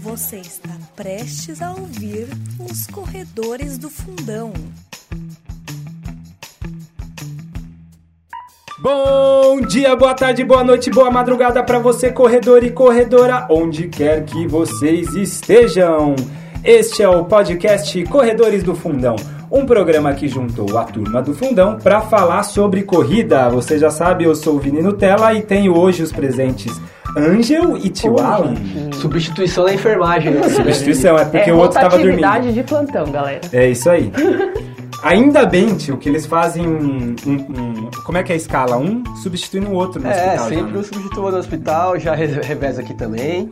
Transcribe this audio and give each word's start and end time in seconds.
Você 0.00 0.36
está 0.36 0.70
prestes 0.94 1.62
a 1.62 1.70
ouvir 1.70 2.28
os 2.60 2.86
corredores 2.86 3.78
do 3.78 3.88
fundão. 3.88 4.52
Bom 8.78 9.62
dia, 9.62 9.96
boa 9.96 10.14
tarde, 10.14 10.44
boa 10.44 10.62
noite, 10.62 10.90
boa 10.90 11.10
madrugada 11.10 11.62
para 11.62 11.78
você, 11.78 12.12
corredor 12.12 12.62
e 12.62 12.70
corredora, 12.70 13.46
onde 13.50 13.88
quer 13.88 14.24
que 14.24 14.46
vocês 14.46 15.14
estejam. 15.14 16.14
Este 16.62 17.02
é 17.02 17.08
o 17.08 17.24
podcast 17.24 18.04
Corredores 18.04 18.62
do 18.62 18.74
Fundão, 18.74 19.16
um 19.50 19.64
programa 19.66 20.12
que 20.14 20.28
juntou 20.28 20.76
a 20.78 20.84
turma 20.84 21.22
do 21.22 21.34
Fundão 21.34 21.78
para 21.82 22.00
falar 22.00 22.42
sobre 22.42 22.82
corrida. 22.82 23.48
Você 23.50 23.78
já 23.78 23.90
sabe, 23.90 24.24
eu 24.24 24.34
sou 24.34 24.56
o 24.56 24.58
Vini 24.58 24.82
Nutella 24.82 25.32
e 25.34 25.42
tenho 25.42 25.76
hoje 25.76 26.02
os 26.02 26.12
presentes 26.12 26.72
Angel 27.16 27.76
e 27.76 27.88
Tio 27.88 28.18
Alan. 28.20 28.54
Substituição 28.94 29.64
da 29.64 29.72
enfermagem. 29.74 30.32
né? 30.32 30.48
Substituição, 30.48 31.16
é 31.16 31.24
porque 31.24 31.50
é, 31.50 31.52
o 31.54 31.56
outro 31.58 31.80
tava 31.80 31.96
dormindo. 31.98 32.52
de 32.52 32.62
plantão, 32.62 33.10
galera. 33.10 33.40
É 33.52 33.70
isso 33.70 33.88
aí. 33.88 34.12
Ainda 35.02 35.44
bem, 35.46 35.74
tio, 35.76 35.96
que 35.98 36.08
eles 36.08 36.26
fazem 36.26 36.66
um, 36.66 37.14
um- 37.26 37.32
um- 37.32 37.90
Como 38.04 38.18
é 38.18 38.22
que 38.22 38.32
é 38.32 38.34
a 38.34 38.36
escala? 38.36 38.76
Um 38.76 39.02
substituindo 39.22 39.68
o 39.70 39.74
outro 39.74 40.00
no 40.02 40.08
É, 40.08 40.12
hospital. 40.12 40.36
já, 40.36 40.44
sempre 40.56 40.72
né? 40.72 40.78
o 40.78 40.84
substituto 40.84 41.30
no 41.30 41.36
hospital, 41.38 41.98
já 42.00 42.14
re- 42.14 42.40
reveza 42.42 42.80
aqui 42.80 42.94
também. 42.94 43.50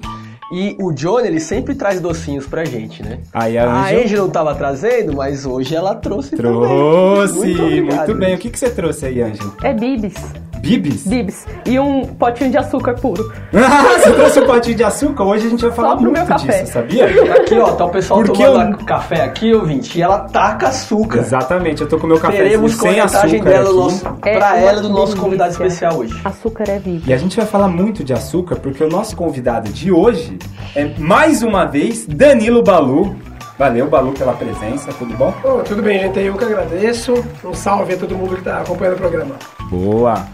E 0.52 0.76
o 0.80 0.92
Johnny, 0.92 1.28
ele 1.28 1.40
sempre 1.40 1.74
traz 1.74 2.00
docinhos 2.00 2.46
pra 2.46 2.64
gente, 2.64 3.02
né? 3.02 3.18
Aí 3.32 3.56
a 3.58 3.70
A 3.70 3.88
Angel 3.90 4.18
não 4.22 4.30
tava 4.30 4.54
trazendo, 4.54 5.14
mas 5.14 5.46
hoje 5.46 5.74
ela 5.74 5.94
trouxe 5.94 6.36
trouxe. 6.36 6.68
também. 6.68 7.38
Muito, 7.38 7.62
obrigado. 7.62 8.14
bem. 8.14 8.34
O 8.34 8.38
que, 8.38 8.50
que 8.50 8.58
você 8.58 8.70
trouxe 8.70 9.06
aí, 9.06 9.22
Angel? 9.22 9.52
É 9.62 9.72
bibis. 9.72 10.14
Bibis? 10.60 11.06
Bibis. 11.06 11.46
E 11.66 11.78
um 11.78 12.06
potinho 12.06 12.50
de 12.50 12.56
açúcar 12.58 12.94
puro. 12.94 13.30
você 13.52 14.12
trouxe 14.12 14.40
um 14.40 14.46
potinho 14.46 14.76
de 14.76 14.84
açúcar? 14.84 15.24
Hoje 15.24 15.46
a 15.46 15.50
gente 15.50 15.60
vai 15.62 15.72
falar 15.72 15.96
muito 15.96 16.12
meu 16.12 16.24
café. 16.26 16.60
disso, 16.62 16.72
sabia? 16.72 17.04
Aqui, 17.34 17.54
ó, 17.58 17.72
tá 17.72 17.84
o 17.84 17.90
pessoal 17.90 18.22
Porque 18.22 18.42
tomando 18.44 18.80
eu- 18.80 18.86
café 18.86 19.22
aqui, 19.22 19.52
ouvinte, 19.54 19.98
e 19.98 20.02
ela 20.02 20.20
taca 20.20 20.68
açúcar. 20.68 21.18
Exatamente, 21.18 21.82
eu 21.82 21.88
tô 21.88 21.98
com 21.98 22.06
meu 22.06 22.18
cafezinho 22.18 22.44
Teremos 22.48 22.74
sem 22.76 22.98
açúcar 23.00 23.44
dela 23.44 23.64
aqui. 23.64 23.72
no 23.74 23.82
nosso, 23.84 24.06
É 24.24 24.36
pra 24.38 24.58
ela 24.58 24.80
do 24.80 24.88
nosso 24.88 25.16
convidado 25.16 25.50
especial 25.50 25.96
hoje. 25.98 26.18
Açúcar 26.24 26.64
é 26.68 26.78
vida. 26.78 27.02
E 27.06 27.12
a 27.12 27.16
gente 27.18 27.36
vai 27.36 27.46
falar 27.46 27.68
muito 27.68 28.02
de 28.02 28.12
açúcar 28.12 28.56
porque 28.56 28.82
o 28.82 28.88
nosso 28.88 29.14
convidado 29.16 29.70
de 29.70 29.92
hoje 29.92 30.38
é 30.74 30.86
mais 30.98 31.42
uma 31.42 31.64
vez 31.66 32.06
Danilo 32.06 32.62
Balu. 32.62 33.14
Valeu, 33.56 33.86
Balu, 33.88 34.12
pela 34.12 34.32
presença, 34.32 34.92
tudo 34.98 35.14
bom? 35.16 35.32
Ô, 35.44 35.58
tudo 35.62 35.80
bem, 35.80 36.00
gente. 36.00 36.18
Eu 36.18 36.34
que 36.36 36.44
agradeço. 36.44 37.14
Um 37.44 37.54
salve 37.54 37.94
a 37.94 37.96
todo 37.96 38.16
mundo 38.16 38.30
que 38.34 38.40
está 38.40 38.58
acompanhando 38.60 38.94
o 38.94 38.98
programa. 38.98 39.36
Boa! 39.70 40.26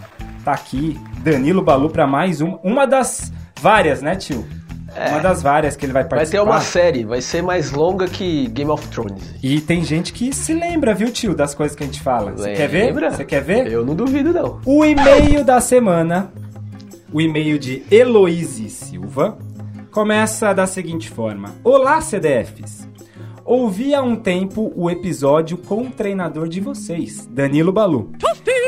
Tá 0.44 0.52
aqui 0.52 0.98
Danilo 1.22 1.62
Balu 1.62 1.90
pra 1.90 2.06
mais 2.06 2.40
uma. 2.40 2.58
Uma 2.62 2.86
das 2.86 3.32
várias, 3.60 4.00
né, 4.00 4.16
tio? 4.16 4.44
Uma 5.10 5.20
das 5.20 5.40
várias 5.42 5.76
que 5.76 5.86
ele 5.86 5.92
vai 5.92 6.02
É. 6.02 6.04
Vai 6.04 6.10
ter 6.26 6.38
participar. 6.38 6.42
uma 6.42 6.60
série, 6.60 7.04
vai 7.04 7.20
ser 7.20 7.42
mais 7.42 7.70
longa 7.70 8.08
que 8.08 8.48
Game 8.48 8.70
of 8.70 8.86
Thrones. 8.88 9.34
E 9.42 9.60
tem 9.60 9.84
gente 9.84 10.12
que 10.12 10.34
se 10.34 10.52
lembra, 10.52 10.94
viu, 10.94 11.12
tio, 11.12 11.34
das 11.34 11.54
coisas 11.54 11.76
que 11.76 11.84
a 11.84 11.86
gente 11.86 12.00
fala. 12.00 12.32
Você 12.32 12.54
quer 12.54 12.68
ver? 12.68 12.92
Você 12.92 13.24
quer 13.24 13.42
ver? 13.42 13.70
Eu 13.70 13.84
não 13.86 13.94
duvido, 13.94 14.32
não. 14.32 14.60
O 14.64 14.84
e-mail 14.84 15.44
da 15.44 15.60
semana, 15.60 16.32
o 17.12 17.20
e-mail 17.20 17.58
de 17.58 17.84
Heloíse 17.90 18.68
Silva, 18.68 19.38
começa 19.92 20.52
da 20.52 20.66
seguinte 20.66 21.08
forma: 21.08 21.54
Olá, 21.62 22.00
CDFs! 22.00 22.88
Ouvi 23.44 23.94
há 23.94 24.02
um 24.02 24.14
tempo 24.16 24.72
o 24.76 24.88
episódio 24.90 25.56
com 25.56 25.82
o 25.82 25.90
treinador 25.90 26.48
de 26.48 26.60
vocês, 26.60 27.26
Danilo 27.26 27.72
Balu. 27.72 28.12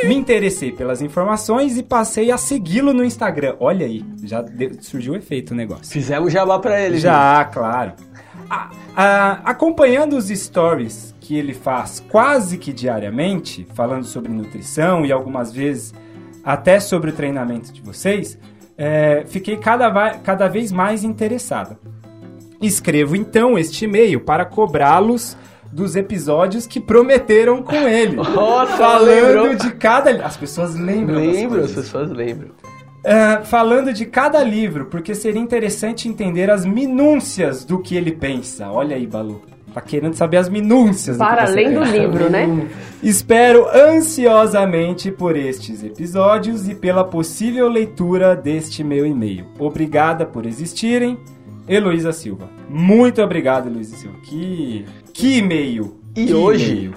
Me 0.06 0.14
interessei 0.16 0.72
pelas 0.72 1.00
informações 1.00 1.76
e 1.76 1.82
passei 1.82 2.30
a 2.32 2.36
segui-lo 2.36 2.92
no 2.92 3.04
Instagram. 3.04 3.54
Olha 3.60 3.86
aí, 3.86 4.04
já 4.24 4.42
deu- 4.42 4.72
surgiu 4.80 5.12
o 5.12 5.16
efeito 5.16 5.52
o 5.52 5.54
negócio. 5.54 5.86
Fizemos 5.86 6.32
jabá 6.32 6.58
pra 6.58 6.80
ele. 6.80 6.98
Já, 6.98 7.44
claro. 7.44 7.92
A- 8.50 8.70
a- 8.96 9.40
acompanhando 9.44 10.16
os 10.16 10.26
stories 10.28 11.14
que 11.20 11.36
ele 11.36 11.54
faz 11.54 12.00
quase 12.10 12.58
que 12.58 12.72
diariamente, 12.72 13.66
falando 13.74 14.04
sobre 14.04 14.32
nutrição 14.32 15.06
e 15.06 15.12
algumas 15.12 15.52
vezes 15.52 15.94
até 16.44 16.80
sobre 16.80 17.10
o 17.10 17.12
treinamento 17.12 17.72
de 17.72 17.80
vocês, 17.80 18.36
é, 18.76 19.22
fiquei 19.28 19.56
cada, 19.56 20.18
cada 20.18 20.48
vez 20.48 20.72
mais 20.72 21.04
interessado. 21.04 21.76
Escrevo 22.60 23.14
então 23.14 23.56
este 23.56 23.84
e-mail 23.84 24.20
para 24.20 24.44
cobrá-los 24.44 25.36
dos 25.72 25.96
episódios 25.96 26.66
que 26.66 26.78
prometeram 26.78 27.62
com 27.62 27.88
ele. 27.88 28.16
Nossa, 28.20 28.76
falando 28.76 29.06
lembrou. 29.06 29.54
de 29.54 29.72
cada. 29.72 30.10
As 30.24 30.36
pessoas 30.36 30.74
lembram. 30.74 31.16
Lembro, 31.16 31.64
as 31.64 31.72
pessoas 31.72 32.10
lembram. 32.10 32.50
É, 33.04 33.40
falando 33.44 33.92
de 33.92 34.06
cada 34.06 34.44
livro, 34.44 34.86
porque 34.86 35.14
seria 35.14 35.40
interessante 35.40 36.08
entender 36.08 36.50
as 36.50 36.64
minúcias 36.64 37.64
do 37.64 37.80
que 37.80 37.96
ele 37.96 38.12
pensa. 38.12 38.70
Olha 38.70 38.94
aí, 38.94 39.06
Balu. 39.06 39.42
Tá 39.74 39.80
querendo 39.80 40.14
saber 40.14 40.36
as 40.36 40.50
minúcias 40.50 41.16
do 41.16 41.24
Para 41.24 41.44
além 41.44 41.72
do 41.72 41.82
livro, 41.82 42.28
né? 42.28 42.68
Espero 43.02 43.66
ansiosamente 43.74 45.10
por 45.10 45.34
estes 45.34 45.82
episódios 45.82 46.68
e 46.68 46.74
pela 46.74 47.02
possível 47.02 47.68
leitura 47.68 48.36
deste 48.36 48.84
meu 48.84 49.06
e-mail. 49.06 49.46
Obrigada 49.58 50.26
por 50.26 50.44
existirem, 50.44 51.18
Heloísa 51.68 52.12
Silva. 52.12 52.48
Muito 52.68 53.22
obrigado, 53.22 53.68
Heloísa 53.68 53.96
Silva. 53.96 54.16
Que, 54.24 54.84
que 55.12 55.38
e-mail. 55.38 55.96
E 56.16 56.26
que 56.26 56.34
hoje, 56.34 56.72
e-mail. 56.72 56.94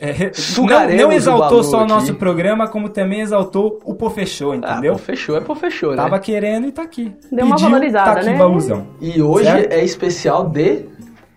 É, 0.00 0.26
não, 0.26 0.34
sugaremos 0.34 1.02
não 1.02 1.08
o 1.08 1.12
exaltou 1.12 1.48
Balu 1.48 1.64
só 1.64 1.78
o 1.78 1.80
aqui. 1.80 1.88
nosso 1.88 2.14
programa, 2.14 2.68
como 2.68 2.88
também 2.90 3.20
exaltou 3.22 3.80
o 3.84 3.92
Pô 3.94 4.08
Fechou, 4.08 4.54
entendeu? 4.54 4.92
Ah, 4.92 4.96
pô, 4.96 5.02
fechou, 5.02 5.36
é 5.36 5.40
pô, 5.40 5.54
fechou, 5.56 5.90
né? 5.90 5.96
Tava 5.96 6.18
querendo 6.20 6.68
e 6.68 6.72
tá 6.72 6.82
aqui. 6.82 7.12
Deu 7.32 7.44
uma 7.44 7.56
Pediu, 7.56 7.70
valorizada, 7.70 8.12
tá 8.14 8.20
aqui, 8.20 8.30
né? 8.30 8.38
Baluzão. 8.38 8.86
E 9.00 9.20
hoje 9.20 9.46
Certo? 9.46 9.72
é 9.72 9.84
especial 9.84 10.48
de 10.48 10.84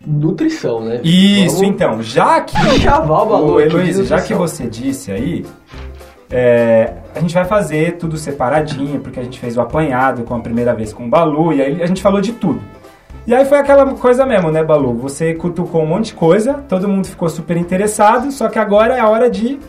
nutrição, 0.06 0.82
né? 0.82 1.02
Isso, 1.04 1.56
Vamos 1.56 1.70
então, 1.70 2.04
já 2.04 2.42
que. 2.42 2.56
chavar 2.80 3.24
o 3.24 3.26
Balu 3.26 3.54
Ô, 3.54 3.60
Heloísa, 3.60 4.04
já 4.06 4.22
que 4.22 4.36
você 4.36 4.68
disse 4.68 5.12
aí, 5.12 5.44
é, 6.34 6.94
a 7.16 7.20
gente 7.20 7.34
vai 7.34 7.46
fazer 7.46 7.98
tudo 7.98 8.18
separadinho, 8.18 9.00
porque 9.00 9.20
a 9.20 9.24
gente 9.24 9.40
fez 9.40 9.56
o 9.56 9.62
apanhado 9.62 10.24
com 10.24 10.36
a 10.36 10.40
primeira 10.40 10.74
vez 10.74 10.92
com 10.92 11.06
o 11.06 11.10
Balu, 11.10 11.54
e 11.54 11.62
aí 11.62 11.82
a 11.84 11.86
gente 11.86 12.02
falou 12.02 12.20
de 12.20 12.34
tudo. 12.34 12.60
E 13.26 13.34
aí 13.34 13.46
foi 13.46 13.60
aquela 13.60 13.86
coisa 13.94 14.26
mesmo, 14.26 14.52
né, 14.52 14.64
Balu? 14.64 14.96
Você 14.96 15.34
cutucou 15.36 15.84
um 15.84 15.86
monte 15.88 16.08
de 16.08 16.14
coisa, 16.16 16.56
todo 16.68 16.90
mundo 16.90 17.08
ficou 17.08 17.30
super 17.30 17.56
interessado, 17.56 18.32
só 18.32 18.50
que 18.50 18.60
agora 18.60 18.96
é 18.96 19.00
a 19.00 19.08
hora 19.08 19.30
de 19.30 19.60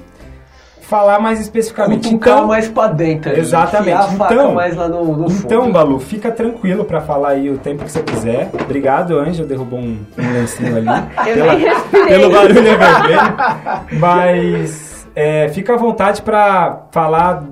falar 0.80 1.18
mais 1.20 1.40
especificamente. 1.40 2.08
Cutucar 2.08 2.34
Então, 2.34 2.46
mais 2.48 2.68
pra 2.68 2.88
dentro. 2.88 3.30
ali, 3.30 3.40
Exatamente. 3.40 4.14
Então- 4.14 4.54
mais 4.54 4.76
lá 4.76 4.86
no, 4.88 5.04
no 5.16 5.30
fundo. 5.30 5.44
Então, 5.46 5.70
Balu, 5.72 5.98
fica 6.00 6.30
tranquilo 6.30 6.84
pra 6.84 7.00
falar 7.00 7.30
aí 7.30 7.48
o 7.48 7.56
tempo 7.56 7.84
que 7.84 7.90
você 7.92 8.02
quiser. 8.02 8.50
Obrigado, 8.60 9.18
Ângelo, 9.18 9.46
derrubou 9.48 9.78
um, 9.78 9.98
um 10.18 10.32
lencinho 10.32 10.76
ali. 10.76 10.86
Eu 11.28 11.34
pela- 11.36 11.54
nem 11.54 11.64
respirei. 11.64 12.06
pelo 12.06 12.30
barulho 12.32 12.58
é 12.68 12.76
vermelho. 12.76 14.00
Mas 14.00 14.93
é, 15.14 15.48
fica 15.48 15.74
à 15.74 15.76
vontade 15.76 16.22
pra 16.22 16.86
falar 16.90 17.44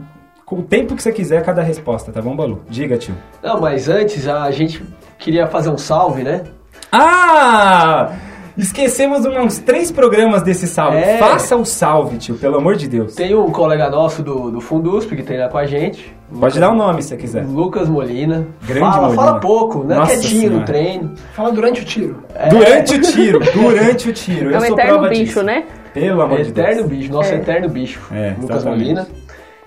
com 0.45 0.57
o 0.57 0.63
tempo 0.63 0.95
que 0.95 1.03
você 1.03 1.13
quiser 1.13 1.43
cada 1.45 1.63
resposta, 1.63 2.13
tá 2.13 2.21
bom, 2.21 2.37
Balu? 2.37 2.63
Diga, 2.69 2.99
tio. 2.99 3.15
Não, 3.43 3.61
mas 3.61 3.89
antes 3.89 4.29
a 4.29 4.51
gente 4.51 4.83
queria 5.19 5.47
fazer 5.47 5.71
um 5.71 5.79
salve, 5.79 6.23
né? 6.23 6.43
Ah! 6.91 8.11
Esquecemos 8.57 9.25
uns 9.25 9.59
três 9.59 9.91
programas 9.91 10.43
desse 10.43 10.67
salve. 10.67 10.99
É. 10.99 11.17
Faça 11.17 11.57
o 11.57 11.65
salve, 11.65 12.19
tio, 12.19 12.35
pelo 12.35 12.59
amor 12.59 12.77
de 12.77 12.87
Deus. 12.87 13.15
Tem 13.15 13.35
um 13.35 13.51
colega 13.51 13.89
nosso 13.89 14.23
do, 14.23 14.51
do 14.51 14.61
Fundusp 14.61 15.17
que 15.17 15.23
treina 15.23 15.49
com 15.49 15.57
a 15.57 15.65
gente. 15.65 16.15
Pode 16.39 16.61
dar 16.61 16.71
o 16.71 16.75
nome 16.75 17.03
se 17.03 17.09
você 17.11 17.17
quiser. 17.17 17.47
Lucas 17.47 17.89
Molina. 17.89 18.47
Grande 18.63 18.81
fala, 18.81 19.07
Molina. 19.09 19.23
fala 19.23 19.41
pouco, 19.41 19.85
né? 19.85 19.95
Nossa 19.97 20.13
Quietinho 20.13 20.41
Senhora. 20.41 20.59
no 20.59 20.65
treino. 20.67 21.15
Fala 21.35 21.51
durante 21.53 21.81
o 21.81 21.85
tiro. 21.85 22.23
Durante 22.51 22.95
o 22.95 23.01
tiro, 23.01 23.41
durante 23.55 24.11
o 24.11 24.13
tiro. 24.13 24.51
É 24.51 24.55
Eu 24.55 24.59
um 24.59 24.61
sou 24.61 24.73
eterno 24.73 24.93
prova 24.93 25.09
bicho, 25.09 25.25
disso. 25.25 25.43
né? 25.43 25.65
Pelo 25.95 26.23
amor 26.23 26.43
de 26.43 26.53
Deus. 26.53 26.69
Eterno 26.69 26.89
bicho, 26.89 27.13
nosso 27.13 27.33
É. 27.33 27.37
eterno 27.37 27.69
bicho. 27.69 28.01
É, 28.13 28.35
Lucas 28.41 28.57
exatamente. 28.59 28.79
Molina. 28.81 29.07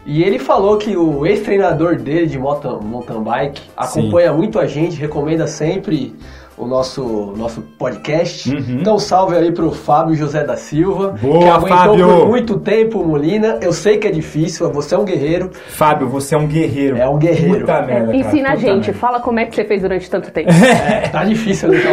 E 0.05 0.23
ele 0.23 0.37
falou 0.37 0.77
que 0.77 0.95
o 0.95 1.25
ex-treinador 1.25 1.95
dele 1.97 2.27
de 2.27 2.37
mountain, 2.37 2.79
mountain 2.83 3.23
bike 3.23 3.61
acompanha 3.75 4.31
muito 4.31 4.59
a 4.59 4.67
gente, 4.67 4.95
recomenda 4.99 5.47
sempre 5.47 6.13
o 6.55 6.65
nosso, 6.67 7.33
nosso 7.35 7.61
podcast. 7.77 8.49
Uhum. 8.53 8.77
Então 8.81 8.99
salve 8.99 9.35
aí 9.35 9.51
pro 9.51 9.71
Fábio 9.71 10.13
José 10.15 10.43
da 10.43 10.55
Silva, 10.55 11.15
Boa, 11.19 11.39
que 11.39 11.45
aguentou 11.49 11.77
Fábio! 11.77 12.07
por 12.07 12.27
muito 12.27 12.59
tempo 12.59 12.99
o 13.01 13.07
Molina. 13.07 13.57
Eu 13.63 13.73
sei 13.73 13.97
que 13.97 14.07
é 14.07 14.11
difícil, 14.11 14.71
você 14.71 14.93
é 14.93 14.97
um 14.97 15.03
guerreiro. 15.05 15.49
Fábio, 15.69 16.07
você 16.07 16.35
é 16.35 16.37
um 16.37 16.45
guerreiro. 16.47 16.97
É 16.97 17.09
um 17.09 17.17
guerreiro. 17.17 17.61
Puta 17.61 17.81
merda, 17.81 18.05
cara, 18.05 18.15
Ensina 18.15 18.49
a 18.49 18.51
puta 18.53 18.61
gente, 18.67 18.85
merda. 18.85 18.93
fala 18.99 19.19
como 19.19 19.39
é 19.39 19.45
que 19.45 19.55
você 19.55 19.65
fez 19.65 19.81
durante 19.81 20.07
tanto 20.09 20.31
tempo. 20.31 20.51
É, 20.51 21.09
tá 21.09 21.23
difícil 21.23 21.67
deixar 21.71 21.91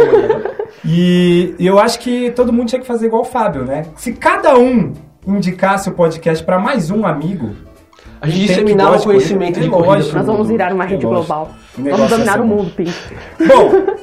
o. 0.84 1.54
E 1.58 1.66
eu 1.66 1.78
acho 1.78 1.98
que 1.98 2.30
todo 2.32 2.52
mundo 2.52 2.68
tinha 2.68 2.80
que 2.80 2.86
fazer 2.86 3.06
igual 3.06 3.22
o 3.22 3.24
Fábio, 3.24 3.64
né? 3.64 3.86
Se 3.96 4.12
cada 4.12 4.56
um 4.58 4.92
indicasse 5.26 5.88
o 5.88 5.92
podcast 5.92 6.44
pra 6.44 6.58
mais 6.58 6.90
um 6.90 7.06
amigo, 7.06 7.50
A 8.20 8.28
gente 8.28 8.46
disseminava 8.46 8.98
de 8.98 9.04
conhecimento 9.04 9.60
de 9.60 9.66
É 9.66 9.70
corrida. 9.70 10.12
Nós 10.12 10.26
vamos 10.26 10.48
virar 10.48 10.72
uma 10.72 10.84
rede 10.84 11.04
global. 11.06 11.50
O 11.78 11.82
Vamos 11.82 12.10
dominar 12.10 12.40
o 12.40 12.46
mundo, 12.46 12.70
Pim. 12.76 12.92
Bom, 13.46 13.96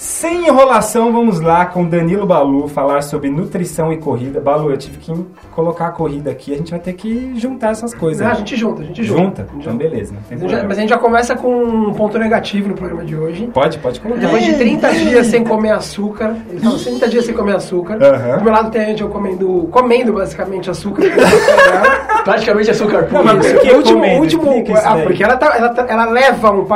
Sem 0.00 0.46
enrolação, 0.46 1.12
vamos 1.12 1.40
lá 1.40 1.66
com 1.66 1.84
Danilo 1.84 2.24
Balu 2.24 2.66
falar 2.68 3.02
sobre 3.02 3.28
nutrição 3.28 3.92
e 3.92 3.98
corrida. 3.98 4.40
Balu, 4.40 4.70
eu 4.70 4.76
tive 4.78 4.96
que 4.96 5.12
colocar 5.52 5.88
a 5.88 5.90
corrida 5.90 6.30
aqui, 6.30 6.54
a 6.54 6.56
gente 6.56 6.70
vai 6.70 6.80
ter 6.80 6.94
que 6.94 7.38
juntar 7.38 7.72
essas 7.72 7.92
coisas. 7.92 8.26
Né? 8.26 8.32
a 8.32 8.34
gente 8.34 8.56
junta, 8.56 8.80
a 8.80 8.86
gente 8.86 9.04
junta. 9.04 9.42
Junta? 9.42 9.46
Então 9.58 9.76
beleza, 9.76 10.14
Mas 10.30 10.30
a 10.30 10.46
gente 10.46 10.50
já-. 10.50 10.62
Mas 10.66 10.78
a 10.78 10.80
gente 10.80 10.88
já 10.88 10.96
começa 10.96 11.36
com 11.36 11.54
um 11.54 11.92
ponto 11.92 12.18
negativo 12.18 12.70
no 12.70 12.74
programa 12.74 13.04
de 13.04 13.14
hoje. 13.14 13.46
Pode, 13.52 13.78
pode 13.78 14.00
colocar. 14.00 14.22
Depois 14.22 14.42
de 14.42 14.54
30 14.54 14.90
dias 14.90 15.26
sem 15.26 15.44
comer 15.44 15.72
açúcar, 15.72 16.34
ele 16.48 16.60
fala 16.60 16.78
30 16.78 17.08
dias 17.10 17.26
sem 17.26 17.34
comer 17.34 17.56
açúcar. 17.56 18.02
Aham. 18.02 18.38
Do 18.38 18.44
meu 18.44 18.52
lado 18.54 18.70
tem 18.70 18.80
a 18.80 18.84
gente 18.86 19.02
eu 19.02 19.10
comendo, 19.10 19.68
comendo 19.70 20.14
basicamente 20.14 20.70
açúcar. 20.70 21.02
Praticamente 22.24 22.70
açúcar 22.70 23.04
puro. 23.04 23.24
Não, 23.24 23.34
mas 23.36 23.52
por 23.52 23.60
que 23.60 23.70
o 23.70 23.76
último, 23.76 23.98
comendo? 24.00 24.20
último 24.20 24.42
ah, 24.84 24.96
porque 25.02 25.24
ela, 25.24 25.36
tá- 25.36 25.56
ela, 25.56 25.68
tá- 25.70 25.86
ela 25.88 26.04
leva 26.06 26.52
um, 26.52 26.66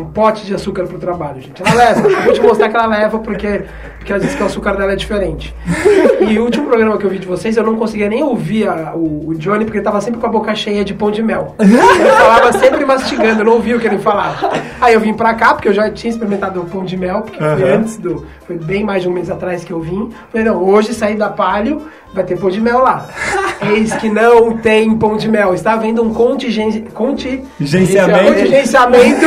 um 0.00 0.04
pote 0.12 0.46
de 0.46 0.54
açúcar 0.54 0.84
pro 0.84 0.98
trabalho, 0.98 1.40
gente. 1.40 1.62
Ela 1.64 1.74
leva. 1.74 2.08
Eu 2.08 2.22
vou 2.22 2.32
te 2.32 2.40
mostrar 2.40 2.68
que 2.68 2.76
ela 2.76 2.86
leva 2.86 3.18
porque, 3.18 3.62
porque 3.98 4.12
ela 4.12 4.20
disse 4.20 4.36
que 4.36 4.42
o 4.42 4.46
açúcar 4.46 4.72
dela 4.76 4.92
é 4.92 4.96
diferente. 4.96 5.54
E 6.20 6.38
o 6.38 6.44
último 6.44 6.66
programa 6.68 6.96
que 6.98 7.04
eu 7.04 7.10
vi 7.10 7.18
de 7.18 7.26
vocês, 7.26 7.56
eu 7.56 7.62
não 7.64 7.76
conseguia 7.76 8.08
nem 8.08 8.22
ouvir 8.22 8.68
a- 8.68 8.92
o, 8.94 9.28
o 9.30 9.34
Johnny 9.34 9.64
porque 9.64 9.78
ele 9.78 9.84
tava 9.84 10.00
sempre 10.00 10.20
com 10.20 10.26
a 10.26 10.30
boca 10.30 10.54
cheia 10.54 10.84
de 10.84 10.94
pão 10.94 11.10
de 11.10 11.22
mel. 11.22 11.54
Ele 11.58 11.76
falava 12.18 12.52
sempre 12.58 12.84
mastigando, 12.84 13.40
eu 13.40 13.44
não 13.44 13.52
ouvia 13.54 13.76
o 13.76 13.80
que 13.80 13.86
ele 13.86 13.98
falava. 13.98 14.50
Aí 14.80 14.94
eu 14.94 15.00
vim 15.00 15.14
pra 15.14 15.34
cá, 15.34 15.54
porque 15.54 15.68
eu 15.68 15.74
já 15.74 15.90
tinha 15.90 16.10
experimentado 16.10 16.60
o 16.60 16.64
pão 16.64 16.84
de 16.84 16.96
mel, 16.96 17.22
porque 17.22 17.38
foi 17.38 17.72
antes 17.72 17.96
do. 17.96 18.26
Foi 18.50 18.58
bem 18.58 18.82
mais 18.82 19.00
de 19.04 19.08
um 19.08 19.12
mês 19.12 19.30
atrás 19.30 19.62
que 19.62 19.72
eu 19.72 19.78
vim. 19.78 20.10
Falei, 20.32 20.44
não, 20.44 20.60
hoje 20.60 20.92
saí 20.92 21.14
da 21.14 21.28
palio, 21.28 21.82
vai 22.12 22.24
ter 22.24 22.36
pão 22.36 22.50
de 22.50 22.60
mel 22.60 22.80
lá. 22.80 23.06
Eis 23.62 23.94
que 23.94 24.08
não 24.08 24.56
tem 24.56 24.92
pão 24.96 25.16
de 25.16 25.28
mel. 25.28 25.54
Está 25.54 25.74
havendo 25.74 26.02
um 26.02 26.12
contingen... 26.12 26.86
conti... 26.92 27.44
Gerenciamento. 27.60 28.24
contingenciamento 28.24 29.26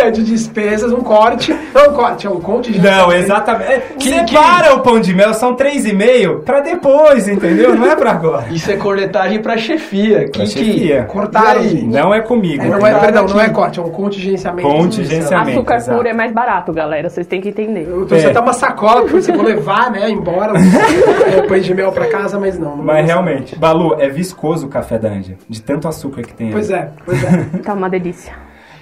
é, 0.00 0.08
de 0.12 0.22
despesas, 0.22 0.92
um 0.92 1.02
corte. 1.02 1.54
Não 1.74 1.90
um 1.90 1.92
corte, 1.94 2.26
é 2.26 2.30
um 2.30 2.40
contingenciamento. 2.40 3.02
Não, 3.02 3.12
exatamente. 3.12 3.70
É, 3.70 3.78
Que- 3.98 4.08
Separa 4.08 4.74
o 4.76 4.80
pão 4.80 4.98
de 4.98 5.12
mel, 5.12 5.34
são 5.34 5.54
três 5.54 5.84
e 5.84 5.92
meio 5.92 6.40
pra 6.40 6.60
depois, 6.60 7.28
entendeu? 7.28 7.74
Não 7.74 7.84
é 7.90 7.94
pra 7.96 8.12
agora. 8.12 8.46
Isso 8.50 8.70
é 8.70 8.76
cornetagem 8.76 9.42
pra 9.42 9.58
chefia. 9.58 10.20
Pra 10.20 10.28
Que, 10.42 10.46
chefia. 10.46 11.02
Que... 11.02 11.08
Cortaram. 11.12 11.62
Não 11.82 12.14
é 12.14 12.22
comigo. 12.22 12.62
É, 12.62 12.68
não 12.68 12.86
é, 12.86 12.94
perdão, 12.98 13.26
não 13.26 13.40
é 13.40 13.50
corte, 13.50 13.78
é 13.78 13.82
um 13.82 13.90
contingenciamento. 13.90 14.66
Contingenciamento. 14.66 15.50
Açúcar 15.50 15.82
puro 15.96 16.08
é 16.08 16.14
mais 16.14 16.32
barato, 16.32 16.72
galera. 16.72 17.10
Vocês 17.10 17.26
têm 17.26 17.42
que 17.42 17.50
entender. 17.50 17.86
Eu 17.90 18.06
trouxe 18.06 18.24
É. 18.26 18.30
até 18.30 18.40
uma 18.40 18.53
sacola 18.54 19.02
pra 19.02 19.12
você 19.12 19.32
vou 19.32 19.44
levar, 19.44 19.90
né, 19.90 20.10
embora 20.10 20.54
o 20.54 21.48
pão 21.48 21.58
de 21.58 21.74
mel 21.74 21.92
pra 21.92 22.06
casa, 22.08 22.38
mas 22.38 22.58
não. 22.58 22.76
não 22.76 22.84
Mas 22.84 23.06
realmente, 23.06 23.56
Balu, 23.56 24.00
é 24.00 24.08
viscoso 24.08 24.66
o 24.66 24.70
café 24.70 24.98
da 24.98 25.10
Anja, 25.10 25.36
de 25.48 25.60
tanto 25.60 25.86
açúcar 25.86 26.22
que 26.22 26.34
tem. 26.34 26.50
Pois 26.50 26.70
aí. 26.70 26.80
é, 26.80 26.92
pois 27.04 27.22
é. 27.22 27.44
Tá 27.62 27.74
uma 27.74 27.90
delícia. 27.90 28.32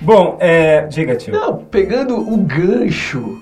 Bom, 0.00 0.36
é, 0.40 0.86
diga, 0.86 1.14
tio. 1.16 1.32
Não, 1.32 1.58
pegando 1.58 2.16
o 2.18 2.36
gancho. 2.38 3.40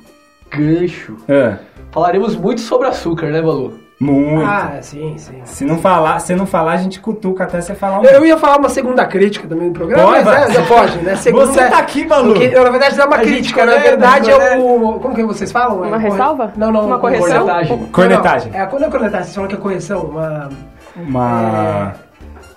Gancho. 0.50 1.16
É, 1.28 1.56
Falaremos 1.92 2.36
muito 2.36 2.60
sobre 2.60 2.86
açúcar, 2.86 3.30
né, 3.30 3.42
Balu? 3.42 3.79
Muito. 4.00 4.46
Ah, 4.48 4.78
sim, 4.80 5.14
sim. 5.18 5.40
Se 5.44 5.64
não 5.64 5.76
falar, 5.78 6.18
se 6.20 6.34
não 6.34 6.46
falar, 6.46 6.72
a 6.72 6.76
gente 6.78 6.98
cutuca 7.00 7.44
até 7.44 7.60
você 7.60 7.74
falar 7.74 8.00
um. 8.00 8.04
Eu 8.04 8.24
ia 8.24 8.38
falar 8.38 8.56
uma 8.56 8.70
segunda 8.70 9.04
crítica 9.04 9.46
também 9.46 9.68
no 9.68 9.74
programa, 9.74 10.10
Pode, 10.10 10.24
mas 10.24 10.48
né, 10.48 10.54
já 10.54 10.62
pode, 10.62 10.98
né? 10.98 11.16
Segunda 11.16 11.46
Você 11.46 11.64
tá 11.68 11.78
aqui, 11.78 12.04
Balu. 12.06 12.32
Porque, 12.32 12.48
na 12.48 12.70
verdade, 12.70 12.96
não 12.96 13.04
é 13.04 13.06
uma 13.06 13.16
A 13.16 13.20
crítica, 13.20 13.66
na 13.66 13.76
verdade 13.76 14.30
é 14.30 14.56
o... 14.58 14.98
Como 15.00 15.14
que 15.14 15.22
vocês 15.22 15.52
falam? 15.52 15.84
É 15.84 15.88
Uma 15.88 15.96
corre- 15.98 16.08
ressalva? 16.10 16.52
Não, 16.56 16.72
não. 16.72 16.80
Uma 16.86 16.94
não, 16.94 17.00
correção? 17.00 17.28
Cornetagem. 17.46 17.76
Não, 17.76 17.86
Cornetagem. 17.88 18.52
não, 18.52 18.58
É 18.58 18.62
a 18.62 18.66
não 18.70 18.86
é 18.86 18.90
cornetagem, 18.90 19.24
vocês 19.24 19.34
falam 19.34 19.48
que 19.50 19.54
é 19.56 19.58
correção, 19.58 20.00
uma... 20.02 20.48
Uma. 20.96 21.92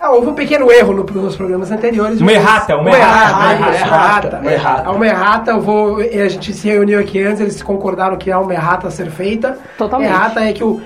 Ah, 0.00 0.10
houve 0.10 0.28
um 0.28 0.34
pequeno 0.34 0.70
erro 0.70 0.92
no- 0.92 1.04
nos 1.04 1.36
programas 1.36 1.70
anteriores. 1.70 2.20
Uma 2.20 2.32
errata, 2.32 2.76
uma 2.76 2.90
errata, 2.90 3.30
errata, 3.30 3.56
uma 3.56 3.72
errata, 3.74 4.38
uma 4.40 4.52
errata. 4.52 4.82
É 4.88 4.90
Uma 4.92 5.06
errata, 5.06 5.50
eu 5.52 5.60
vou. 5.62 6.02
e 6.02 6.20
A 6.20 6.28
gente 6.28 6.52
se 6.52 6.68
reuniu 6.68 6.98
aqui 7.00 7.22
antes, 7.22 7.40
eles 7.40 7.62
concordaram 7.62 8.16
que 8.16 8.30
há 8.30 8.38
uma 8.38 8.52
errata 8.52 8.88
a 8.88 8.90
ser 8.90 9.10
feita. 9.10 9.56
Totalmente. 9.78 10.10
Errata 10.10 10.40
é 10.44 10.52
que 10.52 10.62
o. 10.62 10.80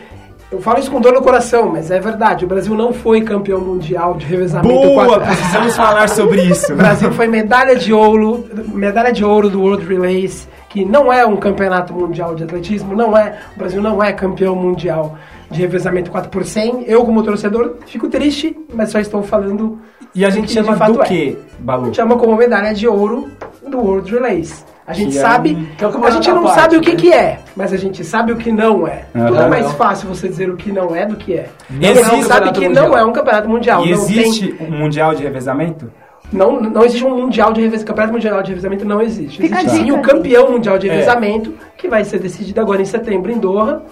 Eu 0.51 0.61
falo 0.63 0.79
isso 0.79 0.91
com 0.91 0.99
dor 1.01 1.13
no 1.13 1.21
coração, 1.21 1.69
mas 1.71 1.91
é 1.91 2.01
verdade. 2.01 2.45
O 2.45 2.49
Brasil 2.49 2.75
não 2.75 2.91
foi 2.93 3.21
campeão 3.21 3.61
mundial 3.61 4.15
de 4.15 4.25
revezamento 4.25 4.75
Boa! 4.75 5.05
quatro- 5.19 5.27
Precisamos 5.37 5.77
falar 5.77 6.09
sobre 6.09 6.43
isso. 6.43 6.73
O 6.73 6.77
Brasil 6.77 7.13
foi 7.13 7.27
medalha 7.29 7.77
de 7.77 7.93
ouro, 7.93 8.47
medalha 8.73 9.13
de 9.13 9.23
ouro 9.23 9.51
do 9.51 9.61
World 9.61 9.85
Relays, 9.87 10.49
que 10.71 10.87
não 10.87 11.13
é 11.13 11.27
um 11.27 11.37
campeonato 11.37 11.93
mundial 11.93 12.35
de 12.35 12.45
atletismo, 12.45 12.97
não 12.97 13.17
é, 13.17 13.39
o 13.55 13.59
Brasil 13.59 13.83
não 13.83 14.03
é 14.03 14.11
campeão 14.13 14.55
mundial 14.55 15.19
de 15.51 15.61
revezamento 15.61 16.11
4 16.11 16.31
por 16.31 16.45
100. 16.45 16.85
Eu 16.87 17.05
como 17.05 17.23
torcedor 17.23 17.77
fico 17.87 18.09
triste, 18.09 18.57
mas 18.73 18.91
só 18.91 18.99
estou 19.01 19.23
falando 19.23 19.79
E 20.15 20.25
a 20.25 20.31
gente 20.31 20.51
chama 20.51 20.73
de 20.73 20.79
fato 20.79 20.93
do 20.95 21.03
é. 21.03 21.05
quê, 21.07 21.37
Balu? 21.59 21.95
Chama 21.95 22.17
como 22.17 22.35
medalha 22.37 22.73
de 22.73 22.89
ouro 22.89 23.29
do 23.67 23.79
World 23.79 24.11
Relays. 24.13 24.65
A 24.89 24.95
gente 24.95 25.13
Que 25.13 25.19
é 25.19 25.21
sabe, 25.21 25.51
um- 25.55 25.67
que 25.77 25.85
é 25.85 25.89
um 25.89 26.05
a 26.05 26.11
gente 26.11 26.31
não 26.31 26.43
parte, 26.45 26.61
sabe 26.61 26.77
o 26.77 26.81
que, 26.81 26.91
né? 26.91 26.97
que 26.97 27.13
é, 27.13 27.39
mas 27.55 27.73
a 27.75 27.77
gente 27.77 28.03
sabe 28.03 28.33
o 28.33 28.37
que 28.37 28.51
não 28.51 28.89
é. 28.89 29.05
Aham. 29.15 29.29
Então 29.29 29.43
é 29.43 29.49
mais 29.49 29.67
Não. 29.67 29.73
fácil 29.75 30.09
você 30.09 30.29
dizer 30.29 30.49
o 30.49 30.57
que 30.57 30.73
não 30.73 30.97
é 30.97 31.05
do 31.05 31.15
que 31.17 31.35
é. 31.35 31.51
Existe 31.81 32.11
Você 32.17 32.23
sabe 32.23 32.51
que 32.53 32.67
mundial. 32.67 32.89
não 32.89 32.97
é 32.99 33.05
um 33.05 33.13
campeonato 33.13 33.49
mundial. 33.51 33.85
E 33.87 33.91
não 33.95 34.07
tem- 34.07 34.19
existe 34.19 34.57
um 34.59 34.71
mundial 34.71 35.15
de 35.15 35.23
revezamento? 35.23 35.93
não, 36.33 36.59
não 36.61 36.85
existe 36.85 37.05
um 37.05 37.17
mundial 37.17 37.53
de 37.53 37.61
revezamento, 37.61 37.87
campeonato 37.87 38.13
mundial 38.15 38.43
de 38.43 38.49
revezamento 38.51 38.85
não 38.87 39.01
existe. 39.03 39.41
Fica 39.43 39.61
existe 39.63 39.77
sim 39.85 39.93
o 39.93 40.01
campeão 40.03 40.51
mundial 40.53 40.79
de 40.79 40.89
É. 40.89 40.93
revezamento, 40.93 41.53
que 41.77 41.87
vai 41.89 42.03
ser 42.05 42.19
decidido 42.19 42.59
agora 42.61 42.81
em 42.83 42.85
setembro 42.87 43.31
em 43.31 43.39
Doha, 43.39 43.83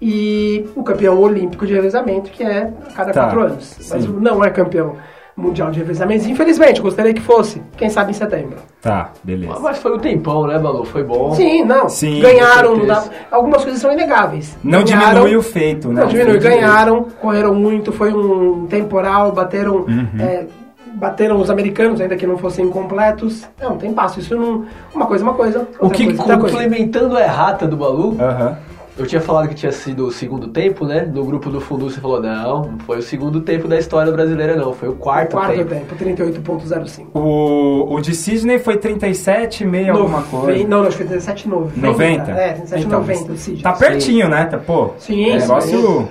e 0.00 0.66
o 0.74 0.82
campeão 0.82 1.18
olímpico 1.18 1.66
de 1.66 1.72
revezamento, 1.74 2.30
que 2.30 2.42
é 2.42 2.70
a 2.88 2.92
cada 2.92 3.12
Tá, 3.12 3.20
quatro 3.24 3.40
anos. 3.42 3.76
Mas 3.90 4.02
sim. 4.04 4.16
não 4.20 4.44
é 4.44 4.50
campeão 4.50 4.96
mundial 5.36 5.70
de 5.70 5.78
revezamento. 5.78 6.28
Infelizmente, 6.28 6.80
gostaria 6.80 7.14
que 7.14 7.20
fosse. 7.20 7.62
Quem 7.76 7.88
sabe 7.88 8.10
em 8.10 8.14
setembro. 8.14 8.56
Tá, 8.80 9.10
beleza. 9.24 9.58
Mas 9.60 9.78
foi 9.78 9.94
um 9.94 9.98
tempão, 9.98 10.46
né, 10.46 10.58
Balu? 10.58 10.84
Foi 10.84 11.02
bom. 11.02 11.34
Sim, 11.34 11.64
não. 11.64 11.88
Sim, 11.88 12.20
ganharam. 12.20 12.76
não 12.76 12.86
dá- 12.86 13.04
algumas 13.30 13.62
coisas 13.62 13.80
são 13.80 13.92
inegáveis. 13.92 14.56
Não 14.62 14.82
Ganharam- 14.84 15.14
diminui 15.20 15.36
o 15.36 15.42
feito, 15.42 15.88
né? 15.88 16.02
Não 16.02 16.08
diminui. 16.08 16.38
Ganharam, 16.38 17.06
correram 17.20 17.54
muito, 17.54 17.92
foi 17.92 18.12
um 18.12 18.66
temporal, 18.66 19.32
bateram. 19.32 19.76
Uhum. 19.88 20.08
é, 20.20 20.46
bateram 20.94 21.40
os 21.40 21.50
americanos, 21.50 22.00
ainda 22.00 22.14
que 22.16 22.26
não 22.26 22.36
fossem 22.36 22.68
completos. 22.68 23.48
Não, 23.60 23.76
tem 23.76 23.92
passo. 23.92 24.20
Isso 24.20 24.36
não. 24.36 24.64
Uma 24.94 25.06
coisa, 25.06 25.24
é 25.24 25.26
uma 25.26 25.34
coisa. 25.34 25.66
O 25.80 25.88
que 25.90 26.04
coisa, 26.04 26.20
outra 26.20 26.38
coisa. 26.38 26.54
complementando 26.56 27.16
a 27.16 27.22
errata 27.22 27.66
do 27.66 27.76
Balu, 27.76 28.16
Aham. 28.20 28.56
Eu 28.98 29.06
tinha 29.06 29.20
falado 29.20 29.48
que 29.48 29.54
tinha 29.54 29.72
sido 29.72 30.06
o 30.06 30.10
segundo 30.12 30.48
tempo, 30.48 30.84
né? 30.84 31.02
No 31.10 31.24
grupo 31.24 31.48
do 31.50 31.60
Fundu 31.60 31.90
você 31.90 32.00
falou, 32.00 32.20
não, 32.20 32.62
não 32.72 32.78
foi 32.80 32.98
o 32.98 33.02
segundo 33.02 33.40
tempo 33.40 33.66
da 33.66 33.78
história 33.78 34.12
brasileira, 34.12 34.54
não. 34.54 34.72
Foi 34.74 34.88
o 34.88 34.94
quarto, 34.94 35.32
Quarto 35.32 35.56
tempo. 35.56 35.70
tempo, 35.70 35.94
38.05. 35.96 37.06
O, 37.14 37.94
o 37.94 38.00
de 38.00 38.14
Sidney 38.14 38.58
foi 38.58 38.76
37, 38.76 39.64
meio 39.64 39.92
alguma 39.96 40.22
coisa. 40.22 40.62
Não, 40.68 40.80
não, 40.82 40.86
acho 40.88 40.98
que 40.98 41.04
foi 41.04 41.16
17,90. 41.18 41.70
90? 41.76 42.30
É, 42.32 42.54
37,90 42.54 42.78
Então, 42.84 43.00
o 43.00 43.36
Sidney. 43.38 43.62
Tá 43.62 43.72
pertinho, 43.72 44.28
né? 44.28 44.44
Tá, 44.44 44.58
pô. 44.58 44.90
Sim, 44.98 45.30
é 45.30 45.40
sim. 45.40 45.46
negócio. 45.48 46.08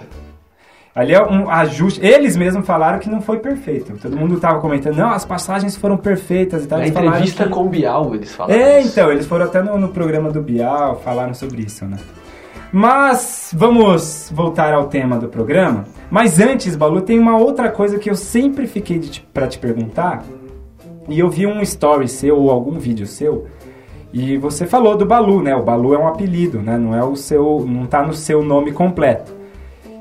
Ali 0.94 1.14
é 1.14 1.24
um 1.24 1.50
ajuste. 1.50 2.06
Eles 2.06 2.36
mesmos 2.36 2.66
falaram 2.66 3.00
que 3.00 3.10
não 3.10 3.22
foi 3.22 3.40
perfeito. 3.40 3.94
Todo 4.02 4.18
mundo 4.18 4.38
tava 4.42 4.60
comentando, 4.60 4.98
não, 4.98 5.10
as 5.12 5.24
passagens 5.24 5.78
foram 5.78 5.96
perfeitas 5.96 6.66
e 6.66 6.68
tal. 6.68 6.80
Na 6.80 6.86
Eles 6.86 6.98
entrevista 6.98 7.44
que- 7.46 7.50
com 7.50 7.64
o 7.66 7.70
Bial, 7.70 8.14
eles 8.14 8.34
falaram 8.36 8.60
É, 8.60 8.80
isso. 8.82 8.90
então, 8.90 9.10
eles 9.10 9.26
foram 9.26 9.46
até 9.46 9.62
no, 9.62 9.78
no 9.78 9.88
programa 9.88 10.30
do 10.32 10.42
Bial, 10.42 11.00
falaram 11.02 11.34
sobre 11.34 11.62
isso, 11.62 11.86
né? 11.86 11.96
Mas 12.72 13.54
vamos 13.54 14.32
voltar 14.34 14.74
ao 14.74 14.88
tema 14.88 15.18
do 15.18 15.28
programa. 15.28 15.86
Mas 16.10 16.40
antes, 16.40 16.76
Balu, 16.76 17.02
tem 17.02 17.20
uma 17.20 17.38
outra 17.38 17.70
coisa 17.70 18.00
que 18.00 18.10
eu 18.10 18.16
sempre 18.16 18.66
fiquei 18.66 19.02
pra 19.34 19.48
te 19.48 19.60
perguntar. 19.60 20.24
E 21.10 21.20
eu 21.20 21.30
vi 21.30 21.46
um 21.46 21.62
story 21.62 22.08
seu 22.08 22.38
ou 22.38 22.50
algum 22.50 22.80
vídeo 22.80 23.06
seu. 23.06 23.48
E 24.14 24.38
você 24.38 24.66
falou 24.66 24.96
do 24.96 25.06
Balu, 25.06 25.42
né? 25.42 25.56
O 25.56 25.64
Balu 25.64 25.94
é 25.94 25.98
um 25.98 26.08
apelido, 26.08 26.62
né? 26.62 26.78
Não 26.78 26.96
é 26.96 27.04
o 27.04 27.16
seu, 27.16 27.66
não 27.68 27.86
tá 27.86 28.06
no 28.06 28.14
seu 28.14 28.44
nome 28.44 28.72
completo. 28.72 29.41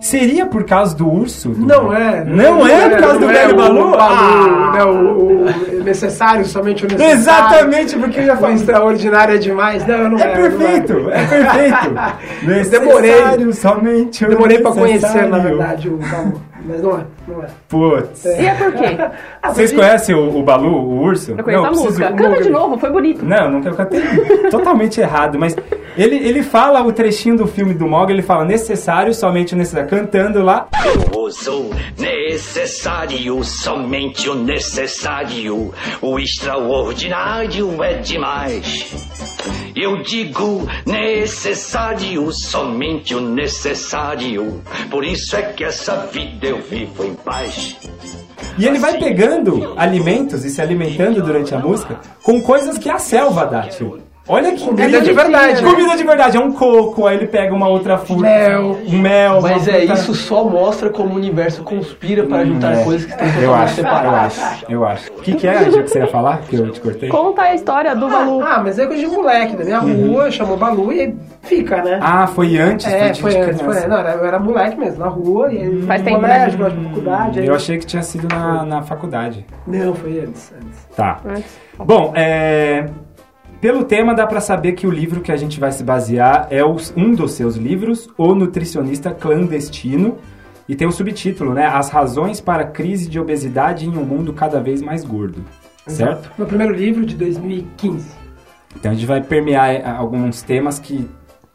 Seria 0.01 0.47
por 0.47 0.65
causa 0.65 0.97
do 0.97 1.07
urso? 1.09 1.51
do- 1.51 1.67
Não 1.67 1.95
é. 1.95 2.25
Não 2.25 2.67
é 2.67 2.89
por 2.89 2.99
causa 3.01 3.19
do 3.19 3.27
não 3.27 3.31
é 3.31 3.35
velho 3.35 3.53
o 3.53 3.57
Balu? 3.57 3.95
Ah! 3.99 4.73
né, 4.75 4.85
o, 4.85 5.45
o 5.81 5.85
necessário, 5.85 6.45
somente 6.47 6.85
o 6.85 6.89
necessário. 6.89 7.19
Exatamente, 7.19 7.97
porque 7.99 8.21
eu 8.21 8.25
já 8.27 8.37
falei. 8.37 8.57
extraordinário 8.57 9.35
é 9.35 9.39
demais. 9.39 9.87
Não, 9.87 10.09
não 10.09 10.19
É 10.19 10.23
é. 10.23 10.35
perfeito, 10.35 10.93
não 10.95 11.11
é. 11.11 11.23
é 11.23 11.27
perfeito. 11.27 12.71
Demorei. 12.71 13.11
Necessário, 13.13 13.53
somente 13.53 14.25
o 14.25 14.29
Demorei 14.31 14.59
pra 14.59 14.71
necessário. 14.75 15.01
conhecer, 15.01 15.29
na 15.29 15.39
verdade, 15.39 15.89
o 15.91 15.97
Balu. 15.99 16.41
Mas 16.67 16.83
não 16.83 16.99
é, 16.99 17.01
não 17.31 17.43
é. 17.45 17.49
Putz. 17.69 18.25
E 18.25 18.47
é 18.47 18.55
por 18.55 18.73
quê? 18.73 18.97
Ah, 19.43 19.55
Vocês 19.55 19.73
conhecem 19.73 20.15
o, 20.15 20.39
o 20.39 20.43
Balu, 20.43 20.69
o 20.71 21.01
urso? 21.03 21.33
Eu 21.37 21.43
conheço 21.43 21.65
a 21.65 21.69
preciso- 21.69 21.89
música. 21.89 22.13
Canta 22.13 22.43
de 22.43 22.51
novo, 22.51 22.77
foi 22.79 22.91
bonito. 22.91 23.25
Não, 23.25 23.51
nunca 23.51 23.71
eu 23.71 23.75
cantei 23.75 24.01
totalmente 24.51 25.01
errado, 25.01 25.39
mas 25.39 25.57
ele, 25.97 26.17
ele 26.17 26.43
fala 26.43 26.83
o 26.83 26.93
trechinho 26.93 27.39
do 27.39 27.47
filme 27.47 27.73
do 27.73 27.87
Mogli, 27.89 28.13
ele 28.17 28.23
fala 28.23 28.45
necessário, 28.45 29.15
somente 29.15 29.55
o 29.55 29.57
necessário, 29.57 29.89
cantando 29.89 30.43
lá. 30.43 30.69
Eu 30.85 31.21
uso 31.23 31.71
necessário, 31.99 33.43
somente 33.45 34.29
o 34.29 34.35
necessário. 34.35 35.73
O 36.03 36.19
extraordinário 36.19 37.83
é 37.83 37.95
demais. 37.95 38.95
Eu 39.75 40.03
digo 40.03 40.67
necessário, 40.87 42.31
somente 42.33 43.15
o 43.15 43.21
necessário. 43.21 44.61
Por 44.91 45.05
isso 45.05 45.37
é 45.37 45.43
que 45.43 45.65
essa 45.65 45.97
vida 46.13 46.49
eu 46.49 46.61
vivo 46.61 47.05
em 47.05 47.15
paz. 47.25 47.77
E 48.59 48.67
ele 48.67 48.79
vai 48.79 48.99
pegando 48.99 49.75
alimentos 49.77 50.45
e 50.45 50.51
se 50.51 50.61
alimentando 50.61 51.23
durante 51.23 51.55
a 51.55 51.59
música 51.59 52.01
com 52.23 52.41
coisas 52.43 52.79
que 52.79 52.91
a 52.91 52.99
selva 52.99 53.47
dá, 53.47 53.69
tio. 53.69 54.10
Olha 54.31 54.53
que 54.53 54.65
Comida 54.65 54.83
incrível. 54.85 55.03
de 55.03 55.13
verdade, 55.13 55.63
né? 55.63 55.71
Comida 55.71 55.97
de 55.97 56.05
verdade, 56.05 56.37
é 56.37 56.41
um 56.41 56.53
coco, 56.53 57.07
aí 57.07 57.17
ele 57.17 57.27
pega 57.27 57.55
uma 57.55 57.69
outra 57.69 57.99
fruta. 57.99 58.23
Mel. 58.23 58.79
Um 58.87 58.99
mel. 58.99 59.41
Mas 59.43 59.67
é, 59.69 59.79
fruta- 59.81 59.93
isso 59.95 60.15
só 60.15 60.45
mostra 60.45 60.89
como 60.91 61.15
o 61.15 61.17
universo 61.17 61.63
conspira 61.63 62.25
para 62.25 62.45
juntar 62.45 62.73
É. 62.75 62.85
coisas 62.85 63.05
que 63.07 63.13
estão 63.13 63.27
Eu 63.27 63.33
totalmente 63.35 63.63
acho, 63.65 63.73
eu 63.81 63.85
separadas. 63.85 64.43
acho, 64.43 64.65
eu 64.69 64.85
acho. 64.87 65.11
O 65.13 65.21
que, 65.23 65.35
que 65.35 65.47
é, 65.49 65.65
Gil, 65.71 65.83
que 65.83 65.91
você 65.91 65.99
ia 65.99 66.07
falar? 66.07 66.39
Que 66.49 66.57
eu 66.57 66.71
te 66.71 66.81
cortei? 66.81 67.09
Conta 67.09 67.43
a 67.43 67.55
história 67.55 67.95
do 67.97 68.09
Balu. 68.09 68.41
Ah, 68.43 68.61
mas 68.65 68.79
é 68.79 68.87
coisa 68.87 69.03
de 69.03 69.09
moleque, 69.09 69.57
da 69.57 69.65
minha 69.65 69.79
rua, 69.79 70.31
chamou 70.31 70.57
Balu 70.57 70.93
e 70.93 71.15
fica, 71.43 71.83
né? 71.83 71.95
Uhum. 71.97 72.01
Ah, 72.03 72.27
foi 72.27 72.57
antes? 72.59 72.87
é, 72.87 73.11
de 73.11 73.21
foi 73.21 73.37
antes, 73.37 73.61
foi, 73.61 73.87
não, 73.89 73.99
era- 73.99 74.13
eu 74.13 74.25
era 74.25 74.39
moleque 74.39 74.79
mesmo, 74.79 75.01
na 75.01 75.09
rua, 75.09 75.53
e 75.53 75.83
Faz 75.83 76.03
tempo, 76.03 76.21
colégio, 76.21 76.59
né? 76.59 76.71
faculdade. 76.71 77.41
aí- 77.41 77.47
Eu 77.47 77.55
achei 77.55 77.79
que 77.79 77.87
tinha 77.87 78.03
sido 78.03 78.29
na, 78.33 78.65
na 78.65 78.83
faculdade. 78.83 79.45
Não, 79.67 79.95
foi 79.95 80.21
antes, 80.21 80.53
antes. 80.57 80.85
Tá. 80.97 81.19
Antes. 81.27 81.59
Bom, 81.79 82.13
é, 82.15 82.85
pelo 83.61 83.85
tema 83.85 84.15
dá 84.15 84.27
pra 84.27 84.41
saber 84.41 84.73
que 84.73 84.87
o 84.87 84.91
livro 84.91 85.21
que 85.21 85.31
a 85.31 85.37
gente 85.37 85.61
vai 85.61 85.71
se 85.73 85.85
basear 85.85 86.47
é 86.51 86.65
os- 86.65 86.93
um 86.97 87.13
dos 87.15 87.33
seus 87.33 87.57
livros, 87.57 88.09
O 88.17 88.35
Nutricionista 88.35 89.11
Clandestino, 89.11 90.17
e 90.69 90.75
tem 90.75 90.87
o 90.87 90.93
subtítulo, 90.93 91.53
né? 91.53 91.67
As 91.67 91.91
razões 91.91 92.41
para 92.41 92.63
a 92.63 92.67
crise 92.67 93.09
de 93.09 93.19
obesidade 93.19 93.87
em 93.87 93.97
um 93.97 94.05
mundo 94.05 94.33
cada 94.33 94.61
vez 94.61 94.81
mais 94.81 95.05
gordo. 95.05 95.45
Certo? 95.87 96.31
Meu 96.39 96.47
primeiro 96.47 96.73
livro 96.73 97.05
de 97.05 97.17
2015. 97.17 98.09
Então 98.77 98.93
a 98.93 98.95
gente 98.95 99.07
vai 99.07 99.21
permear 99.21 99.71
é, 99.75 99.85
alguns 99.91 100.43
temas 100.43 100.79
que. 100.79 101.09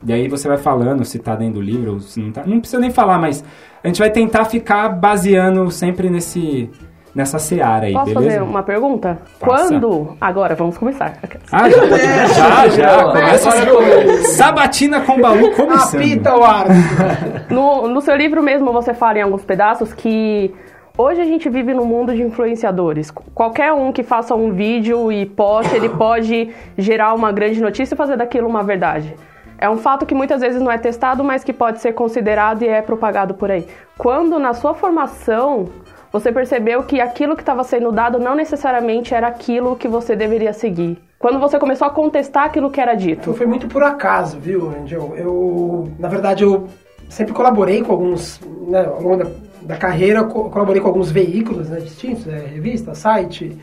E 0.06 0.12
aí 0.12 0.28
você 0.28 0.48
vai 0.48 0.58
falando 0.58 1.06
se 1.06 1.18
tá 1.18 1.36
dentro 1.36 1.56
do 1.56 1.62
livro 1.62 1.94
ou 1.94 2.00
se 2.02 2.20
não 2.20 2.32
tá. 2.32 2.44
Não 2.46 2.60
precisa 2.60 2.80
nem 2.82 2.92
falar, 2.92 3.18
mas 3.18 3.44
a 3.84 3.88
gente 3.88 4.00
vai 4.00 4.10
tentar 4.12 4.46
ficar 4.46 4.90
baseando 4.90 5.72
sempre 5.72 6.10
nesse, 6.10 6.70
nessa 7.16 7.40
seara 7.40 7.86
aí, 7.86 7.94
Posso 7.94 8.06
beleza? 8.14 8.26
fazer 8.26 8.42
uma 8.44 8.62
pergunta? 8.62 9.18
Faça. 9.40 9.68
Quando. 9.70 10.18
Agora, 10.20 10.54
vamos 10.54 10.78
começar. 10.78 11.14
Ah, 11.52 11.70
já, 11.70 11.80
pode- 11.80 12.34
já, 12.34 12.68
já. 12.68 13.04
Começa 13.06 13.50
agora 13.50 14.04
assim. 14.14 14.24
Sabatina 14.34 15.02
com 15.02 15.20
baú 15.22 15.52
começando. 15.56 16.02
Apita 16.02 16.36
o 16.36 16.44
árbitro. 16.44 17.46
No, 17.56 17.88
no 17.88 18.02
seu 18.02 18.16
livro 18.16 18.44
mesmo 18.44 18.74
você 18.74 18.94
fala 18.94 19.18
em 19.20 19.22
alguns 19.22 19.44
pedaços 19.46 19.94
que 19.94 20.54
hoje 20.98 21.22
a 21.22 21.26
gente 21.26 21.48
vive 21.50 21.74
num 21.74 21.86
mundo 21.86 22.14
de 22.14 22.22
influenciadores. 22.22 23.10
Qualquer 23.34 23.72
um 23.72 23.92
que 23.94 24.04
faça 24.04 24.36
um 24.36 24.52
vídeo 24.52 25.12
e 25.12 25.26
poste, 25.26 25.76
ele 25.76 25.90
pode 25.90 26.50
gerar 26.78 27.14
uma 27.14 27.32
grande 27.32 27.62
notícia 27.62 27.96
e 27.96 27.98
fazer 27.98 28.18
daquilo 28.18 28.48
uma 28.48 28.62
verdade. 28.64 29.16
É 29.58 29.70
um 29.70 29.78
fato 29.78 30.06
que 30.06 30.14
muitas 30.14 30.42
vezes 30.42 30.62
não 30.62 30.70
é 30.70 30.78
testado, 30.78 31.24
mas 31.24 31.42
que 31.46 31.54
pode 31.54 31.80
ser 31.80 31.94
considerado 31.94 32.64
e 32.64 32.68
é 32.68 32.82
propagado 32.82 33.36
por 33.36 33.50
aí. 33.50 33.66
Quando 33.98 34.38
na 34.38 34.54
sua 34.54 34.74
formação 34.74 35.70
você 36.12 36.32
percebeu 36.32 36.84
que 36.84 37.00
aquilo 37.02 37.36
que 37.36 37.42
estava 37.42 37.64
sendo 37.64 37.92
dado 37.92 38.20
não 38.20 38.36
necessariamente 38.36 39.14
era 39.14 39.28
aquilo 39.28 39.76
que 39.76 39.88
você 39.88 40.16
deveria 40.16 40.54
seguir. 40.54 40.98
Quando 41.20 41.40
você 41.40 41.58
começou 41.60 41.88
a 41.88 41.90
contestar 41.92 42.46
aquilo 42.46 42.70
que 42.70 42.80
era 42.80 42.94
dito. 42.94 43.34
Foi 43.34 43.46
muito 43.46 43.68
por 43.68 43.84
acaso, 43.84 44.38
viu, 44.40 44.70
Angel? 44.70 45.14
Eu, 45.18 45.92
na 45.98 46.08
verdade, 46.08 46.44
eu 46.44 46.68
sempre 47.10 47.34
colaborei 47.34 47.82
com 47.82 47.92
alguns, 47.92 48.40
né, 48.68 48.86
ao 48.86 49.02
longo 49.02 49.18
da, 49.24 49.30
da 49.62 49.78
carreira, 49.78 50.24
co- 50.24 50.50
colaborei 50.50 50.82
com 50.82 50.88
alguns 50.88 51.10
veículos 51.12 51.70
né, 51.70 51.80
distintos, 51.80 52.26
né, 52.26 52.46
revista, 52.54 52.94
site, 52.96 53.58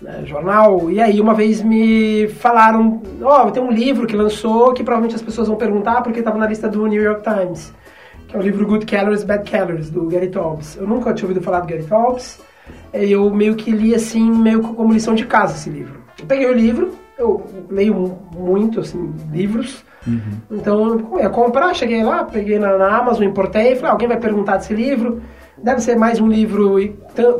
né, 0.00 0.22
jornal, 0.24 0.90
e 0.90 1.00
aí 1.00 1.20
uma 1.20 1.32
vez 1.34 1.62
me 1.62 2.28
falaram, 2.28 3.00
ó, 3.22 3.50
tem 3.50 3.62
um 3.62 3.70
livro 3.70 4.06
que 4.06 4.16
lançou 4.16 4.72
que 4.72 4.82
provavelmente 4.82 5.14
as 5.14 5.22
pessoas 5.22 5.48
vão 5.48 5.56
perguntar 5.56 6.02
porque 6.02 6.18
estava 6.18 6.38
na 6.38 6.46
lista 6.46 6.68
do 6.68 6.86
New 6.86 7.02
York 7.02 7.22
Times, 7.22 7.72
que 8.32 8.36
é 8.36 8.40
o 8.40 8.42
livro 8.42 8.66
Good 8.66 8.86
Calories, 8.86 9.22
Bad 9.24 9.48
Calories, 9.50 9.90
do 9.90 10.06
Gary 10.06 10.28
Taubes. 10.28 10.76
Eu 10.76 10.86
nunca 10.86 11.12
tinha 11.12 11.28
ouvido 11.28 11.44
falar 11.44 11.60
do 11.60 11.66
Gary 11.68 11.84
Taubes, 11.84 12.40
eu 12.92 13.30
meio 13.30 13.54
que 13.54 13.70
li 13.70 13.94
assim, 13.94 14.30
meio 14.30 14.60
como 14.62 14.92
lição 14.92 15.14
de 15.14 15.26
casa 15.26 15.54
esse 15.54 15.68
livro. 15.68 16.00
Eu 16.18 16.24
peguei 16.26 16.48
o 16.48 16.54
livro, 16.54 16.92
eu 17.18 17.44
leio 17.70 17.94
mu- 17.94 18.18
muito, 18.34 18.80
assim, 18.80 19.12
livros, 19.30 19.84
então 20.50 20.98
eu 21.12 21.20
ia 21.20 21.28
comprar, 21.28 21.74
cheguei 21.74 22.02
lá, 22.02 22.24
peguei 22.24 22.58
na, 22.58 22.76
na 22.78 22.96
Amazon, 22.98 23.24
importei, 23.24 23.74
falei, 23.76 23.90
ah, 23.90 23.92
alguém 23.92 24.08
vai 24.08 24.16
perguntar 24.18 24.56
desse 24.56 24.74
livro, 24.74 25.20
deve 25.62 25.80
ser 25.80 25.96
mais 25.96 26.18
um 26.20 26.26
livro 26.28 26.76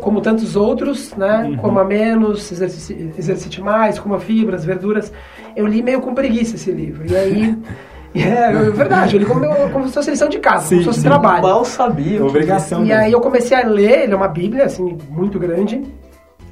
como 0.01 0.21
tantos 0.21 0.55
outros, 0.57 1.15
né, 1.17 1.57
coma 1.61 1.85
menos, 1.85 2.53
exercice, 2.53 3.13
exercite 3.19 3.61
mais, 3.63 3.99
coma 3.99 4.21
fibras, 4.21 4.65
verduras, 4.65 5.13
eu 5.57 5.67
li 5.67 5.83
meio 5.83 6.01
com 6.01 6.15
preguiça 6.15 6.57
esse 6.57 6.71
livro, 6.71 7.05
e 7.11 7.17
aí... 7.17 7.57
É, 8.15 8.53
é 8.53 8.53
verdade, 8.71 9.17
eu 9.17 9.21
li 9.21 9.27
como, 9.27 9.47
como 9.71 9.89
se 9.89 9.95
fosse 9.95 10.11
lição 10.11 10.29
de 10.29 10.39
casa, 10.39 10.67
Sim, 10.67 10.69
como 10.77 10.81
se 10.81 10.87
fosse 10.87 11.01
sim. 11.01 11.07
trabalho. 11.09 11.43
Mal 11.43 11.65
sabia. 11.65 12.25
Obrigação. 12.25 12.81
E 12.85 12.89
mesmo. 12.89 13.01
aí 13.03 13.13
eu 13.13 13.21
comecei 13.21 13.57
a 13.57 13.67
ler, 13.67 14.03
ele 14.05 14.13
é 14.13 14.17
uma 14.17 14.29
bíblia, 14.29 14.65
assim, 14.67 14.99
muito 15.09 15.39
grande. 15.39 15.83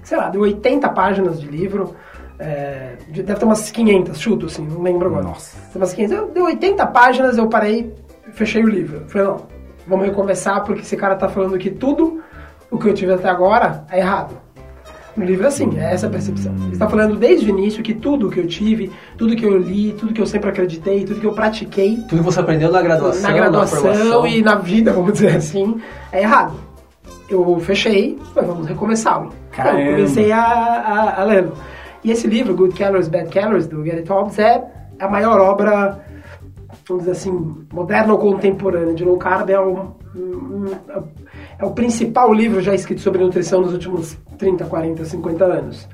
Sei 0.03 0.17
lá, 0.17 0.29
deu 0.31 0.41
80 0.41 0.89
páginas 0.91 1.41
de 1.41 1.47
livro. 1.47 1.95
é, 2.39 2.95
de- 3.11 3.23
deve 3.23 3.39
ter 3.39 3.45
umas 3.45 3.71
500, 3.71 4.19
chuto, 4.19 4.47
assim, 4.47 4.67
não 4.67 4.81
lembro 4.81 5.09
agora. 5.09 5.23
Nossa. 5.25 5.59
Tem 5.71 5.81
umas 5.83 5.93
500. 5.93 6.31
Deu 6.33 6.45
80 6.47 6.87
páginas, 6.87 7.37
eu 7.37 7.47
parei, 7.49 7.93
fechei 8.33 8.65
o 8.65 8.69
livro. 8.69 9.03
Falei, 9.09 9.27
não, 9.29 9.43
vamos 9.87 10.07
recomeçar, 10.07 10.65
porque 10.65 10.81
esse 10.81 10.97
cara 10.97 11.17
tá 11.17 11.29
falando 11.29 11.59
que 11.59 11.69
tudo 11.71 12.23
o 12.71 12.79
que 12.79 12.89
eu 12.89 12.95
tive 12.95 13.13
até 13.13 13.29
agora 13.29 13.85
é 13.91 13.99
errado. 13.99 14.37
No 15.17 15.25
livro 15.25 15.47
assim, 15.47 15.77
é 15.77 15.93
essa 15.93 16.07
a 16.07 16.11
percepção. 16.11 16.55
Ele 16.63 16.73
está 16.73 16.89
falando 16.89 17.17
desde 17.17 17.47
o 17.47 17.49
início 17.51 17.83
que 17.83 17.95
tudo 17.95 18.31
que 18.31 18.39
eu 18.41 18.47
tive, 18.47 18.91
tudo 19.19 19.35
que 19.35 19.45
eu 19.45 19.59
li, 19.59 19.93
tudo 19.93 20.13
que 20.13 20.21
eu 20.21 20.27
sempre 20.27 20.51
acreditei, 20.51 21.05
tudo 21.05 21.21
que 21.21 21.27
eu 21.27 21.33
pratiquei, 21.33 21.97
Tudo 22.09 22.19
que 22.19 22.25
você 22.25 22.41
aprendeu 22.41 22.71
na 22.71 22.81
graduação, 22.81 23.23
na 23.23 23.37
graduação 23.37 23.81
formação. 23.81 24.27
e 24.27 24.43
na 24.43 24.55
vida, 24.55 24.93
vamos 24.93 25.13
dizer 25.15 25.37
assim, 25.37 25.81
é 26.13 26.23
errado. 26.23 26.55
Eu 27.29 27.59
fechei, 27.61 28.19
falei, 28.35 28.51
vamos 28.51 28.67
recomeçá-lo. 28.67 29.33
Então. 29.53 29.79
Eu 29.79 29.97
comecei 29.97 30.33
a, 30.33 30.43
a, 30.43 31.23
a. 31.23 31.45
E 32.03 32.11
esse 32.11 32.27
livro, 32.27 32.55
Good 32.55 32.77
Calories, 32.77 33.09
Bad 33.09 33.29
Calories, 33.31 33.67
do 33.67 33.83
Gary 33.83 34.03
Taubes, 34.03 34.39
é 34.39 34.63
a 34.99 35.09
maior 35.09 35.39
obra, 35.41 36.01
vamos 36.89 37.05
dizer 37.05 37.13
assim, 37.13 37.67
moderna 37.73 38.13
ou 38.13 38.19
contemporânea 38.19 38.95
de 38.95 39.05
low 39.05 39.19
carb. 39.19 39.51
É 39.51 39.61
um, 39.61 39.93
é 41.61 41.65
o 41.65 41.71
principal 41.73 42.33
livro 42.33 42.61
já 42.61 42.75
escrito 42.75 43.01
sobre 43.01 43.23
nutrição 43.23 43.61
nos 43.61 43.73
últimos 43.73 44.17
30, 44.39 44.65
40, 44.65 45.05
50 45.05 45.45
anos. 45.45 45.89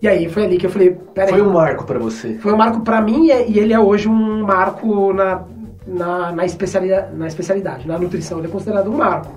E 0.00 0.08
aí 0.08 0.28
foi 0.28 0.44
ali 0.44 0.58
que 0.58 0.66
eu 0.66 0.70
falei, 0.70 0.96
peraí. 1.14 1.30
Foi 1.32 1.42
um 1.42 1.52
marco 1.52 1.84
pra 1.84 1.98
você. 1.98 2.34
Foi 2.38 2.52
um 2.52 2.56
marco 2.56 2.80
pra 2.80 3.00
mim 3.00 3.28
e 3.28 3.52
e 3.52 3.58
ele 3.58 3.72
é 3.72 3.78
hoje 3.78 4.08
um 4.08 4.42
marco 4.44 5.12
na, 5.12 5.44
na, 5.86 6.32
na, 6.32 6.44
especialidade, 6.44 7.16
na 7.16 7.26
especialidade, 7.26 7.86
na 7.86 7.98
nutrição. 7.98 8.38
Ele 8.38 8.48
é 8.48 8.50
considerado 8.50 8.90
um 8.90 8.96
marco. 8.96 9.32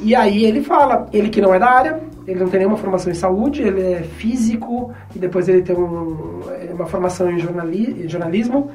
E 0.00 0.14
aí 0.14 0.44
ele 0.44 0.62
fala, 0.62 1.06
ele 1.12 1.28
que 1.28 1.40
não 1.40 1.54
é 1.54 1.58
da 1.58 1.70
área, 1.70 2.00
ele 2.26 2.40
não 2.40 2.48
tem 2.48 2.60
nenhuma 2.60 2.76
formação 2.76 3.10
em 3.10 3.14
saúde, 3.14 3.62
ele 3.62 3.82
é 3.82 4.02
físico 4.02 4.92
e 5.14 5.18
depois 5.18 5.48
ele 5.48 5.62
tem 5.62 5.76
um, 5.76 6.40
uma 6.72 6.86
formação 6.86 7.30
em 7.30 7.38
jornali, 7.38 8.04
em 8.04 8.08
jornalismo. 8.08 8.70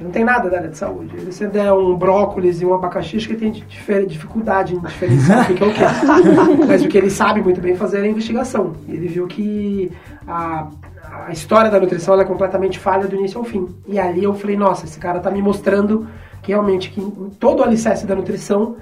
Não 0.00 0.10
tem 0.10 0.24
nada 0.24 0.48
da 0.48 0.56
área 0.56 0.70
de 0.70 0.78
saúde. 0.78 1.14
Ele, 1.14 1.30
se 1.30 1.46
der 1.46 1.70
um 1.74 1.94
brócolis 1.94 2.62
e 2.62 2.64
um 2.64 2.72
abacaxi, 2.72 3.18
acho 3.18 3.28
que 3.28 3.34
ele 3.34 3.40
tem 3.52 4.06
dificuldade 4.06 4.74
em 4.74 4.80
diferenciar 4.80 5.50
o 5.50 5.54
que 5.54 5.62
é 5.62 5.66
o 5.66 5.74
que. 5.74 5.80
Mas 6.66 6.82
o 6.82 6.88
que 6.88 6.96
ele 6.96 7.10
sabe 7.10 7.42
muito 7.42 7.60
bem 7.60 7.76
fazer 7.76 7.98
é 7.98 8.02
a 8.04 8.08
investigação. 8.08 8.72
Ele 8.88 9.06
viu 9.06 9.26
que 9.26 9.92
a, 10.26 10.68
a 11.26 11.32
história 11.32 11.70
da 11.70 11.78
nutrição 11.78 12.18
é 12.18 12.24
completamente 12.24 12.78
falha 12.78 13.06
do 13.06 13.14
início 13.14 13.38
ao 13.38 13.44
fim. 13.44 13.68
E 13.86 13.98
ali 13.98 14.24
eu 14.24 14.32
falei, 14.32 14.56
nossa, 14.56 14.86
esse 14.86 14.98
cara 14.98 15.20
tá 15.20 15.30
me 15.30 15.42
mostrando 15.42 16.06
que 16.40 16.50
realmente 16.50 16.90
que 16.90 17.00
todo 17.38 17.60
o 17.60 17.62
alicerce 17.62 18.06
da 18.06 18.14
nutrição 18.14 18.76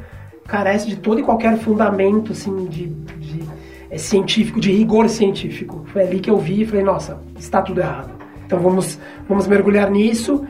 carece 0.47 0.87
de 0.87 0.97
todo 0.97 1.19
e 1.19 1.25
qualquer 1.25 1.59
fundamento 1.59 2.31
assim, 2.31 2.67
de, 2.67 2.87
de 2.87 3.43
é, 3.91 3.99
científico, 3.99 4.61
de 4.61 4.71
rigor 4.71 5.09
científico. 5.09 5.85
Foi 5.93 6.03
ali 6.03 6.21
que 6.21 6.31
eu 6.31 6.39
vi 6.39 6.63
e 6.63 6.67
falei, 6.67 6.85
nossa, 6.85 7.19
está 7.37 7.61
tudo 7.61 7.81
errado. 7.81 8.11
Então 8.47 8.61
vamos, 8.61 9.01
vamos 9.29 9.49
mergulhar 9.49 9.91
nisso 9.91 10.47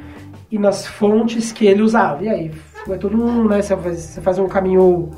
e 0.50 0.58
nas 0.58 0.86
fontes 0.86 1.52
que 1.52 1.66
ele 1.66 1.82
usava. 1.82 2.22
E 2.24 2.28
aí 2.28 2.50
foi 2.84 2.98
todo 2.98 3.16
um, 3.22 3.46
né, 3.46 3.60
você 3.62 3.76
faz, 3.76 3.98
você 3.98 4.20
faz 4.20 4.38
um 4.38 4.46
caminho 4.48 5.10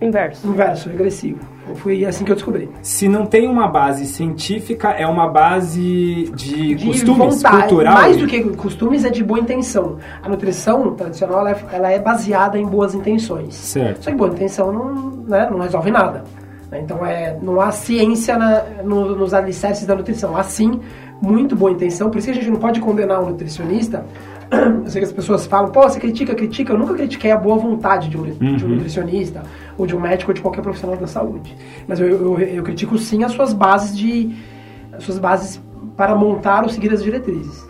Inverso. 0.00 0.46
inverso, 0.48 0.88
regressivo. 0.88 1.38
Foi 1.76 2.04
assim 2.04 2.24
que 2.24 2.32
eu 2.32 2.34
descobri. 2.34 2.68
Se 2.82 3.06
não 3.08 3.24
tem 3.24 3.46
uma 3.48 3.68
base 3.68 4.04
científica, 4.06 4.90
é 4.90 5.06
uma 5.06 5.28
base 5.28 6.30
de, 6.34 6.74
de 6.74 6.86
costumes, 6.86 7.36
vontade. 7.36 7.68
cultural. 7.68 7.94
Mais 7.94 8.16
do 8.16 8.26
que 8.26 8.42
costumes, 8.56 9.04
é 9.04 9.10
de 9.10 9.22
boa 9.22 9.38
intenção. 9.38 9.98
A 10.20 10.28
nutrição 10.28 10.92
tradicional 10.94 11.40
ela 11.46 11.50
é, 11.52 11.56
ela 11.72 11.90
é 11.92 11.98
baseada 12.00 12.58
em 12.58 12.66
boas 12.66 12.94
intenções. 12.96 13.54
Certo. 13.54 14.02
Só 14.04 14.10
que 14.10 14.16
boa 14.16 14.30
intenção 14.30 14.72
não, 14.72 15.10
né, 15.28 15.48
não 15.48 15.60
resolve 15.60 15.92
nada. 15.92 16.24
né? 16.68 16.80
Então 16.80 17.06
é, 17.06 17.38
não 17.40 17.60
há 17.60 17.70
ciência 17.70 18.36
na- 18.36 18.64
no- 18.82 19.14
nos 19.14 19.32
alicerces 19.32 19.86
da 19.86 19.94
nutrição. 19.94 20.36
Há 20.36 20.42
sim 20.42 20.80
muito 21.22 21.54
boa 21.54 21.70
intenção. 21.70 22.10
Por 22.10 22.18
isso 22.18 22.26
que 22.26 22.32
a 22.32 22.34
gente 22.34 22.50
não 22.50 22.58
pode 22.58 22.80
condenar 22.80 23.22
um 23.22 23.26
nutricionista. 23.30 24.04
Eu 24.52 24.90
sei 24.90 25.00
que 25.00 25.06
as 25.06 25.12
pessoas 25.12 25.46
falam, 25.46 25.70
pô, 25.72 25.82
você 25.82 25.98
critica, 25.98 26.34
critica. 26.34 26.72
Eu 26.72 26.78
nunca 26.78 26.94
critiquei 26.94 27.30
a 27.30 27.38
boa 27.38 27.56
vontade 27.56 28.10
de 28.10 28.18
um, 28.18 28.22
de 28.30 28.64
um 28.64 28.68
nutricionista, 28.68 29.42
ou 29.78 29.86
de 29.86 29.96
um 29.96 30.00
médico, 30.00 30.30
ou 30.30 30.34
de 30.34 30.42
qualquer 30.42 30.60
profissional 30.60 30.96
da 30.96 31.06
saúde. 31.06 31.56
Mas 31.88 31.98
eu, 31.98 32.08
eu, 32.08 32.38
eu 32.38 32.62
critico 32.62 32.98
sim 32.98 33.24
as 33.24 33.32
suas 33.32 33.52
bases 33.54 33.96
de. 33.96 34.36
as 34.92 35.04
suas 35.04 35.18
bases 35.18 35.60
para 35.96 36.14
montar 36.14 36.64
ou 36.64 36.68
seguir 36.68 36.92
as 36.92 37.02
diretrizes. 37.02 37.66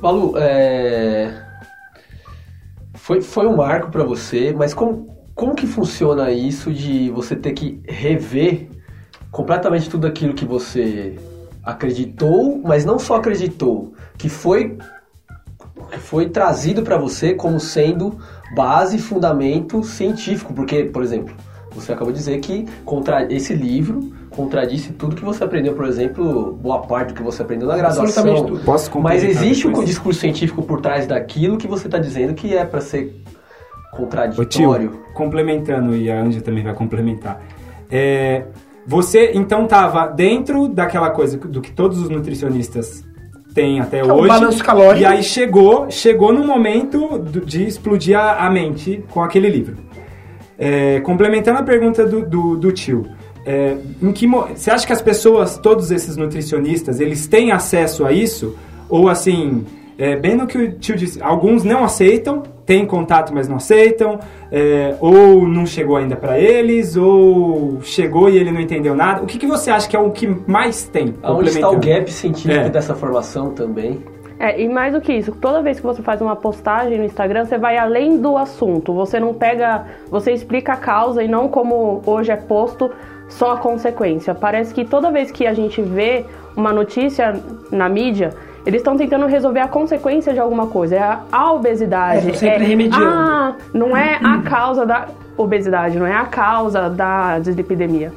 Balu, 0.00 0.34
é... 0.36 1.32
foi, 2.94 3.22
foi 3.22 3.46
um 3.46 3.56
marco 3.56 3.90
pra 3.90 4.04
você, 4.04 4.52
mas 4.56 4.74
como, 4.74 5.16
como 5.34 5.54
que 5.54 5.66
funciona 5.66 6.30
isso 6.30 6.72
de 6.72 7.10
você 7.10 7.36
ter 7.36 7.52
que 7.52 7.80
rever 7.88 8.68
completamente 9.30 9.88
tudo 9.88 10.06
aquilo 10.06 10.34
que 10.34 10.44
você 10.44 11.16
acreditou, 11.62 12.60
mas 12.62 12.84
não 12.84 12.98
só 12.98 13.16
acreditou, 13.16 13.94
que 14.18 14.28
foi 14.28 14.76
foi 15.98 16.28
trazido 16.28 16.82
para 16.82 16.96
você 16.96 17.34
como 17.34 17.58
sendo 17.60 18.18
base, 18.54 18.98
fundamento 18.98 19.82
científico, 19.82 20.52
porque, 20.52 20.84
por 20.84 21.02
exemplo, 21.02 21.34
você 21.74 21.92
acabou 21.92 22.12
de 22.12 22.18
dizer 22.18 22.40
que 22.40 22.66
contra 22.84 23.32
esse 23.32 23.54
livro 23.54 24.12
contradisse 24.30 24.92
tudo 24.92 25.14
que 25.14 25.24
você 25.24 25.44
aprendeu, 25.44 25.74
por 25.74 25.86
exemplo, 25.86 26.52
boa 26.54 26.80
parte 26.80 27.08
do 27.08 27.14
que 27.14 27.22
você 27.22 27.42
aprendeu 27.42 27.68
na 27.68 27.76
graduação. 27.76 28.04
Absolutamente 28.04 28.46
tudo. 28.46 28.64
Posso 28.64 29.00
Mas 29.00 29.22
existe 29.22 29.66
um 29.66 29.84
discurso 29.84 30.20
científico 30.20 30.62
por 30.62 30.80
trás 30.80 31.06
daquilo 31.06 31.56
que 31.56 31.66
você 31.66 31.86
está 31.86 31.98
dizendo 31.98 32.34
que 32.34 32.56
é 32.56 32.64
para 32.64 32.80
ser 32.80 33.22
Ô, 33.92 33.96
contraditório. 33.96 34.90
tio, 34.90 35.00
complementando, 35.14 35.94
e 35.94 36.10
a 36.10 36.20
Anja 36.22 36.40
também 36.40 36.64
vai 36.64 36.74
complementar. 36.74 37.42
É, 37.90 38.46
você, 38.86 39.32
então, 39.34 39.64
estava 39.64 40.06
dentro 40.06 40.66
daquela 40.66 41.10
coisa 41.10 41.36
do 41.36 41.60
que 41.60 41.70
todos 41.70 42.00
os 42.00 42.08
nutricionistas 42.08 43.04
têm 43.52 43.80
até 43.80 43.98
é 43.98 44.04
hoje. 44.04 44.28
balanço 44.28 44.64
calórico. 44.64 45.02
E 45.02 45.06
aí 45.06 45.22
chegou, 45.22 45.90
chegou 45.90 46.32
no 46.32 46.44
momento 46.46 47.18
de 47.18 47.66
explodir 47.66 48.18
a, 48.18 48.48
mente 48.50 49.04
com 49.10 49.22
aquele 49.22 49.48
livro. 49.48 49.76
É, 50.58 51.00
complementando 51.00 51.58
a 51.58 51.62
pergunta 51.62 52.04
do, 52.04 52.24
do, 52.24 52.56
do 52.56 52.72
tio, 52.72 53.06
é, 53.44 53.76
em 54.00 54.12
que 54.12 54.26
você 54.26 54.70
acha 54.70 54.86
que 54.86 54.92
as 54.92 55.02
pessoas, 55.02 55.58
todos 55.58 55.90
esses 55.90 56.16
nutricionistas, 56.16 57.00
eles 57.00 57.26
têm 57.26 57.50
acesso 57.50 58.04
a 58.04 58.12
isso? 58.12 58.56
Ou 58.88 59.08
assim, 59.08 59.64
é, 59.98 60.16
bem 60.16 60.36
no 60.36 60.46
que 60.46 60.58
o 60.58 60.72
tio 60.78 60.96
disse, 60.96 61.22
alguns 61.22 61.64
não 61.64 61.84
aceitam, 61.84 62.42
têm 62.72 62.86
contato, 62.86 63.34
mas 63.34 63.46
não 63.46 63.56
aceitam, 63.56 64.18
é, 64.50 64.94
ou 64.98 65.46
não 65.46 65.66
chegou 65.66 65.98
ainda 65.98 66.16
para 66.16 66.38
eles, 66.38 66.96
ou 66.96 67.82
chegou 67.82 68.30
e 68.30 68.38
ele 68.38 68.50
não 68.50 68.60
entendeu 68.60 68.94
nada. 68.94 69.22
O 69.22 69.26
que, 69.26 69.36
que 69.38 69.46
você 69.46 69.70
acha 69.70 69.86
que 69.86 69.94
é 69.94 69.98
o 69.98 70.10
que 70.10 70.26
mais 70.46 70.84
tem? 70.84 71.12
Aonde 71.22 71.50
está 71.50 71.68
o 71.68 71.78
gap 71.78 72.10
científico 72.10 72.54
É. 72.54 72.70
dessa 72.70 72.94
formação 72.94 73.50
também? 73.50 74.02
É, 74.38 74.58
e 74.58 74.68
mais 74.70 74.94
do 74.94 75.02
que 75.02 75.12
isso, 75.12 75.32
toda 75.32 75.60
vez 75.60 75.78
que 75.78 75.86
você 75.86 76.00
faz 76.00 76.22
uma 76.22 76.34
postagem 76.34 76.96
no 76.96 77.04
Instagram, 77.04 77.44
você 77.44 77.58
vai 77.58 77.76
além 77.76 78.16
do 78.18 78.38
assunto. 78.38 78.94
Você 78.94 79.20
não 79.20 79.34
pega. 79.34 79.84
Você 80.10 80.32
explica 80.32 80.72
a 80.72 80.76
causa 80.76 81.22
e 81.22 81.28
não 81.28 81.48
como 81.48 82.00
hoje 82.06 82.32
é 82.32 82.36
posto 82.36 82.90
só 83.28 83.52
a 83.52 83.58
consequência. 83.58 84.34
Parece 84.34 84.72
que 84.72 84.82
toda 84.84 85.10
vez 85.10 85.30
que 85.30 85.46
a 85.46 85.52
gente 85.52 85.82
vê 85.82 86.24
uma 86.56 86.72
notícia 86.72 87.38
na 87.70 87.88
mídia, 87.88 88.30
eles 88.64 88.80
estão 88.80 88.96
tentando 88.96 89.26
resolver 89.26 89.60
a 89.60 89.68
consequência 89.68 90.32
de 90.32 90.38
alguma 90.38 90.66
coisa. 90.68 90.96
É 90.96 91.18
a, 91.30 91.52
obesidade. 91.52 92.30
É, 92.30 92.34
sempre 92.34 92.64
remediando. 92.64 93.04
Ah, 93.04 93.56
não 93.74 93.96
é 93.96 94.18
a 94.22 94.38
causa 94.42 94.86
da 94.86 95.08
obesidade, 95.36 95.98
não 95.98 96.06
é 96.06 96.14
a 96.14 96.24
causa 96.24 96.88
da 96.88 97.38
dislipidemia. 97.40 98.12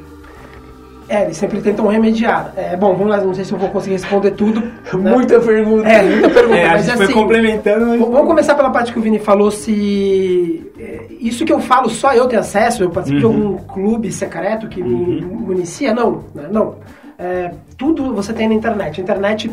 É, 1.07 1.23
eles 1.23 1.37
sempre 1.37 1.61
tentam 1.61 1.85
remediar. 1.87 2.51
É, 2.57 2.75
bom, 2.75 2.93
vamos 2.93 3.09
lá, 3.09 3.17
não 3.21 3.33
sei 3.33 3.45
se 3.45 3.53
eu 3.53 3.59
vou 3.59 3.69
conseguir 3.69 3.93
responder 3.93 4.31
tudo. 4.31 4.59
né? 4.97 5.11
Muita 5.11 5.39
pergunta. 5.39 5.87
É, 5.87 6.01
muita 6.01 6.29
pergunta. 6.29 6.57
É, 6.57 6.65
a 6.65 6.71
mas 6.71 6.85
gente 6.85 6.97
foi 6.97 7.05
assim, 7.05 7.13
complementando. 7.13 7.85
mas- 7.85 7.99
Vamos 7.99 8.27
começar 8.27 8.55
pela 8.55 8.71
parte 8.71 8.91
que 8.91 8.97
o 8.97 9.01
Vini 9.01 9.19
falou, 9.19 9.51
se... 9.51 10.71
é, 10.79 11.05
Isso 11.19 11.45
que 11.45 11.53
eu 11.53 11.59
falo, 11.59 11.89
só 11.89 12.13
eu 12.13 12.27
tenho 12.27 12.41
acesso, 12.41 12.83
eu 12.83 12.89
participo 12.89 13.19
de 13.19 13.25
algum 13.25 13.57
clube 13.57 14.11
secreto 14.11 14.67
que 14.67 14.81
me 14.81 15.21
municia? 15.21 15.93
Não, 15.93 16.23
né, 16.33 16.47
não. 16.51 16.75
É, 17.19 17.51
tudo 17.77 18.13
você 18.13 18.33
tem 18.33 18.47
na 18.47 18.55
internet. 18.55 18.99
A 18.99 19.03
internet... 19.03 19.51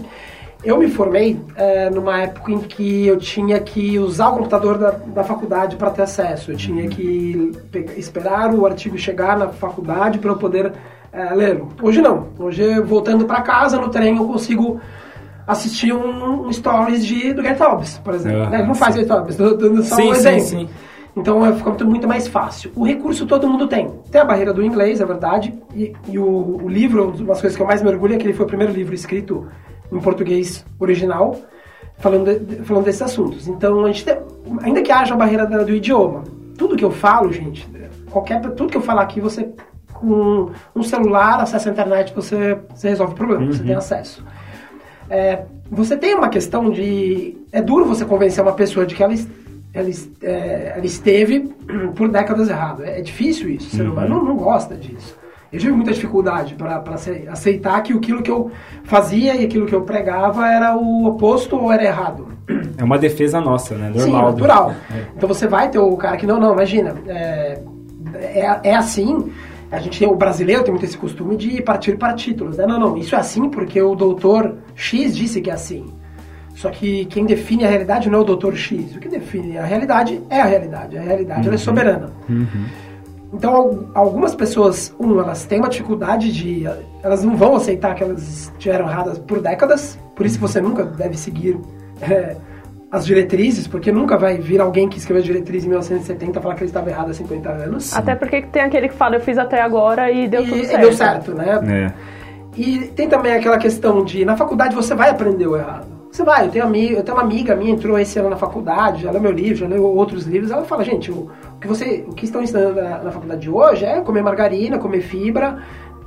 Eu 0.65 0.79
me 0.79 0.89
formei 0.89 1.41
é, 1.57 1.91
numa 1.91 2.23
época 2.23 2.53
em 2.53 2.59
que 2.61 3.07
eu 3.07 3.17
tinha 3.17 3.59
que 3.59 3.99
usar 3.99 4.29
o 4.29 4.37
computador 4.37 4.79
da, 4.79 4.91
da 4.91 5.25
faculdade 5.25 5.75
para 5.77 5.91
ter 5.91 6.03
acesso. 6.03 6.53
Eu 6.53 6.57
tinha 6.57 6.89
que 6.89 7.51
pe- 7.73 7.91
esperar 7.97 8.55
o 8.55 8.65
artigo 8.65 8.97
chegar 8.97 9.37
na 9.37 9.49
faculdade 9.49 10.19
para 10.21 10.31
eu 10.31 10.37
poder 10.37 10.73
é, 11.13 11.35
lê-lo. 11.35 11.69
Hoje 11.83 12.01
não. 12.01 12.29
Hoje, 12.39 12.79
voltando 12.81 13.25
para 13.25 13.41
casa, 13.43 13.77
no 13.77 13.89
trem, 13.89 14.17
eu 14.17 14.25
consigo 14.25 14.81
assistir 15.49 15.93
um, 15.93 16.47
um 16.47 16.53
stories 16.53 17.05
de, 17.05 17.33
do 17.33 17.43
Get 17.43 17.59
Hobbs, 17.59 17.99
por 17.99 18.15
exemplo. 18.15 18.43
Ah, 18.43 18.51
Né? 18.51 18.63
Não 18.63 18.75
faz 18.75 18.95
sim. 18.95 19.01
Get 19.01 19.11
Hobbs, 19.11 19.35
tô 19.37 19.55
dando 19.55 19.83
só 19.83 19.97
Sim, 19.97 20.03
um 20.11 20.15
sim, 20.15 20.21
exemplo. 20.21 20.41
sim. 20.45 20.69
Então 21.17 21.45
é, 21.45 21.53
fica 21.53 21.85
muito, 21.85 22.07
mais 22.07 22.29
fácil. 22.29 22.71
O 22.77 22.85
recurso 22.85 23.27
todo 23.27 23.49
mundo 23.49 23.67
tem. 23.67 23.91
Tem 24.13 24.21
a 24.21 24.25
barreira 24.25 24.53
do 24.53 24.63
inglês, 24.63 25.01
é 25.01 25.05
verdade. 25.05 25.53
E, 25.75 25.93
e 26.09 26.19
o, 26.21 26.61
o 26.63 26.69
livro, 26.69 27.09
uma 27.19 27.27
das 27.27 27.41
coisas 27.41 27.57
que 27.57 27.63
eu 27.63 27.67
mais 27.67 27.83
me 27.83 27.89
orgulho 27.91 28.15
é 28.15 28.17
que 28.17 28.25
ele 28.25 28.33
foi 28.33 28.47
o 28.47 28.49
primeiro 28.49 28.73
livro 28.73 28.95
escrito 28.95 29.49
em 29.93 30.01
português 30.01 30.65
original, 30.79 31.37
falando, 31.99 32.39
de- 32.41 32.57
falando 32.65 32.85
desses 32.85 33.03
assuntos. 33.03 33.47
Então, 33.47 33.85
a 33.85 33.89
gente 33.89 34.05
tem, 34.05 34.17
ainda 34.63 34.83
que 34.83 34.91
haja 34.91 35.15
a 35.15 35.17
barreira 35.17 35.47
do 35.47 35.73
idioma, 35.73 36.25
tudo 36.57 36.77
que 36.77 36.85
eu 36.85 36.91
falo, 36.91 37.33
gente, 37.33 37.69
qualquer, 38.11 38.41
tudo 38.41 38.71
que 38.71 38.77
eu 38.77 38.83
falar 38.83 39.03
aqui, 39.03 39.21
você 39.21 39.49
com 39.93 40.51
um 40.75 40.83
celular, 40.83 41.41
acesso 41.41 41.69
à 41.69 41.73
internet, 41.73 42.13
você, 42.13 42.59
você 42.75 42.89
resolve 42.89 43.13
o 43.13 43.17
problema, 43.17 43.47
você 43.47 43.63
tem 43.63 43.75
acesso. 43.75 44.25
É, 45.09 45.45
você 45.71 45.97
tem 45.97 46.15
uma 46.15 46.29
questão 46.29 46.71
de. 46.71 47.37
É 47.53 47.63
duro 47.63 47.85
você 47.85 48.05
convencer 48.05 48.43
uma 48.43 48.53
pessoa 48.53 48.85
de 48.85 48.95
que 48.95 49.03
ela, 49.03 49.15
ela, 49.73 49.89
é, 50.23 50.73
ela 50.77 50.85
esteve 50.87 51.41
por 51.95 52.09
décadas 52.09 52.49
errado. 52.49 52.83
É, 52.83 52.99
é 52.99 53.03
difícil 53.03 53.49
isso. 53.51 53.69
O 53.69 53.77
ser 53.77 53.89
humano 53.89 54.09
não, 54.17 54.25
não 54.25 54.37
gosta 54.37 54.75
disso. 54.75 55.17
Eu 55.53 55.59
tive 55.59 55.73
muita 55.73 55.93
dificuldade 55.93 56.55
para 56.55 56.83
aceitar 57.31 57.83
que 57.83 57.93
aquilo 57.93 58.23
que 58.23 58.31
eu 58.31 58.51
fazia 58.85 59.35
e 59.35 59.45
aquilo 59.45 59.67
que 59.67 59.75
eu 59.75 59.83
pregava 59.83 60.49
era 60.49 60.75
o 60.75 61.07
oposto 61.07 61.57
ou 61.57 61.71
era 61.71 61.85
errado. 61.85 62.29
É 62.79 62.83
uma 62.83 62.99
defesa 62.99 63.41
nossa, 63.41 63.75
né? 63.75 63.91
Normal. 63.95 64.05
Sim, 64.07 64.13
natural. 64.13 64.75
É. 64.91 65.05
Então 65.15 65.29
você 65.29 65.47
vai 65.47 65.71
ter 65.71 65.79
o 65.79 65.95
cara 65.97 66.17
que, 66.17 66.27
não, 66.27 66.41
não, 66.41 66.55
imagina, 66.55 66.95
é, 67.07 67.61
é, 68.15 68.61
é 68.65 68.75
assim. 68.75 69.31
A 69.71 69.79
gente 69.79 69.99
tem, 69.99 70.09
o 70.09 70.17
brasileiro 70.17 70.65
tem 70.65 70.73
muito 70.73 70.85
esse 70.85 70.97
costume 70.97 71.37
de 71.37 71.63
partir 71.63 71.97
para 71.97 72.15
títulos, 72.15 72.57
né? 72.57 72.67
Não, 72.67 72.81
não, 72.81 72.97
isso 72.97 73.15
é 73.15 73.19
assim 73.19 73.49
porque 73.49 73.81
o 73.81 73.95
doutor 73.95 74.57
X 74.75 75.15
disse 75.15 75.41
que 75.41 75.51
é 75.51 75.53
assim. 75.53 75.87
Só 76.55 76.71
que 76.71 77.05
quem 77.07 77.25
define 77.25 77.65
a 77.65 77.69
realidade 77.69 78.11
não 78.11 78.19
é 78.19 78.23
o 78.23 78.25
doutor 78.25 78.57
X. 78.57 78.97
O 78.97 79.01
que 79.01 79.09
define 79.09 79.59
a 79.59 79.65
realidade 79.65 80.21
é 80.29 80.41
a 80.41 80.45
realidade. 80.45 80.99
A 80.99 81.03
realidade 81.03 81.47
ela 81.47 81.55
é 81.55 81.59
soberana. 81.59 82.13
Então, 83.33 83.55
al- 83.55 83.79
algumas 83.95 84.35
pessoas, 84.35 84.95
um, 85.01 85.19
elas 85.19 85.45
têm 85.47 85.59
uma 85.59 85.69
dificuldade 85.69 86.31
de. 86.33 86.65
Elas 87.03 87.25
não 87.25 87.37
vão 87.37 87.57
aceitar 87.57 87.95
que 87.95 88.03
elas 88.05 88.51
estiveram 88.53 88.89
erradas 88.89 89.19
por 89.19 89.41
décadas, 89.41 89.99
por 90.15 90.27
isso 90.27 90.39
você 90.39 90.61
nunca 90.61 90.85
deve 90.85 91.17
seguir 91.17 91.59
é, 92.03 92.37
as 92.91 93.07
diretrizes, 93.07 93.67
porque 93.67 93.91
nunca 93.91 94.19
vai 94.19 94.37
vir 94.37 94.61
alguém 94.61 94.87
que 94.89 94.99
escreveu 94.99 95.23
diretriz 95.23 95.65
em 95.65 95.69
1970 95.69 96.41
falar 96.43 96.55
que 96.55 96.61
ele 96.61 96.69
estava 96.71 96.91
errado 96.91 97.11
há 97.11 97.15
50 97.15 97.49
anos. 97.49 97.97
Até 97.97 98.15
porque 98.15 98.43
tem 98.43 98.63
aquele 98.63 98.89
que 98.89 98.95
fala, 98.95 99.17
eu 99.17 99.21
fiz 99.21 99.39
até 99.39 99.63
agora 99.63 100.11
e 100.11 100.29
deu 100.29 100.43
e, 100.43 100.49
tudo 100.49 100.59
e 100.61 100.67
certo. 100.67 100.81
deu 100.83 100.93
certo, 100.93 101.35
né? 101.35 101.61
É. 101.89 101.93
E 102.55 102.81
tem 102.89 103.09
também 103.09 103.33
aquela 103.33 103.57
questão 103.57 104.05
de, 104.05 104.27
na 104.27 104.37
faculdade 104.37 104.75
você 104.75 104.95
vai 104.95 105.09
aprender 105.09 105.47
o 105.47 105.57
errado. 105.57 105.87
Você 106.13 106.23
vai, 106.23 106.45
eu 106.47 106.51
tenho, 106.51 106.65
ami- 106.67 106.93
eu 106.93 107.03
tenho 107.03 107.17
uma 107.17 107.25
amiga 107.25 107.57
minha, 107.57 107.73
entrou 107.73 107.99
esse 107.99 108.19
ano 108.19 108.29
na 108.29 108.37
faculdade, 108.37 109.03
já 109.03 109.11
leu 109.11 109.21
meu 109.21 109.33
livro, 109.33 109.57
já 109.57 109.67
leu 109.67 109.83
outros 109.83 110.25
livros, 110.27 110.51
ela 110.51 110.63
fala, 110.65 110.85
gente, 110.85 111.11
o, 111.11 111.31
o 111.55 111.59
que, 111.59 111.67
você, 111.67 112.05
o 112.07 112.13
que 112.13 112.27
estão 112.27 112.43
ensinando 112.43 112.75
na, 112.81 112.99
na 112.99 113.11
faculdade 113.11 113.41
de 113.41 113.49
hoje 113.51 113.87
é 113.87 113.99
comer 114.03 114.23
margarina, 114.23 114.79
comer 114.79 115.01
fibra, 115.01 115.63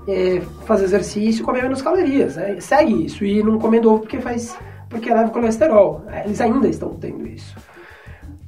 é, 0.07 0.41
fazer 0.67 0.83
exercício, 0.85 1.43
comer 1.43 1.63
menos 1.63 1.81
calorias. 1.81 2.35
né? 2.35 2.57
Segue 2.59 3.05
isso, 3.05 3.25
e 3.25 3.41
não 3.41 3.57
comendo 3.57 3.89
ovo 3.91 4.01
porque 4.01 4.19
faz. 4.19 4.55
porque 4.89 5.11
leva 5.11 5.29
colesterol. 5.31 6.03
É, 6.07 6.23
Eles 6.25 6.39
ainda 6.39 6.67
estão 6.67 6.89
tendo 6.93 7.25
isso. 7.27 7.55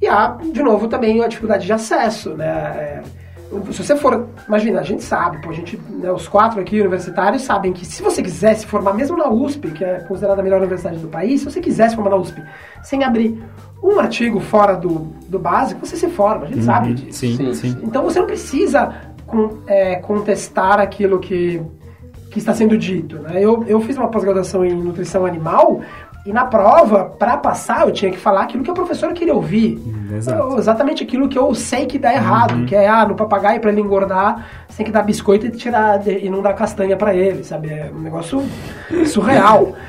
E 0.00 0.06
há, 0.06 0.38
de 0.40 0.62
novo, 0.62 0.86
também 0.86 1.24
a 1.24 1.26
dificuldade 1.26 1.66
de 1.66 1.72
acesso, 1.72 2.34
né? 2.36 2.46
É, 2.46 3.02
se 3.72 3.82
você 3.84 3.96
for, 3.96 4.26
imagina, 4.46 4.80
a 4.80 4.82
gente 4.82 5.02
sabe, 5.02 5.40
pô, 5.40 5.50
a 5.50 5.52
gente, 5.52 5.80
né, 5.88 6.10
os 6.12 6.28
quatro 6.28 6.60
aqui 6.60 6.80
universitários 6.80 7.42
sabem 7.42 7.72
que 7.72 7.84
se 7.86 8.02
você 8.02 8.22
quiser 8.22 8.54
se 8.54 8.66
formar 8.66 8.92
mesmo 8.92 9.16
na 9.16 9.28
USP, 9.30 9.70
que 9.70 9.82
é 9.84 10.00
considerada 10.00 10.40
a 10.40 10.44
melhor 10.44 10.58
universidade 10.60 10.98
do 10.98 11.08
país, 11.08 11.40
se 11.40 11.50
você 11.50 11.60
quiser 11.60 11.88
se 11.88 11.94
formar 11.96 12.10
na 12.10 12.16
USP 12.16 12.42
sem 12.82 13.02
abrir 13.04 13.42
um 13.82 13.98
artigo 13.98 14.38
fora 14.40 14.74
do, 14.74 15.12
do 15.28 15.38
básico, 15.38 15.86
você 15.86 15.96
se 15.96 16.08
forma, 16.08 16.44
a 16.44 16.48
gente 16.48 16.62
sabe 16.64 16.94
disso. 16.94 17.20
Sim, 17.20 17.36
sim. 17.36 17.54
Sim. 17.54 17.78
Então 17.82 18.02
você 18.02 18.18
não 18.18 18.26
precisa 18.26 18.92
con- 19.26 19.58
é, 19.66 19.96
contestar 19.96 20.78
aquilo 20.80 21.18
que, 21.18 21.62
que 22.30 22.38
está 22.40 22.52
sendo 22.52 22.76
dito. 22.76 23.16
Né? 23.20 23.32
Eu, 23.36 23.64
eu 23.66 23.80
fiz 23.80 23.96
uma 23.96 24.08
pós-graduação 24.08 24.64
em 24.64 24.74
nutrição 24.74 25.24
animal 25.24 25.80
e 26.26 26.32
na 26.32 26.44
prova, 26.44 27.04
para 27.18 27.36
passar, 27.38 27.86
eu 27.86 27.92
tinha 27.92 28.10
que 28.10 28.18
falar 28.18 28.42
aquilo 28.42 28.62
que 28.62 28.70
a 28.70 28.74
professora 28.74 29.12
queria 29.14 29.34
ouvir. 29.34 29.80
exato. 30.14 30.38
Eu- 30.38 30.58
exatamente 30.58 31.02
aquilo 31.02 31.28
que 31.28 31.38
eu 31.38 31.54
sei 31.54 31.86
que 31.86 31.98
dá 31.98 32.12
errado, 32.12 32.64
que 32.66 32.74
é, 32.74 32.86
ah, 32.88 33.06
no 33.06 33.14
papagaio, 33.14 33.60
para 33.60 33.70
ele 33.70 33.80
engordar, 33.80 34.46
você 34.68 34.78
tem 34.78 34.86
que 34.86 34.92
dar 34.92 35.02
biscoito 35.02 35.46
e, 35.46 35.50
tirar, 35.50 36.06
e 36.06 36.28
não 36.28 36.42
dar 36.42 36.52
castanha 36.54 36.96
para 36.96 37.14
ele, 37.14 37.44
sabe? 37.44 37.70
É 37.70 37.90
um 37.94 38.00
negócio 38.00 38.42
surreal. 39.06 39.72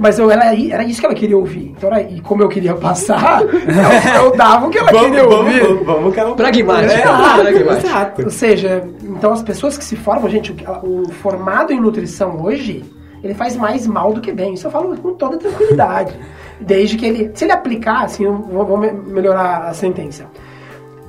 Mas 0.00 0.18
eu, 0.18 0.30
era, 0.30 0.46
era 0.46 0.82
isso 0.82 0.98
que 0.98 1.04
ela 1.04 1.14
queria 1.14 1.36
ouvir. 1.36 1.74
Então, 1.76 1.90
era, 1.92 2.00
e 2.00 2.18
como 2.22 2.42
eu 2.42 2.48
queria 2.48 2.74
passar, 2.74 3.42
eu, 3.44 4.24
eu 4.24 4.34
dava 4.36 4.66
o 4.66 4.70
que 4.70 4.78
ela 4.78 4.90
queria 4.90 5.28
ouvir. 5.28 5.60
vamos, 5.62 5.84
vamos, 5.86 6.14
que 6.14 6.20
ela- 6.20 6.34
Pragmático. 6.34 6.92
É, 6.94 7.76
exato. 7.76 8.22
Ou 8.24 8.30
seja, 8.30 8.88
então 9.02 9.30
as 9.34 9.42
pessoas 9.42 9.76
que 9.76 9.84
se 9.84 9.94
formam, 9.94 10.26
gente, 10.30 10.56
o, 10.82 11.02
o 11.02 11.12
formado 11.12 11.70
em 11.70 11.78
nutrição 11.78 12.42
hoje, 12.42 12.82
ele 13.26 13.34
faz 13.34 13.56
mais 13.56 13.86
mal 13.86 14.12
do 14.12 14.20
que 14.20 14.32
bem. 14.32 14.54
Isso 14.54 14.66
eu 14.66 14.70
falo 14.70 14.96
com 14.96 15.14
toda 15.14 15.36
tranquilidade. 15.38 16.14
Desde 16.60 16.96
que 16.96 17.04
ele, 17.06 17.30
se 17.34 17.44
ele 17.44 17.52
aplicar, 17.52 18.04
assim, 18.04 18.24
vou, 18.24 18.64
vou 18.64 18.76
me- 18.76 18.92
melhorar 18.92 19.64
a 19.68 19.74
sentença. 19.74 20.26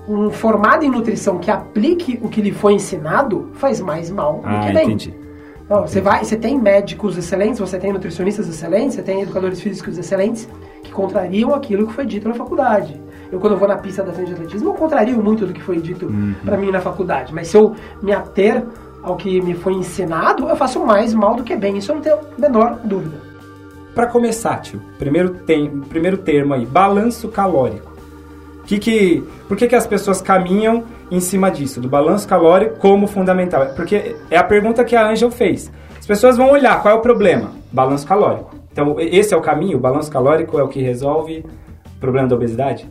Um 0.08 0.30
formado 0.30 0.84
em 0.86 0.89
nutrição 0.89 1.39
que 1.39 1.49
aplique 1.49 2.19
o 2.21 2.30
que 2.30 2.41
lhe 2.41 2.51
foi 2.51 2.73
ensinado 2.73 3.49
faz 3.54 3.82
mais 3.82 4.10
mal 4.12 4.39
do 4.39 4.47
Ah, 4.47 4.60
que 4.67 4.73
bem. 4.73 4.86
entendi. 4.86 5.13
Não, 5.67 5.82
você 5.82 5.99
vai, 5.99 6.23
você 6.23 6.36
tem 6.36 6.60
médicos 6.60 7.17
excelentes, 7.17 7.60
você 7.60 7.80
tem 7.80 7.91
nutricionistas 7.91 8.47
excelentes, 8.47 8.93
você 8.95 9.01
tem 9.01 9.21
educadores 9.23 9.60
físicos 9.60 9.97
excelentes 9.97 10.47
que 10.84 10.91
contrariam 10.91 11.56
aquilo 11.56 11.88
que 11.88 11.93
foi 11.93 12.06
dito 12.06 12.28
na 12.30 12.36
faculdade. 12.36 13.01
Eu, 13.32 13.39
quando 13.39 13.54
eu 13.54 13.60
vou 13.60 13.67
na 13.67 13.75
pista 13.78 14.04
da 14.04 14.13
frente 14.13 14.28
de 14.28 14.34
atletismo, 14.36 14.69
eu 14.69 14.73
contrario 14.75 15.17
muito 15.23 15.43
do 15.47 15.51
que 15.54 15.62
foi 15.63 15.78
dito 15.82 16.08
pra 16.43 16.56
mim 16.56 16.69
na 16.69 16.80
faculdade. 16.80 17.34
Mas 17.34 17.47
se 17.47 17.58
eu 17.58 17.73
me 17.99 18.12
ater 18.13 18.63
ao 19.06 19.15
que 19.15 19.41
me 19.41 19.54
foi 19.54 19.74
ensinado, 19.74 20.50
eu 20.50 20.56
faço 20.56 20.84
mais 20.86 21.13
mal 21.13 21.36
do 21.36 21.44
que 21.44 21.56
bem. 21.56 21.78
Isso 21.78 21.91
eu 21.91 21.96
não 21.96 22.02
tenho 22.02 22.15
a 22.18 22.41
menor 22.41 22.80
dúvida. 22.84 23.22
Pra 23.94 24.08
começar, 24.08 24.58
tio, 24.58 24.82
primeiro, 24.98 25.30
tem, 25.30 25.70
primeiro 25.82 26.18
termo 26.18 26.54
aí, 26.54 26.65
balanço 26.65 27.30
calórico. 27.30 27.94
Que 28.65 28.80
que, 28.80 29.24
por 29.48 29.56
que, 29.56 29.68
que 29.68 29.76
as 29.76 29.86
pessoas 29.86 30.22
caminham 30.22 30.84
em 31.12 31.20
cima 31.20 31.52
disso, 31.52 31.80
do 31.80 31.88
balanço 31.88 32.28
calórico 32.28 32.78
como 32.80 33.08
fundamental? 33.08 33.68
Porque 33.76 34.15
é 34.30 34.38
a 34.38 34.44
pergunta 34.44 34.84
que 34.84 34.96
a 34.96 35.08
Angel 35.08 35.30
fez. 35.30 35.72
As 35.98 36.06
pessoas 36.06 36.36
vão 36.36 36.50
olhar 36.52 36.82
qual 36.82 36.96
é 36.96 36.98
o 36.98 37.02
problema? 37.02 37.52
Balanço 37.72 38.08
calórico. 38.08 38.56
Então, 38.72 38.96
esse 39.00 39.34
é 39.34 39.38
o 39.38 39.41
caminho? 39.41 39.78
O 39.78 39.80
balanço 39.80 40.12
calórico 40.12 40.60
é 40.60 40.63
o 40.63 40.68
que 40.68 40.82
resolve 40.82 41.46
o 41.96 42.00
problema 42.00 42.28
da 42.28 42.36
obesidade? 42.36 42.89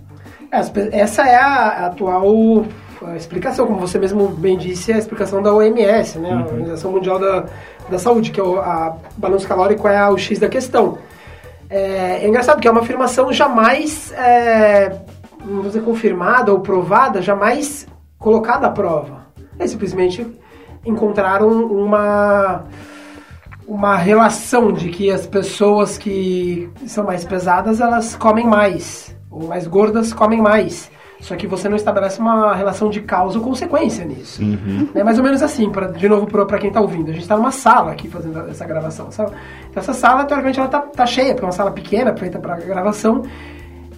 Essa 0.51 1.29
é 1.29 1.35
a 1.35 1.87
atual 1.87 2.65
a 3.07 3.17
explicação, 3.17 3.67
como 3.67 3.79
você 3.79 3.99
mesmo 3.99 4.29
bem 4.29 4.57
disse, 4.57 4.93
é 4.93 4.95
a 4.95 4.99
explicação 4.99 5.43
da 5.43 5.53
OMS, 5.53 6.19
né, 6.19 6.33
a 6.33 6.41
Organização 6.41 6.93
Mundial 6.93 7.19
da, 7.19 7.47
da 7.89 7.99
Saúde, 7.99 8.31
que 8.31 8.41
é 8.41 8.43
o 8.43 8.59
a 8.59 8.97
balanço 9.17 9.47
calórico 9.47 9.87
é 9.87 10.09
o 10.09 10.17
X 10.17 10.39
da 10.39 10.49
questão. 10.49 10.99
É, 11.69 12.25
é 12.25 12.29
engraçado 12.29 12.61
que 12.61 12.69
é 12.69 12.71
uma 12.71 12.81
afirmação 12.81 13.33
jamais, 13.33 14.13
é, 14.13 15.01
vou 15.45 15.65
dizer 15.65 15.83
confirmada 15.83 16.53
ou 16.53 16.61
provada, 16.61 17.21
jamais 17.21 17.87
colocada 18.19 18.67
à 18.67 18.71
prova. 18.71 19.27
Eles 19.59 19.71
simplesmente 19.71 20.27
encontraram 20.85 21.49
uma 21.49 22.65
uma 23.67 23.97
relação 23.97 24.71
de 24.71 24.91
que 24.91 25.11
as 25.11 25.27
pessoas 25.27 25.97
que 25.97 26.71
são 26.87 27.03
mais 27.03 27.25
pesadas 27.25 27.81
elas 27.81 28.15
comem 28.15 28.47
mais, 28.47 29.17
ou 29.31 29.49
mais 29.49 29.67
gordas 29.67 30.13
comem 30.13 30.41
mais. 30.41 30.91
Só 31.25 31.35
que 31.37 31.47
você 31.47 31.71
não 31.71 31.77
estabelece 31.77 32.21
uma 32.21 32.55
relação 32.55 32.91
de 32.91 33.01
causa 33.01 33.39
ou 33.39 33.45
consequência 33.45 34.05
nisso. 34.05 34.43
É 34.95 35.03
mais 35.03 35.17
ou 35.17 35.25
menos 35.25 35.43
assim, 35.43 35.71
pra, 35.71 35.87
de 35.87 36.07
novo 36.07 36.27
para 36.27 36.59
quem 36.59 36.69
está 36.69 36.83
ouvindo. 36.83 37.09
A 37.09 37.15
gente 37.15 37.23
está 37.23 37.35
numa 37.35 37.51
sala 37.51 37.93
aqui 37.93 38.09
fazendo 38.11 38.41
essa 38.51 38.67
gravação. 38.67 39.11
Sabe? 39.11 39.33
Então 39.71 39.83
essa 39.83 39.95
sala, 39.95 40.27
teoricamente, 40.27 40.61
ela 40.61 40.69
tá, 40.69 40.81
tá 40.81 41.07
cheia, 41.07 41.33
porque 41.33 41.47
é 41.47 41.47
uma 41.47 41.53
sala 41.53 41.71
pequena, 41.71 42.15
feita 42.15 42.39
para 42.39 42.57
gravação. 42.57 43.23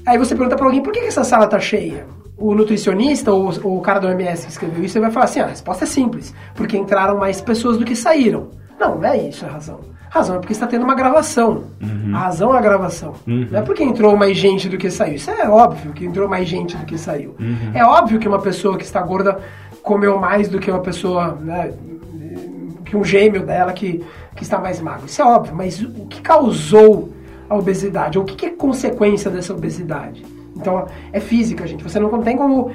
Aí 0.07 0.17
você 0.17 0.37
pergunta 0.37 0.55
para 0.55 0.67
alguém, 0.67 0.81
por 0.81 0.93
que, 0.93 1.01
que 1.01 1.09
essa 1.09 1.25
sala 1.25 1.49
tá 1.49 1.59
cheia? 1.59 2.07
O 2.39 2.55
nutricionista 2.55 3.33
ou, 3.33 3.53
ou 3.65 3.79
o 3.79 3.81
cara 3.81 3.99
do 3.99 4.07
OMS 4.07 4.47
que 4.47 4.53
escreveu 4.53 4.85
isso, 4.85 4.97
ele 4.97 5.07
vai 5.07 5.13
falar 5.13 5.25
assim, 5.25 5.41
ah, 5.41 5.47
a 5.47 5.49
resposta 5.49 5.83
é 5.83 5.87
simples, 5.87 6.33
porque 6.55 6.77
entraram 6.77 7.19
mais 7.19 7.41
pessoas 7.41 7.77
do 7.77 7.85
que 7.85 7.97
saíram. 7.97 8.51
Não, 8.79 8.99
não 8.99 9.09
é 9.09 9.17
isso 9.17 9.45
a 9.45 9.49
razão. 9.49 9.81
Razão 10.17 10.37
é 10.37 10.39
porque 10.39 10.53
está 10.53 10.67
tendo 10.67 10.85
uma 10.85 10.95
gravação. 10.95 11.65
A 12.15 12.19
razão 12.19 12.55
é 12.55 12.59
a 12.59 12.61
gravação. 12.61 13.15
Não 13.27 13.59
é 13.59 13.63
porque 13.63 13.83
entrou 13.83 14.17
mais 14.17 14.37
gente 14.37 14.69
do 14.69 14.79
que 14.79 14.91
saiu. 14.91 15.17
Isso 15.17 15.31
é 15.31 15.49
óbvio 15.49 15.93
que 15.93 16.05
entrou 16.05 16.29
mais 16.29 16.49
gente 16.49 16.77
do 16.77 16.87
que 16.87 16.97
saiu. 16.97 17.35
É 17.75 17.85
óbvio 17.85 18.19
que 18.19 18.27
uma 18.27 18.39
pessoa 18.39 18.79
que 18.79 18.85
está 18.85 19.01
gorda 19.03 19.39
comeu 19.83 20.19
mais 20.19 20.49
do 20.49 20.59
que 20.59 20.71
uma 20.71 20.81
pessoa, 20.81 21.37
né, 21.41 21.73
que 22.85 22.97
um 22.97 23.05
gêmeo 23.05 23.45
dela 23.45 23.73
que, 23.73 24.03
que 24.35 24.43
está 24.43 24.59
mais 24.59 24.81
magro. 24.81 25.07
Isso 25.07 25.21
é 25.21 25.25
óbvio, 25.25 25.55
mas 25.55 25.81
o 25.83 26.07
que 26.07 26.21
causou 26.23 27.13
a 27.49 27.57
obesidade? 27.57 28.19
Ou 28.19 28.25
o 28.25 28.27
que, 28.27 28.35
que 28.35 28.47
é 28.47 28.51
consequência 28.51 29.31
dessa 29.31 29.53
obesidade? 29.53 30.25
Então, 30.57 30.87
é 31.13 31.21
física, 31.21 31.67
gente. 31.67 31.85
Você 31.85 32.01
não 32.01 32.23
tem 32.23 32.37
como 32.37 32.71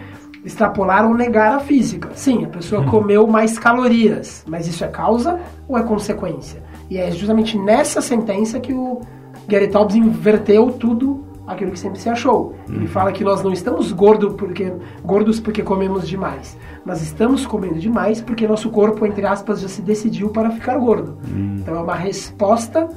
extrapolar 0.45 1.05
ou 1.05 1.13
negar 1.13 1.55
a 1.55 1.59
física. 1.59 2.09
Sim, 2.13 2.45
a 2.45 2.49
pessoa 2.49 2.85
comeu 2.85 3.25
mais 3.27 3.57
calorias, 3.57 4.43
mas 4.47 4.67
isso 4.67 4.83
é 4.83 4.87
causa 4.87 5.39
ou 5.67 5.77
é 5.77 5.83
consequência? 5.83 6.61
E 6.91 6.97
é 6.97 7.09
justamente 7.09 7.57
nessa 7.57 8.01
sentença 8.01 8.59
que 8.59 8.73
o 8.73 8.99
Gary 9.47 9.69
Taubes 9.69 9.95
inverteu 9.95 10.73
tudo 10.73 11.23
aquilo 11.47 11.71
que 11.71 11.79
sempre 11.79 11.97
se 11.97 12.09
achou. 12.09 12.53
Ele 12.67 12.85
fala 12.85 13.13
que 13.13 13.23
nós 13.23 13.41
não 13.41 13.53
estamos 13.53 13.93
gordo 13.93 14.33
porque, 14.33 14.73
gordos 15.01 15.39
porque 15.39 15.63
comemos 15.63 16.05
demais. 16.05 16.57
Nós 16.85 17.01
estamos 17.01 17.45
comendo 17.45 17.79
demais 17.79 18.19
porque 18.19 18.45
nosso 18.45 18.69
corpo, 18.69 19.05
entre 19.05 19.25
aspas, 19.25 19.61
já 19.61 19.69
se 19.69 19.81
decidiu 19.81 20.31
para 20.31 20.51
ficar 20.51 20.77
gordo. 20.79 21.17
Então 21.61 21.77
é 21.77 21.79
uma 21.79 21.95
resposta 21.95 22.89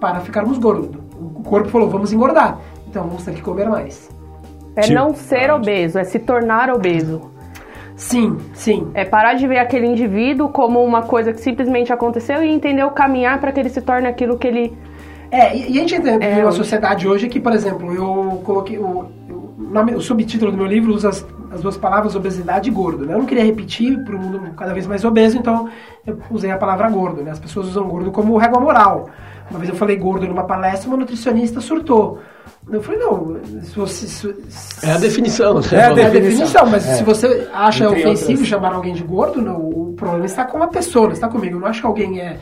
para 0.00 0.20
ficarmos 0.20 0.56
gordos. 0.56 0.88
O 1.18 1.42
corpo 1.42 1.68
falou, 1.70 1.90
vamos 1.90 2.12
engordar. 2.12 2.60
Então 2.88 3.02
vamos 3.02 3.24
ter 3.24 3.34
que 3.34 3.42
comer 3.42 3.68
mais. 3.68 4.08
É 4.76 4.88
não 4.90 5.12
ser 5.12 5.50
obeso, 5.50 5.98
é 5.98 6.04
se 6.04 6.20
tornar 6.20 6.70
obeso. 6.70 7.32
Sim, 8.00 8.38
sim. 8.54 8.90
É 8.94 9.04
parar 9.04 9.34
de 9.34 9.46
ver 9.46 9.58
aquele 9.58 9.86
indivíduo 9.86 10.48
como 10.48 10.82
uma 10.82 11.02
coisa 11.02 11.34
que 11.34 11.40
simplesmente 11.40 11.92
aconteceu 11.92 12.42
e 12.42 12.48
entender 12.50 12.82
o 12.82 12.90
caminhar 12.90 13.38
para 13.38 13.52
que 13.52 13.60
ele 13.60 13.68
se 13.68 13.82
torne 13.82 14.08
aquilo 14.08 14.38
que 14.38 14.48
ele. 14.48 14.72
É, 15.30 15.54
e, 15.54 15.72
e 15.72 15.78
a 15.78 15.82
gente 15.82 16.00
vive 16.00 16.24
É, 16.24 16.44
hoje. 16.46 16.56
sociedade 16.56 17.06
hoje 17.06 17.28
que, 17.28 17.38
por 17.38 17.52
exemplo, 17.52 17.92
eu 17.94 18.40
coloquei 18.42 18.78
o, 18.78 19.04
o, 19.28 19.54
nome- 19.58 19.94
o 19.94 20.00
subtítulo 20.00 20.50
do 20.50 20.56
meu 20.56 20.66
livro 20.66 20.94
usa 20.94 21.10
as, 21.10 21.26
as 21.52 21.60
duas 21.60 21.76
palavras 21.76 22.16
obesidade 22.16 22.70
e 22.70 22.72
gordo. 22.72 23.04
Né? 23.04 23.12
Eu 23.12 23.18
não 23.18 23.26
queria 23.26 23.44
repetir 23.44 24.02
para 24.02 24.16
o 24.16 24.18
mundo 24.18 24.40
cada 24.56 24.72
vez 24.72 24.86
mais 24.86 25.04
obeso, 25.04 25.36
então 25.36 25.68
eu 26.06 26.18
usei 26.30 26.50
a 26.50 26.56
palavra 26.56 26.88
gordo. 26.88 27.22
Né? 27.22 27.30
As 27.30 27.38
pessoas 27.38 27.66
usam 27.68 27.86
gordo 27.86 28.10
como 28.10 28.34
régua 28.38 28.58
moral. 28.60 29.10
Uma 29.50 29.58
vez 29.58 29.68
eu 29.70 29.76
falei 29.76 29.96
gordo 29.96 30.26
numa 30.28 30.44
palestra, 30.44 30.88
uma 30.88 30.96
nutricionista 30.96 31.60
surtou. 31.60 32.18
Eu 32.70 32.80
falei, 32.82 33.00
não, 33.00 33.36
se 33.62 33.74
você. 33.76 34.06
se- 34.06 34.86
É 34.86 34.92
a 34.92 34.98
definição, 34.98 35.54
né? 35.54 35.60
É 35.72 35.76
a 35.76 35.80
é 35.80 35.84
a 35.86 35.88
definição. 35.94 36.20
definição, 36.22 36.66
mas 36.66 36.82
se 36.84 37.02
você 37.02 37.48
acha 37.52 37.84
Entre 37.86 38.00
ofensivo 38.00 38.30
outras. 38.32 38.46
chamar 38.48 38.72
alguém 38.74 38.94
de 38.94 39.02
gordo, 39.02 39.42
não, 39.42 39.56
o 39.56 39.94
problema 39.96 40.26
está 40.26 40.44
com 40.44 40.62
a 40.62 40.68
pessoa, 40.68 41.06
não 41.06 41.12
está 41.14 41.26
comigo. 41.28 41.56
Eu 41.56 41.60
não 41.60 41.66
acho 41.68 41.80
que 41.80 41.86
alguém 41.86 42.20
é, 42.20 42.38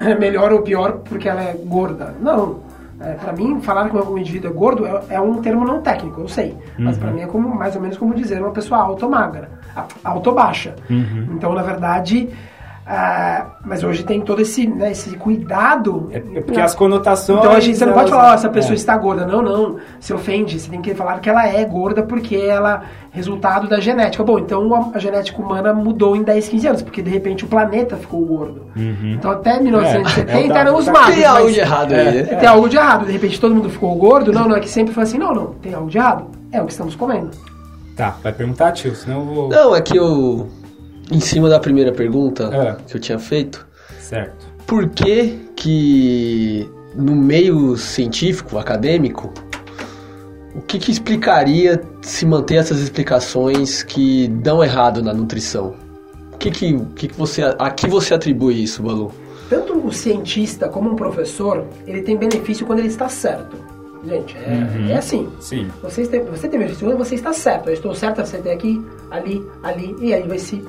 é 0.00 0.14
melhor 0.18 0.52
ou 0.52 0.62
pior 0.62 0.98
porque 1.04 1.28
ela 1.28 1.42
é 1.42 1.52
gorda. 1.64 2.14
Não. 2.20 2.66
É, 3.00 3.12
para 3.12 3.32
mim, 3.32 3.60
falar 3.60 3.88
que 3.88 3.96
um 3.96 4.18
indivíduo 4.18 4.50
é 4.50 4.52
gordo 4.52 4.84
é, 4.84 5.02
é 5.10 5.20
um 5.20 5.34
termo 5.40 5.64
não 5.64 5.80
técnico, 5.80 6.20
eu 6.22 6.26
sei. 6.28 6.56
Mas 6.76 6.96
Uhum. 6.96 7.00
para 7.02 7.10
mim 7.12 7.20
é 7.20 7.26
como, 7.26 7.48
mais 7.54 7.76
ou 7.76 7.80
menos 7.82 7.96
como 7.96 8.12
dizer 8.14 8.40
uma 8.42 8.50
pessoa 8.50 8.80
alta 8.80 9.04
ou 9.04 9.12
magra, 9.12 9.48
a- 9.76 9.86
alta 10.02 10.30
ou 10.30 10.34
baixa. 10.34 10.74
Uhum. 10.90 11.28
Então, 11.34 11.52
na 11.54 11.62
verdade. 11.62 12.28
Ah, 12.90 13.44
mas 13.66 13.84
hoje 13.84 14.02
tem 14.02 14.22
todo 14.22 14.40
esse, 14.40 14.66
né, 14.66 14.92
esse 14.92 15.14
cuidado 15.18 16.08
É 16.10 16.16
é 16.16 16.40
porque 16.40 16.58
as 16.58 16.74
conotações. 16.74 17.38
então 17.38 17.52
a 17.52 17.60
gente, 17.60 17.76
você 17.76 17.84
não 17.84 17.92
pode 17.92 18.08
falar, 18.08 18.30
ó, 18.30 18.34
essa 18.34 18.48
pessoa 18.48 18.72
É. 18.72 18.76
está 18.76 18.96
gorda. 18.96 19.26
Não, 19.26 19.42
não. 19.42 19.76
Se 20.00 20.14
ofende. 20.14 20.58
Você 20.58 20.70
tem 20.70 20.80
que 20.80 20.94
falar 20.94 21.18
que 21.20 21.28
ela 21.28 21.46
é 21.46 21.62
gorda 21.66 22.02
porque 22.02 22.34
ela 22.34 22.84
é 23.12 23.16
resultado 23.16 23.68
da 23.68 23.78
genética. 23.78 24.24
Bom, 24.24 24.38
então 24.38 24.74
a, 24.74 24.96
a 24.96 24.98
genética 24.98 25.40
humana 25.42 25.74
mudou 25.74 26.16
em 26.16 26.22
10, 26.22 26.48
15 26.48 26.66
anos, 26.68 26.82
porque 26.82 27.02
de 27.02 27.10
repente 27.10 27.44
o 27.44 27.48
planeta 27.48 27.96
ficou 27.96 28.24
gordo. 28.24 28.62
Então 28.76 29.30
até 29.32 29.60
1970 29.60 30.32
É, 30.32 30.56
é 30.56 30.60
eram 30.60 30.76
os 30.76 30.86
dado. 30.86 30.94
magros. 30.98 31.14
Tem 31.16 31.24
algo 31.26 31.52
de 31.52 31.60
errado 31.60 31.92
aí, 31.92 32.04
né? 32.22 32.22
Tem 32.22 32.48
algo 32.48 32.68
de 32.70 32.76
errado. 32.78 33.04
De 33.04 33.12
repente 33.12 33.38
todo 33.38 33.54
mundo 33.54 33.68
ficou 33.68 33.94
gordo. 33.96 34.32
Não, 34.32 34.48
não 34.48 34.56
é 34.56 34.60
que 34.60 34.68
sempre 34.70 34.94
foi 34.94 35.02
assim. 35.02 35.18
Não, 35.18 35.34
não. 35.34 35.46
Tem 35.60 35.74
algo 35.74 35.90
de 35.90 35.98
errado. 35.98 36.24
É 36.50 36.62
o 36.62 36.64
que 36.64 36.72
estamos 36.72 36.96
comendo. 36.96 37.30
Tá, 37.94 38.14
vai 38.22 38.32
perguntar, 38.32 38.72
tio, 38.72 38.94
senão 38.94 39.18
eu 39.18 39.24
vou. 39.26 39.48
Não, 39.48 39.74
é 39.76 39.80
que 39.82 39.96
eu. 39.96 40.46
Em 41.10 41.20
cima 41.20 41.48
da 41.48 41.58
primeira 41.58 41.92
pergunta 41.92 42.44
É. 42.52 42.76
que 42.86 42.96
eu 42.96 43.00
tinha 43.00 43.18
feito, 43.18 43.66
Certo. 44.00 44.46
por 44.66 44.88
que 44.88 45.38
que 45.56 46.68
no 46.94 47.14
meio 47.14 47.76
científico, 47.76 48.58
acadêmico, 48.58 49.32
o 50.54 50.60
que 50.62 50.78
que 50.78 50.90
explicaria 50.90 51.80
se 52.02 52.26
manter 52.26 52.56
essas 52.56 52.78
explicações 52.80 53.82
que 53.82 54.28
dão 54.28 54.62
errado 54.62 55.02
na 55.02 55.12
nutrição? 55.14 55.74
O 56.32 56.36
que 56.38 56.50
que, 56.50 56.74
o 56.74 56.86
que, 56.94 57.08
que 57.08 57.16
você, 57.16 57.42
a 57.58 57.70
que 57.70 57.86
você 57.88 58.14
atribui 58.14 58.62
isso, 58.62 58.82
Balu? 58.82 59.12
Tanto 59.48 59.74
o 59.78 59.92
cientista 59.92 60.68
como 60.68 60.90
um 60.90 60.96
professor, 60.96 61.64
ele 61.86 62.02
tem 62.02 62.16
benefício 62.16 62.66
quando 62.66 62.80
ele 62.80 62.88
está 62.88 63.08
certo. 63.08 63.56
Gente, 64.06 64.36
é, 64.36 64.92
é 64.92 64.96
assim. 64.96 65.28
Sim. 65.40 65.68
Você 65.82 66.06
tem, 66.06 66.22
você 66.24 66.46
tem 66.48 66.58
benefício 66.60 66.86
quando 66.86 66.98
você 66.98 67.16
está 67.16 67.32
certo. 67.32 67.68
Eu 67.68 67.74
estou 67.74 67.94
certo, 67.94 68.24
você 68.24 68.38
tem 68.38 68.52
aqui, 68.52 68.80
ali, 69.10 69.42
ali, 69.62 69.96
e 70.00 70.14
aí 70.14 70.22
vai 70.28 70.38
se. 70.38 70.62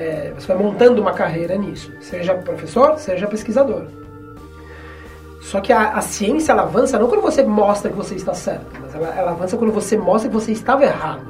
É, 0.00 0.32
você 0.34 0.46
vai 0.46 0.56
montando 0.56 1.02
uma 1.02 1.12
carreira 1.12 1.54
nisso. 1.56 1.92
Seja 2.00 2.34
professor, 2.34 2.98
seja 2.98 3.26
pesquisador. 3.26 3.84
Só 5.42 5.60
que 5.60 5.72
a, 5.72 5.90
a 5.90 6.00
ciência 6.00 6.52
ela 6.52 6.62
avança 6.62 6.98
não 6.98 7.06
quando 7.06 7.20
você 7.20 7.42
mostra 7.42 7.90
que 7.90 7.96
você 7.96 8.14
está 8.14 8.32
certo, 8.32 8.66
mas 8.80 8.94
ela, 8.94 9.14
ela 9.14 9.30
avança 9.32 9.58
quando 9.58 9.72
você 9.72 9.98
mostra 9.98 10.30
que 10.30 10.34
você 10.34 10.52
estava 10.52 10.84
errado. 10.84 11.26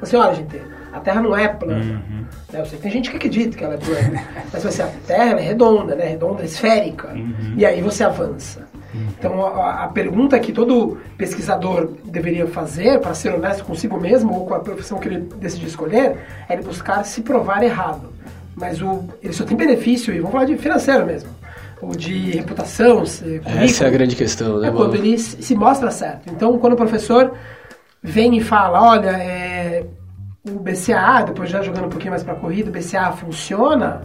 Você 0.00 0.16
olha, 0.16 0.34
gente, 0.34 0.60
a 0.92 0.98
Terra 0.98 1.20
não 1.20 1.36
é 1.36 1.46
plana. 1.46 2.02
Uhum. 2.08 2.24
Né? 2.52 2.60
Eu 2.60 2.66
sei 2.66 2.78
que 2.78 2.82
tem 2.82 2.90
gente 2.90 3.10
que 3.10 3.16
acredita 3.16 3.56
que 3.56 3.62
ela 3.62 3.74
é 3.74 3.78
plana. 3.78 4.24
mas 4.52 4.66
assim, 4.66 4.82
a 4.82 4.90
Terra 5.06 5.38
é 5.38 5.40
redonda, 5.40 5.94
né? 5.94 6.04
Redonda, 6.06 6.44
esférica. 6.44 7.08
Uhum. 7.08 7.54
E 7.56 7.64
aí 7.64 7.80
você 7.80 8.02
avança. 8.02 8.66
Então 8.94 9.44
a, 9.46 9.84
a 9.84 9.88
pergunta 9.88 10.38
que 10.38 10.52
todo 10.52 10.98
pesquisador 11.16 11.90
deveria 12.04 12.46
fazer, 12.46 13.00
para 13.00 13.12
ser 13.14 13.34
honesto 13.34 13.64
consigo 13.64 14.00
mesmo 14.00 14.32
ou 14.34 14.46
com 14.46 14.54
a 14.54 14.60
profissão 14.60 14.98
que 14.98 15.08
ele 15.08 15.28
decidir 15.36 15.66
escolher, 15.66 16.16
é 16.48 16.54
ele 16.54 16.62
buscar 16.62 17.04
se 17.04 17.20
provar 17.22 17.62
errado. 17.62 18.12
Mas 18.56 18.80
o, 18.82 19.04
ele 19.22 19.32
só 19.32 19.44
tem 19.44 19.56
benefício, 19.56 20.12
e 20.12 20.18
vamos 20.18 20.32
falar 20.32 20.46
de 20.46 20.56
financeiro 20.56 21.04
mesmo, 21.06 21.30
ou 21.80 21.90
de 21.94 22.30
reputação, 22.32 23.04
se- 23.06 23.40
Essa 23.44 23.84
é 23.84 23.86
a 23.86 23.90
grande 23.90 24.16
questão, 24.16 24.58
né, 24.58 24.68
É 24.68 24.70
quando 24.72 24.94
ele 24.96 25.16
se 25.18 25.54
mostra 25.54 25.90
certo. 25.90 26.22
Então, 26.32 26.58
quando 26.58 26.72
o 26.72 26.76
professor 26.76 27.32
vem 28.02 28.36
e 28.36 28.40
fala, 28.40 28.82
olha, 28.82 29.10
é, 29.10 29.84
o 30.48 30.58
BCA, 30.58 31.22
depois 31.26 31.50
já 31.50 31.62
jogando 31.62 31.86
um 31.86 31.90
pouquinho 31.90 32.10
mais 32.10 32.24
para 32.24 32.34
corrida, 32.34 32.68
o 32.70 32.72
BCA 32.72 33.12
funciona, 33.12 34.00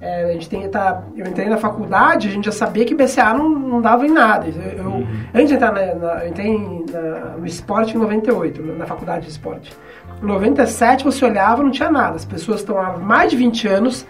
É, 0.00 0.24
a 0.24 0.32
gente 0.32 0.48
tem, 0.48 0.66
tá, 0.68 1.02
eu 1.14 1.26
entrei 1.26 1.46
na 1.48 1.58
faculdade, 1.58 2.28
a 2.28 2.30
gente 2.30 2.46
já 2.46 2.52
sabia 2.52 2.86
que 2.86 2.94
BCA 2.94 3.34
não, 3.34 3.50
não 3.50 3.80
dava 3.82 4.06
em 4.06 4.10
nada. 4.10 4.46
Eu, 4.48 4.62
eu- 4.84 4.90
Uhum. 4.90 5.06
Antes 5.34 5.48
de 5.48 5.54
entrar 5.54 5.72
na, 5.72 5.94
na- 5.94 6.24
eu 6.24 6.28
entrei 6.30 6.58
na- 6.90 7.36
no 7.36 7.46
esporte 7.46 7.94
em 7.94 7.98
98, 8.00 8.62
na 8.62 8.86
faculdade 8.86 9.26
de 9.26 9.30
esporte. 9.30 9.72
Em 10.22 10.26
97 10.26 11.04
você 11.04 11.22
olhava 11.24 11.62
não 11.62 11.70
tinha 11.70 11.90
nada. 11.90 12.16
As 12.16 12.24
pessoas 12.24 12.60
estão 12.60 12.80
há 12.80 12.96
mais 12.96 13.30
de 13.30 13.36
20 13.36 13.68
anos 13.68 14.06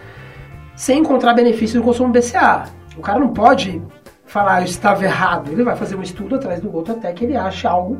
sem 0.77 0.99
encontrar 0.99 1.33
benefício 1.33 1.79
do 1.79 1.83
consumo 1.85 2.11
BCA. 2.13 2.63
O 2.97 3.01
cara 3.01 3.19
não 3.19 3.29
pode 3.29 3.81
falar 4.25 4.61
eu 4.61 4.65
estava 4.65 5.03
errado. 5.03 5.51
Ele 5.51 5.63
vai 5.63 5.75
fazer 5.75 5.95
um 5.97 6.01
estudo 6.01 6.35
atrás 6.35 6.61
do 6.61 6.73
outro 6.73 6.93
até 6.93 7.11
que 7.11 7.25
ele 7.25 7.35
ache 7.35 7.67
algo 7.67 7.97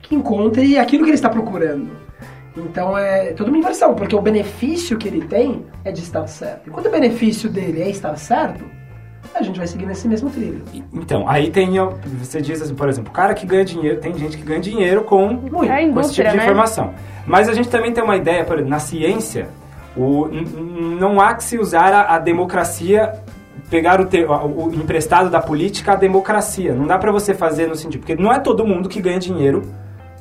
que 0.00 0.14
encontre 0.14 0.78
aquilo 0.78 1.04
que 1.04 1.10
ele 1.10 1.16
está 1.16 1.28
procurando. 1.28 1.90
Então 2.56 2.96
é 2.96 3.32
toda 3.32 3.50
uma 3.50 3.58
inversão, 3.58 3.94
porque 3.94 4.14
o 4.14 4.20
benefício 4.22 4.96
que 4.96 5.08
ele 5.08 5.22
tem 5.26 5.64
é 5.84 5.90
de 5.90 6.00
estar 6.00 6.26
certo. 6.28 6.68
Enquanto 6.68 6.86
o 6.86 6.90
benefício 6.90 7.48
dele 7.50 7.82
é 7.82 7.90
estar 7.90 8.16
certo, 8.16 8.64
a 9.34 9.42
gente 9.42 9.58
vai 9.58 9.66
seguir 9.66 9.86
nesse 9.86 10.06
mesmo 10.06 10.30
trilho. 10.30 10.62
Então, 10.92 11.28
aí 11.28 11.50
tem, 11.50 11.72
você 12.20 12.40
diz 12.40 12.62
assim, 12.62 12.74
por 12.74 12.88
exemplo, 12.88 13.10
o 13.10 13.12
cara 13.12 13.34
que 13.34 13.44
ganha 13.44 13.64
dinheiro, 13.64 13.98
tem 14.00 14.14
gente 14.16 14.36
que 14.36 14.44
ganha 14.44 14.60
dinheiro 14.60 15.02
com, 15.02 15.26
Muito. 15.32 15.64
É 15.64 15.88
com 15.88 16.00
esse 16.00 16.14
tipo 16.14 16.30
de 16.30 16.36
né? 16.36 16.42
informação. 16.44 16.94
Mas 17.26 17.48
a 17.48 17.52
gente 17.54 17.68
também 17.68 17.92
tem 17.92 18.04
uma 18.04 18.16
ideia, 18.16 18.44
por 18.44 18.54
exemplo, 18.54 18.70
na 18.70 18.78
ciência, 18.78 19.48
o, 19.96 20.28
não 20.28 21.20
há 21.20 21.34
que 21.34 21.42
se 21.42 21.58
usar 21.58 21.92
a, 21.92 22.14
a 22.14 22.18
democracia, 22.20 23.14
pegar 23.68 24.00
o, 24.00 24.04
te- 24.06 24.24
o- 24.24 24.66
o 24.68 24.74
emprestado 24.74 25.28
da 25.30 25.40
política 25.40 25.92
à 25.92 25.96
democracia. 25.96 26.72
Não 26.72 26.86
dá 26.86 26.98
pra 26.98 27.10
você 27.10 27.34
fazer 27.34 27.66
no 27.66 27.74
sentido, 27.74 28.02
porque 28.02 28.14
não 28.14 28.32
é 28.32 28.38
todo 28.38 28.64
mundo 28.64 28.88
que 28.88 29.00
ganha 29.00 29.18
dinheiro 29.18 29.62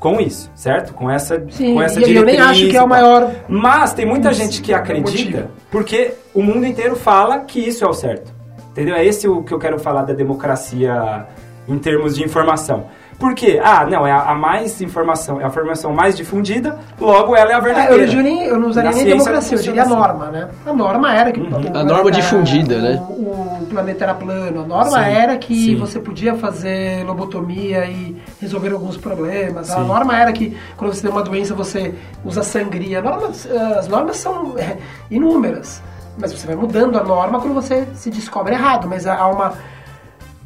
com 0.03 0.19
isso, 0.19 0.51
certo? 0.53 0.93
Com 0.93 1.09
essa, 1.09 1.41
Sim, 1.49 1.75
com 1.75 1.81
essa 1.81 2.01
e 2.05 2.13
eu 2.13 2.25
nem 2.25 2.37
acho 2.37 2.67
que 2.67 2.75
é 2.75 2.83
o 2.83 2.87
maior- 2.89 3.31
Mas 3.47 3.93
tem 3.93 4.05
muita 4.05 4.33
gente 4.33 4.61
que 4.61 4.73
é 4.73 4.75
acredita, 4.75 5.49
porque 5.71 6.11
o 6.33 6.43
mundo 6.43 6.65
inteiro 6.65 6.93
fala 6.97 7.39
que 7.39 7.57
isso 7.61 7.85
é 7.85 7.87
o 7.87 7.93
certo. 7.93 8.33
Entendeu? 8.71 8.95
É 8.97 9.05
esse 9.05 9.29
o 9.29 9.41
que 9.43 9.53
eu 9.53 9.57
quero 9.59 9.79
falar 9.79 10.01
da 10.03 10.13
democracia 10.13 11.25
em 11.69 11.77
termos 11.79 12.15
de 12.17 12.23
informação. 12.25 12.87
Por 13.23 13.33
quê? 13.35 13.57
Ah, 13.63 13.85
não, 13.85 14.05
é 14.05 14.11
a, 14.11 14.31
a 14.31 14.35
mais 14.35 14.81
informação, 14.81 15.39
é 15.39 15.45
a 15.45 15.47
informação 15.47 15.93
mais 15.93 16.17
difundida, 16.17 16.77
logo 16.99 17.33
ela 17.37 17.51
é 17.51 17.53
a 17.53 17.57
É, 17.57 17.61
verdadeira. 17.61 18.03
eu, 18.03 18.15
não 18.17 18.21
nem- 18.23 18.43
eu 18.43 18.59
não 18.59 18.67
usaria 18.67 18.89
Na 18.89 18.95
nem 18.97 19.05
democracia, 19.05 19.57
eu 19.57 19.61
diria 19.61 19.83
funciona 19.83 20.05
norma, 20.07 20.25
né? 20.29 20.49
A 20.65 20.73
norma 20.73 21.13
era 21.15 21.31
que 21.31 21.39
o 21.39 21.45
A 21.45 21.49
planeta- 21.49 21.83
norma 21.85 22.11
difundida, 22.11 22.79
né? 22.81 23.01
O, 23.09 23.59
o 23.61 23.67
planeta 23.69 24.03
era 24.03 24.13
plano. 24.13 24.61
A 24.63 24.67
norma 24.67 25.03
Sim, 25.05 25.09
era 25.09 25.37
que 25.37 25.55
sim. 25.67 25.75
você 25.77 25.99
podia 26.01 26.35
fazer 26.35 27.05
lobotomia 27.05 27.85
e 27.85 28.21
resolver 28.41 28.73
alguns 28.73 28.97
problemas. 28.97 29.69
A 29.71 29.75
Sim. 29.75 29.87
norma 29.87 30.17
era 30.19 30.33
que 30.33 30.57
quando 30.75 30.93
você 30.93 31.01
tem 31.03 31.09
uma 31.09 31.23
doença 31.23 31.55
você 31.55 31.95
usa 32.25 32.43
sangria. 32.43 33.01
Normas, 33.01 33.47
as 33.77 33.87
normas 33.87 34.17
são 34.17 34.55
é, 34.57 34.75
inúmeras. 35.09 35.81
Mas 36.17 36.33
você 36.33 36.45
vai 36.45 36.57
mudando 36.57 36.99
a 36.99 37.03
norma 37.05 37.39
quando 37.39 37.53
você 37.53 37.87
se 37.95 38.09
descobre 38.11 38.53
errado. 38.53 38.85
Mas 38.87 39.07
há 39.07 39.25
uma 39.27 39.53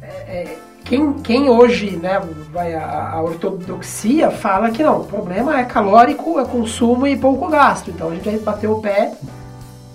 é, 0.00 0.56
quem, 0.88 1.12
quem 1.14 1.50
hoje 1.50 1.96
né, 1.96 2.20
vai 2.52 2.74
a, 2.74 3.10
a 3.12 3.22
ortodoxia 3.22 4.30
fala 4.30 4.70
que 4.70 4.82
não, 4.82 5.00
o 5.00 5.04
problema 5.04 5.60
é 5.60 5.64
calórico, 5.64 6.40
é 6.40 6.44
consumo 6.44 7.06
e 7.06 7.16
pouco 7.16 7.46
gasto. 7.48 7.90
Então 7.90 8.08
a 8.08 8.14
gente 8.14 8.24
vai 8.24 8.38
bater 8.38 8.68
o 8.68 8.80
pé 8.80 9.12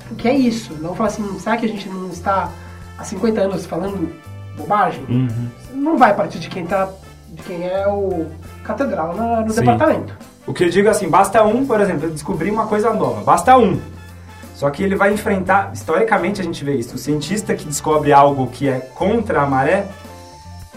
porque 0.07 0.27
é 0.27 0.33
isso. 0.35 0.73
Não 0.79 0.93
falar 0.95 1.09
assim, 1.09 1.39
será 1.39 1.57
que 1.57 1.65
a 1.65 1.69
gente 1.69 1.89
não 1.89 2.09
está 2.09 2.49
há 2.97 3.03
50 3.03 3.41
anos 3.41 3.65
falando 3.65 4.13
bobagem? 4.55 5.03
Uhum. 5.09 5.47
Não 5.73 5.97
vai 5.97 6.13
partir 6.13 6.37
de 6.39 6.47
quem 6.49 6.65
tá. 6.65 6.87
de 7.29 7.41
quem 7.41 7.67
é 7.67 7.87
o 7.87 8.27
catedral 8.63 9.15
na- 9.15 9.41
no 9.41 9.49
Sim. 9.51 9.61
departamento. 9.61 10.15
O 10.45 10.53
que 10.53 10.63
eu 10.65 10.69
digo 10.69 10.87
assim, 10.89 11.09
basta 11.09 11.43
um, 11.43 11.65
por 11.65 11.81
exemplo, 11.81 12.09
descobrir 12.11 12.51
uma 12.51 12.67
coisa 12.67 12.93
nova, 12.93 13.23
basta 13.23 13.57
um. 13.57 13.79
Só 14.53 14.69
que 14.69 14.83
ele 14.83 14.95
vai 14.95 15.11
enfrentar, 15.11 15.71
historicamente 15.73 16.39
a 16.39 16.43
gente 16.43 16.63
vê 16.63 16.75
isso, 16.75 16.93
o 16.93 16.97
cientista 16.97 17.55
que 17.55 17.65
descobre 17.65 18.13
algo 18.13 18.45
que 18.47 18.67
é 18.67 18.79
contra 18.93 19.41
a 19.41 19.47
maré, 19.47 19.87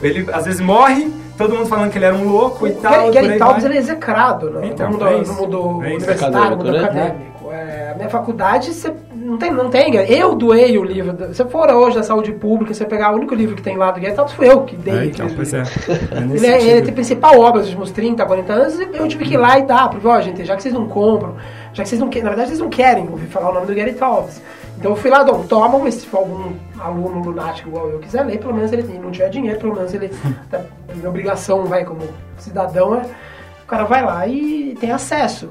ele 0.02 0.26
às 0.32 0.44
vezes 0.44 0.61
morre, 0.61 1.11
todo 1.37 1.54
mundo 1.54 1.66
falando 1.66 1.90
que 1.90 1.98
ele 1.98 2.04
era 2.04 2.14
um 2.14 2.28
louco 2.28 2.66
e 2.66 2.72
tal. 2.72 3.11
Gary, 3.11 3.38
Taubes 3.38 3.64
ele 3.64 3.74
é 3.74 3.78
execrado 3.78 4.50
no, 4.50 4.64
Então, 4.64 4.87
no 4.90 4.92
mundo, 4.92 5.06
é 5.09 5.20
no 5.22 5.32
mundo 5.35 5.85
É 5.85 5.88
universitário, 5.94 6.56
no 6.56 6.64
mundo 6.64 6.76
Acadêmico, 6.76 6.94
né? 6.94 7.02
acadêmico. 7.02 7.37
É, 7.52 7.92
a 7.92 7.94
minha 7.94 8.09
faculdade, 8.11 8.74
você 8.74 8.92
não 9.14 9.38
tem, 9.38 9.50
não 9.52 9.70
tem. 9.70 9.94
Eu 9.94 10.35
doei 10.35 10.76
o 10.76 10.85
livro. 10.85 11.16
Se 11.32 11.44
for 11.46 11.70
hoje 11.70 11.96
da 11.96 12.02
saúde 12.02 12.32
pública, 12.32 12.74
você 12.74 12.85
pegar 12.85 13.12
o 13.12 13.16
único 13.16 13.35
livro 13.35 13.54
que 13.56 13.62
tem 13.62 13.76
lá 13.76 13.90
do 13.90 14.00
Gary 14.00 14.14
Taubes, 14.14 14.35
foi 14.35 14.48
eu 14.50 14.62
que 14.62 14.76
dei. 14.76 14.94
É, 14.98 15.04
então, 15.06 15.28
pois 15.35 15.54
é. 15.54 15.61
É 15.62 16.18
Ele 16.18 16.46
é, 16.46 16.52
ele 16.54 16.61
sentido. 16.61 16.82
tem 16.82 16.90
a 16.90 16.94
principal 16.94 17.38
obra 17.40 17.61
dos 17.61 17.68
últimos 17.68 17.90
30, 17.92 18.24
40 18.24 18.52
anos, 18.52 18.80
e 18.80 18.88
eu 18.92 19.09
tive 19.09 19.24
que 19.24 19.35
ir 19.35 19.38
lá 19.38 19.59
e 19.59 19.62
dar, 19.62 19.88
porque, 19.88 20.06
ó, 20.06 20.20
gente, 20.20 20.44
já 20.44 20.56
que 20.56 20.62
vocês 20.62 20.74
não 20.74 20.87
compram, 20.88 21.37
já 21.72 21.82
que 21.82 21.88
vocês 21.88 22.00
não 22.00 22.09
querem, 22.09 22.24
na 22.24 22.30
verdade, 22.30 22.48
vocês 22.50 22.61
não 22.61 22.68
querem 22.68 23.09
ouvir 23.09 23.26
falar 23.26 23.50
o 23.50 23.54
nome 23.54 23.66
do 23.66 23.74
Gary 23.74 23.94
Taubes. 23.94 24.40
Então 24.78 24.90
eu 24.92 24.96
fui 24.96 25.10
lá, 25.10 25.24
não, 25.24 25.42
tomam, 25.46 25.80
mas 25.80 25.94
se 25.94 26.06
for 26.06 26.18
algum 26.18 26.52
aluno 26.78 27.20
lunático 27.22 27.68
igual 27.68 27.88
eu 27.88 27.98
quiser 27.98 28.24
ler, 28.24 28.38
pelo 28.38 28.54
menos 28.54 28.70
ele 28.72 28.82
e 28.94 28.98
não 28.98 29.10
tiver 29.10 29.28
dinheiro, 29.30 29.58
pelo 29.58 29.74
menos 29.74 29.92
ele, 29.94 30.08
tá, 30.50 30.60
minha 30.94 31.08
obrigação, 31.08 31.64
vai, 31.64 31.84
como 31.84 32.00
cidadão, 32.38 32.94
é, 32.96 33.02
o 33.62 33.66
cara 33.66 33.84
vai 33.84 34.04
lá 34.04 34.26
e 34.26 34.76
tem 34.78 34.90
acesso. 34.92 35.48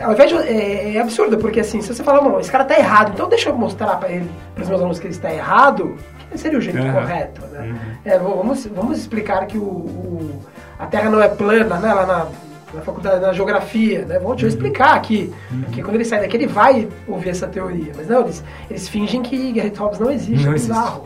Ao 0.00 0.12
invés 0.12 0.30
de, 0.30 0.36
é, 0.38 0.96
é 0.96 1.00
absurdo, 1.00 1.36
porque 1.38 1.60
assim, 1.60 1.80
se 1.80 1.92
você 1.94 2.02
falar, 2.02 2.20
não, 2.22 2.38
esse 2.40 2.50
cara 2.50 2.64
tá 2.64 2.76
errado, 2.78 3.12
então 3.14 3.28
deixa 3.28 3.48
eu 3.50 3.56
mostrar 3.56 3.96
pra 3.96 4.08
ele, 4.08 4.28
pros 4.54 4.68
meus 4.68 4.80
alunos 4.80 4.98
que 4.98 5.06
ele 5.06 5.14
está 5.14 5.32
errado, 5.32 5.96
que 6.30 6.38
seria 6.38 6.58
o 6.58 6.60
jeito 6.60 6.78
correto, 7.00 7.40
né? 7.52 7.78
É, 8.04 8.18
vamos, 8.18 8.66
vamos 8.66 8.98
explicar 8.98 9.46
que 9.46 9.56
o, 9.58 9.62
o- 9.62 10.42
a 10.78 10.86
Terra 10.86 11.10
não 11.10 11.22
é 11.22 11.28
plana, 11.28 11.76
né? 11.78 11.92
Lá 11.94 12.06
na, 12.06 12.26
na 12.74 12.80
faculdade, 12.82 13.20
na 13.20 13.32
geografia, 13.32 14.04
né? 14.04 14.18
Uhum. 14.18 14.30
deixa 14.30 14.44
eu 14.46 14.48
explicar 14.48 14.94
aqui. 14.94 15.32
Porque 15.64 15.82
quando 15.82 15.94
ele 15.96 16.04
sai 16.04 16.20
daqui, 16.20 16.36
ele 16.36 16.46
vai 16.46 16.88
ouvir 17.08 17.30
essa 17.30 17.46
teoria. 17.46 17.92
Mas 17.96 18.08
não, 18.08 18.22
eles, 18.22 18.42
eles 18.70 18.88
fingem 18.88 19.22
que 19.22 19.52
Gary 19.52 19.70
Taubes 19.70 19.98
não 19.98 20.10
existe, 20.10 20.44
Não 20.44 20.52
é 20.52 20.56
existe. 20.56 20.72
bizarro. 20.72 21.04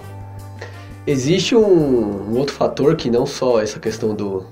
Existe 1.07 1.57
um, 1.57 2.31
um 2.31 2.37
outro 2.39 2.55
fator 2.55 2.95
que 2.95 3.11
não 3.11 3.25
só 3.25 3.63
essa 3.63 3.79
questão 3.81 4.15
do, 4.15 4.45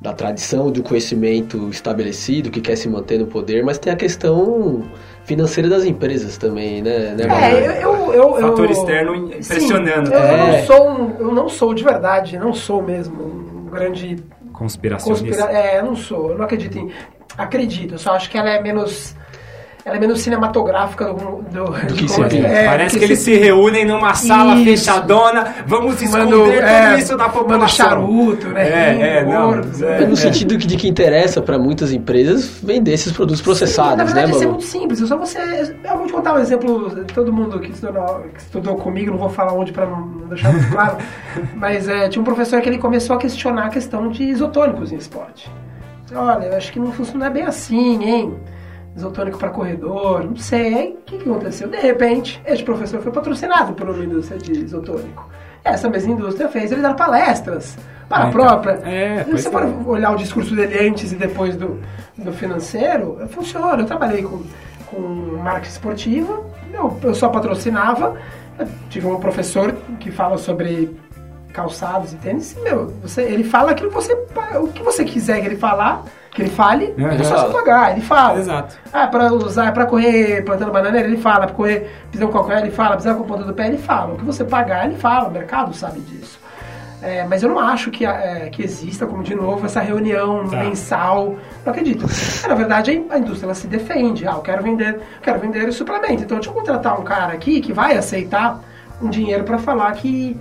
da 0.00 0.12
tradição, 0.14 0.70
do 0.70 0.82
conhecimento 0.82 1.68
estabelecido, 1.68 2.50
que 2.50 2.60
quer 2.60 2.76
se 2.76 2.88
manter 2.88 3.18
no 3.18 3.26
poder, 3.26 3.62
mas 3.62 3.78
tem 3.78 3.92
a 3.92 3.96
questão 3.96 4.84
financeira 5.24 5.68
das 5.68 5.84
empresas 5.84 6.38
também, 6.38 6.80
né? 6.80 7.14
né? 7.14 7.26
É, 7.28 7.84
eu, 7.84 7.92
eu, 8.12 8.12
eu, 8.14 8.34
Fator 8.36 8.64
eu- 8.64 8.70
externo 8.70 9.14
impressionando. 9.14 10.06
Sim, 10.08 10.14
eu, 10.14 10.18
eu 10.20 10.26
É. 10.26 10.52
não 10.60 10.66
sou 10.66 10.90
um, 10.90 11.16
eu 11.18 11.34
não 11.34 11.48
sou 11.50 11.74
de 11.74 11.84
verdade, 11.84 12.38
não 12.38 12.54
sou 12.54 12.82
mesmo 12.82 13.22
um 13.22 13.70
grande 13.70 14.16
Conspiracionista. 14.58 15.24
conspira... 15.24 15.58
É, 15.58 15.78
eu 15.78 15.84
não 15.84 15.96
sou, 15.96 16.32
eu 16.32 16.38
não 16.38 16.44
acredito 16.44 16.76
em. 16.76 16.92
Acredito, 17.36 17.94
eu 17.94 17.98
só 17.98 18.14
acho 18.14 18.28
que 18.28 18.36
ela 18.36 18.50
é 18.50 18.60
menos. 18.60 19.14
Ela 19.88 19.96
é 19.96 20.00
menos 20.00 20.20
cinematográfica 20.20 21.06
do, 21.06 21.42
do, 21.50 21.64
Do 21.64 21.94
que 21.94 22.06
se 22.06 22.20
é, 22.22 22.66
Parece 22.66 22.96
do 22.96 22.98
que 22.98 23.04
eles 23.06 23.18
se 23.20 23.34
reúnem 23.36 23.86
numa 23.86 24.12
sala 24.14 24.54
Isso. 24.56 24.64
fechadona, 24.64 25.54
vamos 25.66 26.00
esconder 26.02 26.24
Fumando, 26.26 26.44
tudo 26.44 26.52
é, 26.62 26.98
isso 26.98 27.16
da 27.16 27.28
população. 27.30 27.68
charuto, 27.86 28.48
né? 28.48 28.68
É, 28.68 29.18
é, 29.20 29.24
não. 29.24 29.54
é, 29.54 29.56
né? 30.00 30.06
No 30.06 30.14
sentido 30.16 30.58
que- 30.58 30.66
de 30.66 30.76
que 30.76 30.86
interessa 30.86 31.40
para 31.40 31.58
muitas 31.58 31.90
empresas 31.90 32.60
vender 32.62 32.92
esses 32.92 33.12
produtos 33.12 33.40
Na 33.40 33.44
processados, 33.44 33.96
verdade, 34.12 34.26
né, 34.26 34.32
isso 34.34 34.44
é 34.44 34.46
muito 34.46 34.64
simples. 34.64 35.00
É 35.00 35.06
só 35.06 35.16
você. 35.16 35.38
Eu 35.84 35.96
vou 35.96 36.06
te 36.06 36.12
contar 36.12 36.34
um 36.34 36.38
exemplo. 36.38 36.90
Todo 37.14 37.32
mundo 37.32 37.58
que 37.58 37.70
estudou, 37.70 38.26
que 38.34 38.40
estudou 38.40 38.76
comigo, 38.76 39.10
não 39.10 39.18
vou 39.18 39.30
falar 39.30 39.54
onde 39.54 39.72
para 39.72 39.86
não 39.86 40.00
não 40.06 40.28
deixar 40.28 40.52
muito 40.52 40.70
claro. 40.70 40.98
mas 41.56 41.88
é, 41.88 42.08
tinha 42.10 42.20
um 42.20 42.24
professor 42.24 42.60
que 42.60 42.68
ele 42.68 42.78
começou 42.78 43.16
a 43.16 43.18
questionar 43.18 43.66
a 43.66 43.68
questão 43.70 44.08
de 44.10 44.22
isotônicos 44.24 44.92
em 44.92 44.96
esporte. 44.96 45.50
Olha, 46.14 46.46
eu 46.46 46.56
acho 46.56 46.72
que 46.72 46.78
não 46.78 46.92
funciona 46.92 47.28
bem 47.30 47.44
assim, 47.44 48.02
hein? 48.04 48.34
Isotônico 48.98 49.38
para 49.38 49.50
corredor, 49.50 50.24
não 50.24 50.36
sei. 50.36 50.92
O 50.92 50.96
que, 51.06 51.18
que 51.18 51.28
aconteceu? 51.30 51.68
De 51.68 51.76
repente, 51.78 52.40
este 52.44 52.64
professor 52.64 53.00
foi 53.00 53.12
patrocinado 53.12 53.72
por 53.72 53.88
uma 53.88 54.04
indústria 54.04 54.38
de 54.38 54.52
isotônico. 54.64 55.28
Essa 55.64 55.88
mesma 55.88 56.12
indústria 56.12 56.48
fez 56.48 56.72
ele 56.72 56.82
dar 56.82 56.94
palestras 56.94 57.76
para 58.08 58.24
a 58.24 58.26
É, 58.26 58.28
então. 58.28 58.40
própria. 58.40 58.72
É, 58.84 59.24
Se 59.24 59.30
você 59.30 59.48
é. 59.48 59.50
for 59.50 59.88
olhar 59.88 60.10
o 60.12 60.16
discurso 60.16 60.54
dele 60.54 60.88
antes 60.88 61.12
e 61.12 61.16
depois 61.16 61.56
do, 61.56 61.80
do 62.16 62.32
financeiro, 62.32 63.18
funciona. 63.30 63.82
Eu 63.82 63.86
trabalhei 63.86 64.22
com, 64.22 64.42
com 64.86 64.98
marca 65.42 65.66
esportiva, 65.68 66.42
eu, 66.72 66.96
eu 67.02 67.14
só 67.14 67.28
patrocinava. 67.28 68.16
Eu 68.58 68.66
tive 68.90 69.06
um 69.06 69.20
professor 69.20 69.72
que 70.00 70.10
fala 70.10 70.38
sobre 70.38 70.96
calçados 71.52 72.12
e 72.12 72.16
tênis. 72.16 72.56
Meu, 72.62 72.86
você, 73.02 73.22
ele 73.22 73.44
fala 73.44 73.70
aquilo 73.72 73.90
que 73.90 73.94
você, 73.94 74.12
o 74.60 74.68
que 74.68 74.82
você 74.82 75.04
quiser 75.04 75.40
que 75.40 75.46
ele 75.46 75.56
falar, 75.56 76.04
que 76.30 76.42
ele 76.42 76.50
fale, 76.50 76.94
É, 76.96 77.02
é, 77.02 77.14
ele 77.14 77.24
só 77.24 77.46
você 77.46 77.52
pagar. 77.52 77.92
Ele 77.92 78.00
fala. 78.00 78.38
Exato. 78.38 78.76
Ah, 78.92 79.06
pra 79.06 79.32
usar, 79.32 79.72
pra 79.72 79.86
correr 79.86 80.42
plantando 80.44 80.70
bananeira, 80.72 81.08
ele 81.08 81.16
fala. 81.16 81.46
Pra 81.46 81.54
correr 81.54 81.90
pisando 82.10 82.30
com 82.30 82.38
calcanhar, 82.38 82.62
ele 82.62 82.70
fala. 82.70 82.96
Pisar 82.96 83.14
com 83.14 83.22
a 83.24 83.26
ponta 83.26 83.44
do 83.44 83.54
pé, 83.54 83.66
ele 83.68 83.78
fala. 83.78 84.14
O 84.14 84.16
que 84.18 84.24
você 84.24 84.44
pagar, 84.44 84.86
ele 84.86 84.96
fala. 84.96 85.28
O 85.28 85.32
mercado 85.32 85.74
sabe 85.74 86.00
disso. 86.00 86.38
É, 87.00 87.24
mas 87.24 87.44
eu 87.44 87.48
não 87.48 87.60
acho 87.60 87.92
que, 87.92 88.04
é, 88.04 88.48
que 88.50 88.60
exista, 88.60 89.06
como 89.06 89.22
de 89.22 89.32
novo, 89.32 89.64
essa 89.64 89.80
reunião 89.80 90.48
Tá. 90.48 90.56
mensal. 90.64 91.36
Não 91.64 91.72
acredito. 91.72 92.04
É, 92.44 92.48
na 92.48 92.54
verdade, 92.56 93.04
a 93.08 93.18
indústria 93.18 93.46
ela 93.46 93.54
se 93.54 93.66
defende. 93.68 94.26
Ah, 94.26 94.32
eu 94.32 94.40
quero 94.40 94.62
vender, 94.64 95.00
quero 95.22 95.38
vender 95.38 95.68
o 95.68 95.72
suplemento. 95.72 96.24
Então, 96.24 96.36
deixa 96.38 96.50
eu 96.50 96.54
contratar 96.54 96.98
um 96.98 97.04
cara 97.04 97.32
aqui 97.32 97.60
que 97.60 97.72
vai 97.72 97.96
aceitar 97.96 98.60
um 99.00 99.08
dinheiro 99.08 99.44
para 99.44 99.58
falar 99.58 99.92
que, 99.92 100.36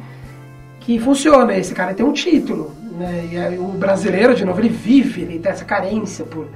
que 0.80 1.00
funciona. 1.00 1.54
Esse 1.56 1.76
cara 1.76 1.94
tem 1.94 2.04
um 2.06 2.12
título. 2.14 2.72
Né? 2.98 3.30
E 3.32 3.38
aí, 3.38 3.58
o 3.60 3.68
brasileiro, 3.68 4.34
de 4.36 4.44
novo, 4.44 4.60
ele 4.60 4.70
vive, 4.70 5.22
ele 5.22 5.40
tem 5.40 5.52
essa 5.52 5.64
carência 5.66 6.26
por, 6.26 6.48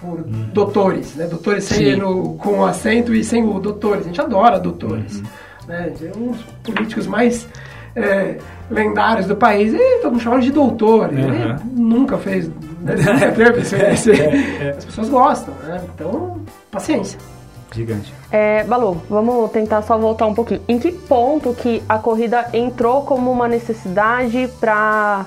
por 0.00 0.22
doutores. 0.22 1.14
Né? 1.14 1.26
Doutores 1.26 1.64
sem 1.64 1.96
no, 1.96 2.34
com 2.34 2.64
acento 2.64 3.14
e 3.14 3.22
sem 3.22 3.44
o 3.44 3.58
doutores. 3.58 4.04
A 4.04 4.08
gente 4.08 4.20
adora 4.20 4.58
doutores. 4.58 5.22
né? 5.68 5.90
De 5.90 6.06
um 6.18 6.32
dos 6.32 6.42
políticos 6.64 7.06
mais 7.06 7.46
é, 7.94 8.36
lendários 8.70 9.26
do 9.26 9.36
país. 9.36 9.72
E 9.74 9.98
todo 10.00 10.12
mundo 10.12 10.22
chama 10.22 10.40
de 10.40 10.50
doutor. 10.50 11.12
Ele 11.12 11.22
Uhum. 11.22 11.56
nunca 11.76 12.16
fez. 12.18 12.48
Né? 12.48 12.94
Nunca 12.96 13.32
teve 13.32 13.60
esse- 13.60 13.76
esse- 13.76 14.12
As 14.78 14.84
pessoas 14.86 15.08
gostam, 15.10 15.52
né? 15.64 15.80
Então, 15.94 16.40
paciência. 16.70 17.18
Gigante. 17.72 18.12
É, 18.32 18.64
Balu, 18.64 19.00
vamos 19.08 19.48
tentar 19.52 19.82
só 19.82 19.96
voltar 19.96 20.26
um 20.26 20.34
pouquinho. 20.34 20.60
Em 20.66 20.76
que 20.78 20.90
ponto 20.90 21.54
que 21.54 21.80
a 21.88 21.98
corrida 21.98 22.46
entrou 22.52 23.02
como 23.02 23.30
uma 23.30 23.46
necessidade 23.46 24.48
para 24.58 25.24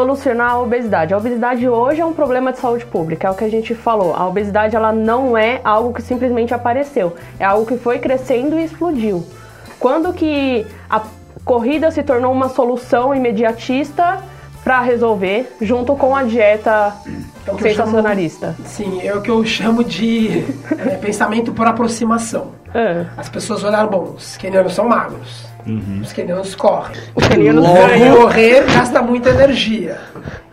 solucionar 0.00 0.50
a 0.50 0.58
obesidade? 0.60 1.14
A 1.14 1.16
obesidade 1.16 1.66
hoje 1.66 2.02
é 2.02 2.04
um 2.04 2.12
problema 2.12 2.52
de 2.52 2.58
saúde 2.58 2.84
pública, 2.84 3.28
é 3.28 3.30
o 3.30 3.34
que 3.34 3.44
a 3.44 3.48
gente 3.48 3.74
falou. 3.74 4.14
A 4.14 4.28
obesidade 4.28 4.76
ela 4.76 4.92
não 4.92 5.38
é 5.38 5.58
algo 5.64 5.94
que 5.94 6.02
simplesmente 6.02 6.52
apareceu, 6.52 7.16
é 7.40 7.44
algo 7.46 7.64
que 7.64 7.78
foi 7.78 7.98
crescendo 7.98 8.58
e 8.58 8.64
explodiu. 8.64 9.24
Quando 9.80 10.12
que 10.12 10.66
a 10.90 11.00
corrida 11.46 11.90
se 11.90 12.02
tornou 12.02 12.30
uma 12.30 12.50
solução 12.50 13.14
imediatista 13.14 14.18
para 14.62 14.82
resolver, 14.82 15.56
junto 15.62 15.96
com 15.96 16.14
a 16.14 16.24
dieta 16.24 16.92
É 17.06 17.10
eu 17.10 17.56
chamo- 17.56 17.58
sensacionalista? 17.60 18.54
Sim, 18.66 19.00
é 19.02 19.14
o 19.14 19.22
que 19.22 19.30
eu 19.30 19.42
chamo 19.46 19.82
de 19.82 20.44
é, 20.78 20.96
pensamento 20.96 21.52
por 21.52 21.66
aproximação. 21.66 22.48
Ah, 22.74 23.06
As 23.16 23.30
pessoas 23.30 23.64
olharam, 23.64 23.88
bom, 23.88 24.02
os 24.16 24.36
quenianos 24.36 24.74
são 24.74 24.86
magros. 24.88 25.46
Os 26.00 26.12
quenianos 26.12 26.54
correm. 26.54 26.96
os 27.14 27.26
quenianos 27.26 27.64
Logo, 27.64 28.22
correr 28.22 28.64
gasta 28.72 29.02
muita 29.02 29.30
energia. 29.30 29.98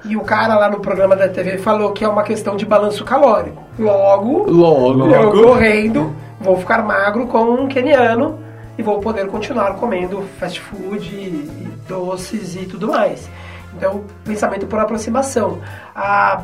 E 0.05 0.17
o 0.17 0.21
cara 0.21 0.55
lá 0.55 0.69
no 0.69 0.79
programa 0.79 1.15
da 1.15 1.29
TV 1.29 1.57
falou 1.57 1.91
que 1.91 2.03
é 2.03 2.07
uma 2.07 2.23
questão 2.23 2.55
de 2.55 2.65
balanço 2.65 3.05
calórico. 3.05 3.63
Logo, 3.77 4.51
Logo. 4.51 5.07
eu 5.09 5.31
correndo, 5.31 6.13
vou 6.39 6.57
ficar 6.57 6.83
magro 6.83 7.27
como 7.27 7.53
um 7.53 7.67
queniano 7.67 8.39
e 8.77 8.83
vou 8.83 8.99
poder 8.99 9.27
continuar 9.27 9.75
comendo 9.75 10.23
fast 10.39 10.59
food 10.59 11.07
e, 11.07 11.27
e 11.27 11.69
doces 11.87 12.55
e 12.55 12.65
tudo 12.65 12.87
mais. 12.87 13.29
Então, 13.75 14.03
pensamento 14.23 14.65
por 14.67 14.79
aproximação. 14.79 15.59
A, 15.95 16.43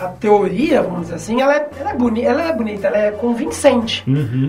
a 0.00 0.08
teoria, 0.08 0.82
vamos 0.82 1.02
dizer 1.02 1.14
assim, 1.14 1.40
ela 1.40 1.54
é, 1.54 1.68
ela 1.78 1.90
é, 1.90 1.94
boni 1.94 2.24
ela 2.24 2.42
é 2.42 2.52
bonita, 2.52 2.86
ela 2.88 2.98
é 2.98 3.10
convincente. 3.10 4.02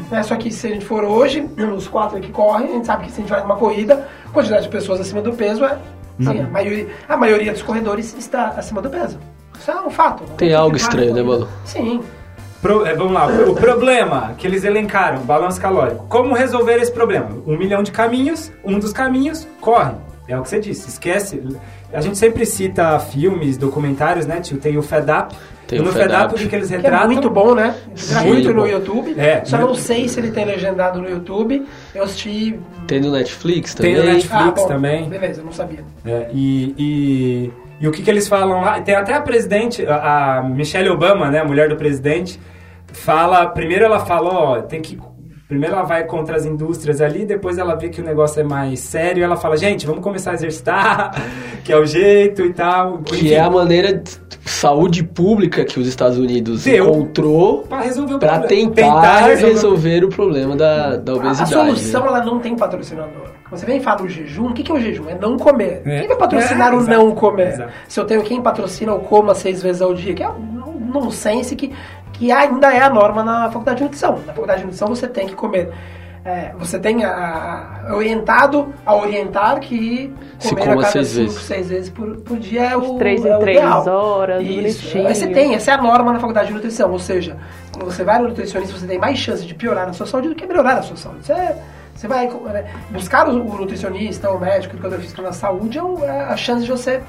Né? 0.09 0.23
Só 0.23 0.35
que 0.35 0.51
se 0.51 0.67
a 0.67 0.69
gente 0.69 0.85
for 0.85 1.03
hoje, 1.03 1.47
os 1.75 1.87
quatro 1.87 2.19
que 2.19 2.31
correm, 2.31 2.69
a 2.69 2.71
gente 2.73 2.87
sabe 2.87 3.05
que 3.05 3.11
se 3.11 3.19
a 3.19 3.21
gente 3.21 3.29
vai 3.29 3.41
numa 3.41 3.55
corrida, 3.57 4.07
a 4.25 4.29
quantidade 4.29 4.63
de 4.63 4.69
pessoas 4.69 4.99
acima 5.01 5.21
do 5.21 5.33
peso 5.33 5.63
é. 5.65 5.77
Sim, 6.19 6.39
a, 6.41 6.47
maioria, 6.47 6.87
a 7.09 7.17
maioria 7.17 7.51
dos 7.51 7.61
corredores 7.63 8.15
está 8.17 8.49
acima 8.49 8.81
do 8.81 8.89
peso. 8.89 9.17
Isso 9.59 9.71
é 9.71 9.81
um 9.81 9.89
fato. 9.89 10.23
Tem 10.37 10.53
algo 10.53 10.75
estranho, 10.75 11.13
né. 11.13 11.23
Balu? 11.23 11.47
Sim. 11.65 12.01
Pro- 12.61 12.85
é, 12.85 12.93
vamos 12.95 13.13
lá, 13.13 13.25
o 13.27 13.55
problema 13.55 14.35
que 14.37 14.45
eles 14.45 14.63
elencaram, 14.63 15.21
balanço 15.21 15.59
calórico. 15.59 16.05
Como 16.07 16.35
resolver 16.35 16.75
esse 16.75 16.91
problema? 16.91 17.29
Um 17.47 17.57
milhão 17.57 17.81
de 17.81 17.91
caminhos, 17.91 18.51
um 18.63 18.77
dos 18.77 18.93
caminhos 18.93 19.47
corre. 19.59 19.93
É 20.27 20.37
o 20.37 20.43
que 20.43 20.49
você 20.49 20.59
disse, 20.59 20.87
esquece. 20.89 21.41
A 21.93 22.01
gente 22.01 22.17
sempre 22.17 22.45
cita 22.45 22.97
filmes, 22.99 23.57
documentários, 23.57 24.25
né, 24.25 24.39
tio? 24.39 24.57
Tem 24.57 24.77
o 24.77 24.81
Fed 24.81 25.09
Up. 25.11 25.35
Tem 25.67 25.79
e 25.79 25.81
o 25.81 25.85
no 25.85 25.91
Fed 25.91 26.13
Up, 26.13 26.47
que, 26.47 26.55
eles 26.55 26.67
Que 26.67 26.73
é 26.73 26.77
retratam? 26.77 27.07
muito 27.11 27.29
bom, 27.29 27.53
né? 27.55 27.75
Gratuito 28.09 28.27
Muito 28.33 28.47
no 28.53 28.61
bom. 28.61 28.67
YouTube. 28.67 29.15
É, 29.19 29.43
Só 29.45 29.57
muito- 29.57 29.69
não 29.69 29.75
sei 29.75 30.07
se 30.07 30.19
ele 30.19 30.31
tem 30.31 30.45
legendado 30.45 31.01
no 31.01 31.09
YouTube. 31.09 31.65
Eu 31.95 32.03
assisti. 32.03 32.59
Tem 32.87 32.99
no 32.99 33.11
Netflix 33.11 33.73
Tem 33.73 33.93
também. 33.95 34.07
no 34.07 34.13
Netflix. 34.13 34.43
Ah, 34.47 34.51
bom, 34.51 34.67
também. 34.67 35.09
Beleza, 35.09 35.41
eu 35.41 35.45
não 35.45 35.51
sabia. 35.53 35.79
É, 36.05 36.29
e, 36.33 36.75
e, 36.77 37.51
e 37.81 37.87
o 37.87 37.91
que, 37.91 38.01
que 38.03 38.09
eles 38.09 38.27
falam 38.27 38.61
lá? 38.61 38.81
Tem 38.81 38.95
até 38.95 39.13
a 39.13 39.21
presidente, 39.21 39.85
a, 39.85 40.37
a 40.39 40.43
Michelle 40.43 40.89
Obama, 40.89 41.29
né, 41.31 41.39
a 41.39 41.45
mulher 41.45 41.69
do 41.69 41.75
presidente, 41.77 42.39
fala. 42.91 43.45
Primeiro 43.47 43.85
ela 43.85 43.99
fala, 44.05 44.29
ó, 44.29 44.61
tem 44.61 44.81
que. 44.81 44.97
Primeiro 45.51 45.75
ela 45.75 45.83
vai 45.83 46.05
contra 46.05 46.37
as 46.37 46.45
indústrias 46.45 47.01
ali, 47.01 47.25
depois 47.25 47.57
ela 47.57 47.75
vê 47.75 47.89
que 47.89 47.99
o 47.99 48.05
negócio 48.05 48.39
é 48.39 48.43
mais 48.43 48.79
sério, 48.79 49.21
ela 49.21 49.35
fala, 49.35 49.57
gente, 49.57 49.85
vamos 49.85 50.01
começar 50.01 50.31
a 50.31 50.33
exercitar, 50.33 51.11
que 51.61 51.73
é 51.73 51.77
o 51.77 51.85
jeito 51.85 52.41
e 52.45 52.53
tal. 52.53 52.99
Que 52.99 53.15
Enfim, 53.17 53.31
é 53.31 53.41
a 53.41 53.49
maneira 53.49 53.95
de 53.95 54.11
saúde 54.45 55.03
pública 55.03 55.65
que 55.65 55.77
os 55.77 55.87
Estados 55.87 56.17
Unidos 56.17 56.63
Deu. 56.63 56.85
encontrou 56.85 57.63
pra 57.63 57.81
resolver 57.81 58.13
o 58.13 58.19
para 58.19 58.39
problema. 58.39 58.71
tentar, 58.71 59.25
resolver 59.27 60.05
o 60.05 60.07
problema 60.09 60.55
da, 60.55 60.95
da 60.95 61.15
obesidade. 61.15 61.53
A 61.53 61.57
solução 61.65 62.01
né? 62.03 62.07
ela 62.07 62.23
não 62.23 62.39
tem 62.39 62.55
patrocinador. 62.55 63.31
Você 63.51 63.65
vem 63.65 63.75
e 63.75 63.81
fala 63.81 64.03
o 64.03 64.07
jejum, 64.07 64.47
o 64.47 64.53
que, 64.53 64.63
que 64.63 64.71
é 64.71 64.75
o 64.75 64.79
jejum? 64.79 65.09
É 65.09 65.15
não 65.19 65.35
comer. 65.37 65.81
É. 65.85 65.99
Quem 65.99 66.07
vai 66.07 66.17
patrocinar 66.17 66.71
É, 66.71 66.75
o 66.77 66.79
exato, 66.79 66.97
não 66.97 67.11
comer? 67.11 67.47
exato. 67.49 67.73
Se 67.89 67.99
eu 67.99 68.05
tenho 68.05 68.23
quem 68.23 68.41
patrocina 68.41 68.93
o 68.93 68.99
coma 69.01 69.35
seis 69.35 69.61
vezes 69.61 69.81
ao 69.81 69.93
dia, 69.93 70.13
que 70.13 70.23
é 70.23 70.29
um 70.29 70.61
nonsense 70.93 71.55
que, 71.57 71.71
que 72.21 72.31
ainda 72.31 72.71
é 72.71 72.79
a 72.83 72.89
norma 72.89 73.23
na 73.23 73.45
faculdade 73.49 73.77
de 73.79 73.83
nutrição. 73.85 74.19
Na 74.27 74.31
faculdade 74.33 74.59
de 74.59 74.65
nutrição 74.65 74.87
você 74.87 75.07
tem 75.07 75.25
que 75.25 75.33
comer. 75.33 75.71
é, 76.23 76.51
você 76.55 76.77
tem 76.77 77.03
a, 77.03 77.09
a- 77.89 77.95
orientado 77.95 78.71
a 78.85 78.93
orientar 78.93 79.59
que 79.59 80.13
Se 80.37 80.49
comer 80.49 80.61
coma 80.67 80.73
a 80.73 80.85
cada 80.85 80.91
seis 80.91 81.07
cinco, 81.07 81.25
vezes. 81.31 81.41
seis 81.41 81.67
vezes 81.69 81.89
por, 81.89 82.17
por 82.17 82.37
dia 82.37 82.61
é 82.61 82.77
o, 82.77 82.93
três 82.99 83.25
em 83.25 83.27
é 83.29 83.37
três 83.39 83.57
ideal. 83.57 83.87
horas, 83.87 84.43
Isso. 84.43 84.55
bonitinho. 84.55 85.07
Aí 85.07 85.15
você 85.15 85.27
tem, 85.29 85.55
essa 85.55 85.71
é 85.71 85.73
a 85.73 85.81
norma 85.81 86.13
na 86.13 86.19
faculdade 86.19 86.49
de 86.49 86.53
nutrição, 86.53 86.91
ou 86.91 86.99
seja, 86.99 87.37
quando 87.73 87.85
você 87.85 88.03
vai 88.03 88.19
no 88.19 88.27
nutricionista, 88.27 88.77
você 88.77 88.85
tem 88.85 88.99
mais 88.99 89.17
chance 89.17 89.43
de 89.43 89.55
piorar 89.55 89.89
a 89.89 89.93
sua 89.93 90.05
saúde 90.05 90.29
do 90.29 90.35
que 90.35 90.45
melhorar 90.45 90.73
a 90.77 90.81
sua 90.83 90.95
saúde. 90.97 91.25
Você, 91.25 91.55
você 91.95 92.07
vai 92.07 92.27
né, 92.27 92.65
buscar 92.91 93.27
o, 93.27 93.31
o 93.41 93.57
nutricionista, 93.57 94.29
o 94.29 94.39
médico, 94.39 94.75
o 94.75 94.77
educador 94.77 94.99
físico 94.99 95.23
na 95.23 95.31
saúde, 95.33 95.79
é 95.79 95.83
o- 95.83 96.05
é 96.05 96.21
a 96.25 96.37
chance 96.37 96.63
de 96.65 96.69
você 96.69 97.01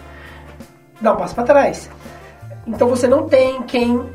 dar 1.03 1.13
um 1.13 1.17
passo 1.17 1.35
para 1.35 1.45
trás. 1.45 1.91
Então 2.67 2.89
você 2.89 3.07
não 3.07 3.29
tem 3.29 3.61
quem 3.65 4.09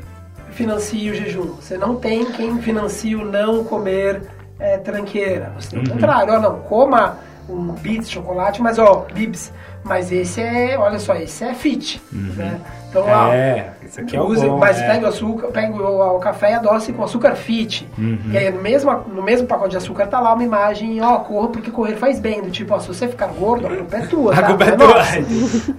financie 0.58 1.08
o 1.08 1.14
jejum, 1.14 1.54
você 1.60 1.78
não 1.78 1.94
tem 1.94 2.24
quem 2.32 2.58
financie 2.60 3.14
o 3.14 3.24
não 3.24 3.62
comer 3.62 4.22
é, 4.58 4.76
tranqueira. 4.78 5.52
Você 5.56 5.70
tem 5.70 5.84
o 5.84 5.88
contrário, 5.88 6.34
ó, 6.34 6.40
não, 6.40 6.58
coma 6.62 7.16
um 7.48 7.68
bits, 7.74 8.10
chocolate, 8.10 8.60
mas 8.60 8.76
ó, 8.78 9.06
bibs, 9.14 9.52
mas 9.84 10.10
esse 10.12 10.40
é, 10.42 10.76
olha 10.76 10.98
só, 10.98 11.14
esse 11.14 11.44
é 11.44 11.54
fit, 11.54 12.02
né? 12.12 12.60
Então, 12.90 13.04
ó, 13.06 13.32
É, 13.32 13.70
isso 13.86 14.00
aqui 14.00 14.16
é 14.16 14.20
Use, 14.20 14.46
bom, 14.46 14.58
mas 14.58 14.78
é. 14.80 14.86
pega 14.86 15.06
o 15.06 15.08
açúcar, 15.08 15.46
pega 15.48 15.72
o, 15.74 16.16
o 16.16 16.18
café 16.18 16.50
e 16.50 16.54
adoce 16.54 16.92
com 16.92 17.04
açúcar 17.04 17.36
fit. 17.36 17.88
Uhum. 17.96 18.18
E 18.30 18.36
aí 18.36 18.50
no 18.50 18.60
mesmo, 18.60 18.90
no 19.14 19.22
mesmo 19.22 19.46
pacote 19.46 19.70
de 19.70 19.76
açúcar 19.78 20.06
tá 20.08 20.18
lá 20.20 20.34
uma 20.34 20.42
imagem, 20.44 21.00
ó, 21.00 21.18
corra 21.20 21.48
porque 21.48 21.70
correr 21.70 21.94
faz 21.96 22.18
bem. 22.18 22.42
Do 22.42 22.50
tipo, 22.50 22.74
ó, 22.74 22.80
se 22.80 22.88
você 22.88 23.06
ficar 23.08 23.28
gordo, 23.28 23.66
a 23.66 23.70
culpa 23.76 23.96
é 23.96 24.00
tua, 24.06 24.32
A 24.36 24.40
tá? 24.42 24.46
culpa 24.48 24.64
é 24.64 24.70
não 24.72 24.76
tua. 24.78 24.88
nossa. 24.98 25.20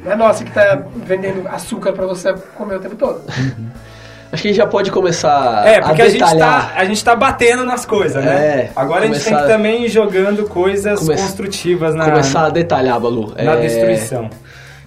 Não 0.06 0.12
é 0.12 0.16
nossa 0.16 0.44
que 0.46 0.52
tá 0.52 0.82
vendendo 0.96 1.48
açúcar 1.50 1.92
pra 1.94 2.06
você 2.08 2.34
comer 2.56 2.76
o 2.78 2.80
tempo 2.80 2.96
todo. 2.96 3.22
Acho 4.32 4.44
que 4.44 4.48
a 4.50 4.52
gente 4.52 4.58
já 4.58 4.68
pode 4.68 4.92
começar 4.92 5.66
É, 5.68 5.82
porque 5.82 6.02
a 6.04 6.06
a, 6.06 6.10
gente 6.10 6.20
detalhar. 6.20 6.70
tá, 6.74 6.80
a 6.80 6.86
gente 6.86 7.04
tá 7.04 7.16
batendo 7.16 7.66
nas 7.66 7.84
coisas, 7.86 8.24
né? 8.24 8.32
É, 8.36 8.72
Agora 8.76 9.06
a 9.06 9.08
gente 9.08 9.24
tem 9.24 9.36
que 9.36 9.48
também 9.48 9.86
ir 9.86 9.90
jogando 9.90 10.44
coisas 10.46 11.00
Come- 11.00 11.16
construtivas 11.16 11.96
na, 11.96 12.06
Começar 12.06 12.46
a 12.46 12.50
detalhar, 12.50 13.00
Balu. 13.00 13.34
na 13.36 13.54
É, 13.54 13.62
destruição. 13.62 14.30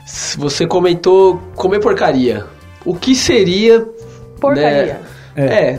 se 0.06 0.38
Você 0.38 0.64
comentou 0.66 1.40
comer 1.56 1.80
porcaria. 1.80 2.44
O 2.84 2.94
que 2.94 3.14
seria... 3.16 3.84
Porcaria. 4.40 5.00
né, 5.36 5.44
é, 5.46 5.78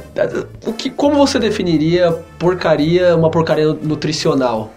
o 0.65 0.73
que, 0.73 0.89
como 0.89 1.15
você 1.15 1.37
definiria 1.39 2.11
porcaria, 2.39 3.15
uma 3.15 3.29
porcaria 3.29 3.67
nutricional? 3.81 4.73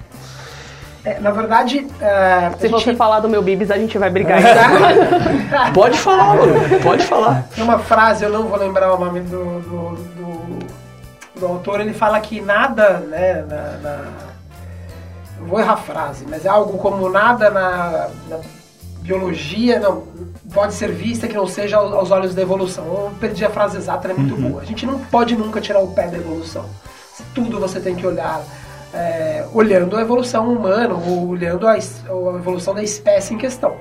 É, 1.07 1.21
na 1.21 1.31
verdade, 1.31 1.87
é, 2.01 2.51
Se 2.59 2.67
a 2.67 2.69
você 2.71 2.87
gente- 2.87 2.97
falar 2.97 3.21
do 3.21 3.29
meu 3.29 3.41
bibis, 3.41 3.71
a 3.71 3.79
gente 3.79 3.97
vai 3.97 4.11
brigar. 4.11 4.41
então. 4.43 5.73
Pode 5.73 5.97
falar, 5.99 6.37
Balu, 6.37 6.81
pode 6.83 7.05
falar. 7.07 7.47
Tem 7.55 7.63
uma 7.63 7.79
frase, 7.79 8.25
eu 8.25 8.31
não 8.31 8.49
vou 8.49 8.59
lembrar 8.59 8.93
o 8.93 8.99
nome 8.99 9.21
do, 9.21 9.61
do, 9.61 9.91
do- 9.97 10.67
do 11.41 11.47
autor, 11.47 11.81
ele 11.81 11.93
fala 11.93 12.19
que 12.19 12.41
nada, 12.41 12.99
né, 12.99 13.45
na, 13.49 13.63
na- 13.89 14.05
eu 15.39 15.47
vou 15.47 15.61
errar 15.61 15.75
a 15.75 15.77
frase, 15.77 16.27
mas 16.29 16.45
é 16.45 16.49
algo 16.49 16.77
como 16.79 17.09
nada 17.09 17.51
na, 17.51 18.09
na 18.29 18.39
biologia 19.03 19.79
não 19.79 20.03
pode 20.53 20.75
ser 20.75 20.91
vista 20.91 21.29
que 21.29 21.35
não 21.37 21.47
seja 21.47 21.77
aos, 21.77 21.93
aos 21.93 22.11
olhos 22.11 22.35
da 22.35 22.43
evolução. 22.43 22.85
Eu 22.85 23.13
perdi 23.21 23.45
a 23.45 23.51
frase 23.51 23.77
exata, 23.77 24.09
ela 24.09 24.19
é 24.19 24.21
muito 24.21 24.35
boa. 24.35 24.61
A 24.61 24.65
gente 24.65 24.85
não 24.85 24.99
pode 24.99 25.37
nunca 25.37 25.61
tirar 25.61 25.79
o 25.79 25.89
pé 25.89 26.09
da 26.09 26.17
evolução. 26.17 26.65
Tudo 27.33 27.61
você 27.61 27.79
tem 27.79 27.95
que 27.95 28.05
olhar 28.07 28.41
é, 28.97 29.45
olhando 29.53 29.97
a 29.97 30.01
evolução 30.01 30.51
humana 30.53 30.95
ou 30.95 31.29
olhando 31.29 31.69
a, 31.69 31.73
a 31.73 31.77
evolução 31.77 32.75
da 32.75 32.83
espécie 32.83 33.35
em 33.35 33.39
questão. 33.39 33.77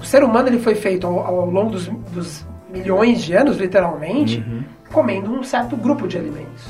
O 0.00 0.04
ser 0.04 0.24
humano 0.24 0.48
ele 0.48 0.58
foi 0.58 0.74
feito 0.74 1.06
ao, 1.06 1.18
ao 1.18 1.50
longo 1.50 1.70
dos, 1.70 1.86
dos 1.86 2.46
milhões 2.70 3.22
de 3.22 3.34
anos, 3.34 3.58
literalmente, 3.58 4.42
comendo 4.90 5.30
um 5.30 5.42
certo 5.42 5.76
grupo 5.76 6.08
de 6.08 6.16
alimentos. 6.16 6.64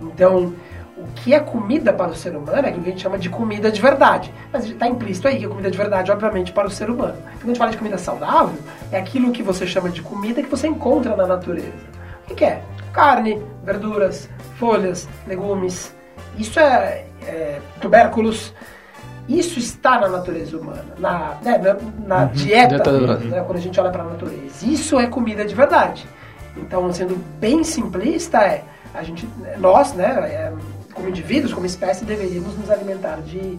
Então, 0.00 0.52
o 0.96 1.06
que 1.14 1.32
é 1.32 1.38
comida 1.38 1.92
para 1.92 2.10
o 2.10 2.14
ser 2.14 2.36
humano 2.36 2.66
é 2.66 2.70
aquilo 2.70 2.82
que 2.82 2.88
a 2.88 2.92
gente 2.92 3.02
chama 3.02 3.18
de 3.18 3.30
comida 3.30 3.70
de 3.70 3.80
verdade. 3.80 4.34
Mas 4.52 4.64
está 4.66 4.88
implícito 4.88 5.28
aí 5.28 5.38
que 5.38 5.46
a 5.46 5.48
comida 5.48 5.70
de 5.70 5.78
verdade, 5.78 6.10
obviamente, 6.10 6.52
para 6.52 6.66
o 6.66 6.70
ser 6.70 6.90
humano. 6.90 7.16
Quando 7.22 7.44
a 7.44 7.46
gente 7.46 7.58
fala 7.58 7.70
de 7.70 7.76
comida 7.76 7.96
saudável, 7.96 8.58
é 8.90 8.98
aquilo 8.98 9.30
que 9.30 9.42
você 9.42 9.66
chama 9.66 9.88
de 9.88 10.02
comida 10.02 10.42
que 10.42 10.48
você 10.48 10.66
encontra 10.66 11.16
na 11.16 11.26
natureza. 11.26 11.72
O 12.24 12.26
que, 12.26 12.34
que 12.34 12.44
é? 12.44 12.62
Carne, 12.92 13.40
verduras, 13.64 14.28
folhas, 14.58 15.08
legumes. 15.26 15.96
Isso 16.36 16.58
é, 16.58 17.04
é 17.26 17.60
tubérculos. 17.80 18.52
Isso 19.28 19.58
está 19.58 20.00
na 20.00 20.08
natureza 20.08 20.56
humana, 20.56 20.86
na, 20.98 21.36
né, 21.42 21.58
na, 21.58 21.76
na 22.06 22.24
dieta, 22.24 22.76
Dieta 22.76 22.92
natural. 22.92 23.18
né, 23.18 23.40
quando 23.46 23.58
a 23.58 23.60
gente 23.60 23.78
olha 23.78 23.90
para 23.90 24.02
a 24.02 24.06
natureza. 24.06 24.66
Isso 24.66 24.98
é 24.98 25.06
comida 25.06 25.44
de 25.44 25.54
verdade. 25.54 26.06
Então, 26.56 26.90
sendo 26.92 27.14
bem 27.38 27.62
simplista, 27.62 28.38
é 28.38 28.64
a 28.94 29.02
gente, 29.02 29.28
nós, 29.58 29.92
né, 29.92 30.06
é, 30.06 30.52
como 30.94 31.08
indivíduos, 31.08 31.52
como 31.52 31.66
espécie, 31.66 32.06
deveríamos 32.06 32.56
nos 32.56 32.70
alimentar 32.70 33.20
de, 33.20 33.58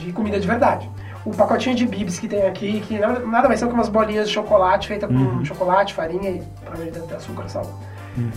de 0.00 0.12
comida 0.12 0.40
de 0.40 0.46
verdade. 0.46 0.90
O 1.24 1.30
pacotinho 1.30 1.74
de 1.74 1.86
bibs 1.86 2.18
que 2.18 2.28
tem 2.28 2.42
aqui, 2.42 2.80
que 2.80 2.98
nada 2.98 3.48
mais 3.48 3.58
são 3.58 3.68
que 3.68 3.74
umas 3.74 3.88
bolinhas 3.88 4.28
de 4.28 4.34
chocolate 4.34 4.88
feita 4.88 5.08
com 5.08 5.44
chocolate, 5.44 5.94
farinha 5.94 6.30
e 6.30 6.42
provavelmente 6.64 7.14
açúcar, 7.14 7.48
sal. 7.48 7.80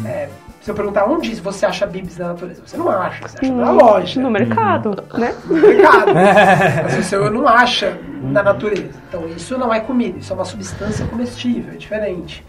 É, 0.06 0.30
se 0.62 0.70
eu 0.72 0.76
perguntar 0.76 1.06
onde 1.06 1.34
você 1.36 1.66
acha 1.66 1.86
bibs 1.88 2.18
na 2.18 2.30
natureza, 2.30 2.62
você 2.66 2.76
não 2.78 2.90
acha, 2.90 3.28
você 3.28 3.38
acha 3.42 3.54
na 3.54 3.72
loja 3.72 4.22
No 4.22 4.30
mercado, 4.30 5.04
né? 5.18 5.34
no 5.46 5.56
mercado. 5.56 6.12
Mas 6.84 7.06
você 7.06 7.18
não 7.30 7.48
acha 7.48 7.98
na 8.22 8.44
natureza. 8.44 8.90
Então 9.08 9.28
isso 9.28 9.58
não 9.58 9.74
é 9.74 9.80
comida, 9.80 10.18
isso 10.20 10.32
é 10.34 10.36
uma 10.36 10.46
substância 10.46 11.06
comestível, 11.08 11.74
é 11.74 11.78
diferente. 11.78 12.46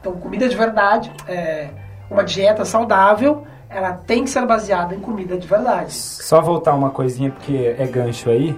Então 0.00 0.12
comida 0.12 0.48
de 0.48 0.56
verdade, 0.56 1.10
é, 1.26 1.68
uma 2.10 2.22
dieta 2.22 2.64
saudável, 2.64 3.44
ela 3.68 3.92
tem 3.92 4.24
que 4.24 4.30
ser 4.30 4.46
baseada 4.46 4.94
em 4.94 5.00
comida 5.00 5.36
de 5.36 5.46
verdade. 5.46 5.92
Só 5.92 6.40
voltar 6.40 6.74
uma 6.74 6.90
coisinha, 6.90 7.30
porque 7.30 7.74
é 7.78 7.86
gancho 7.86 8.30
aí. 8.30 8.56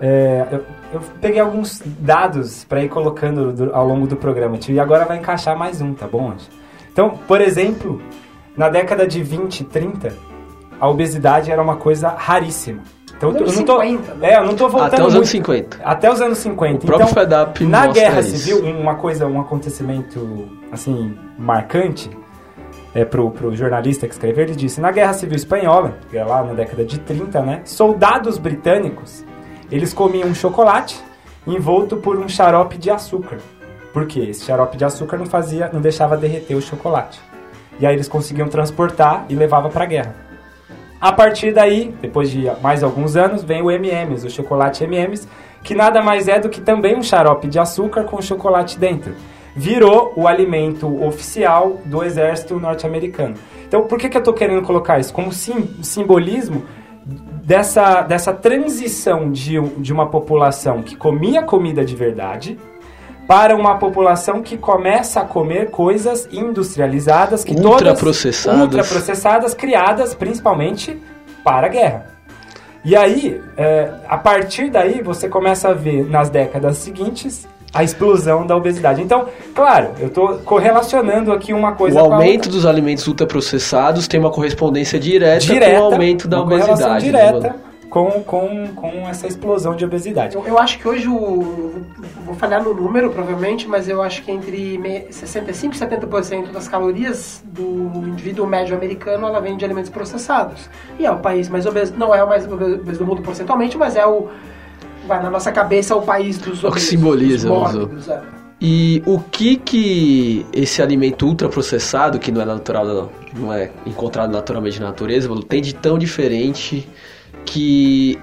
É, 0.00 0.46
eu, 0.52 0.64
eu 0.94 1.00
peguei 1.20 1.40
alguns 1.40 1.82
dados 1.98 2.62
para 2.64 2.80
ir 2.84 2.88
colocando 2.88 3.52
do- 3.52 3.74
ao 3.74 3.84
longo 3.86 4.06
do 4.06 4.16
programa, 4.16 4.56
tio, 4.56 4.72
e 4.74 4.78
agora 4.80 5.04
vai 5.04 5.18
encaixar 5.18 5.56
mais 5.58 5.80
um, 5.82 5.92
tá 5.92 6.06
bom, 6.06 6.30
Anjo? 6.30 6.46
Então, 6.92 7.10
por 7.28 7.40
exemplo, 7.40 8.00
na 8.56 8.68
década 8.68 9.06
de 9.06 9.22
20 9.22 9.60
e 9.60 9.64
30, 9.64 10.12
a 10.80 10.88
obesidade 10.88 11.50
era 11.50 11.62
uma 11.62 11.76
coisa 11.76 12.08
raríssima. 12.08 12.82
Então, 13.16 13.30
eu 13.30 13.46
não 13.46 13.64
tô, 13.64 13.80
50, 13.80 14.14
né? 14.14 14.34
é, 14.34 14.36
eu 14.38 14.44
não 14.44 14.54
tô 14.54 14.68
voltando 14.68 14.86
Até 14.94 14.96
os 14.96 15.00
anos 15.02 15.14
muito- 15.14 15.28
50. 15.28 15.78
Até 15.82 16.12
os 16.12 16.20
anos 16.20 16.38
50. 16.38 16.76
O 16.84 16.86
próprio 16.86 17.04
então, 17.04 17.14
FEDAP 17.22 17.64
na 17.66 17.86
Guerra 17.88 18.20
isso. 18.20 18.36
Civil, 18.36 18.64
uma 18.64 18.94
coisa, 18.94 19.26
um 19.26 19.40
acontecimento 19.40 20.48
assim 20.70 21.18
marcante 21.36 22.10
é 22.94 23.04
pro, 23.04 23.28
pro 23.32 23.54
jornalista 23.56 24.06
que 24.06 24.14
escreveu, 24.14 24.44
ele 24.44 24.54
disse: 24.54 24.80
"Na 24.80 24.92
Guerra 24.92 25.14
Civil 25.14 25.34
espanhola, 25.34 25.98
que 26.08 26.16
é 26.16 26.24
lá 26.24 26.44
na 26.44 26.52
década 26.52 26.84
de 26.84 27.00
30, 27.00 27.42
né, 27.42 27.60
soldados 27.64 28.38
britânicos, 28.38 29.24
eles 29.70 29.92
comiam 29.92 30.32
chocolate 30.32 30.96
envolto 31.44 31.96
por 31.96 32.18
um 32.18 32.28
xarope 32.28 32.78
de 32.78 32.88
açúcar. 32.88 33.38
Por 33.98 34.06
quê? 34.06 34.20
Esse 34.30 34.44
xarope 34.44 34.76
de 34.76 34.84
açúcar 34.84 35.16
não 35.16 35.26
fazia, 35.26 35.68
não 35.72 35.80
deixava 35.80 36.16
derreter 36.16 36.54
o 36.54 36.62
chocolate. 36.62 37.18
E 37.80 37.84
aí 37.84 37.96
eles 37.96 38.06
conseguiam 38.06 38.46
transportar 38.46 39.26
e 39.28 39.34
levava 39.34 39.68
para 39.70 39.82
a 39.82 39.86
guerra. 39.88 40.14
A 41.00 41.10
partir 41.10 41.52
daí, 41.52 41.92
depois 42.00 42.30
de 42.30 42.48
mais 42.62 42.84
alguns 42.84 43.16
anos, 43.16 43.42
vem 43.42 43.60
o 43.60 43.68
M&M's, 43.68 44.22
o 44.22 44.30
chocolate 44.30 44.84
M&M's, 44.84 45.26
que 45.64 45.74
nada 45.74 46.00
mais 46.00 46.28
é 46.28 46.38
do 46.38 46.48
que 46.48 46.60
também 46.60 46.96
um 46.96 47.02
xarope 47.02 47.48
de 47.48 47.58
açúcar 47.58 48.04
com 48.04 48.22
chocolate 48.22 48.78
dentro. 48.78 49.16
Virou 49.56 50.12
o 50.14 50.28
alimento 50.28 51.04
oficial 51.04 51.80
do 51.84 52.04
exército 52.04 52.56
norte-americano. 52.60 53.34
Então, 53.66 53.82
por 53.82 53.98
que, 53.98 54.08
que 54.08 54.16
eu 54.16 54.20
estou 54.20 54.32
querendo 54.32 54.62
colocar 54.62 55.00
isso? 55.00 55.12
Como 55.12 55.32
sim- 55.32 55.74
simbolismo 55.82 56.62
dessa, 57.42 58.02
dessa 58.02 58.32
transição 58.32 59.28
de, 59.32 59.60
de 59.60 59.92
uma 59.92 60.06
população 60.06 60.84
que 60.84 60.94
comia 60.94 61.42
comida 61.42 61.84
de 61.84 61.96
verdade 61.96 62.56
para 63.28 63.54
uma 63.54 63.76
população 63.76 64.40
que 64.42 64.56
começa 64.56 65.20
a 65.20 65.24
comer 65.24 65.70
coisas 65.70 66.26
industrializadas 66.32 67.44
que 67.44 67.54
todas 67.54 67.72
Ultraprocessadas. 67.72 68.60
ultraprocessadas 68.62 69.52
criadas 69.54 70.14
principalmente 70.14 70.98
para 71.44 71.66
a 71.66 71.68
guerra. 71.68 72.06
E 72.82 72.96
aí, 72.96 73.38
é, 73.54 73.90
a 74.08 74.16
partir 74.16 74.70
daí, 74.70 75.02
você 75.02 75.28
começa 75.28 75.68
a 75.68 75.74
ver 75.74 76.08
nas 76.08 76.30
décadas 76.30 76.78
seguintes 76.78 77.46
a 77.74 77.84
explosão 77.84 78.46
da 78.46 78.56
obesidade. 78.56 79.02
Então, 79.02 79.26
claro, 79.54 79.90
eu 80.00 80.06
estou 80.06 80.38
correlacionando 80.38 81.30
aqui 81.30 81.52
uma 81.52 81.72
coisa 81.72 82.00
O 82.00 82.06
com 82.06 82.12
a 82.12 82.16
aumento 82.16 82.46
outra. 82.46 82.50
dos 82.52 82.64
alimentos 82.64 83.06
ultraprocessados 83.06 84.08
tem 84.08 84.18
uma 84.18 84.30
correspondência 84.30 84.98
direta, 84.98 85.40
direta, 85.40 85.76
com 85.76 85.82
o 85.82 85.92
aumento 85.92 86.26
da 86.26 86.42
uma 86.42 86.46
obesidade. 86.46 87.10
né, 87.12 87.26
direta? 87.26 87.67
Com, 87.90 88.10
com, 88.22 88.68
com 88.74 88.88
essa 89.08 89.26
explosão 89.26 89.74
de 89.74 89.84
obesidade. 89.84 90.34
Eu, 90.36 90.46
eu 90.46 90.58
acho 90.58 90.78
que 90.78 90.86
hoje 90.86 91.08
o. 91.08 91.82
Vou 92.24 92.34
falhar 92.34 92.62
no 92.62 92.74
número, 92.74 93.10
provavelmente, 93.10 93.66
mas 93.66 93.88
eu 93.88 94.02
acho 94.02 94.22
que 94.22 94.30
entre 94.30 94.76
me- 94.78 95.04
65% 95.10 95.74
e 95.74 95.78
70% 95.78 96.52
das 96.52 96.68
calorias 96.68 97.42
do 97.46 98.06
indivíduo 98.06 98.46
médio 98.46 98.76
americano 98.76 99.26
ela 99.26 99.40
vem 99.40 99.56
de 99.56 99.64
alimentos 99.64 99.90
processados. 99.90 100.68
E 100.98 101.06
é 101.06 101.10
o 101.10 101.18
país 101.18 101.48
mais 101.48 101.64
obeso. 101.66 101.94
Não 101.96 102.14
é 102.14 102.22
o 102.22 102.28
mais 102.28 102.46
obeso 102.50 102.98
do 102.98 103.06
mundo 103.06 103.22
porcentualmente, 103.22 103.76
mas 103.78 103.96
é 103.96 104.06
o. 104.06 104.28
Vai 105.06 105.22
na 105.22 105.30
nossa 105.30 105.50
cabeça 105.50 105.96
o 105.96 106.02
país 106.02 106.36
dos 106.38 106.58
O 106.58 106.60
que 106.62 106.66
obesos. 106.68 106.88
simboliza, 106.88 107.48
dos 107.48 107.56
os- 107.68 107.74
mórbidos, 107.74 108.08
é. 108.08 108.20
E 108.60 109.02
o 109.06 109.20
que 109.20 109.56
que 109.56 110.44
esse 110.52 110.82
alimento 110.82 111.24
ultraprocessado, 111.26 112.18
que 112.18 112.32
não 112.32 112.42
é 112.42 112.44
natural, 112.44 113.08
não 113.36 113.52
é 113.52 113.70
encontrado 113.86 114.32
naturalmente 114.32 114.80
na 114.80 114.86
natureza, 114.88 115.30
tem 115.48 115.62
de 115.62 115.72
tão 115.74 115.96
diferente 115.96 116.88
que 117.44 118.18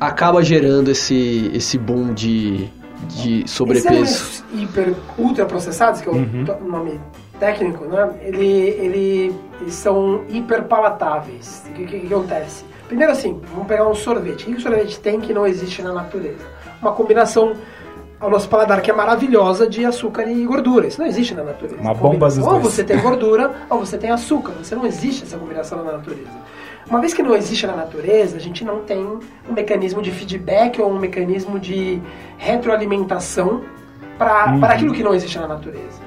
acaba 0.00 0.42
gerando 0.42 0.90
esse, 0.90 1.50
esse 1.54 1.78
boom 1.78 2.12
de, 2.12 2.66
de 3.08 3.40
Esses 3.40 3.50
sobrepeso? 3.50 3.88
alimentos 3.88 4.44
hiper 4.54 4.94
ultra 5.18 5.44
processados, 5.46 6.00
que 6.00 6.08
é 6.08 6.12
o 6.12 6.14
Uhum. 6.16 6.44
nome 6.66 7.00
técnico, 7.38 7.84
né? 7.86 8.10
Ele, 8.22 8.46
ele, 8.46 9.34
eles 9.60 9.74
são 9.74 10.22
hiper 10.28 10.64
palatáveis. 10.64 11.62
O 11.68 11.72
que, 11.72 11.84
que, 11.86 12.00
que 12.00 12.14
acontece? 12.14 12.64
Primeiro 12.86 13.12
assim, 13.12 13.40
vamos 13.52 13.66
pegar 13.66 13.88
um 13.88 13.94
sorvete. 13.94 14.42
O 14.42 14.46
que 14.46 14.52
que 14.52 14.58
o 14.58 14.60
sorvete 14.60 15.00
tem 15.00 15.20
que 15.20 15.32
não 15.32 15.46
existe 15.46 15.82
na 15.82 15.92
natureza? 15.92 16.44
Uma 16.80 16.92
combinação 16.92 17.54
ao 18.20 18.30
nosso 18.30 18.48
paladar 18.48 18.80
que 18.80 18.90
é 18.90 18.94
maravilhosa 18.94 19.66
de 19.68 19.84
açúcar 19.84 20.26
e 20.30 20.44
gordura. 20.44 20.86
Isso 20.86 21.00
não 21.00 21.06
existe 21.06 21.34
na 21.34 21.42
natureza. 21.42 21.80
Uma 21.80 21.94
bomba 21.94 22.26
dos 22.28 22.38
Ou 22.38 22.50
dois. 22.60 22.62
você 22.62 22.84
tem 22.84 22.98
gordura 23.00 23.52
ou 23.68 23.80
você 23.80 23.98
tem 23.98 24.10
açúcar. 24.10 24.52
Você 24.62 24.74
não 24.74 24.86
existe 24.86 25.24
essa 25.24 25.36
combinação 25.36 25.82
na 25.82 25.92
natureza. 25.92 26.30
Uma 26.88 27.00
vez 27.00 27.14
que 27.14 27.22
não 27.22 27.34
existe 27.34 27.66
na 27.66 27.74
natureza, 27.74 28.36
a 28.36 28.40
gente 28.40 28.64
não 28.64 28.80
tem 28.82 28.98
um 29.48 29.52
mecanismo 29.52 30.02
de 30.02 30.10
feedback 30.10 30.80
ou 30.80 30.90
um 30.90 30.98
mecanismo 30.98 31.58
de 31.58 32.00
retroalimentação 32.36 33.62
para 34.18 34.52
Uhum. 34.52 34.64
aquilo 34.64 34.92
que 34.92 35.02
não 35.02 35.14
existe 35.14 35.38
na 35.38 35.48
natureza. 35.48 36.02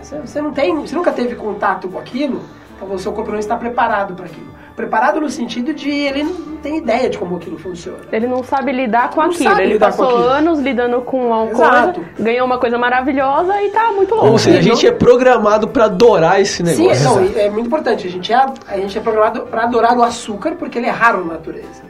Você, 0.00 0.18
você 0.20 0.40
não 0.42 0.52
tem, 0.52 0.74
você 0.80 0.94
nunca 0.94 1.12
teve 1.12 1.34
contato 1.34 1.88
com 1.88 1.98
aquilo, 1.98 2.42
então 2.76 2.92
o 2.92 2.98
seu 2.98 3.12
corpo 3.12 3.30
não 3.30 3.38
está 3.38 3.56
preparado 3.56 4.14
para 4.14 4.26
aquilo. 4.26 4.53
Preparado 4.76 5.20
no 5.20 5.30
sentido 5.30 5.72
de 5.72 5.88
ele 5.88 6.24
não 6.24 6.56
tem 6.56 6.78
ideia 6.78 7.08
de 7.08 7.16
como 7.16 7.36
aquilo 7.36 7.56
funciona. 7.56 7.98
Ele 8.10 8.26
não 8.26 8.42
sabe 8.42 8.72
lidar 8.72 9.10
com 9.10 9.20
Não 9.20 9.30
aquilo. 9.30 9.60
Ele 9.60 9.74
lidar 9.74 9.92
com 9.92 9.98
passou 9.98 10.16
aquilo. 10.16 10.28
anos 10.28 10.58
lidando 10.58 11.00
com 11.02 11.28
uma 11.28 11.44
Exato. 11.50 12.00
coisa, 12.00 12.10
ganhou 12.18 12.44
uma 12.44 12.58
coisa 12.58 12.76
maravilhosa 12.76 13.62
e 13.62 13.70
tá 13.70 13.92
muito 13.92 14.12
longe. 14.16 14.30
Ou 14.30 14.38
seja, 14.38 14.58
a 14.58 14.62
gente 14.62 14.84
é 14.84 14.90
programado 14.90 15.68
pra 15.68 15.84
adorar 15.84 16.40
esse 16.40 16.56
Sim, 16.66 16.82
negócio. 16.88 17.04
não, 17.04 17.24
e 17.24 17.38
é 17.38 17.48
muito 17.48 17.66
importante. 17.66 18.08
A 18.08 18.10
gente 18.10 18.32
é, 18.32 18.36
a 18.36 18.76
gente 18.76 18.98
é 18.98 19.00
programado 19.00 19.42
para 19.42 19.62
adorar 19.62 19.96
o 19.96 20.02
açúcar 20.02 20.56
porque 20.56 20.76
ele 20.78 20.88
é 20.88 20.90
raro 20.90 21.24
na 21.24 21.34
natureza. 21.34 21.82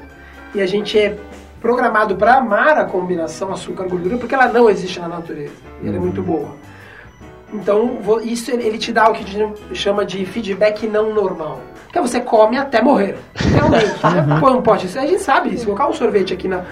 E 0.54 0.60
a 0.60 0.66
gente 0.66 0.98
é 0.98 1.16
programado 1.62 2.16
para 2.16 2.34
amar 2.34 2.76
a 2.76 2.84
combinação 2.84 3.50
açúcar-gordura 3.50 4.18
porque 4.18 4.34
ela 4.34 4.48
não 4.48 4.68
existe 4.68 5.00
na 5.00 5.08
natureza. 5.08 5.54
E 5.82 5.88
ela 5.88 5.96
é 5.96 6.00
muito 6.00 6.20
boa. 6.20 6.54
Então, 7.52 7.98
isso 8.22 8.50
ele 8.50 8.64
ele 8.66 8.76
te 8.78 8.92
dá 8.92 9.08
o 9.08 9.12
que 9.14 9.22
a 9.24 9.26
gente 9.26 9.74
chama 9.74 10.04
de 10.04 10.26
feedback 10.26 10.86
não 10.86 11.14
normal. 11.14 11.60
Que 11.94 12.00
você 12.00 12.20
come 12.20 12.58
até 12.58 12.82
morrer. 12.82 13.14
Realmente. 13.36 13.86
Você 13.86 14.40
põe 14.40 14.52
um 14.52 14.60
pote. 14.62 14.86
A 14.98 15.06
gente 15.06 15.20
sabe 15.22 15.54
isso. 15.54 15.64
Colocar 15.64 15.86
um 15.88 15.92
sorvete 15.92 16.34
aqui 16.34 16.48
na, 16.48 16.62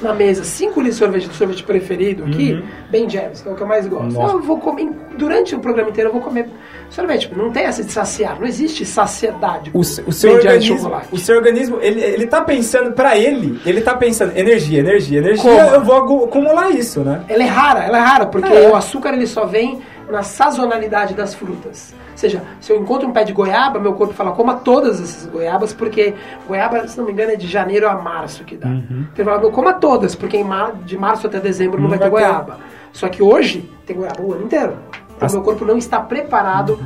na 0.00 0.12
mesa, 0.12 0.42
5 0.42 0.80
litros 0.80 0.96
de 0.96 1.04
sorvete 1.04 1.28
do 1.28 1.34
sorvete 1.34 1.62
preferido 1.62 2.24
aqui, 2.24 2.60
bem 2.90 3.08
James, 3.08 3.40
que 3.40 3.48
é 3.48 3.52
o 3.52 3.54
que 3.54 3.62
eu 3.62 3.66
mais 3.68 3.86
gosto. 3.86 4.12
Nossa. 4.12 4.34
Eu 4.34 4.42
vou 4.42 4.58
comer, 4.58 4.90
durante 5.16 5.54
o 5.54 5.60
programa 5.60 5.90
inteiro 5.90 6.08
eu 6.08 6.12
vou 6.12 6.20
comer 6.20 6.48
sorvete. 6.90 7.30
Não 7.36 7.52
tem 7.52 7.62
essa 7.62 7.84
de 7.84 7.92
saciar. 7.92 8.40
Não 8.40 8.44
existe 8.46 8.84
saciedade. 8.84 9.70
O, 9.72 9.78
o 9.78 9.84
seu 9.84 10.32
Ben 10.32 10.42
Jerry's 10.42 10.70
organismo, 10.70 11.00
o 11.12 11.18
seu 11.18 11.36
organismo, 11.36 11.78
ele, 11.80 12.00
ele 12.00 12.26
tá 12.26 12.40
pensando, 12.42 12.90
pra 12.92 13.16
ele, 13.16 13.60
ele 13.64 13.82
tá 13.82 13.94
pensando, 13.94 14.36
energia, 14.36 14.80
energia, 14.80 15.20
energia, 15.20 15.42
Coma. 15.64 15.74
eu 15.76 15.84
vou 15.84 16.24
acumular 16.24 16.70
isso, 16.70 17.02
né? 17.02 17.22
Ela 17.28 17.44
é 17.44 17.46
rara, 17.46 17.84
ela 17.84 17.98
é 17.98 18.00
rara, 18.00 18.26
porque 18.26 18.52
É. 18.52 18.68
o 18.68 18.74
açúcar 18.74 19.14
ele 19.14 19.28
só 19.28 19.46
vem 19.46 19.80
na 20.12 20.22
sazonalidade 20.22 21.14
das 21.14 21.34
frutas. 21.34 21.94
Ou 22.12 22.16
seja, 22.18 22.42
se 22.60 22.72
eu 22.72 22.80
encontro 22.80 23.08
um 23.08 23.12
pé 23.12 23.24
de 23.24 23.32
goiaba, 23.32 23.80
meu 23.80 23.94
corpo 23.94 24.12
fala, 24.14 24.32
coma 24.32 24.54
todas 24.56 25.00
essas 25.00 25.26
goiabas, 25.26 25.72
porque 25.72 26.14
goiaba, 26.46 26.86
se 26.86 26.96
não 26.98 27.06
me 27.06 27.12
engano, 27.12 27.32
é 27.32 27.36
de 27.36 27.48
janeiro 27.48 27.88
a 27.88 27.94
março 27.94 28.44
que 28.44 28.56
dá. 28.56 28.68
Uhum. 28.68 29.06
Então 29.12 29.24
ele 29.24 29.24
fala, 29.24 29.50
coma 29.50 29.72
todas, 29.72 30.14
porque 30.14 30.44
de 30.84 30.98
março 30.98 31.26
até 31.26 31.40
dezembro 31.40 31.78
não, 31.80 31.88
Não 31.88 31.90
vai 31.90 31.98
ter 31.98 32.10
vai 32.10 32.22
ter. 32.22 32.28
goiaba. 32.28 32.58
Só 32.92 33.08
que 33.08 33.22
hoje 33.22 33.68
tem 33.86 33.96
goiaba 33.96 34.22
o 34.22 34.32
ano 34.34 34.44
inteiro. 34.44 34.76
Então 35.16 35.26
As- 35.26 35.32
meu 35.34 35.42
corpo 35.42 35.64
não 35.64 35.76
está 35.78 35.98
preparado. 36.00 36.78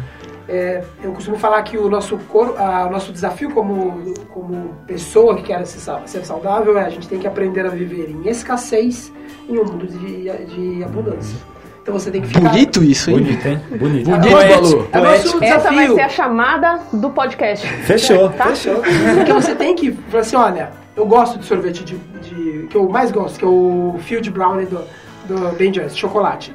É, 0.49 0.85
eu 1.03 1.11
costumo 1.11 1.37
falar 1.37 1.61
que 1.65 1.77
o 1.77 1.89
nosso, 1.91 2.17
cor, 2.31 2.55
ah, 2.57 2.87
o 2.89 2.93
nosso 2.93 3.13
desafio 3.13 3.51
como, 3.51 4.15
como 4.33 4.77
pessoa 4.87 5.35
que 5.35 5.43
quer 5.43 5.67
ser 5.67 6.25
saudável 6.25 6.79
é 6.79 6.85
a 6.85 6.89
gente 6.89 7.09
tem 7.09 7.19
que 7.19 7.27
aprender 7.27 7.67
a 7.67 7.69
viver 7.69 8.09
em 8.09 8.29
escassez 8.29 9.13
em 9.49 9.59
um 9.59 9.65
mundo 9.65 9.89
de, 9.89 10.31
de 10.47 10.85
abundância. 10.85 11.37
Então 11.87 11.97
você 12.01 12.11
tem 12.11 12.21
que 12.21 12.27
ficar... 12.27 12.41
Bonito 12.51 12.83
isso, 12.83 13.11
hein? 13.11 13.19
Bonito, 13.19 13.47
hein? 13.47 13.61
Bonito. 13.79 14.11
Bonito, 14.11 14.31
Poético, 14.33 14.61
Balu. 14.61 14.89
É 14.93 14.99
o 14.99 15.03
nosso. 15.05 15.45
Essa 15.45 15.71
vai 15.71 15.89
ser 15.89 16.01
a 16.01 16.09
chamada 16.09 16.81
do 16.93 17.11
podcast. 17.11 17.65
Fechou, 17.85 18.29
Tá? 18.31 18.47
fechou. 18.47 18.83
Porque 19.17 19.33
você 19.33 19.55
tem 19.55 19.77
que 19.77 19.93
falar 19.93 20.21
assim, 20.23 20.35
olha, 20.35 20.71
eu 20.97 21.07
gosto 21.07 21.39
de 21.39 21.45
sorvete 21.47 21.85
de, 21.85 21.97
de- 21.97 22.67
que 22.67 22.77
eu 22.77 22.89
mais 22.89 23.13
gosto, 23.13 23.39
que 23.39 23.45
é 23.45 23.49
o 23.49 23.95
Field 24.01 24.29
Brownie 24.33 24.67
do, 24.67 24.81
do 25.29 25.55
Ben 25.57 25.73
Jerry's, 25.73 25.97
chocolate. 25.97 26.53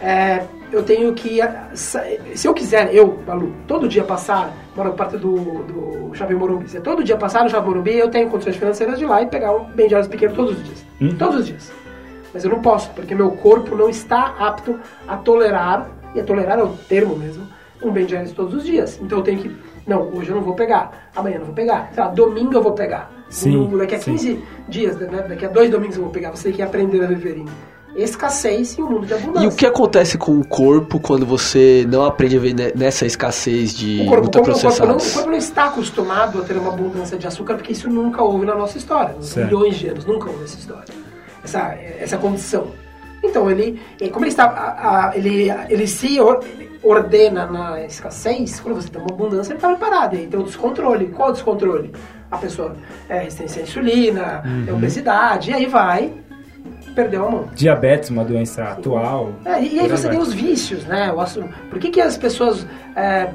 É, 0.00 0.42
eu 0.72 0.82
tenho 0.82 1.12
que. 1.12 1.38
Se 1.74 2.48
eu 2.48 2.52
quiser, 2.52 2.92
eu, 2.92 3.22
Balu, 3.24 3.54
todo 3.68 3.86
dia 3.86 4.02
passar, 4.02 4.52
moro 4.74 4.94
perto 4.94 5.16
do, 5.16 5.34
do 5.36 6.10
Shopping 6.14 6.34
Morumbi, 6.34 6.68
se 6.68 6.78
eu 6.78 6.82
todo 6.82 7.04
dia 7.04 7.16
passar 7.16 7.44
no 7.44 7.50
Shopping 7.50 7.68
Morumbi, 7.68 7.96
eu 7.96 8.08
tenho 8.10 8.28
condições 8.28 8.56
financeiras 8.56 8.98
de 8.98 9.04
ir 9.04 9.06
lá 9.06 9.22
e 9.22 9.26
pegar 9.26 9.52
um 9.54 9.62
bem 9.66 9.86
de 9.86 9.94
horas 9.94 10.08
pequeno 10.08 10.34
todos 10.34 10.56
os 10.58 10.64
dias. 10.64 10.84
Todos 11.16 11.36
os 11.40 11.46
dias. 11.46 11.72
Mas 12.32 12.44
eu 12.44 12.50
não 12.50 12.60
posso, 12.60 12.90
porque 12.90 13.14
meu 13.14 13.30
corpo 13.32 13.74
não 13.76 13.88
está 13.88 14.34
apto 14.38 14.78
a 15.06 15.16
tolerar, 15.16 15.88
e 16.14 16.20
a 16.20 16.24
tolerar 16.24 16.58
é 16.58 16.62
o 16.62 16.68
termo 16.88 17.16
mesmo, 17.16 17.46
um 17.82 17.90
bem 17.90 18.06
de 18.06 18.14
horas 18.14 18.32
todos 18.32 18.54
os 18.54 18.64
dias. 18.64 18.98
Então 19.02 19.18
eu 19.18 19.24
tenho 19.24 19.38
que. 19.40 19.54
Não, 19.86 20.02
hoje 20.14 20.30
eu 20.30 20.36
não 20.36 20.42
vou 20.42 20.54
pegar, 20.54 21.10
amanhã 21.16 21.34
eu 21.36 21.40
não 21.40 21.46
vou 21.46 21.54
pegar, 21.54 21.90
sei 21.92 22.02
lá, 22.04 22.08
domingo 22.10 22.54
eu 22.54 22.62
vou 22.62 22.72
pegar. 22.72 23.10
Sim, 23.28 23.56
No- 23.68 23.78
daqui 23.78 23.94
a 23.96 23.98
sim. 24.00 24.12
15 24.12 24.44
dias, 24.68 24.96
né? 24.96 25.24
daqui 25.28 25.44
a 25.44 25.48
dois 25.48 25.68
domingos 25.70 25.96
eu 25.96 26.02
vou 26.04 26.12
pegar. 26.12 26.30
Você 26.30 26.44
tem 26.44 26.52
que 26.52 26.62
aprender 26.62 27.02
a 27.02 27.06
viver 27.08 27.38
em 27.38 27.46
escassez 27.96 28.76
e 28.78 28.82
um 28.82 28.88
mundo 28.90 29.06
de 29.06 29.14
abundância. 29.14 29.44
E 29.44 29.48
o 29.48 29.54
que 29.54 29.66
acontece 29.66 30.16
com 30.16 30.38
o 30.38 30.46
corpo 30.46 31.00
quando 31.00 31.26
você 31.26 31.86
não 31.90 32.04
aprende 32.04 32.36
a 32.36 32.40
ver 32.40 32.54
ne- 32.54 32.72
nessa 32.74 33.04
escassez 33.06 33.74
de 33.74 34.02
O 34.02 34.06
corpo, 34.06 34.30
como 34.30 34.44
o, 34.44 34.46
corpo 34.46 34.50
não, 34.50 34.54
o 34.54 34.70
ultraprocessados? 34.70 35.14
corpo 35.14 35.30
não 35.30 35.36
está 35.38 35.64
acostumado 35.66 36.38
a 36.40 36.42
ter 36.44 36.56
uma 36.56 36.72
abundância 36.72 37.18
de 37.18 37.26
açúcar, 37.26 37.54
porque 37.56 37.72
isso 37.72 37.90
nunca 37.90 38.22
houve 38.22 38.46
na 38.46 38.54
nossa 38.54 38.78
história. 38.78 39.14
Nos 39.14 39.26
Certo. 39.30 39.46
milhões 39.46 39.76
de 39.76 39.88
anos, 39.88 40.04
nunca 40.06 40.30
houve 40.30 40.44
essa 40.44 40.58
história. 40.58 41.01
Essa, 41.44 41.74
essa 41.98 42.16
condição. 42.18 42.68
Então, 43.24 43.50
ele, 43.50 43.80
ele- 44.00 44.10
como 44.10 44.24
ele 44.24 44.30
está, 44.32 44.44
a- 44.44 45.08
a- 45.10 45.16
ele, 45.16 45.48
ele 45.68 45.86
se 45.86 46.20
or- 46.20 46.40
ele 46.44 46.70
ordena 46.82 47.46
na 47.46 47.84
escassez, 47.84 48.58
quando 48.60 48.74
você 48.76 48.88
tem 48.88 49.00
uma 49.00 49.12
abundância, 49.12 49.52
ele 49.52 49.58
está 49.58 49.68
preparado. 49.68 50.14
E 50.14 50.18
aí 50.20 50.26
tem 50.26 50.40
o 50.40 50.42
descontrole. 50.42 51.06
Qual 51.08 51.28
é 51.28 51.30
o 51.30 51.34
descontrole? 51.34 51.92
A 52.30 52.36
pessoa 52.38 52.74
é 53.08 53.18
resistência 53.20 53.60
à 53.60 53.62
insulina, 53.64 54.42
é 54.66 54.72
obesidade, 54.72 55.50
e 55.50 55.54
aí 55.54 55.66
vai, 55.66 56.12
perdeu 56.94 57.26
a 57.26 57.30
mão. 57.30 57.48
Diabetes, 57.54 58.10
uma 58.10 58.24
doença 58.24 58.64
atual. 58.64 59.30
É, 59.44 59.62
e, 59.62 59.78
aí 59.80 59.88
você 59.88 60.08
tem 60.08 60.18
os 60.18 60.32
vícios, 60.32 60.84
né? 60.84 61.12
O 61.12 61.20
Por 61.70 61.78
que, 61.78 61.90
que 61.90 62.00
as 62.00 62.16
pessoas. 62.16 62.66
É, 62.96 63.28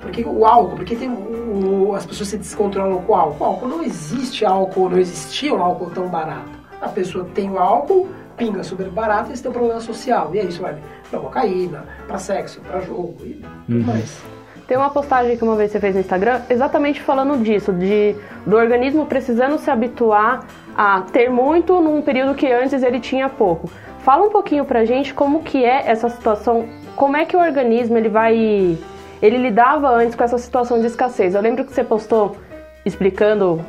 por 0.00 0.10
que 0.10 0.22
o 0.24 0.44
álcool? 0.44 0.76
Por 0.76 0.84
que 0.84 0.94
tem 0.96 1.08
o- 1.10 1.94
as 1.94 2.04
pessoas 2.06 2.28
se 2.28 2.36
descontrolam 2.38 3.02
com 3.02 3.12
o 3.12 3.16
álcool? 3.16 3.44
O 3.44 3.46
álcool 3.48 3.68
não 3.68 3.82
existe 3.82 4.44
álcool, 4.44 4.88
não 4.90 4.98
existia 4.98 5.52
um 5.54 5.62
álcool 5.62 5.90
tão 5.90 6.08
barato. 6.08 6.61
A 6.82 6.88
pessoa 6.88 7.26
tem 7.32 7.48
o 7.48 7.58
álcool, 7.58 8.08
pinga 8.36 8.62
super 8.64 8.88
barato 8.88 9.30
e 9.30 9.36
você 9.36 9.42
tem 9.42 9.50
um 9.50 9.54
problema 9.54 9.80
social. 9.80 10.34
E 10.34 10.40
aí 10.40 10.48
isso 10.48 10.60
vai 10.60 10.76
pra 11.08 11.20
cocaína, 11.20 11.84
pra 12.06 12.18
sexo, 12.18 12.60
pra 12.60 12.80
jogo 12.80 13.16
e 13.22 13.40
tudo 13.66 13.86
mais. 13.86 14.20
Tem 14.66 14.76
uma 14.76 14.90
postagem 14.90 15.36
que 15.36 15.44
uma 15.44 15.54
vez 15.54 15.70
você 15.70 15.78
fez 15.78 15.94
no 15.94 16.00
Instagram 16.00 16.40
exatamente 16.50 17.00
falando 17.00 17.42
disso, 17.42 17.72
de 17.72 18.16
do 18.46 18.56
organismo 18.56 19.06
precisando 19.06 19.58
se 19.58 19.70
habituar 19.70 20.44
a 20.76 21.02
ter 21.02 21.28
muito 21.30 21.80
num 21.80 22.02
período 22.02 22.34
que 22.34 22.50
antes 22.50 22.82
ele 22.82 22.98
tinha 22.98 23.28
pouco. 23.28 23.70
Fala 24.00 24.24
um 24.24 24.30
pouquinho 24.30 24.64
pra 24.64 24.84
gente 24.84 25.14
como 25.14 25.42
que 25.42 25.64
é 25.64 25.88
essa 25.88 26.08
situação, 26.08 26.68
como 26.96 27.16
é 27.16 27.24
que 27.24 27.36
o 27.36 27.40
organismo 27.40 27.96
ele 27.96 28.08
vai 28.08 28.76
ele 29.20 29.38
lidava 29.38 29.88
antes 29.90 30.16
com 30.16 30.24
essa 30.24 30.38
situação 30.38 30.80
de 30.80 30.86
escassez. 30.86 31.34
Eu 31.34 31.40
lembro 31.40 31.64
que 31.64 31.72
você 31.72 31.84
postou 31.84 32.36
explicando 32.84 33.64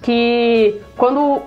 que 0.00 0.80
quando 0.96 1.42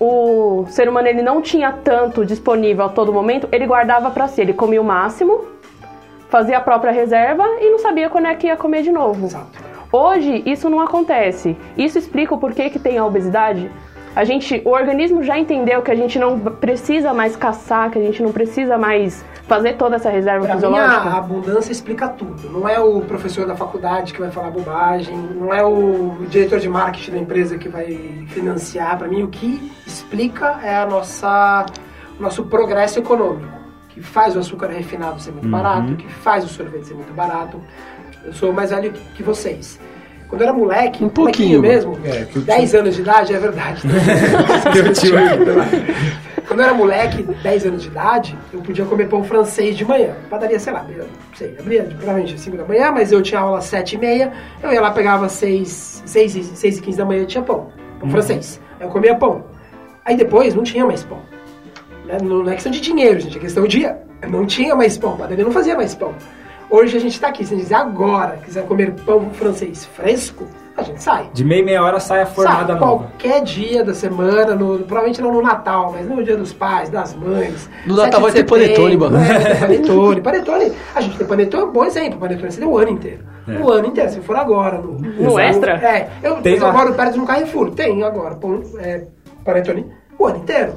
o 0.00 0.66
ser 0.68 0.88
humano 0.88 1.08
ele 1.08 1.22
não 1.22 1.40
tinha 1.40 1.72
tanto 1.72 2.24
disponível 2.24 2.84
a 2.86 2.88
todo 2.88 3.12
momento, 3.12 3.48
ele 3.52 3.66
guardava 3.66 4.10
pra 4.10 4.28
si, 4.28 4.40
ele 4.40 4.52
comia 4.52 4.80
o 4.80 4.84
máximo 4.84 5.54
fazia 6.34 6.58
a 6.58 6.60
própria 6.60 6.90
reserva 6.90 7.44
e 7.60 7.70
não 7.70 7.78
sabia 7.78 8.10
quando 8.10 8.26
é 8.26 8.34
que 8.34 8.48
ia 8.48 8.56
comer 8.56 8.82
de 8.82 8.90
novo. 8.90 9.26
Exato. 9.26 9.56
Hoje 9.92 10.42
isso 10.44 10.68
não 10.68 10.80
acontece. 10.80 11.56
Isso 11.78 11.96
explica 11.96 12.34
o 12.34 12.38
porquê 12.38 12.68
que 12.68 12.78
tem 12.80 12.98
a 12.98 13.06
obesidade. 13.06 13.70
A 14.16 14.22
gente, 14.22 14.62
o 14.64 14.70
organismo 14.70 15.22
já 15.24 15.36
entendeu 15.36 15.82
que 15.82 15.90
a 15.90 15.94
gente 15.94 16.18
não 16.18 16.38
precisa 16.38 17.12
mais 17.12 17.34
caçar, 17.34 17.90
que 17.90 17.98
a 17.98 18.02
gente 18.02 18.22
não 18.22 18.30
precisa 18.30 18.78
mais 18.78 19.24
fazer 19.48 19.74
toda 19.74 19.96
essa 19.96 20.08
reserva 20.08 20.46
Pra 20.46 20.54
mim, 20.54 20.60
a 20.62 20.68
fisiológica. 20.70 21.10
abundância 21.10 21.72
explica 21.72 22.08
tudo. 22.08 22.48
Não 22.50 22.68
é 22.68 22.78
o 22.78 23.00
professor 23.00 23.44
da 23.46 23.56
faculdade 23.56 24.12
que 24.12 24.20
vai 24.20 24.30
falar 24.30 24.50
bobagem, 24.50 25.16
não 25.16 25.52
é 25.52 25.64
o 25.64 26.14
diretor 26.28 26.60
de 26.60 26.68
marketing 26.68 27.10
da 27.10 27.18
empresa 27.18 27.58
que 27.58 27.68
vai 27.68 28.24
financiar. 28.28 28.96
Pra 28.98 29.08
mim, 29.08 29.22
o 29.24 29.28
que 29.28 29.72
explica 29.86 30.60
é 30.62 30.76
a 30.76 30.86
nossa, 30.86 31.66
o 32.18 32.22
nosso 32.22 32.44
progresso 32.44 33.00
econômico, 33.00 33.52
que 33.88 34.00
faz 34.00 34.36
o 34.36 34.38
açúcar 34.38 34.68
refinado 34.68 35.20
ser 35.20 35.32
muito 35.32 35.48
barato, 35.48 35.96
que 35.96 36.08
faz 36.08 36.44
o 36.44 36.48
sorvete 36.48 36.86
ser 36.86 36.94
muito 36.94 37.12
barato. 37.12 37.60
Eu 38.24 38.32
sou 38.32 38.52
mais 38.52 38.70
velho 38.70 38.92
que 39.14 39.22
vocês. 39.24 39.78
Quando 40.34 40.40
eu 40.40 40.48
era 40.48 40.52
moleque, 40.56 41.04
Um 41.04 41.08
pouquinho. 41.08 41.60
mesmo, 41.60 41.96
É, 42.04 42.24
que 42.24 42.40
o 42.40 42.42
10 42.42 42.74
anos 42.74 42.96
de 42.96 43.02
idade, 43.02 43.32
é 43.32 43.38
verdade. 43.38 43.82
Tio 45.00 45.14
Quando 46.48 46.58
eu 46.60 46.64
era 46.66 46.74
moleque, 46.74 47.22
10 47.22 47.66
anos 47.66 47.82
de 47.82 47.88
idade, 47.88 48.36
eu 48.52 48.60
podia 48.60 48.84
comer 48.84 49.08
pão 49.08 49.22
francês 49.22 49.76
de 49.76 49.84
manhã. 49.84 50.14
Padaria, 50.28 50.58
sei 50.58 50.72
lá, 50.72 50.84
eu 50.90 51.04
não 51.04 51.06
sei, 51.34 51.56
abria 51.58 51.84
provavelmente 51.84 52.34
às 52.34 52.40
5 52.40 52.56
da 52.56 52.64
manhã, 52.64 52.90
mas 52.90 53.12
eu 53.12 53.22
tinha 53.22 53.40
aula 53.40 53.58
às 53.58 53.64
7 53.66 53.94
e 53.94 53.98
meia, 53.98 54.32
eu 54.60 54.72
ia 54.72 54.80
lá, 54.80 54.90
pegava 54.90 55.28
6, 55.28 56.02
6, 56.04 56.34
e- 56.34 56.42
6 56.44 56.78
e 56.78 56.82
15 56.82 56.98
da 56.98 57.04
manhã 57.04 57.20
eu 57.22 57.26
tinha 57.26 57.44
pão, 57.44 57.68
pão 58.00 58.10
francês. 58.10 58.60
Aí 58.80 58.86
eu 58.88 58.90
comia 58.90 59.14
pão. 59.14 59.44
Aí 60.04 60.16
depois 60.16 60.52
não 60.52 60.64
tinha 60.64 60.84
mais 60.84 61.04
pão. 61.04 61.20
Né? 62.06 62.18
Não 62.20 62.48
é 62.50 62.54
questão 62.54 62.72
de 62.72 62.80
dinheiro, 62.80 63.20
gente, 63.20 63.36
é 63.38 63.40
questão 63.40 63.64
de... 63.68 63.86
Não 64.28 64.44
tinha 64.46 64.74
mais 64.74 64.98
pão, 64.98 65.16
padaria 65.16 65.44
não 65.44 65.52
fazia 65.52 65.76
mais 65.76 65.94
pão. 65.94 66.12
Hoje 66.74 66.96
a 66.96 67.00
gente 67.00 67.20
tá 67.20 67.28
aqui, 67.28 67.44
se 67.44 67.54
a 67.54 67.56
gente 67.56 67.62
dizer 67.66 67.76
agora, 67.76 68.38
quiser 68.44 68.66
comer 68.66 68.90
pão 69.06 69.30
francês 69.30 69.84
fresco, 69.86 70.44
a 70.76 70.82
gente 70.82 71.00
sai. 71.00 71.30
De 71.32 71.44
meia 71.44 71.60
e 71.60 71.64
meia 71.64 71.80
hora 71.84 72.00
sai 72.00 72.22
a 72.22 72.26
formada 72.26 72.66
Sabe, 72.66 72.80
nova. 72.80 73.04
qualquer 73.04 73.44
dia 73.44 73.84
da 73.84 73.94
semana, 73.94 74.56
no- 74.56 74.80
provavelmente 74.80 75.22
não 75.22 75.32
no 75.32 75.40
Natal, 75.40 75.92
mas 75.92 76.04
no 76.08 76.20
dia 76.24 76.36
dos 76.36 76.52
pais, 76.52 76.90
das 76.90 77.14
mães. 77.14 77.70
No 77.86 77.94
7 77.94 78.06
Natal 78.06 78.20
vai 78.22 78.32
de 78.32 78.36
ter 78.38 78.44
panetone, 78.50 78.96
mano. 78.96 79.16
é, 79.18 79.38
vai 79.38 79.58
panetone. 79.78 80.20
Panetone, 80.20 80.72
a 80.96 81.00
gente 81.00 81.16
tem 81.16 81.26
panetone, 81.28 81.62
é 81.62 81.66
um 81.66 81.70
bom 81.72 81.84
exemplo. 81.84 82.18
Panetone 82.18 82.50
você 82.50 82.58
tem 82.58 82.68
o 82.68 82.76
ano 82.76 82.90
inteiro. 82.90 83.22
É. 83.46 83.52
O 83.52 83.70
ano 83.70 83.86
inteiro, 83.86 84.10
se 84.10 84.20
for 84.20 84.34
agora. 84.34 84.78
No, 84.78 84.94
No 84.98 85.38
extra? 85.38 85.74
É, 85.74 86.08
eu, 86.24 86.38
Tem 86.42 86.56
eu 86.56 86.72
moro 86.72 86.92
perto 86.94 87.12
de 87.12 87.20
um 87.20 87.24
Carrefour, 87.24 87.70
tem 87.70 88.02
agora, 88.02 88.34
pão, 88.34 88.60
é, 88.80 89.04
panetone 89.44 89.86
o 90.18 90.26
ano 90.26 90.38
inteiro. 90.38 90.72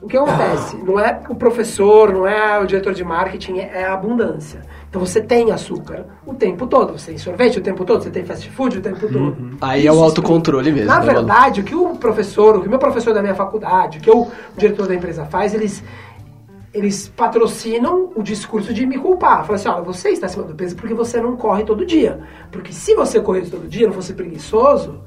O 0.00 0.08
que 0.08 0.16
acontece? 0.16 0.76
Não 0.76 1.00
é 1.00 1.20
o 1.28 1.34
professor, 1.34 2.12
não 2.12 2.26
é 2.26 2.58
o 2.60 2.66
diretor 2.66 2.94
de 2.94 3.02
marketing, 3.02 3.58
é 3.58 3.84
a 3.84 3.92
abundância. 3.94 4.60
Então 4.96 5.04
você 5.06 5.20
tem 5.20 5.52
açúcar 5.52 6.06
o 6.24 6.32
tempo 6.32 6.66
todo, 6.66 6.98
você 6.98 7.08
tem 7.10 7.18
sorvete 7.18 7.58
o 7.58 7.60
tempo 7.60 7.84
todo, 7.84 8.02
você 8.02 8.08
tem 8.08 8.24
fast 8.24 8.48
food 8.48 8.78
o 8.78 8.80
tempo 8.80 8.98
todo. 9.06 9.36
Aí 9.60 9.80
Isso 9.80 9.88
é 9.88 9.90
o 9.90 9.94
explica. 9.94 10.04
autocontrole 10.06 10.72
mesmo, 10.72 10.86
Na 10.86 11.00
né, 11.00 11.04
mano? 11.04 11.18
verdade, 11.18 11.60
o 11.60 11.64
que 11.64 11.74
o 11.74 11.96
professor, 11.96 12.56
o 12.56 12.62
que 12.62 12.66
o 12.66 12.70
meu 12.70 12.78
professor 12.78 13.12
da 13.12 13.20
minha 13.20 13.34
faculdade, 13.34 13.98
o 13.98 14.00
que 14.00 14.10
o 14.10 14.26
diretor 14.56 14.88
da 14.88 14.94
empresa 14.94 15.26
faz, 15.26 15.52
eles 15.52 15.84
eles 16.72 17.08
patrocinam 17.08 18.10
o 18.14 18.22
discurso 18.22 18.72
de 18.72 18.86
me 18.86 18.96
culpar. 18.96 19.44
Fala 19.44 19.56
assim, 19.56 19.68
olha, 19.68 19.82
você 19.82 20.10
está 20.10 20.26
acima 20.26 20.44
do 20.44 20.54
peso 20.54 20.74
porque 20.76 20.94
você 20.94 21.20
não 21.20 21.36
corre 21.36 21.62
todo 21.64 21.84
dia. 21.84 22.20
Porque 22.50 22.72
se 22.72 22.94
você 22.94 23.20
corresse 23.20 23.50
todo 23.50 23.68
dia, 23.68 23.86
não 23.86 23.94
fosse 23.94 24.14
preguiçoso, 24.14 25.00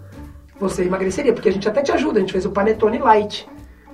você 0.60 0.84
emagreceria. 0.84 1.34
Porque 1.34 1.50
a 1.50 1.52
gente 1.52 1.68
até 1.68 1.82
te 1.82 1.92
ajuda, 1.92 2.18
a 2.18 2.22
gente 2.22 2.32
fez 2.32 2.46
o 2.46 2.52
Panetone 2.52 3.00
Light. 3.00 3.48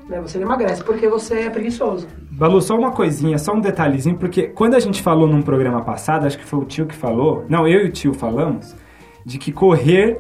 Né? 0.10 0.22
Você 0.22 0.40
emagrece 0.40 0.84
porque 0.84 1.08
você 1.08 1.42
é 1.42 1.50
preguiçoso. 1.50 2.08
Balu, 2.32 2.62
só 2.62 2.76
uma 2.76 2.92
coisinha, 2.92 3.38
só 3.38 3.54
um 3.54 3.60
detalhezinho, 3.60 4.18
porque 4.18 4.48
quando 4.48 4.76
a 4.76 4.80
gente 4.80 5.02
falou 5.02 5.28
num 5.28 5.42
programa 5.42 5.82
passado, 5.82 6.26
acho 6.26 6.38
que 6.38 6.46
foi 6.46 6.60
o 6.60 6.66
tio 6.66 6.86
que 6.86 6.96
falou, 6.96 7.46
não, 7.50 7.68
eu 7.68 7.86
e 7.86 7.90
o 7.90 7.92
tio 7.92 8.14
falamos, 8.14 8.76
de 9.26 9.38
que 9.38 9.52
correr, 9.52 10.20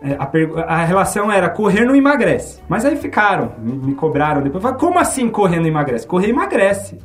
é, 0.00 0.16
a, 0.18 0.74
a 0.74 0.84
relação 0.84 1.30
era 1.32 1.48
correr 1.48 1.84
não 1.84 1.96
emagrece. 1.96 2.62
Mas 2.68 2.84
aí 2.84 2.96
ficaram, 2.96 3.52
me, 3.58 3.72
me 3.72 3.94
cobraram 3.94 4.42
depois, 4.42 4.62
falaram, 4.62 4.80
como 4.80 4.98
assim 4.98 5.28
correr 5.28 5.58
não 5.58 5.66
emagrece? 5.66 6.06
Correr 6.06 6.28
emagrece. 6.28 6.98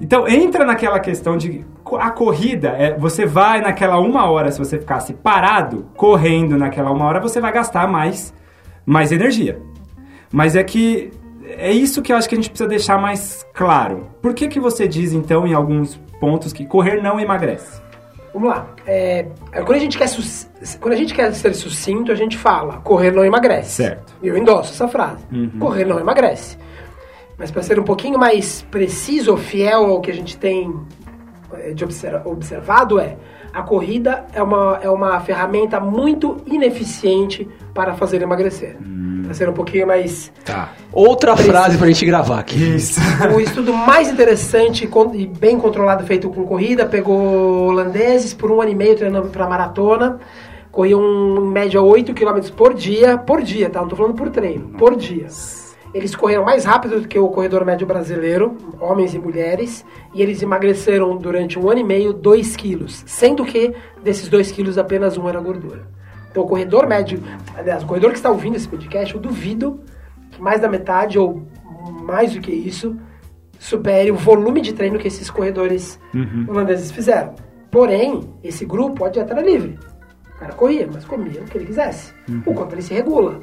Então 0.00 0.28
entra 0.28 0.64
naquela 0.64 1.00
questão 1.00 1.36
de 1.36 1.64
a 1.98 2.10
corrida, 2.10 2.68
é, 2.70 2.96
você 2.98 3.24
vai 3.24 3.60
naquela 3.60 3.98
uma 3.98 4.28
hora, 4.30 4.50
se 4.50 4.58
você 4.58 4.78
ficasse 4.78 5.14
parado, 5.14 5.86
correndo 5.96 6.56
naquela 6.56 6.90
uma 6.90 7.06
hora, 7.06 7.20
você 7.20 7.40
vai 7.40 7.52
gastar 7.52 7.88
mais, 7.88 8.34
mais 8.84 9.10
energia. 9.10 9.60
Mas 10.30 10.56
é 10.56 10.64
que 10.64 11.10
é 11.44 11.70
isso 11.70 12.02
que 12.02 12.12
eu 12.12 12.16
acho 12.16 12.28
que 12.28 12.34
a 12.34 12.38
gente 12.38 12.50
precisa 12.50 12.68
deixar 12.68 12.98
mais 13.00 13.46
claro. 13.54 14.08
Por 14.20 14.34
que, 14.34 14.48
que 14.48 14.58
você 14.58 14.88
diz, 14.88 15.12
então, 15.12 15.46
em 15.46 15.54
alguns 15.54 15.96
pontos, 16.20 16.52
que 16.52 16.66
correr 16.66 17.00
não 17.02 17.20
emagrece? 17.20 17.80
Vamos 18.34 18.50
lá. 18.50 18.66
É, 18.86 19.26
é, 19.52 19.62
quando, 19.62 19.76
a 19.76 19.80
gente 19.80 19.96
quer 19.96 20.08
quando 20.80 20.92
a 20.92 20.96
gente 20.96 21.14
quer 21.14 21.32
ser 21.32 21.54
sucinto, 21.54 22.12
a 22.12 22.14
gente 22.14 22.36
fala, 22.36 22.78
correr 22.78 23.10
não 23.10 23.24
emagrece. 23.24 23.70
Certo. 23.70 24.14
Eu 24.22 24.36
endosso 24.36 24.72
essa 24.72 24.86
frase. 24.88 25.24
Uhum. 25.32 25.58
Correr 25.58 25.86
não 25.86 25.98
emagrece. 25.98 26.58
Mas 27.38 27.50
para 27.50 27.62
ser 27.62 27.78
um 27.78 27.84
pouquinho 27.84 28.18
mais 28.18 28.62
preciso 28.70 29.30
ou 29.30 29.36
fiel 29.36 29.86
ao 29.86 30.00
que 30.00 30.10
a 30.10 30.14
gente 30.14 30.36
tem 30.36 30.74
eh, 31.54 31.72
de 31.72 31.84
obser- 31.84 32.26
observado 32.26 32.98
é 32.98 33.16
a 33.52 33.62
corrida 33.62 34.26
é 34.34 34.42
uma, 34.42 34.78
é 34.82 34.90
uma 34.90 35.18
ferramenta 35.20 35.80
muito 35.80 36.36
ineficiente 36.46 37.48
para 37.76 37.92
fazer 37.92 38.22
emagrecer. 38.22 38.74
Hum. 38.80 39.20
Para 39.24 39.34
ser 39.34 39.48
um 39.48 39.52
pouquinho 39.52 39.86
mais 39.86 40.32
Tá. 40.44 40.72
Outra 40.90 41.36
frase 41.36 41.76
pra 41.76 41.86
gente 41.88 42.06
gravar 42.06 42.40
aqui. 42.40 42.76
Isso. 42.76 42.98
o 43.34 43.38
estudo 43.38 43.72
mais 43.72 44.10
interessante 44.10 44.88
e 45.14 45.26
bem 45.26 45.58
controlado 45.58 46.04
feito 46.06 46.30
com 46.30 46.44
corrida 46.44 46.86
pegou 46.86 47.68
holandeses 47.68 48.32
por 48.32 48.50
um 48.50 48.62
ano 48.62 48.70
e 48.70 48.74
meio 48.74 48.96
treinando 48.96 49.28
para 49.28 49.46
maratona. 49.46 50.18
Corriam 50.72 51.00
em 51.02 51.48
média 51.48 51.80
8 51.80 52.14
km 52.14 52.50
por 52.56 52.72
dia, 52.72 53.18
por 53.18 53.42
dia, 53.42 53.68
tá? 53.68 53.80
Não 53.80 53.88
tô 53.88 53.96
falando 53.96 54.14
por 54.14 54.30
treino, 54.30 54.70
por 54.78 54.96
dia. 54.96 55.26
Eles 55.94 56.14
correram 56.14 56.44
mais 56.44 56.64
rápido 56.64 57.00
do 57.00 57.08
que 57.08 57.18
o 57.18 57.28
corredor 57.28 57.64
médio 57.64 57.86
brasileiro, 57.86 58.56
homens 58.78 59.14
e 59.14 59.18
mulheres, 59.18 59.84
e 60.12 60.20
eles 60.20 60.42
emagreceram 60.42 61.16
durante 61.16 61.58
um 61.58 61.70
ano 61.70 61.80
e 61.80 61.84
meio 61.84 62.12
2 62.12 62.56
quilos, 62.56 63.02
sendo 63.06 63.44
que 63.44 63.74
desses 64.02 64.28
2 64.28 64.52
quilos 64.52 64.76
apenas 64.76 65.16
um 65.16 65.26
era 65.26 65.40
gordura. 65.40 65.95
Então 66.36 66.44
o 66.44 66.48
corredor 66.48 66.86
médio, 66.86 67.22
aliás, 67.56 67.82
o 67.82 67.86
corredor 67.86 68.10
que 68.10 68.18
está 68.18 68.28
ouvindo 68.28 68.56
esse 68.56 68.68
podcast, 68.68 69.14
eu 69.14 69.18
duvido 69.18 69.80
que 70.30 70.38
mais 70.38 70.60
da 70.60 70.68
metade 70.68 71.18
ou 71.18 71.46
mais 72.02 72.34
do 72.34 72.42
que 72.42 72.52
isso 72.52 72.94
supere 73.58 74.10
o 74.10 74.14
volume 74.16 74.60
de 74.60 74.74
treino 74.74 74.98
que 74.98 75.08
esses 75.08 75.30
corredores 75.30 75.98
holandeses 76.46 76.90
fizeram. 76.90 77.34
Porém, 77.70 78.20
esse 78.44 78.66
grupo, 78.66 79.06
a 79.06 79.08
dieta 79.08 79.32
era 79.32 79.40
livre. 79.40 79.78
O 80.34 80.38
cara 80.38 80.52
corria, 80.52 80.86
mas 80.92 81.06
comia 81.06 81.40
o 81.40 81.44
que 81.46 81.56
ele 81.56 81.64
quisesse. 81.64 82.12
O 82.44 82.52
quanto 82.52 82.74
ele 82.74 82.82
se 82.82 82.92
regula. 82.92 83.40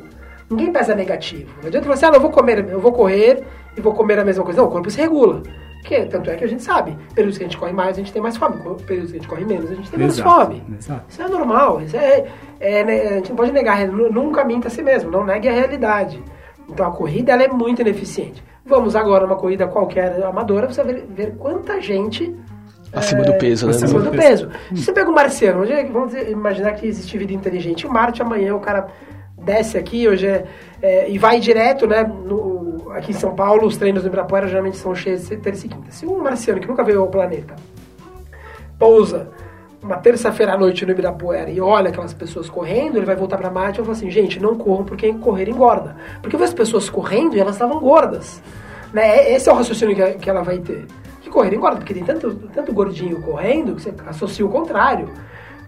Ninguém 0.48 0.72
pesa 0.72 0.94
negativo. 0.94 1.52
Não 1.62 1.70
adianta 1.70 1.88
você, 1.88 2.06
ah, 2.06 2.10
não, 2.10 2.18
eu 2.18 2.22
vou 2.22 2.30
comer, 2.30 2.70
eu 2.70 2.80
vou 2.80 2.92
correr 2.92 3.44
e 3.76 3.82
vou 3.82 3.94
comer 3.96 4.20
a 4.20 4.24
mesma 4.24 4.44
coisa. 4.44 4.62
Não, 4.62 4.68
o 4.68 4.72
corpo 4.72 4.92
se 4.92 5.02
regula. 5.02 5.42
Que, 5.84 6.06
tanto 6.06 6.30
é 6.30 6.36
que 6.36 6.46
a 6.46 6.48
gente 6.48 6.64
sabe, 6.64 6.98
períodos 7.14 7.38
que 7.38 7.44
a 7.44 7.48
gente 7.48 7.58
corre 7.58 7.74
mais, 7.74 7.98
a 7.98 8.00
gente 8.00 8.14
tem 8.14 8.22
mais 8.22 8.38
fome. 8.38 8.56
Períodos 8.88 9.12
que 9.12 9.18
a 9.18 9.20
gente 9.20 9.28
corre 9.28 9.44
menos, 9.44 9.70
a 9.70 9.76
gente 9.76 9.90
tem 9.90 10.00
menos 10.00 10.18
Exato, 10.18 10.46
fome. 10.46 10.64
exato. 10.80 11.04
Isso 11.10 11.22
é 11.22 11.28
normal. 11.28 11.82
Isso 11.82 11.98
é, 11.98 12.26
é, 12.64 12.84
né, 12.84 13.02
a 13.08 13.14
gente 13.16 13.30
não 13.30 13.36
pode 13.36 13.52
negar, 13.52 13.86
nu- 13.88 14.12
nunca 14.12 14.44
minta 14.44 14.68
a 14.68 14.72
si 14.72 14.82
mesmo, 14.82 15.12
não 15.12 15.24
negue 15.26 15.48
a 15.48 15.52
realidade. 15.52 16.24
Então 16.70 16.86
a 16.88 16.92
corrida 16.92 17.34
ela 17.34 17.44
é 17.44 17.48
muito 17.48 17.82
ineficiente. 17.82 18.44
Vamos 18.66 18.96
agora 18.96 19.26
uma 19.26 19.36
corrida 19.36 19.68
qualquer 19.68 20.24
amadora, 20.24 20.68
você 20.72 20.82
vai 20.82 20.94
ver, 20.94 21.06
ver 21.10 21.36
quanta 21.38 21.80
gente 21.82 22.34
Acima 22.94 23.24
do 23.24 23.34
peso, 23.40 23.66
né? 23.68 23.72
acima 23.74 24.00
do 24.00 24.12
peso. 24.12 24.50
Se 24.76 24.84
você 24.84 24.94
pega 24.94 25.10
um 25.10 25.14
marciano, 25.14 25.62
hoje 25.62 25.74
é- 25.74 25.84
vamos 25.84 26.14
imaginar 26.14 26.74
que 26.74 26.86
existe 26.88 27.18
vida 27.18 27.34
inteligente. 27.34 27.86
O 27.88 27.92
Marte 27.92 28.22
amanhã 28.22 28.56
o 28.56 28.60
cara 28.60 28.88
desce 29.38 29.78
aqui, 29.78 30.08
hoje 30.08 30.28
é, 30.28 30.46
é, 30.82 31.10
e 31.10 31.18
vai 31.18 31.40
direto, 31.40 31.86
né? 31.88 32.04
no- 32.04 32.92
aqui 32.92 33.10
em 33.12 33.16
São 33.16 33.34
Paulo, 33.36 33.66
os 33.66 33.76
treinos 33.78 34.04
do 34.04 34.08
Ibirapuera 34.08 34.48
geralmente 34.48 34.78
são 34.78 34.94
cheios 34.94 35.28
de 35.28 35.36
terça 35.38 35.66
e 35.66 35.70
quinta. 35.70 35.90
Se 35.92 36.06
um 36.06 36.20
marciano 36.20 36.62
que 36.62 36.68
nunca 36.68 36.84
veio 36.84 37.02
ao 37.02 37.08
planeta 37.08 37.56
pousa 38.78 39.30
uma 39.84 39.98
terça-feira 39.98 40.54
à 40.54 40.58
noite 40.58 40.86
no 40.86 40.92
Ibirapuera 40.92 41.50
e 41.50 41.60
olha 41.60 41.90
aquelas 41.90 42.14
pessoas 42.14 42.50
correndo, 42.50 42.96
ele 42.96 43.06
vai 43.06 43.16
voltar 43.16 43.38
pra 43.38 43.52
Marte 43.52 43.76
e 43.76 43.78
vai 43.84 43.86
falar 43.86 43.98
assim, 43.98 44.10
gente, 44.10 44.40
não 44.40 44.58
corram 44.58 44.86
porque 44.86 45.12
correr 45.14 45.50
engorda. 45.50 45.96
Porque 46.22 46.36
eu 46.36 46.40
vi 46.40 46.46
as 46.46 46.54
pessoas 46.54 46.90
correndo 46.90 47.36
e 47.36 47.40
elas 47.40 47.56
estavam 47.56 47.80
gordas. 47.80 48.42
Né? 48.94 49.32
Esse 49.34 49.50
é 49.50 49.52
o 49.52 49.56
raciocínio 49.56 49.96
que, 49.96 50.14
que 50.20 50.30
ela 50.30 50.42
vai 50.42 50.60
ter. 50.60 50.86
Que 51.22 51.30
correr 51.30 51.54
engorda, 51.54 51.78
porque 51.78 51.94
tem 51.94 52.04
tanto, 52.04 52.34
tanto 52.54 52.72
gordinho 52.74 53.22
correndo 53.22 53.76
que 53.76 53.82
você 53.82 53.94
associa 54.08 54.46
o 54.46 54.50
contrário. 54.50 55.10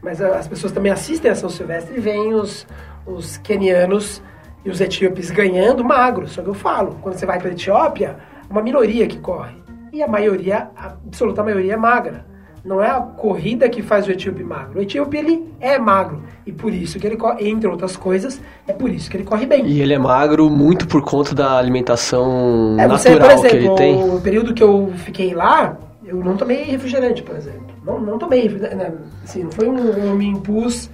Mas 0.02 0.22
as 0.22 0.48
pessoas 0.48 0.72
também 0.72 0.92
assistem 0.92 1.32
a 1.32 1.36
São 1.36 1.50
Silvestre 1.50 1.98
e 1.98 2.00
veem 2.00 2.34
os, 2.34 2.66
os 3.06 3.38
quenianos 3.38 4.22
e 4.64 4.70
os 4.70 4.80
etíopes 4.80 5.30
ganhando 5.30 5.84
magros. 5.84 6.32
Só 6.32 6.42
que 6.42 6.48
eu 6.48 6.54
falo, 6.54 6.98
quando 7.02 7.16
você 7.16 7.26
vai 7.26 7.40
para 7.40 7.50
a 7.50 7.52
Etiópia, 7.52 8.18
uma 8.50 8.62
minoria 8.62 9.08
que 9.08 9.20
corre. 9.20 9.56
E 9.92 10.02
a 10.02 10.08
maioria, 10.08 10.70
a 10.76 10.88
absoluta 10.88 11.44
maioria 11.44 11.74
é 11.74 11.78
magra. 11.78 12.35
Não 12.66 12.82
é 12.82 12.90
a 12.90 13.00
corrida 13.00 13.70
que 13.70 13.84
faz 13.84 14.08
o 14.08 14.12
etíope 14.12 14.44
magro. 14.44 14.80
O 14.80 14.82
etíope, 14.82 15.16
ele 15.18 15.46
é 15.60 15.78
magro. 15.78 16.24
E 16.48 16.52
por 16.52 16.74
isso 16.74 17.00
que 17.00 17.06
ele 17.06 17.16
corre, 17.16 17.48
entre 17.48 17.68
outras 17.68 17.96
coisas, 17.96 18.42
é 18.68 18.74
por 18.74 18.90
isso 18.90 19.08
que 19.10 19.18
ele 19.18 19.24
corre 19.24 19.46
bem. 19.46 19.66
E 19.68 19.82
ele 19.82 19.94
é 19.94 20.00
magro 20.00 20.50
muito 20.50 20.88
por 20.88 21.04
conta 21.04 21.36
da 21.36 21.58
alimentação 21.60 22.76
É, 22.80 22.88
você, 22.88 23.10
natural 23.12 23.40
que 23.42 23.48
exemplo, 23.48 23.58
ele 23.58 23.76
tem. 23.76 24.10
o 24.10 24.20
período 24.20 24.54
que 24.54 24.64
eu 24.64 24.92
fiquei 24.98 25.34
lá, 25.36 25.78
eu 26.04 26.16
não 26.18 26.36
tomei 26.36 26.64
refrigerante, 26.64 27.22
por 27.22 27.36
exemplo. 27.36 27.62
Não, 27.86 28.00
não 28.02 28.18
tomei 28.18 28.42
refrigerante. 28.42 28.76
né? 28.78 28.92
Assim, 29.24 29.44
não 29.44 29.52
foi 29.52 29.70
um, 29.70 29.78
eu 29.78 30.16
me 30.16 30.26
impus. 30.26 30.90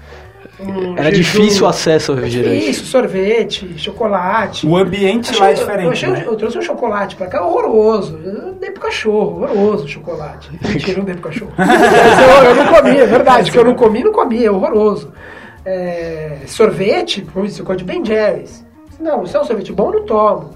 Um 0.67 0.97
Era 0.97 1.13
jejum. 1.13 1.21
difícil 1.41 1.65
o 1.65 1.69
acesso 1.69 2.11
ao 2.11 2.17
refrigerante. 2.17 2.69
Isso, 2.69 2.85
sorvete, 2.85 3.73
chocolate. 3.77 4.65
O 4.67 4.75
ambiente 4.77 5.29
Achei- 5.31 5.39
lá 5.41 5.47
é 5.47 5.49
eu- 5.49 5.55
Eu, 5.55 5.59
diferente, 5.65 5.91
achei- 5.91 6.09
né? 6.09 6.23
eu 6.27 6.35
trouxe 6.35 6.57
um 6.57 6.61
chocolate 6.61 7.15
pra 7.15 7.27
cá 7.27 7.45
horroroso. 7.45 8.19
Eu 8.23 8.53
dei 8.53 8.71
pro 8.71 8.81
cachorro, 8.83 9.41
horroroso 9.43 9.85
o 9.85 9.87
chocolate. 9.87 10.49
Mentira, 10.67 10.91
eu 10.91 10.97
não 10.99 11.05
dei 11.05 11.15
pro 11.15 11.23
cachorro. 11.29 11.51
Eu, 11.57 12.49
eu 12.49 12.55
não 12.55 12.73
comi, 12.73 12.97
é 12.97 13.05
verdade. 13.05 13.51
que 13.51 13.57
eu 13.57 13.65
não 13.65 13.75
comi, 13.75 14.03
não 14.03 14.11
comi, 14.11 14.45
é 14.45 14.51
horroroso. 14.51 15.11
É, 15.65 16.37
sorvete, 16.47 17.21
como 17.33 17.45
disse, 17.45 17.61
eu 17.61 17.75
de 17.75 17.83
Ben 17.83 18.03
Jerry's. 18.03 18.65
Não, 18.99 19.25
se 19.25 19.35
é 19.35 19.39
um 19.41 19.43
sorvete 19.43 19.71
bom, 19.73 19.91
eu 19.93 19.99
não 19.99 20.05
tomo. 20.05 20.49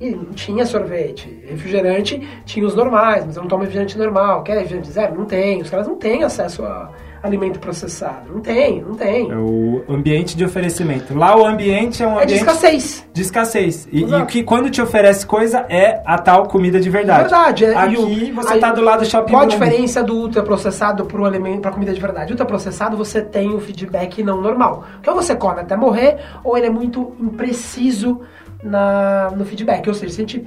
E 0.00 0.10
não 0.10 0.32
tinha 0.32 0.64
sorvete. 0.64 1.42
Refrigerante 1.46 2.26
tinha 2.46 2.66
os 2.66 2.74
normais, 2.74 3.24
mas 3.26 3.36
eu 3.36 3.42
não 3.42 3.48
tomo 3.48 3.62
refrigerante 3.62 3.98
normal. 3.98 4.42
Quer 4.42 4.54
refrigerante 4.54 4.90
zero? 4.90 5.14
Não 5.14 5.26
tem. 5.26 5.60
Os 5.60 5.68
caras 5.68 5.86
não 5.86 5.96
têm 5.96 6.22
acesso 6.24 6.64
a 6.64 6.90
alimento 7.22 7.58
processado. 7.58 8.32
Não 8.32 8.40
tem, 8.40 8.80
não 8.82 8.94
tem. 8.94 9.30
É 9.30 9.36
o 9.36 9.84
ambiente 9.88 10.36
de 10.36 10.44
oferecimento. 10.44 11.16
Lá 11.16 11.36
o 11.36 11.44
ambiente 11.44 12.02
é 12.02 12.06
um 12.06 12.12
É 12.12 12.24
de 12.26 12.34
ambiente 12.34 12.38
escassez. 12.40 13.06
de 13.12 13.22
escassez. 13.22 13.88
E, 13.92 14.04
e 14.04 14.26
que 14.26 14.42
quando 14.42 14.70
te 14.70 14.80
oferece 14.80 15.26
coisa 15.26 15.66
é 15.68 16.02
a 16.06 16.16
tal 16.18 16.46
comida 16.48 16.80
de 16.80 16.88
verdade. 16.88 17.22
Verdade. 17.22 17.64
é, 17.66 17.74
Aqui 17.76 17.94
e 17.94 18.30
o- 18.30 18.34
você 18.34 18.54
aí, 18.54 18.60
tá 18.60 18.72
do 18.72 18.80
lado 18.82 19.00
do 19.00 19.06
shopping 19.06 19.32
Qual 19.32 19.42
a 19.42 19.46
diferença 19.46 20.02
do 20.02 20.14
ultraprocessado 20.16 21.04
pro 21.04 21.24
alimento 21.24 21.60
para 21.60 21.72
comida 21.72 21.92
de 21.92 22.00
verdade? 22.00 22.32
Ultraprocessado 22.32 22.96
você 22.96 23.20
tem 23.20 23.52
o 23.54 23.60
feedback 23.60 24.22
não 24.22 24.40
normal. 24.40 24.84
Que 25.02 25.10
ou 25.10 25.16
você 25.16 25.34
come 25.36 25.60
até 25.60 25.76
morrer, 25.76 26.18
ou 26.42 26.56
ele 26.56 26.66
é 26.66 26.70
muito 26.70 27.12
impreciso 27.20 28.20
na, 28.62 29.30
no 29.36 29.44
feedback. 29.44 29.86
Ou 29.88 29.94
seja, 29.94 30.12
se 30.14 30.20
a 30.20 30.24
gente, 30.26 30.46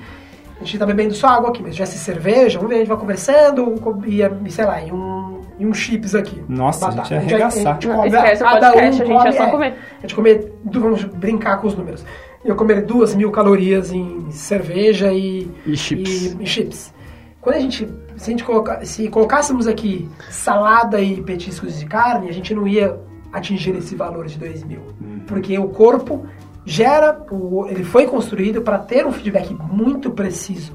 a 0.60 0.64
gente 0.64 0.78
tá 0.78 0.86
bebendo 0.86 1.14
só 1.14 1.28
água 1.28 1.50
aqui, 1.50 1.62
mas 1.62 1.72
se 1.72 1.76
tivesse 1.78 1.98
cerveja, 2.00 2.58
vamos 2.58 2.70
ver, 2.70 2.76
a 2.76 2.80
gente 2.80 2.88
vai 2.88 2.98
conversando, 2.98 3.76
e, 4.06 4.22
e 4.48 4.52
sei 4.52 4.66
lá, 4.66 4.82
e 4.82 4.92
um, 4.92 5.33
e 5.60 5.66
um 5.66 5.74
chips 5.74 6.16
aqui. 6.16 6.42
Nossa, 6.48 6.88
a 6.88 6.90
gente 6.92 6.98
Batata. 6.98 7.14
ia 7.16 7.20
arregaçar. 7.20 7.68
a 7.68 7.74
gente 7.74 7.88
Não, 7.88 7.96
come- 7.96 8.08
esquece 8.10 8.42
o 8.42 8.46
cada 8.46 8.72
podcast, 8.72 8.80
a 8.88 8.92
gente 8.92 9.12
ia 9.12 9.18
come- 9.20 9.32
só 9.34 9.44
é, 9.44 9.52
comer. 9.52 9.74
A 9.98 10.02
gente 10.02 10.16
comer, 10.16 10.54
vamos 10.66 11.04
brincar 11.04 11.58
com 11.62 11.68
os 11.68 11.76
números. 11.76 12.06
Eu 12.44 12.56
comer 12.56 12.82
duas 12.86 13.16
mil 13.16 13.32
calorias 13.32 13.92
em 13.92 14.30
cerveja 14.32 15.12
e, 15.14 15.50
E 15.66 15.78
chips. 15.78 16.34
e- 16.34 16.44
e 16.44 16.46
chips. 16.46 16.94
Quando 17.40 17.56
a 17.56 17.60
gente, 17.60 17.88
se 18.18 18.30
a 18.30 18.32
gente 18.32 18.44
coloca, 18.44 18.86
se 18.86 19.08
colocássemos 19.10 19.68
aqui 19.68 20.10
salada 20.30 21.00
e 21.02 21.22
petiscos 21.22 21.78
de 21.80 21.86
carne, 21.86 22.30
a 22.30 22.34
gente 22.34 22.54
não 22.54 22.68
ia 22.68 22.98
atingir 23.32 23.76
esse 23.76 23.96
valor 23.96 24.26
de 24.28 24.38
2 24.38 24.64
mil. 24.64 24.82
Porque 25.28 25.58
o 25.58 25.68
corpo 25.70 26.26
gera, 26.66 27.18
o- 27.32 27.66
ele 27.68 27.84
foi 27.84 28.06
construído 28.06 28.62
para 28.62 28.78
ter 28.78 29.06
um 29.06 29.12
feedback 29.12 29.54
muito 29.72 30.12
preciso, 30.12 30.74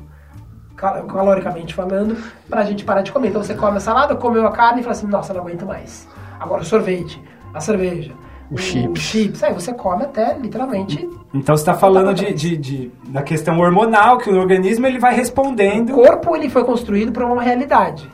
caloricamente 0.79 1.75
falando, 1.75 2.17
para 2.49 2.61
a 2.61 2.65
gente 2.65 2.85
parar 2.85 3.03
de 3.03 3.11
comer. 3.13 3.29
Então 3.29 3.43
você 3.43 3.55
come 3.55 3.77
a 3.77 3.81
salada, 3.81 4.15
comeu 4.17 4.47
a 4.47 4.53
carne 4.53 4.81
e 4.81 4.83
fala 4.85 4.93
assim, 4.97 5.07
nossa, 5.07 5.35
não 5.35 5.41
aguento 5.43 5.67
mais. 5.67 6.07
Agora 6.39 6.63
o 6.63 6.65
sorvete, 6.65 7.21
a 7.53 7.61
cerveja, 7.61 8.13
O 8.51 8.57
chips. 8.57 9.03
chips. 9.03 9.43
Aí 9.43 9.53
você 9.53 9.73
come 9.75 10.05
até, 10.05 10.37
literalmente, 10.39 11.09
Então 11.35 11.57
você 11.57 11.63
está 11.63 11.75
falando 11.75 12.15
de, 12.15 12.33
de- 12.33 12.57
de- 12.57 12.91
da 13.09 13.23
questão 13.23 13.59
hormonal, 13.59 14.19
que 14.19 14.31
o 14.31 14.39
organismo 14.39 14.87
ele 14.87 14.99
vai 14.99 15.13
O 15.13 15.17
respondendo. 15.17 15.93
corpo 15.93 16.35
ele 16.37 16.49
foi 16.49 16.65
construído 16.65 17.13
para 17.13 17.27
uma 17.27 17.43
realidade. 17.43 18.09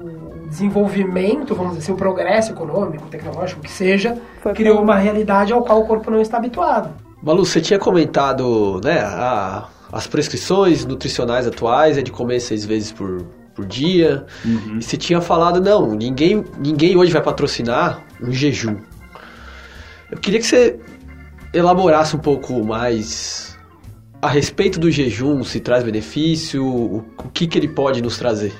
O 0.00 0.46
desenvolvimento, 0.48 1.54
vamos 1.54 1.72
dizer 1.72 1.82
assim, 1.84 1.92
o 1.92 1.96
progresso 1.96 2.52
econômico, 2.52 3.06
tecnológico, 3.08 3.60
que 3.60 3.70
seja, 3.70 4.16
Foi 4.40 4.52
criou 4.54 4.76
pra- 4.76 4.84
uma 4.84 4.96
realidade 4.96 5.52
ao 5.52 5.62
qual 5.62 5.80
o 5.80 5.86
corpo 5.86 6.10
não 6.10 6.20
está 6.20 6.36
habituado. 6.38 6.90
Malu, 7.22 7.44
você 7.44 7.60
tinha 7.60 7.78
comentado, 7.78 8.80
né, 8.84 9.00
a- 9.00 9.64
as 9.94 10.06
prescrições 10.08 10.84
nutricionais 10.84 11.46
atuais 11.46 11.96
é 11.96 12.02
de 12.02 12.10
comer 12.10 12.40
seis 12.40 12.64
vezes 12.64 12.90
por, 12.90 13.22
por 13.54 13.64
dia. 13.64 14.26
E 14.44 14.82
você 14.82 14.96
tinha 14.96 15.20
falado, 15.20 15.60
não, 15.60 15.94
ninguém, 15.94 16.44
ninguém 16.58 16.96
hoje 16.96 17.12
vai 17.12 17.22
patrocinar 17.22 18.02
um 18.20 18.32
jejum. 18.32 18.76
Eu 20.10 20.18
queria 20.18 20.40
que 20.40 20.46
você 20.46 20.78
elaborasse 21.52 22.16
um 22.16 22.18
pouco 22.18 22.64
mais 22.64 23.56
a 24.20 24.28
respeito 24.28 24.80
do 24.80 24.90
jejum, 24.90 25.44
se 25.44 25.60
traz 25.60 25.84
benefício, 25.84 26.64
o, 26.66 26.96
o 27.18 27.28
que, 27.32 27.46
que 27.46 27.56
ele 27.58 27.68
pode 27.68 28.02
nos 28.02 28.16
trazer. 28.18 28.52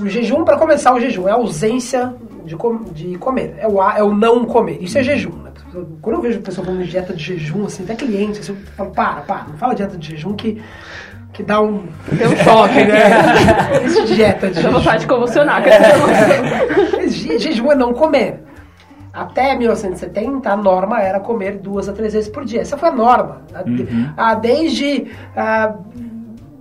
O 0.00 0.08
jejum, 0.08 0.44
para 0.44 0.58
começar, 0.58 0.92
o 0.94 1.00
jejum 1.00 1.28
é 1.28 1.30
a 1.30 1.34
ausência 1.34 2.14
de, 2.44 2.56
com- 2.56 2.84
de 2.92 3.16
comer, 3.18 3.54
é 3.58 3.68
o, 3.68 3.82
é 3.82 4.02
o 4.02 4.12
não 4.14 4.44
comer. 4.44 4.78
Isso 4.82 4.98
é 4.98 5.02
jejum. 5.04 5.47
Quando 6.00 6.16
eu 6.16 6.22
vejo 6.22 6.40
pessoa 6.40 6.64
falando 6.64 6.82
de 6.82 6.90
dieta 6.90 7.12
de 7.12 7.22
jejum, 7.22 7.66
assim, 7.66 7.84
até 7.84 7.94
cliente, 7.94 8.40
assim, 8.40 8.52
eu 8.52 8.58
falo, 8.76 8.90
para, 8.90 9.20
para, 9.22 9.44
não 9.48 9.56
fala 9.58 9.74
dieta 9.74 9.96
de 9.98 10.10
jejum 10.10 10.32
que, 10.34 10.60
que 11.32 11.42
dá 11.42 11.60
um, 11.60 11.86
Tem 12.16 12.26
um 12.26 12.36
choque, 12.36 12.84
né? 12.84 13.84
Isso 13.84 14.04
de 14.06 14.14
dieta 14.16 14.48
de 14.48 14.54
Dá 14.54 14.60
jejum. 14.62 14.78
vontade 14.78 15.00
de 15.00 15.06
convulsionar 15.06 15.62
com 15.62 15.68
essa 15.68 15.88
informação. 15.96 17.08
Je- 17.08 17.38
Jejum 17.38 17.72
é 17.72 17.74
não 17.74 17.92
comer. 17.92 18.42
Até 19.12 19.56
1970, 19.56 20.48
a 20.50 20.56
norma 20.56 21.00
era 21.00 21.18
comer 21.18 21.58
duas 21.58 21.88
a 21.88 21.92
três 21.92 22.12
vezes 22.12 22.28
por 22.30 22.44
dia. 22.44 22.60
Essa 22.60 22.76
foi 22.76 22.88
a 22.88 22.92
norma. 22.92 23.42
A- 24.16 24.30
a- 24.30 24.34
desde 24.34 25.06
ah, 25.36 25.74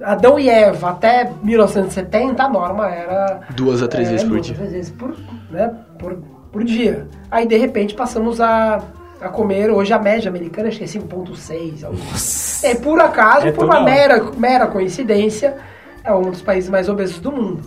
Adão 0.02 0.40
e 0.40 0.50
Eva 0.50 0.92
até 0.92 1.32
1970, 1.44 2.44
a 2.44 2.50
norma 2.50 2.88
era... 2.90 3.42
Duas 3.56 3.82
a 3.84 3.88
três 3.88 4.08
é, 4.08 4.12
vezes 4.12 4.24
por 4.28 4.34
duas 4.34 4.46
dia. 4.46 4.56
a 4.56 4.58
três 4.58 4.72
vezes 4.74 4.92
por, 4.92 5.16
né, 5.52 5.72
por, 6.00 6.18
por 6.58 6.64
dia. 6.64 7.08
Aí, 7.30 7.46
de 7.46 7.56
repente, 7.56 7.94
passamos 7.94 8.42
a, 8.42 8.82
a 9.22 9.30
comer... 9.30 9.70
Hoje, 9.70 9.94
a 9.94 10.00
média 10.00 10.28
americana 10.28 10.70
acho 10.70 10.80
que 10.80 10.86
é 10.86 10.88
5,6. 10.88 11.84
algo 11.84 12.00
assim. 12.16 12.66
É, 12.66 12.74
por 12.74 13.00
acaso, 13.00 13.48
É 13.48 13.52
por 13.52 13.66
uma 13.66 13.82
mera, 13.82 14.32
mera 14.36 14.66
coincidência, 14.66 15.56
é 16.04 16.12
um 16.12 16.32
dos 16.32 16.42
países 16.42 16.68
mais 16.68 16.90
obesos 16.90 17.20
do 17.20 17.32
mundo. 17.32 17.62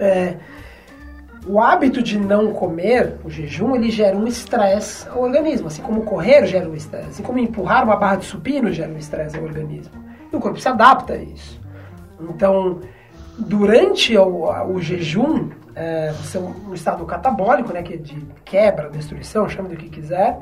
É, 0.00 0.34
o 1.46 1.60
hábito 1.60 2.02
de 2.02 2.18
não 2.18 2.52
comer, 2.52 3.18
o 3.22 3.30
jejum, 3.30 3.76
ele 3.76 3.88
gera 3.88 4.16
um 4.16 4.26
estresse 4.26 5.08
ao 5.08 5.22
organismo. 5.22 5.68
Assim 5.68 5.80
como 5.80 6.02
correr 6.02 6.44
gera 6.44 6.68
um 6.68 6.74
estresse, 6.74 7.10
assim 7.10 7.22
como 7.22 7.38
empurrar 7.38 7.84
uma 7.84 7.94
barra 7.94 8.16
de 8.16 8.24
supino 8.24 8.72
gera 8.72 8.90
um 8.90 8.98
estresse 8.98 9.36
ao 9.36 9.44
organismo. 9.44 9.92
E 10.32 10.34
o 10.34 10.40
corpo 10.40 10.58
se 10.58 10.68
adapta 10.68 11.12
a 11.12 11.18
isso. 11.18 11.60
Então, 12.20 12.80
durante 13.38 14.18
o, 14.18 14.50
o 14.72 14.80
jejum, 14.80 15.50
é, 15.76 16.10
você 16.12 16.38
é 16.38 16.40
um 16.40 16.72
estado 16.72 17.04
catabólico, 17.04 17.70
né, 17.70 17.82
que 17.82 17.92
é 17.92 17.96
de 17.98 18.16
quebra, 18.46 18.88
destruição, 18.88 19.46
chame 19.46 19.68
do 19.68 19.76
que 19.76 19.90
quiser. 19.90 20.38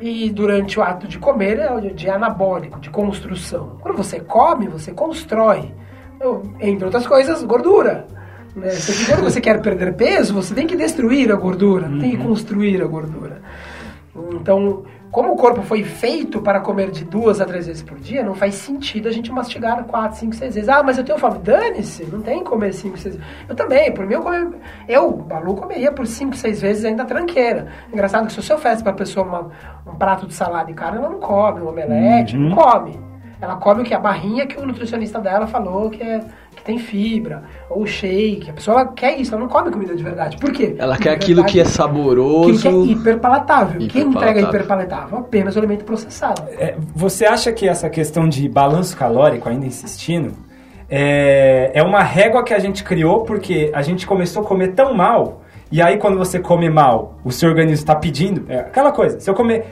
E 0.00 0.30
durante 0.30 0.80
o 0.80 0.82
ato 0.82 1.06
de 1.06 1.18
comer 1.18 1.58
é 1.58 1.70
o 1.70 1.80
de 1.80 2.08
anabólico, 2.08 2.80
de 2.80 2.88
construção. 2.88 3.76
Quando 3.80 3.96
você 3.96 4.20
come, 4.20 4.66
você 4.66 4.92
constrói. 4.92 5.74
Entre 6.60 6.84
outras 6.84 7.06
coisas, 7.06 7.44
gordura. 7.44 8.06
Né? 8.56 8.70
Se 8.70 9.06
quando 9.06 9.24
você 9.24 9.40
quer 9.40 9.60
perder 9.60 9.94
peso, 9.94 10.32
você 10.32 10.54
tem 10.54 10.66
que 10.66 10.76
destruir 10.76 11.30
a 11.30 11.36
gordura, 11.36 11.88
tem 12.00 12.16
que 12.16 12.16
construir 12.16 12.82
a 12.82 12.86
gordura. 12.86 13.42
Então, 14.32 14.84
como 15.10 15.32
o 15.32 15.36
corpo 15.36 15.62
foi 15.62 15.82
feito 15.82 16.40
para 16.40 16.60
comer 16.60 16.90
de 16.90 17.04
duas 17.04 17.40
a 17.40 17.44
três 17.44 17.66
vezes 17.66 17.82
por 17.82 17.98
dia, 17.98 18.22
não 18.22 18.34
faz 18.34 18.54
sentido 18.54 19.08
a 19.08 19.12
gente 19.12 19.32
mastigar 19.32 19.84
quatro, 19.84 20.18
cinco, 20.18 20.34
seis 20.34 20.54
vezes. 20.54 20.68
Ah, 20.68 20.82
mas 20.82 20.98
eu 20.98 21.04
tenho 21.04 21.18
fome. 21.18 21.38
Dane-se, 21.38 22.04
não 22.04 22.20
tem 22.20 22.38
que 22.38 22.50
comer 22.50 22.72
cinco, 22.72 22.98
seis 22.98 23.16
vezes. 23.16 23.30
Eu 23.48 23.54
também, 23.54 23.92
por 23.92 24.06
mim 24.06 24.14
eu 24.14 24.22
comer... 24.22 24.50
Eu, 24.86 25.12
Balu, 25.12 25.54
comeria 25.54 25.90
por 25.92 26.06
cinco, 26.06 26.36
seis 26.36 26.60
vezes 26.60 26.84
ainda 26.84 27.04
tranqueira. 27.04 27.68
Engraçado 27.92 28.26
que 28.26 28.32
se 28.32 28.42
você 28.42 28.52
oferece 28.52 28.82
para 28.82 28.92
a 28.92 28.96
pessoa 28.96 29.26
uma, 29.26 29.50
um 29.92 29.96
prato 29.96 30.26
de 30.26 30.34
salada 30.34 30.70
e 30.70 30.74
carne, 30.74 30.98
ela 30.98 31.08
não 31.08 31.20
come, 31.20 31.62
um 31.62 31.68
omelete, 31.68 32.36
não 32.36 32.54
come. 32.54 33.07
Ela 33.40 33.56
come 33.56 33.82
o 33.82 33.84
que? 33.84 33.94
A 33.94 33.98
barrinha 34.00 34.46
que 34.46 34.58
o 34.58 34.66
nutricionista 34.66 35.20
dela 35.20 35.46
falou 35.46 35.90
que, 35.90 36.02
é, 36.02 36.20
que 36.56 36.62
tem 36.62 36.78
fibra, 36.78 37.44
ou 37.70 37.86
shake. 37.86 38.50
A 38.50 38.52
pessoa 38.52 38.86
quer 38.86 39.16
isso, 39.18 39.32
ela 39.32 39.42
não 39.42 39.48
come 39.48 39.70
comida 39.70 39.94
de 39.94 40.02
verdade. 40.02 40.36
Por 40.38 40.50
quê? 40.52 40.74
Ela 40.78 40.96
quer 40.96 41.10
de 41.10 41.24
aquilo 41.24 41.44
que 41.44 41.60
é 41.60 41.62
verdade- 41.62 41.76
saboroso. 41.76 42.58
Aquilo 42.68 42.84
que 42.84 42.90
é 42.90 42.92
hiperpalatável. 42.94 43.78
Quem 43.88 44.02
entrega 44.02 44.40
Hiperpalatável. 44.40 44.48
hiperpalatável? 44.48 45.18
Apenas 45.18 45.54
o 45.54 45.58
alimento 45.58 45.84
processado. 45.84 46.42
É, 46.58 46.74
você 46.94 47.24
acha 47.26 47.52
que 47.52 47.68
essa 47.68 47.88
questão 47.88 48.28
de 48.28 48.48
balanço 48.48 48.96
calórico, 48.96 49.48
ainda 49.48 49.66
insistindo, 49.66 50.32
é, 50.90 51.70
é 51.74 51.82
uma 51.82 52.02
régua 52.02 52.42
que 52.42 52.54
a 52.54 52.58
gente 52.58 52.82
criou 52.82 53.22
porque 53.24 53.70
a 53.74 53.82
gente 53.82 54.06
começou 54.06 54.42
a 54.42 54.44
comer 54.46 54.68
tão 54.74 54.94
mal, 54.94 55.42
e 55.70 55.82
aí 55.82 55.98
quando 55.98 56.16
você 56.16 56.38
come 56.40 56.68
mal, 56.70 57.18
o 57.24 57.30
seu 57.30 57.50
organismo 57.50 57.74
está 57.84 57.94
pedindo, 57.94 58.46
é 58.48 58.58
aquela 58.60 58.90
coisa, 58.90 59.20
se 59.20 59.28
eu 59.28 59.34
comer, 59.34 59.66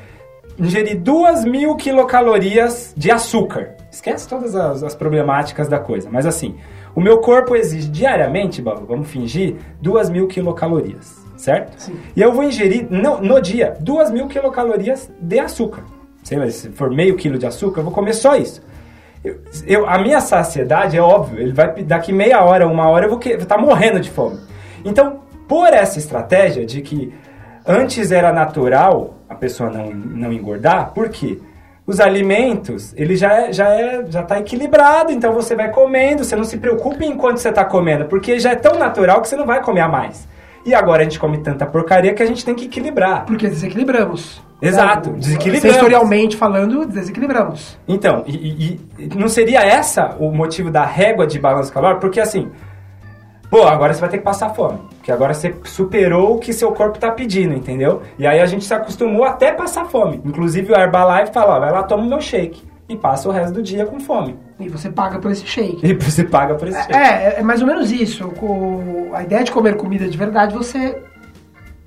ingerir 0.58 0.98
duas 1.00 1.44
mil 1.44 1.76
quilocalorias 1.76 2.94
de 2.96 3.10
açúcar, 3.10 3.74
esquece 3.90 4.28
todas 4.28 4.54
as, 4.54 4.82
as 4.82 4.94
problemáticas 4.94 5.68
da 5.68 5.78
coisa, 5.78 6.08
mas 6.10 6.26
assim, 6.26 6.56
o 6.94 7.00
meu 7.00 7.18
corpo 7.18 7.54
exige 7.54 7.88
diariamente, 7.88 8.62
Balu, 8.62 8.86
vamos 8.86 9.08
fingir, 9.08 9.56
duas 9.80 10.08
mil 10.08 10.26
quilocalorias, 10.26 11.16
certo? 11.36 11.78
Sim. 11.78 11.96
E 12.14 12.22
eu 12.22 12.32
vou 12.32 12.42
ingerir 12.44 12.86
no, 12.90 13.20
no 13.20 13.40
dia 13.40 13.76
duas 13.80 14.10
mil 14.10 14.26
quilocalorias 14.28 15.10
de 15.20 15.38
açúcar. 15.38 15.82
Sei 16.22 16.38
lá, 16.38 16.48
se 16.50 16.70
for 16.70 16.90
meio 16.90 17.16
quilo 17.16 17.38
de 17.38 17.46
açúcar, 17.46 17.80
eu 17.80 17.84
vou 17.84 17.92
comer 17.92 18.14
só 18.14 18.34
isso. 18.34 18.60
Eu, 19.22 19.38
eu- 19.66 19.86
a 19.88 19.98
minha 19.98 20.20
saciedade 20.20 20.96
é 20.96 21.00
óbvio, 21.00 21.38
ele 21.40 21.52
vai 21.52 21.82
daqui 21.84 22.12
meia 22.12 22.42
hora, 22.42 22.66
uma 22.66 22.88
hora 22.88 23.06
eu 23.06 23.10
vou 23.10 23.20
estar 23.20 23.44
tá 23.44 23.58
morrendo 23.58 24.00
de 24.00 24.10
fome. 24.10 24.38
Então, 24.84 25.20
por 25.46 25.68
essa 25.68 25.98
estratégia 25.98 26.64
de 26.64 26.80
que 26.80 27.12
antes 27.66 28.10
era 28.10 28.32
natural 28.32 29.15
a 29.28 29.34
pessoa 29.34 29.70
não, 29.70 29.90
não 29.90 30.32
engordar, 30.32 30.92
por 30.94 31.08
quê? 31.08 31.38
Os 31.86 32.00
alimentos, 32.00 32.92
ele 32.96 33.14
já 33.14 33.32
é, 33.32 33.52
já 33.52 33.68
é, 33.68 34.04
já 34.08 34.22
tá 34.22 34.38
equilibrado, 34.40 35.12
então 35.12 35.32
você 35.32 35.54
vai 35.54 35.70
comendo, 35.70 36.24
você 36.24 36.34
não 36.34 36.42
se 36.44 36.58
preocupe 36.58 37.04
enquanto 37.06 37.38
você 37.38 37.48
está 37.50 37.64
comendo, 37.64 38.06
porque 38.06 38.40
já 38.40 38.50
é 38.52 38.56
tão 38.56 38.76
natural 38.78 39.20
que 39.22 39.28
você 39.28 39.36
não 39.36 39.46
vai 39.46 39.62
comer 39.62 39.80
a 39.82 39.88
mais. 39.88 40.26
E 40.64 40.74
agora 40.74 41.02
a 41.02 41.04
gente 41.04 41.20
come 41.20 41.38
tanta 41.38 41.64
porcaria 41.64 42.12
que 42.12 42.20
a 42.22 42.26
gente 42.26 42.44
tem 42.44 42.52
que 42.56 42.64
equilibrar. 42.64 43.24
Porque 43.24 43.46
desequilibramos. 43.46 44.42
Exato, 44.60 45.10
desequilibramos. 45.10 45.74
Sensorialmente 45.76 46.36
falando, 46.36 46.84
desequilibramos. 46.86 47.78
Então, 47.86 48.24
e, 48.26 48.34
e- 48.34 48.80
e 48.98 49.08
não 49.16 49.28
seria 49.28 49.60
essa 49.60 50.16
o 50.18 50.32
motivo 50.32 50.68
da 50.68 50.84
régua 50.84 51.24
de 51.24 51.38
balanço 51.38 51.72
calórico? 51.72 52.00
Porque 52.00 52.18
assim, 52.18 52.50
pô, 53.50 53.62
agora 53.64 53.92
você 53.94 54.00
vai 54.00 54.08
ter 54.08 54.18
que 54.18 54.24
passar 54.24 54.50
fome. 54.50 54.78
Porque 54.96 55.10
agora 55.12 55.32
você 55.34 55.54
superou 55.64 56.36
o 56.36 56.38
que 56.38 56.52
seu 56.52 56.72
corpo 56.72 56.98
tá 56.98 57.10
pedindo, 57.10 57.54
entendeu? 57.54 58.02
E 58.18 58.26
aí 58.26 58.40
a 58.40 58.46
gente 58.46 58.64
se 58.64 58.74
acostumou 58.74 59.24
até 59.24 59.52
passar 59.52 59.84
fome. 59.86 60.20
Inclusive 60.24 60.72
o 60.72 60.76
Herbalife 60.76 61.32
fala, 61.32 61.56
ó, 61.56 61.60
vai 61.60 61.70
lá, 61.72 61.82
toma 61.82 62.02
o 62.04 62.08
meu 62.08 62.20
shake. 62.20 62.62
E 62.88 62.96
passa 62.96 63.28
o 63.28 63.32
resto 63.32 63.54
do 63.54 63.62
dia 63.62 63.84
com 63.84 63.98
fome. 63.98 64.36
E 64.60 64.68
você 64.68 64.88
paga 64.88 65.18
por 65.18 65.30
esse 65.32 65.44
shake. 65.44 65.84
E 65.84 65.92
você 65.94 66.22
paga 66.22 66.54
por 66.54 66.68
esse 66.68 66.80
shake. 66.80 66.94
É, 66.96 67.40
é 67.40 67.42
mais 67.42 67.60
ou 67.60 67.66
menos 67.66 67.90
isso. 67.90 68.32
A 69.12 69.22
ideia 69.24 69.42
de 69.42 69.50
comer 69.50 69.76
comida 69.76 70.08
de 70.08 70.16
verdade, 70.16 70.54
você. 70.54 70.96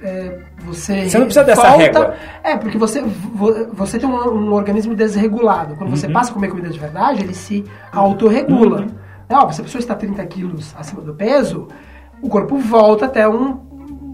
é, 0.02 0.40
você, 0.66 1.10
Você 1.10 1.18
não 1.18 1.26
precisa 1.26 1.46
dessa 1.46 1.62
volta- 1.62 1.78
régua. 1.78 2.14
É, 2.44 2.58
porque 2.58 2.78
você, 2.78 3.02
vo- 3.02 3.68
você 3.74 3.98
tem 3.98 4.08
um, 4.10 4.14
um 4.30 4.54
organismo 4.54 4.94
desregulado. 4.94 5.76
Quando 5.76 5.90
Uhum. 5.92 5.96
você 5.96 6.10
passa 6.10 6.32
a 6.32 6.34
comer 6.34 6.50
comida 6.50 6.70
de 6.70 6.80
verdade, 6.80 7.24
ele 7.24 7.34
se 7.34 7.64
autorregula. 7.94 8.82
Uhum. 8.82 8.88
É, 9.30 9.36
ó, 9.36 9.52
se 9.52 9.62
a 9.62 9.64
pessoa 9.64 9.80
está 9.80 9.94
30 9.96 10.26
quilos 10.26 10.76
acima 10.76 11.02
do 11.02 11.14
peso, 11.14 11.68
o 12.22 12.28
corpo 12.28 12.58
volta 12.58 13.06
até 13.06 13.30
um. 13.30 13.60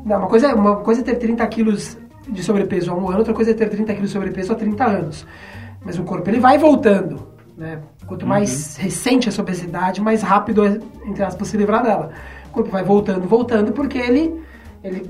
Não, 0.05 0.19
uma, 0.19 0.27
coisa, 0.27 0.47
é- 0.47 0.53
uma 0.53 0.75
coisa 0.77 1.01
é 1.01 1.03
ter 1.03 1.15
30 1.15 1.47
quilos 1.47 1.97
de 2.27 2.43
sobrepeso 2.43 2.91
há 2.91 2.95
um 2.95 3.07
ano, 3.07 3.19
outra 3.19 3.33
coisa 3.33 3.51
é 3.51 3.53
ter 3.53 3.69
30 3.69 3.93
quilos 3.93 4.09
de 4.09 4.13
sobrepeso 4.13 4.51
há 4.51 4.55
30 4.55 4.83
anos. 4.85 5.25
Mas 5.83 5.97
o 5.97 6.03
corpo 6.03 6.29
ele 6.29 6.39
vai 6.39 6.57
voltando. 6.57 7.27
Né? 7.57 7.79
Quanto 8.05 8.25
mais 8.27 8.75
recente 8.75 9.29
essa 9.29 9.41
obesidade, 9.41 10.01
mais 10.01 10.21
rápido 10.21 10.65
é, 10.65 10.79
entre 11.05 11.23
aspas, 11.23 11.47
se 11.47 11.55
livrar 11.55 11.83
dela. 11.83 12.11
O 12.47 12.49
corpo 12.51 12.69
vai 12.69 12.83
voltando, 12.83 13.27
voltando, 13.27 13.71
porque 13.71 13.97
ele, 13.97 14.41
ele, 14.83 15.09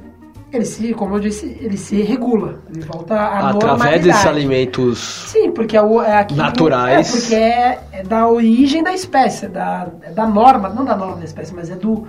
ele 0.55 0.65
se, 0.65 0.93
como 0.93 1.15
eu 1.15 1.19
disse, 1.19 1.57
ele 1.59 1.77
se 1.77 2.01
regula. 2.01 2.59
Ele 2.73 2.85
volta 2.85 3.15
à 3.15 3.49
Através 3.49 3.63
normalidade. 3.65 4.03
desses 4.03 4.25
alimentos. 4.25 4.99
Sim, 5.31 5.51
porque 5.51 5.77
é, 5.77 5.81
o, 5.81 6.01
é 6.01 6.17
aquilo, 6.17 6.41
Naturais. 6.41 7.07
É, 7.07 7.19
porque 7.19 7.35
é, 7.35 7.99
é 7.99 8.03
da 8.03 8.27
origem 8.27 8.83
da 8.83 8.93
espécie, 8.93 9.45
é 9.45 9.49
da, 9.49 9.87
é 10.01 10.11
da 10.11 10.27
norma, 10.27 10.69
não 10.69 10.83
da 10.85 10.95
norma 10.95 11.17
da 11.17 11.25
espécie, 11.25 11.53
mas 11.53 11.69
é 11.69 11.75
do, 11.75 12.07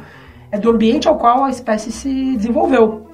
é 0.51 0.59
do 0.59 0.71
ambiente 0.71 1.09
ao 1.09 1.17
qual 1.17 1.45
a 1.45 1.51
espécie 1.51 1.91
se 1.93 2.37
desenvolveu. 2.37 3.07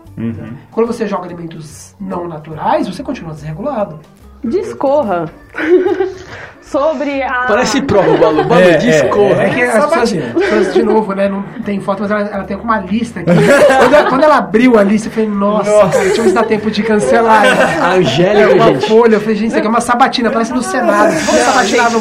Quando 0.71 0.87
você 0.87 1.07
joga 1.07 1.25
alimentos 1.25 1.97
não 1.99 2.29
naturais, 2.29 2.87
você 2.87 3.03
continua 3.03 3.33
desregulado. 3.33 3.99
Discorra 4.45 5.27
sobre 6.61 7.23
a. 7.23 7.45
Parece 7.47 7.83
prova, 7.83 8.17
Balu. 8.17 8.45
Balu, 8.45 8.61
É, 8.61 8.77
discorra. 8.77 9.43
É 9.43 9.51
que 9.51 9.71
só 9.71 9.77
as 9.79 9.85
pessoas, 9.85 10.13
batina. 10.13 10.27
as 10.27 10.33
pessoas, 10.33 10.75
de 10.75 10.83
novo, 10.83 11.13
né, 11.15 11.29
não 11.29 11.43
tem 11.65 11.81
foto, 11.81 12.03
mas 12.03 12.11
ela, 12.11 12.21
ela 12.23 12.45
tem 12.45 12.57
com 12.57 12.65
uma 12.65 12.81
lista 12.81 13.21
aqui. 13.21 13.31
quando, 13.79 13.95
ela, 13.95 14.09
quando 14.09 14.25
ela 14.25 14.37
abriu 14.39 14.79
a 14.79 14.83
lista, 14.83 15.09
eu 15.09 15.13
falei, 15.13 15.29
nossa, 15.29 15.71
Nossa. 15.71 15.89
cara, 15.91 16.05
deixa 16.05 16.19
eu 16.21 16.25
ver 16.25 16.29
se 16.31 16.35
dá 16.35 16.43
tempo 16.45 16.71
de 16.71 16.83
cancelar. 16.83 17.43
A 17.83 17.95
É 17.95 17.99
Angélica, 17.99 18.55
uma 18.55 18.67
gente. 18.73 18.89
folha, 18.89 19.15
eu 19.17 19.21
falei, 19.21 19.37
gente, 19.37 19.49
isso 19.49 19.59
aqui 19.59 19.67
é 19.67 19.71
uma 19.71 19.81
sabatina, 19.81 20.31
parece 20.31 20.53
no 20.53 20.63
Senado. 20.63 21.13
Vamos 21.13 21.41
sabatinar 21.43 21.91
no. 21.93 22.01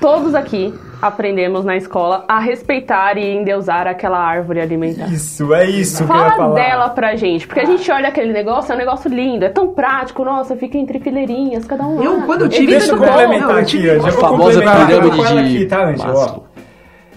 Todos 0.00 0.34
aqui 0.34 0.74
aprendemos 1.00 1.64
na 1.64 1.76
escola 1.76 2.24
a 2.26 2.38
respeitar 2.38 3.16
e 3.18 3.24
endeusar 3.36 3.86
aquela 3.86 4.18
árvore 4.18 4.60
alimentar. 4.60 5.06
Isso, 5.12 5.52
é 5.54 5.66
isso 5.66 6.04
que 6.04 6.10
eu 6.12 6.16
ia 6.16 6.22
Fala 6.22 6.36
falar. 6.36 6.54
dela 6.54 6.88
pra 6.90 7.16
gente, 7.16 7.46
porque 7.46 7.60
a 7.60 7.64
gente 7.64 7.90
olha 7.90 8.08
aquele 8.08 8.32
negócio, 8.32 8.72
é 8.72 8.74
um 8.74 8.78
negócio 8.78 9.08
lindo, 9.10 9.44
é 9.44 9.48
tão 9.48 9.68
prático, 9.74 10.24
nossa, 10.24 10.56
fica 10.56 10.78
entre 10.78 10.98
fileirinhas, 11.00 11.64
cada 11.64 11.84
um 11.86 12.02
Eu, 12.02 12.18
lá. 12.20 12.26
quando 12.26 12.42
eu 12.42 12.48
tive 12.48 12.72
Evita 12.74 12.78
Deixa 12.78 12.92
eu 12.92 12.98
complementar 12.98 13.50
eu 13.50 13.56
aqui, 13.56 13.66
tive 13.66 13.90
Ângela. 13.90 14.06
a 14.06 14.10
Eu 14.10 14.12
vou 14.12 14.20
famosa 14.30 14.60
pirâmide 14.60 15.16
com 15.16 15.26
ela 15.26 15.42
de 15.42 15.56
aqui, 15.56 15.66
tá, 15.66 15.86
Maslow. 15.86 16.46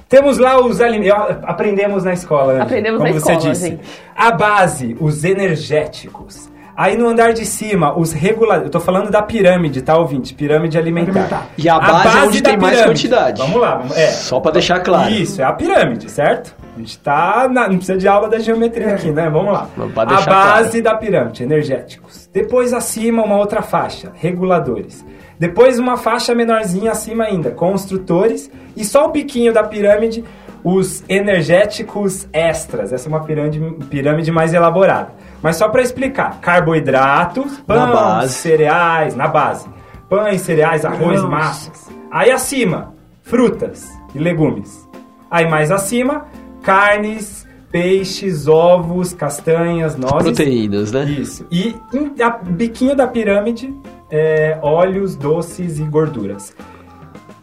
Temos 0.07 0.37
lá 0.39 0.59
os 0.59 0.81
alimentos. 0.81 1.37
Aprendemos 1.43 2.03
na 2.03 2.13
escola, 2.13 2.53
Ângela, 2.53 2.63
Aprendemos 2.63 2.97
como 2.99 3.13
na 3.13 3.19
você 3.19 3.31
escola, 3.33 3.51
disse. 3.53 3.69
gente. 3.69 3.81
A 4.15 4.31
base, 4.31 4.97
os 4.99 5.23
energéticos. 5.23 6.49
Aí 6.79 6.95
no 6.95 7.09
andar 7.09 7.33
de 7.33 7.45
cima, 7.45 7.93
os 7.99 8.13
reguladores. 8.13 8.67
Eu 8.67 8.71
tô 8.71 8.79
falando 8.79 9.11
da 9.11 9.21
pirâmide, 9.21 9.81
tá, 9.81 9.97
ouvinte? 9.97 10.33
Pirâmide 10.33 10.77
alimentar. 10.77 11.11
Alimentar. 11.11 11.47
E 11.57 11.67
a 11.67 11.77
base 11.77 12.17
é 12.17 12.21
onde 12.21 12.41
tem 12.41 12.55
mais 12.55 12.77
pirâmide. 12.77 13.01
quantidade. 13.01 13.41
Vamos 13.41 13.59
lá, 13.59 13.75
vamos, 13.75 13.97
é. 13.97 14.07
Só 14.11 14.39
pra 14.39 14.51
deixar 14.51 14.79
claro. 14.79 15.11
Isso, 15.11 15.41
é 15.41 15.43
a 15.43 15.51
pirâmide, 15.51 16.09
certo? 16.09 16.55
A 16.73 16.79
gente 16.79 16.97
tá. 16.99 17.49
Na, 17.51 17.67
não 17.67 17.75
precisa 17.75 17.97
de 17.97 18.07
aula 18.07 18.29
da 18.29 18.39
geometria 18.39 18.93
aqui, 18.93 19.11
né? 19.11 19.29
Vamos 19.29 19.51
lá. 19.51 19.67
A 19.97 20.21
base 20.21 20.81
da 20.81 20.95
pirâmide, 20.95 21.43
energéticos. 21.43 22.29
Depois 22.31 22.71
acima, 22.71 23.25
uma 23.25 23.35
outra 23.35 23.61
faixa, 23.61 24.13
reguladores. 24.15 25.05
Depois 25.37 25.79
uma 25.79 25.97
faixa 25.97 26.33
menorzinha 26.33 26.91
acima 26.91 27.25
ainda, 27.25 27.51
construtores. 27.51 28.49
E 28.77 28.85
só 28.85 29.05
o 29.05 29.11
biquinho 29.11 29.51
da 29.51 29.63
pirâmide, 29.63 30.23
os 30.63 31.03
energéticos 31.09 32.25
extras. 32.31 32.93
Essa 32.93 33.05
é 33.05 33.09
uma 33.09 33.19
pirâmide, 33.19 33.59
pirâmide 33.89 34.31
mais 34.31 34.53
elaborada. 34.53 35.09
Mas 35.41 35.55
só 35.57 35.69
para 35.69 35.81
explicar: 35.81 36.39
carboidratos, 36.41 37.63
Na 37.67 37.87
pão, 37.87 37.93
base. 37.93 38.33
cereais, 38.33 39.15
na 39.15 39.27
base. 39.27 39.67
Pães, 40.09 40.41
cereais, 40.41 40.83
arroz, 40.85 41.19
Grãos. 41.19 41.29
massas. 41.29 41.89
Aí 42.11 42.31
acima, 42.31 42.93
frutas 43.23 43.87
e 44.15 44.19
legumes. 44.19 44.87
Aí 45.29 45.47
mais 45.47 45.69
acima, 45.71 46.25
carnes, 46.63 47.47
peixes, 47.71 48.47
ovos, 48.47 49.13
castanhas, 49.13 49.95
nozes. 49.95 50.23
Proteínas, 50.23 50.91
né? 50.91 51.03
Isso. 51.05 51.45
E 51.51 51.75
a 52.21 52.29
biquinho 52.31 52.95
da 52.95 53.07
pirâmide, 53.07 53.71
é, 54.09 54.57
óleos, 54.63 55.15
doces 55.15 55.77
e 55.79 55.83
gorduras. 55.83 56.55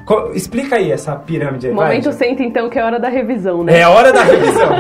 Co- 0.07 0.31
explica 0.35 0.77
aí 0.77 0.91
essa 0.93 1.17
pirâmide 1.17 1.67
aí, 1.67 1.75
vai, 1.75 1.89
Momento 1.89 2.09
Angela. 2.11 2.15
senta 2.29 2.43
então 2.45 2.71
que 2.71 2.79
é 2.79 2.85
hora 2.85 2.99
da 3.01 3.09
revisão, 3.09 3.65
né? 3.65 3.81
É 3.81 3.83
a 3.83 3.91
hora 3.91 4.13
da 4.13 4.23
revisão. 4.23 4.71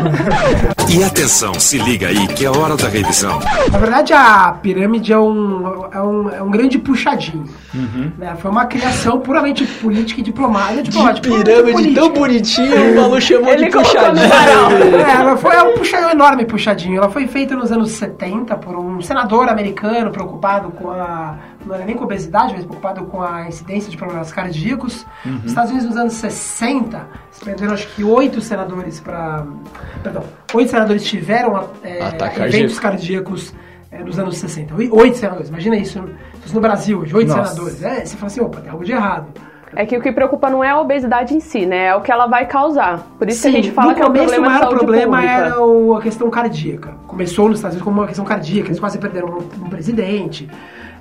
E 0.88 1.02
atenção, 1.02 1.52
se 1.54 1.78
liga 1.78 2.06
aí 2.06 2.28
que 2.28 2.46
é 2.46 2.48
hora 2.48 2.76
da 2.76 2.86
revisão. 2.88 3.40
Na 3.72 3.76
verdade, 3.78 4.12
a 4.12 4.56
pirâmide 4.62 5.12
é 5.12 5.18
um, 5.18 5.84
é 5.92 6.00
um, 6.00 6.30
é 6.30 6.40
um 6.40 6.48
grande 6.48 6.78
puxadinho. 6.78 7.44
Uhum. 7.74 8.12
né? 8.16 8.36
Foi 8.38 8.48
uma 8.52 8.66
criação 8.66 9.18
puramente 9.18 9.66
política 9.66 10.20
e 10.20 10.22
diplomática. 10.22 11.12
De 11.14 11.20
pirâmide 11.20 11.92
tão 11.92 12.10
bonitinho, 12.10 12.92
o 12.92 12.96
Malu 13.00 13.20
chamou 13.20 13.52
Ele 13.52 13.64
de 13.64 13.70
puxadinho. 13.72 14.24
É, 14.24 15.20
ela 15.20 15.36
foi 15.36 15.60
um 15.60 15.74
puxadinho, 15.74 16.08
um 16.08 16.12
enorme 16.12 16.44
puxadinho. 16.44 16.98
Ela 16.98 17.10
foi 17.10 17.26
feita 17.26 17.56
nos 17.56 17.72
anos 17.72 17.90
70 17.90 18.56
por 18.58 18.76
um 18.76 19.00
senador 19.02 19.48
americano 19.48 20.12
preocupado 20.12 20.70
com 20.70 20.88
a. 20.92 21.34
Não 21.66 21.74
era 21.74 21.84
nem 21.84 21.96
com 21.96 22.02
a 22.02 22.06
obesidade, 22.06 22.54
mas 22.54 22.64
preocupado 22.64 23.04
com 23.06 23.20
a 23.20 23.48
incidência 23.48 23.90
de 23.90 23.96
problemas 23.96 24.30
cardíacos. 24.32 25.04
Nos 25.24 25.46
Estados 25.46 25.70
Unidos, 25.72 25.88
nos 25.88 25.98
anos 25.98 26.12
60, 26.14 26.96
eles 26.96 27.38
perderam 27.44 27.74
acho 27.74 27.88
que 27.88 28.04
oito 28.04 28.40
senadores 28.40 29.00
para. 29.00 29.44
Perdão, 30.02 30.22
oito 30.54 30.70
senadores 30.70 31.04
tiveram 31.04 31.68
é, 31.82 31.98
eventos 32.46 32.78
cardíacos 32.78 33.52
é, 33.90 33.98
nos 34.02 34.18
anos 34.18 34.38
60. 34.38 34.74
Oi- 34.74 34.88
Oito 34.92 35.16
senadores, 35.16 35.48
imagina 35.48 35.76
isso, 35.76 36.02
isso 36.44 36.54
no 36.54 36.60
Brasil 36.60 37.00
hoje, 37.00 37.14
oito 37.16 37.32
senadores. 37.32 37.82
É, 37.82 38.04
você 38.04 38.16
fala 38.16 38.26
assim, 38.28 38.40
opa, 38.40 38.60
tem 38.60 38.70
algo 38.70 38.84
de 38.84 38.92
errado. 38.92 39.26
É 39.74 39.84
que 39.84 39.96
o 39.98 40.00
que 40.00 40.10
preocupa 40.12 40.48
não 40.48 40.62
é 40.64 40.70
a 40.70 40.80
obesidade 40.80 41.34
em 41.34 41.40
si, 41.40 41.66
né? 41.66 41.86
É 41.88 41.94
o 41.96 42.00
que 42.00 42.10
ela 42.10 42.26
vai 42.26 42.46
causar. 42.46 43.04
Por 43.18 43.28
isso 43.28 43.42
Sim, 43.42 43.50
que 43.50 43.56
a 43.58 43.62
gente 43.62 43.72
fala 43.74 43.88
no 43.90 43.94
que 43.96 44.00
é 44.00 44.06
começo, 44.06 44.24
problema 44.26 44.46
o 44.46 44.50
maior 44.50 44.62
saúde 44.62 44.78
problema 44.78 45.16
pública. 45.18 45.32
era 45.34 45.60
o- 45.62 45.94
a 45.96 46.00
questão 46.00 46.30
cardíaca. 46.30 46.94
Começou 47.06 47.48
nos 47.48 47.58
Estados 47.58 47.74
Unidos 47.74 47.84
como 47.84 48.00
uma 48.00 48.06
questão 48.06 48.24
cardíaca, 48.24 48.68
eles 48.68 48.80
quase 48.80 48.96
perderam 48.98 49.28
um, 49.28 49.64
um 49.66 49.68
presidente, 49.68 50.48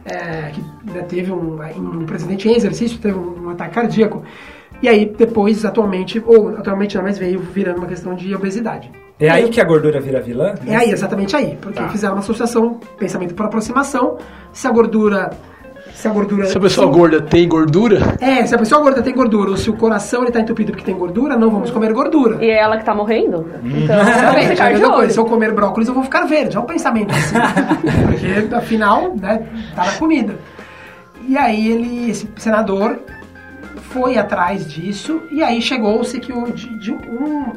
é, 0.06 0.51
que 0.51 1.03
teve 1.10 1.32
um, 1.32 1.60
um 1.62 2.06
presidente 2.06 2.47
em 2.47 2.56
exercício, 2.56 2.99
teve 2.99 3.18
um, 3.18 3.49
ataque 3.49 3.74
cardíaco. 3.74 4.24
E 4.82 4.88
aí, 4.88 5.06
depois, 5.06 5.66
atualmente, 5.66 6.22
ou 6.26 6.49
atualmente 6.49 6.95
não, 6.95 7.03
mas 7.03 7.18
veio 7.18 7.39
virando 7.39 7.78
uma 7.80 7.88
questão 7.88 8.14
de 8.14 8.34
obesidade. 8.36 8.91
É 9.20 9.30
aí 9.30 9.49
que 9.49 9.62
a 9.62 9.64
gordura 9.64 9.99
vira 10.01 10.22
vilã? 10.22 10.53
É 10.68 10.76
aí, 10.76 10.91
exatamente 10.91 11.36
aí. 11.36 11.58
Porque 11.62 11.80
Tá. 11.80 11.88
fizeram 11.89 12.16
uma 12.16 12.20
associação, 12.20 12.80
pensamento 12.97 13.34
por 13.34 13.45
aproximação. 13.45 14.18
Se 14.51 14.68
a 14.68 14.72
gordura. 14.72 15.32
Se 15.96 16.08
a 16.08 16.12
gordura. 16.12 16.46
Se 16.46 16.58
a 16.58 16.60
pessoa 16.62 16.88
se- 16.88 16.93
gorda 17.00 17.22
tem 17.22 17.48
gordura, 17.48 18.00
É, 18.20 18.46
se 18.46 18.54
a 18.54 18.58
pessoa 18.58 18.82
gorda 18.82 19.02
tem 19.02 19.16
gordura, 19.16 19.52
ou 19.52 19.58
se 19.58 19.70
o 19.70 19.74
coração 19.78 20.24
ele 20.24 20.32
tá 20.32 20.41
entupido 20.41 20.72
porque 20.72 20.84
tem 20.86 20.96
gordura, 20.96 21.38
não 21.38 21.50
vamos 21.50 21.72
comer 21.72 21.93
gordura. 21.93 22.43
E 22.43 22.50
é 22.50 22.60
ela 22.60 22.78
que 22.78 22.84
tá 22.84 22.93
morrendo? 22.93 23.48
Então, 23.64 24.02
Exatamente, 24.02 24.62
é 24.62 24.66
a 24.66 24.70
mesma 24.72 24.91
coisa. 24.91 25.14
Se 25.14 25.20
eu 25.20 25.26
comer 25.26 25.54
brócolis, 25.54 25.88
eu 25.88 25.93
vou 25.93 26.04
ficar 26.04 26.26
verde. 26.26 26.58
É 26.58 26.60
um 26.60 26.66
pensamento 26.66 27.12
assim. 27.12 27.36
Porque, 28.06 28.56
afinal, 28.56 29.16
né, 29.16 29.48
tá 29.76 29.86
na 29.86 29.91
comida. 29.93 30.36
E 31.28 31.38
aí 31.38 31.72
ele, 31.72 32.10
esse 32.12 32.30
senador, 32.38 33.00
foi 33.89 34.18
atrás 34.18 34.68
disso, 34.68 35.22
e 35.32 35.41
aí 35.41 35.62
chegou-se 35.62 36.20
que 36.20 36.32
o, 36.34 36.52
de, 36.52 36.68
de 36.80 36.91
um. 36.91 37.54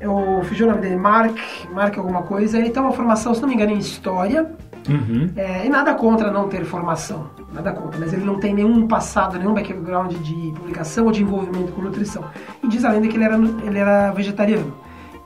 Eu 0.00 0.40
fiz 0.44 0.60
o 0.60 0.66
nome 0.66 0.80
dele, 0.80 0.96
Mark, 0.96 1.36
Mark 1.72 1.96
alguma 1.98 2.22
coisa, 2.22 2.58
ele 2.58 2.70
tem 2.70 2.82
uma 2.82 2.92
formação, 2.92 3.34
se 3.34 3.40
não 3.40 3.48
me 3.48 3.54
engano, 3.54 3.72
em 3.72 3.78
história. 3.78 4.46
Uhum. 4.88 5.30
É, 5.34 5.64
e 5.64 5.68
nada 5.70 5.94
contra 5.94 6.30
não 6.30 6.46
ter 6.46 6.62
formação, 6.66 7.28
nada 7.54 7.72
contra, 7.72 7.98
mas 7.98 8.12
ele 8.12 8.24
não 8.24 8.38
tem 8.38 8.52
nenhum 8.52 8.86
passado, 8.86 9.38
nenhum 9.38 9.54
background 9.54 10.12
de 10.14 10.52
publicação 10.56 11.06
ou 11.06 11.12
de 11.12 11.22
envolvimento 11.22 11.72
com 11.72 11.80
nutrição. 11.80 12.24
E 12.62 12.68
diz 12.68 12.84
a 12.84 12.90
lenda 12.90 13.06
que 13.06 13.16
ele 13.16 13.24
era, 13.24 13.36
ele 13.36 13.78
era 13.78 14.10
vegetariano. 14.10 14.74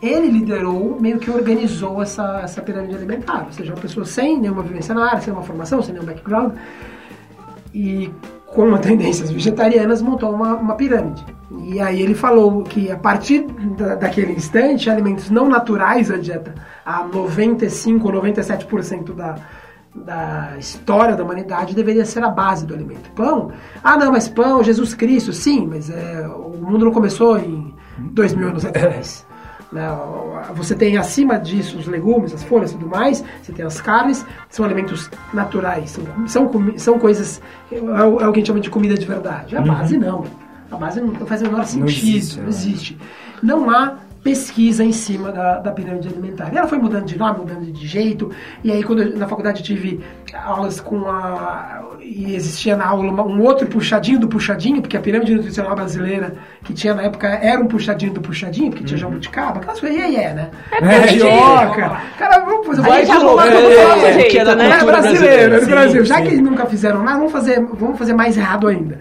Ele 0.00 0.28
liderou, 0.28 0.96
meio 1.00 1.18
que 1.18 1.30
organizou 1.30 2.00
essa, 2.00 2.40
essa 2.44 2.62
pirâmide 2.62 2.94
alimentar, 2.94 3.46
ou 3.46 3.52
seja, 3.52 3.72
uma 3.72 3.80
pessoa 3.80 4.06
sem 4.06 4.38
nenhuma 4.38 4.62
vivência 4.62 4.94
na 4.94 5.06
área, 5.06 5.20
sem 5.20 5.32
nenhuma 5.32 5.44
formação, 5.44 5.82
sem 5.82 5.92
nenhum 5.92 6.06
background, 6.06 6.52
e 7.74 8.12
com 8.46 8.76
tendências 8.78 9.30
vegetarianas 9.30 10.00
montou 10.00 10.32
uma, 10.32 10.54
uma 10.54 10.74
pirâmide. 10.74 11.24
E 11.64 11.80
aí 11.80 12.00
ele 12.00 12.14
falou 12.14 12.62
que 12.62 12.90
a 12.90 12.96
partir 12.96 13.46
da, 13.76 13.94
daquele 13.94 14.32
instante, 14.32 14.88
alimentos 14.90 15.30
não 15.30 15.48
naturais, 15.48 16.10
a 16.10 16.18
dieta, 16.18 16.54
a 16.84 17.04
95 17.04 18.06
ou 18.06 18.22
97% 18.22 19.14
da, 19.14 19.36
da 19.95 20.55
história 20.59 21.16
da 21.16 21.24
humanidade 21.24 21.74
deveria 21.74 22.05
ser 22.05 22.22
a 22.22 22.30
base 22.30 22.66
do 22.66 22.74
alimento. 22.74 23.11
Pão? 23.12 23.51
Ah, 23.82 23.97
não, 23.97 24.12
mas 24.12 24.28
pão, 24.28 24.62
Jesus 24.62 24.95
Cristo, 24.95 25.32
sim, 25.32 25.66
mas 25.66 25.91
é, 25.91 26.26
o 26.26 26.57
mundo 26.57 26.84
não 26.84 26.93
começou 26.93 27.39
em 27.39 27.74
dois 27.99 28.34
mil 28.34 28.49
anos 28.49 28.64
atrás. 28.64 29.26
Né, 29.70 29.86
Você 30.55 30.74
tem 30.74 30.97
acima 30.97 31.39
disso 31.39 31.76
os 31.76 31.86
legumes, 31.86 32.32
as 32.32 32.43
folhas 32.43 32.70
e 32.70 32.78
tudo 32.78 32.89
mais, 32.89 33.22
você 33.43 33.53
tem 33.53 33.66
as 33.66 33.78
carnes, 33.82 34.24
são 34.49 34.64
alimentos 34.64 35.11
naturais, 35.34 35.91
são, 35.91 36.05
são, 36.26 36.51
são 36.78 36.99
coisas, 36.99 37.39
é, 37.70 37.78
o 37.78 38.18
é 38.18 38.26
o 38.26 38.32
que 38.32 38.39
a 38.39 38.41
gente 38.41 38.47
chama 38.47 38.61
de 38.61 38.70
comida 38.70 38.95
de 38.97 39.05
verdade. 39.05 39.55
A 39.59 39.61
base 39.61 39.99
não. 39.99 40.24
A 40.70 40.76
base 40.78 41.03
não 41.03 41.14
faz 41.26 41.43
o 41.43 41.45
menor 41.45 41.66
sentido, 41.66 41.86
existe, 41.86 42.36
não 42.36 42.45
né? 42.45 42.49
existe. 42.49 42.99
Não 43.43 43.70
há 43.70 43.99
pesquisa 44.22 44.84
em 44.84 44.92
cima 44.92 45.30
da, 45.32 45.58
da 45.58 45.70
pirâmide 45.72 46.08
alimentar. 46.08 46.50
E 46.52 46.56
ela 46.58 46.66
foi 46.66 46.78
mudando 46.78 47.04
de 47.06 47.16
nome, 47.18 47.38
mudando 47.38 47.72
de 47.72 47.86
jeito. 47.86 48.30
E 48.64 48.70
aí, 48.72 48.82
quando 48.82 49.02
eu, 49.02 49.16
na 49.16 49.26
faculdade 49.28 49.60
eu 49.60 49.64
tive 49.64 50.00
aulas 50.34 50.80
com 50.80 51.08
a. 51.08 51.82
E 52.00 52.34
existia 52.34 52.76
na 52.76 52.86
aula 52.86 53.10
uma- 53.10 53.22
um 53.24 53.42
outro 53.42 53.66
puxadinho 53.66 54.18
do 54.18 54.28
puxadinho, 54.28 54.80
porque 54.80 54.96
a 54.96 55.00
pirâmide 55.00 55.34
nutricional 55.34 55.74
brasileira 55.74 56.34
que 56.64 56.72
tinha 56.72 56.94
na 56.94 57.02
época 57.02 57.28
era 57.28 57.60
um 57.60 57.66
puxadinho 57.66 58.12
do 58.12 58.20
puxadinho, 58.20 58.70
porque 58.70 58.84
tinha 58.84 58.98
jabuticaba, 58.98 59.58
aquelas 59.60 59.78
coisas, 59.80 59.98
é, 59.98 60.14
é, 60.14 60.34
né? 60.34 60.50
É, 60.72 60.80
Mandioca. 60.84 62.00
Cara, 62.18 62.44
vamos 62.44 62.66
fazer 62.66 62.80
arruma 62.82 63.20
colocando, 63.20 63.50
tudo 63.56 63.68
do 63.68 63.88
nosso 63.88 64.06
é, 64.06 64.12
jeito, 64.14 64.30
que 64.30 64.38
é 64.38 64.44
da 64.44 64.56
né? 64.56 64.66
é 64.66 64.70
cultura 64.78 64.92
brasileiro, 65.00 65.54
é 65.54 65.58
do 65.58 65.64
Sim, 65.64 65.70
Brasil. 65.70 66.04
Já 66.04 66.16
sim. 66.16 66.22
que 66.22 66.28
eles 66.28 66.40
nunca 66.40 66.66
fizeram 66.66 67.02
nada, 67.02 67.18
vamos 67.18 67.32
fazer, 67.32 67.60
vamos 67.74 67.98
fazer 67.98 68.14
mais 68.14 68.36
errado 68.36 68.66
ainda. 68.68 68.98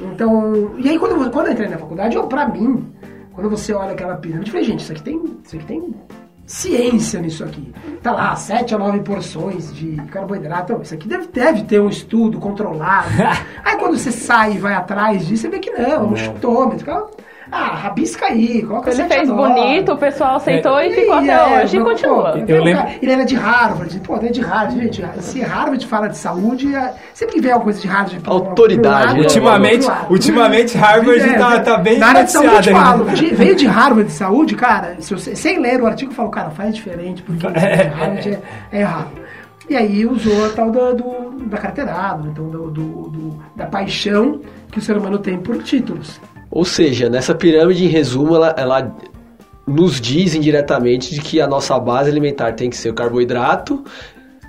Então, 0.00 0.74
e 0.78 0.88
aí 0.88 0.98
quando, 0.98 1.22
eu- 1.24 1.30
quando 1.30 1.46
eu 1.46 1.52
entrei 1.52 1.68
na 1.68 1.78
faculdade, 1.78 2.14
eu, 2.16 2.24
pra 2.28 2.46
mim, 2.46 2.86
quando 3.38 3.50
você 3.50 3.72
olha 3.72 3.92
aquela 3.92 4.16
pirâmide, 4.16 4.50
eu 4.50 4.52
falei, 4.52 4.66
gente, 4.66 4.80
isso 4.80 4.90
aqui 4.90 5.00
tem, 5.00 5.22
isso 5.44 5.54
aqui 5.54 5.64
tem 5.64 5.94
ciência 6.44 7.20
nisso 7.20 7.44
aqui. 7.44 7.72
Tá 8.02 8.10
lá, 8.10 8.34
7 8.34 8.74
a 8.74 8.78
9 8.78 8.98
porções 9.02 9.72
de 9.72 9.94
carboidrato. 10.10 10.72
Então, 10.72 10.82
Isso 10.82 10.94
aqui 10.94 11.06
deve, 11.06 11.28
deve 11.28 11.62
ter 11.62 11.80
um 11.80 11.88
estudo 11.88 12.40
controlado. 12.40 13.06
aí 13.64 13.76
quando 13.76 13.96
você 13.96 14.10
sai 14.10 14.54
e 14.54 14.58
vai 14.58 14.74
atrás 14.74 15.24
disso, 15.24 15.42
você 15.42 15.50
vê 15.50 15.60
que 15.60 15.70
não, 15.70 15.84
é 15.84 16.00
um 16.00 16.16
chutômetro. 16.16 17.10
Ah, 17.50 17.74
rabisca 17.74 18.26
aí, 18.26 18.62
coloca 18.62 18.90
Ele 18.90 18.96
7 18.96 19.12
a 19.12 19.16
fez 19.16 19.28
9. 19.28 19.54
bonito, 19.54 19.92
o 19.92 19.96
pessoal 19.96 20.38
sentou 20.38 20.78
e 20.80 20.92
ficou 20.92 21.22
E, 21.22 21.30
até 21.30 21.54
é, 21.60 21.64
hoje 21.64 21.76
e 21.76 21.80
continua. 21.80 22.32
pô, 22.32 22.38
Eu 22.52 22.60
um 22.60 22.64
lembro- 22.64 22.82
cara- 22.82 22.94
Ele 23.00 23.12
era 23.12 23.24
de 23.24 23.34
Harvard. 23.36 24.00
Pô, 24.00 24.16
ele 24.16 24.26
é 24.28 24.30
de 24.32 24.40
Harvard, 24.42 24.78
gente. 24.80 25.22
Se 25.22 25.40
Harvard 25.40 25.86
fala 25.86 26.08
de 26.08 26.18
saúde, 26.18 26.74
é- 26.74 26.92
sempre 27.14 27.36
que 27.36 27.40
vem 27.40 27.50
alguma 27.52 27.64
coisa 27.64 27.80
de 27.80 27.88
Harvard... 27.88 28.20
pro- 28.20 28.32
Autoridade, 28.34 28.82
pro 28.82 28.90
lado, 29.06 29.14
né? 29.16 29.20
Ultimamente, 29.22 29.86
ultimamente 30.10 30.76
Harvard 30.76 31.20
É, 31.20 31.38
tá, 31.38 31.60
tá 31.60 31.78
bem 31.78 31.98
Na 31.98 32.08
área 32.08 32.24
de 32.24 32.32
saúde 32.32 32.68
eu 32.70 32.76
falo, 32.76 33.04
de- 33.12 33.34
veio 33.34 33.56
de 33.56 33.66
Harvard 33.66 34.04
de 34.08 34.12
saúde, 34.14 34.54
cara, 34.54 34.96
se 35.00 35.14
você- 35.14 35.34
sem 35.34 35.58
ler 35.60 35.80
o 35.82 35.86
artigo, 35.86 36.10
eu 36.12 36.16
falo, 36.16 36.28
cara, 36.30 36.50
faz 36.50 36.74
diferente, 36.74 37.22
porque 37.22 37.46
Harvard 37.48 38.28
é, 38.28 38.40
é 38.72 38.80
errado. 38.80 39.08
E 39.70 39.76
aí 39.76 40.06
usou 40.06 40.46
a 40.46 40.48
tal 40.50 40.70
da, 40.70 40.92
do, 40.92 41.30
da 41.46 41.56
carteirada, 41.58 42.26
então 42.28 42.48
do, 42.48 42.70
do- 42.70 43.08
do- 43.10 43.38
da 43.56 43.66
paixão 43.66 44.40
que 44.70 44.78
o 44.78 44.82
ser 44.82 44.96
humano 44.96 45.18
tem 45.18 45.38
por 45.38 45.62
títulos. 45.62 46.20
Ou 46.50 46.64
seja, 46.64 47.08
nessa 47.08 47.34
pirâmide, 47.34 47.84
em 47.84 47.88
resumo, 47.88 48.34
ela, 48.36 48.54
ela 48.56 48.96
nos 49.66 50.00
diz 50.00 50.34
indiretamente 50.34 51.14
de 51.14 51.20
que 51.20 51.40
a 51.40 51.46
nossa 51.46 51.78
base 51.78 52.08
alimentar 52.10 52.52
tem 52.52 52.70
que 52.70 52.76
ser 52.76 52.88
o 52.90 52.94
carboidrato 52.94 53.84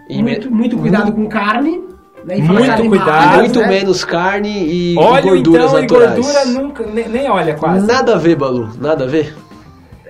e 0.10 0.16
me- 0.24 0.32
Muito, 0.32 0.52
muito 0.52 0.78
cuidado 0.78 1.12
com 1.12 1.28
carne. 1.28 1.82
Né, 2.26 2.38
e 2.38 2.42
Muito 2.42 2.66
carne 2.66 2.90
cuidado, 2.90 3.38
muito 3.38 3.60
né? 3.62 3.68
menos 3.68 4.04
carne 4.04 4.50
e, 4.50 4.94
e 4.94 4.98
Óleo, 4.98 5.24
gorduras 5.24 5.66
então, 5.68 5.80
e 5.80 5.82
naturais. 5.82 6.16
gordura 6.16 6.46
nunca, 6.46 6.86
nem, 6.86 7.08
nem 7.08 7.30
olha 7.30 7.54
quase. 7.56 7.86
Nada 7.88 8.16
a 8.16 8.18
ver, 8.18 8.36
Balu, 8.36 8.70
nada 8.78 9.06
a 9.06 9.08
ver. 9.08 9.34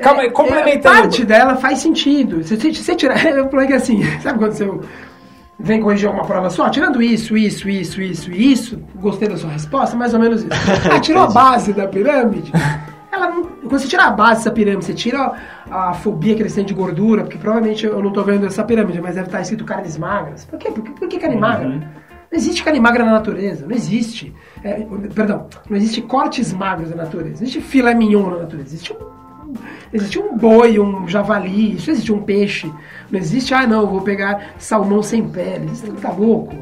Calma 0.01 0.21
aí, 0.21 0.27
É, 0.27 0.31
complementando. 0.31 0.81
parte 1.01 1.23
dela 1.25 1.55
faz 1.57 1.79
sentido. 1.79 2.43
Se 2.43 2.55
você, 2.55 2.95
tirar. 2.95 3.23
Eu 3.29 3.47
falei 3.49 3.67
que 3.67 3.73
assim, 3.73 4.01
sabe 4.23 4.39
quando 4.39 4.53
você 4.53 4.65
vem 5.59 5.81
corrigir 5.81 6.09
uma 6.09 6.23
prova 6.25 6.49
só? 6.49 6.69
Tirando 6.69 7.01
isso, 7.01 7.35
isso, 7.35 7.69
isso, 7.69 8.01
isso 8.01 8.31
isso, 8.31 8.79
gostei 8.95 9.27
da 9.27 9.37
sua 9.37 9.51
resposta, 9.51 9.95
mais 9.95 10.13
ou 10.13 10.19
menos 10.19 10.43
isso. 10.43 10.49
Ah, 10.91 10.99
tirou 10.99 11.23
a 11.23 11.27
base 11.27 11.73
da 11.73 11.87
pirâmide. 11.87 12.51
Ela 13.11 13.29
não, 13.29 13.43
quando 13.43 13.69
você 13.71 13.87
tira 13.87 14.05
a 14.05 14.11
base 14.11 14.39
dessa 14.39 14.51
pirâmide, 14.51 14.85
você 14.85 14.93
tira 14.93 15.33
a, 15.69 15.89
a 15.89 15.93
fobia 15.93 16.35
que 16.35 16.41
eles 16.41 16.53
têm 16.53 16.63
de 16.63 16.73
gordura, 16.73 17.23
porque 17.23 17.37
provavelmente 17.37 17.85
eu 17.85 18.01
não 18.01 18.13
tô 18.13 18.23
vendo 18.23 18.45
essa 18.45 18.63
pirâmide, 18.63 19.01
mas 19.01 19.15
deve 19.15 19.27
estar 19.27 19.41
escrito 19.41 19.65
carnes 19.65 19.97
magras. 19.97 20.45
Por 20.45 20.57
quê? 20.57 20.71
Por 20.71 20.83
que, 20.83 20.91
por 20.91 21.07
que 21.07 21.19
carne 21.19 21.35
magra? 21.35 21.67
Não 22.31 22.37
existe 22.37 22.63
carne 22.63 22.79
magra 22.79 23.03
na 23.03 23.11
natureza, 23.11 23.65
não 23.65 23.75
existe. 23.75 24.33
É, 24.63 24.85
perdão, 25.13 25.47
não 25.67 25.75
existe 25.75 26.01
cortes 26.01 26.53
magros 26.53 26.91
na 26.91 26.97
natureza, 26.97 27.37
não 27.37 27.43
existe 27.43 27.61
filé 27.61 27.93
mignon 27.93 28.29
na 28.29 28.37
natureza, 28.37 28.69
existe 28.69 28.95
Existe 29.93 30.19
um 30.19 30.37
boi, 30.37 30.79
um 30.79 31.07
javali, 31.07 31.75
isso 31.75 31.89
existe 31.91 32.11
um 32.13 32.21
peixe. 32.21 32.71
Não 33.11 33.19
existe, 33.19 33.53
ah 33.53 33.65
não, 33.65 33.87
vou 33.87 34.01
pegar 34.01 34.51
salmão 34.57 35.01
sem 35.01 35.27
pele. 35.27 35.69
Isso 35.71 35.91
tá 35.93 36.11
louco. 36.11 36.55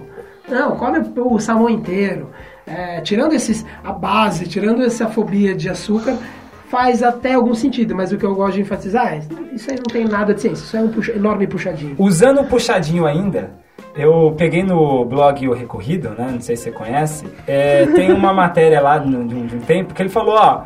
Não, 0.47 0.75
come 0.77 0.99
o 1.17 1.39
salmão 1.39 1.69
inteiro. 1.69 2.29
É, 2.65 3.01
tirando 3.01 3.33
esses, 3.33 3.65
a 3.83 3.91
base, 3.91 4.45
tirando 4.47 4.83
essa 4.83 5.07
fobia 5.07 5.53
de 5.55 5.69
açúcar, 5.69 6.17
faz 6.69 7.01
até 7.03 7.33
algum 7.33 7.53
sentido. 7.53 7.95
Mas 7.95 8.11
o 8.11 8.17
que 8.17 8.25
eu 8.25 8.35
gosto 8.35 8.55
de 8.55 8.61
enfatizar 8.61 9.13
é, 9.13 9.21
isso 9.53 9.69
aí 9.69 9.77
não 9.77 9.83
tem 9.91 10.05
nada 10.05 10.33
de 10.33 10.41
ciência, 10.41 10.63
isso 10.63 10.77
é 10.77 10.81
um 10.81 10.89
puxa- 10.89 11.13
enorme 11.13 11.47
puxadinho. 11.47 11.95
Usando 11.97 12.41
o 12.41 12.45
puxadinho 12.45 13.05
ainda, 13.05 13.51
Eu 13.95 14.35
peguei 14.37 14.61
no 14.63 15.03
blog 15.05 15.47
O 15.47 15.53
Recorrido, 15.53 16.09
né? 16.09 16.29
Não 16.31 16.39
sei 16.41 16.55
se 16.55 16.63
você 16.63 16.71
conhece. 16.71 17.25
É, 17.47 17.85
tem 17.87 18.11
uma 18.13 18.31
matéria 18.31 18.79
lá 18.79 18.99
de 18.99 19.09
um 19.15 19.59
tempo 19.65 19.93
que 19.93 20.01
ele 20.01 20.09
falou, 20.09 20.35
ó, 20.35 20.63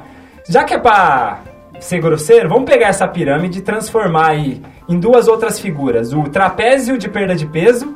já 0.49 0.63
que 0.65 0.73
é 0.73 0.77
pra 0.77 1.39
ser 1.81 1.99
grosseiro, 1.99 2.47
vamos 2.47 2.65
pegar 2.69 2.87
essa 2.87 3.07
pirâmide 3.07 3.59
e 3.59 3.61
transformar 3.61 4.29
aí 4.29 4.61
em 4.87 4.99
duas 4.99 5.27
outras 5.27 5.59
figuras. 5.59 6.13
O 6.13 6.23
trapézio 6.23 6.97
de 6.97 7.09
perda 7.09 7.35
de 7.35 7.45
peso 7.45 7.95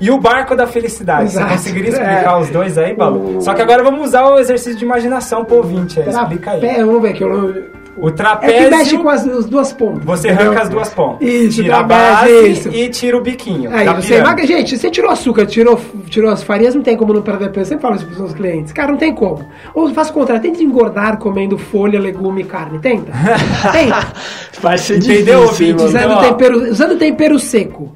e 0.00 0.10
o 0.10 0.18
barco 0.18 0.54
da 0.56 0.66
felicidade. 0.66 1.24
Exato. 1.30 1.46
Você 1.48 1.54
conseguiria 1.56 1.90
explicar 1.92 2.34
É. 2.34 2.38
os 2.40 2.48
dois 2.50 2.76
aí, 2.78 2.94
Balu? 2.94 3.38
O- 3.38 3.40
Só 3.40 3.54
que 3.54 3.62
agora 3.62 3.82
vamos 3.82 4.08
usar 4.08 4.24
o 4.26 4.38
exercício 4.38 4.78
de 4.78 4.84
imaginação 4.84 5.44
pro 5.44 5.58
ouvinte 5.58 6.00
aí. 6.00 6.08
Explica 6.08 6.50
aí. 6.52 6.60
Trapé- 6.60 6.84
vamos 6.84 7.02
ver 7.02 7.12
que 7.12 7.22
eu... 7.24 7.64
O 7.98 8.08
É 8.08 8.10
que 8.10 8.16
trapézio... 8.16 8.70
mexe 8.70 8.98
com 8.98 9.08
as, 9.08 9.26
as 9.26 9.46
duas 9.46 9.72
pontas. 9.72 10.04
Você 10.04 10.28
entendeu? 10.28 10.46
arranca 10.52 10.62
as 10.64 10.68
duas 10.68 10.88
pontas. 10.92 11.26
Isso, 11.28 11.62
tira 11.62 11.78
a 11.78 11.84
trapézio, 11.84 12.34
base 12.36 12.50
isso. 12.50 12.68
e 12.70 12.88
tira 12.90 13.16
o 13.16 13.20
biquinho. 13.20 13.74
Aí 13.74 13.86
você 13.94 14.14
emagra- 14.16 14.46
gente, 14.46 14.76
você 14.76 14.90
tirou 14.90 15.10
açúcar, 15.10 15.46
tirou, 15.46 15.80
tirou 16.08 16.30
as 16.30 16.42
farinhas, 16.42 16.74
não 16.74 16.82
tem 16.82 16.96
como 16.96 17.12
não 17.12 17.22
perder 17.22 17.48
peso. 17.50 17.60
Eu 17.60 17.64
sempre 17.66 17.82
falo 17.82 17.96
isso 17.96 18.04
pros 18.06 18.18
meus 18.18 18.32
clientes. 18.34 18.72
Cara, 18.72 18.90
não 18.92 18.98
tem 18.98 19.14
como. 19.14 19.44
Ou 19.74 19.88
faça 19.94 20.10
o 20.10 20.14
contrário, 20.14 20.42
tenta 20.42 20.62
engordar 20.62 21.18
comendo 21.18 21.56
folha, 21.56 21.98
legume 21.98 22.42
e 22.42 22.44
carne. 22.44 22.78
Tenta. 22.80 23.12
Tenta. 23.72 24.06
Vai 24.60 24.78
ser 24.78 24.98
Entendeu, 24.98 25.46
difícil? 25.48 25.76
Usando, 25.76 26.12
ó. 26.12 26.16
tempero, 26.20 26.70
usando 26.70 26.96
tempero 26.98 27.38
seco, 27.38 27.94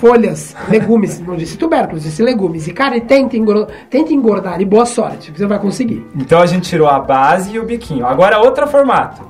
folhas, 0.00 0.56
legumes, 0.68 1.20
não 1.20 1.36
disse 1.36 1.56
tubérculos, 1.58 2.02
disse 2.04 2.22
legumes 2.22 2.66
e 2.66 2.72
carne, 2.72 3.00
tenta 3.02 3.36
engordar, 3.36 3.68
tenta 3.90 4.12
engordar 4.12 4.60
e 4.60 4.64
boa 4.64 4.86
sorte, 4.86 5.30
você 5.36 5.46
vai 5.46 5.58
conseguir. 5.58 6.06
Então 6.16 6.40
a 6.40 6.46
gente 6.46 6.68
tirou 6.68 6.88
a 6.88 6.98
base 6.98 7.52
e 7.54 7.58
o 7.58 7.64
biquinho. 7.64 8.06
Agora 8.06 8.38
outro 8.38 8.66
formato. 8.66 9.29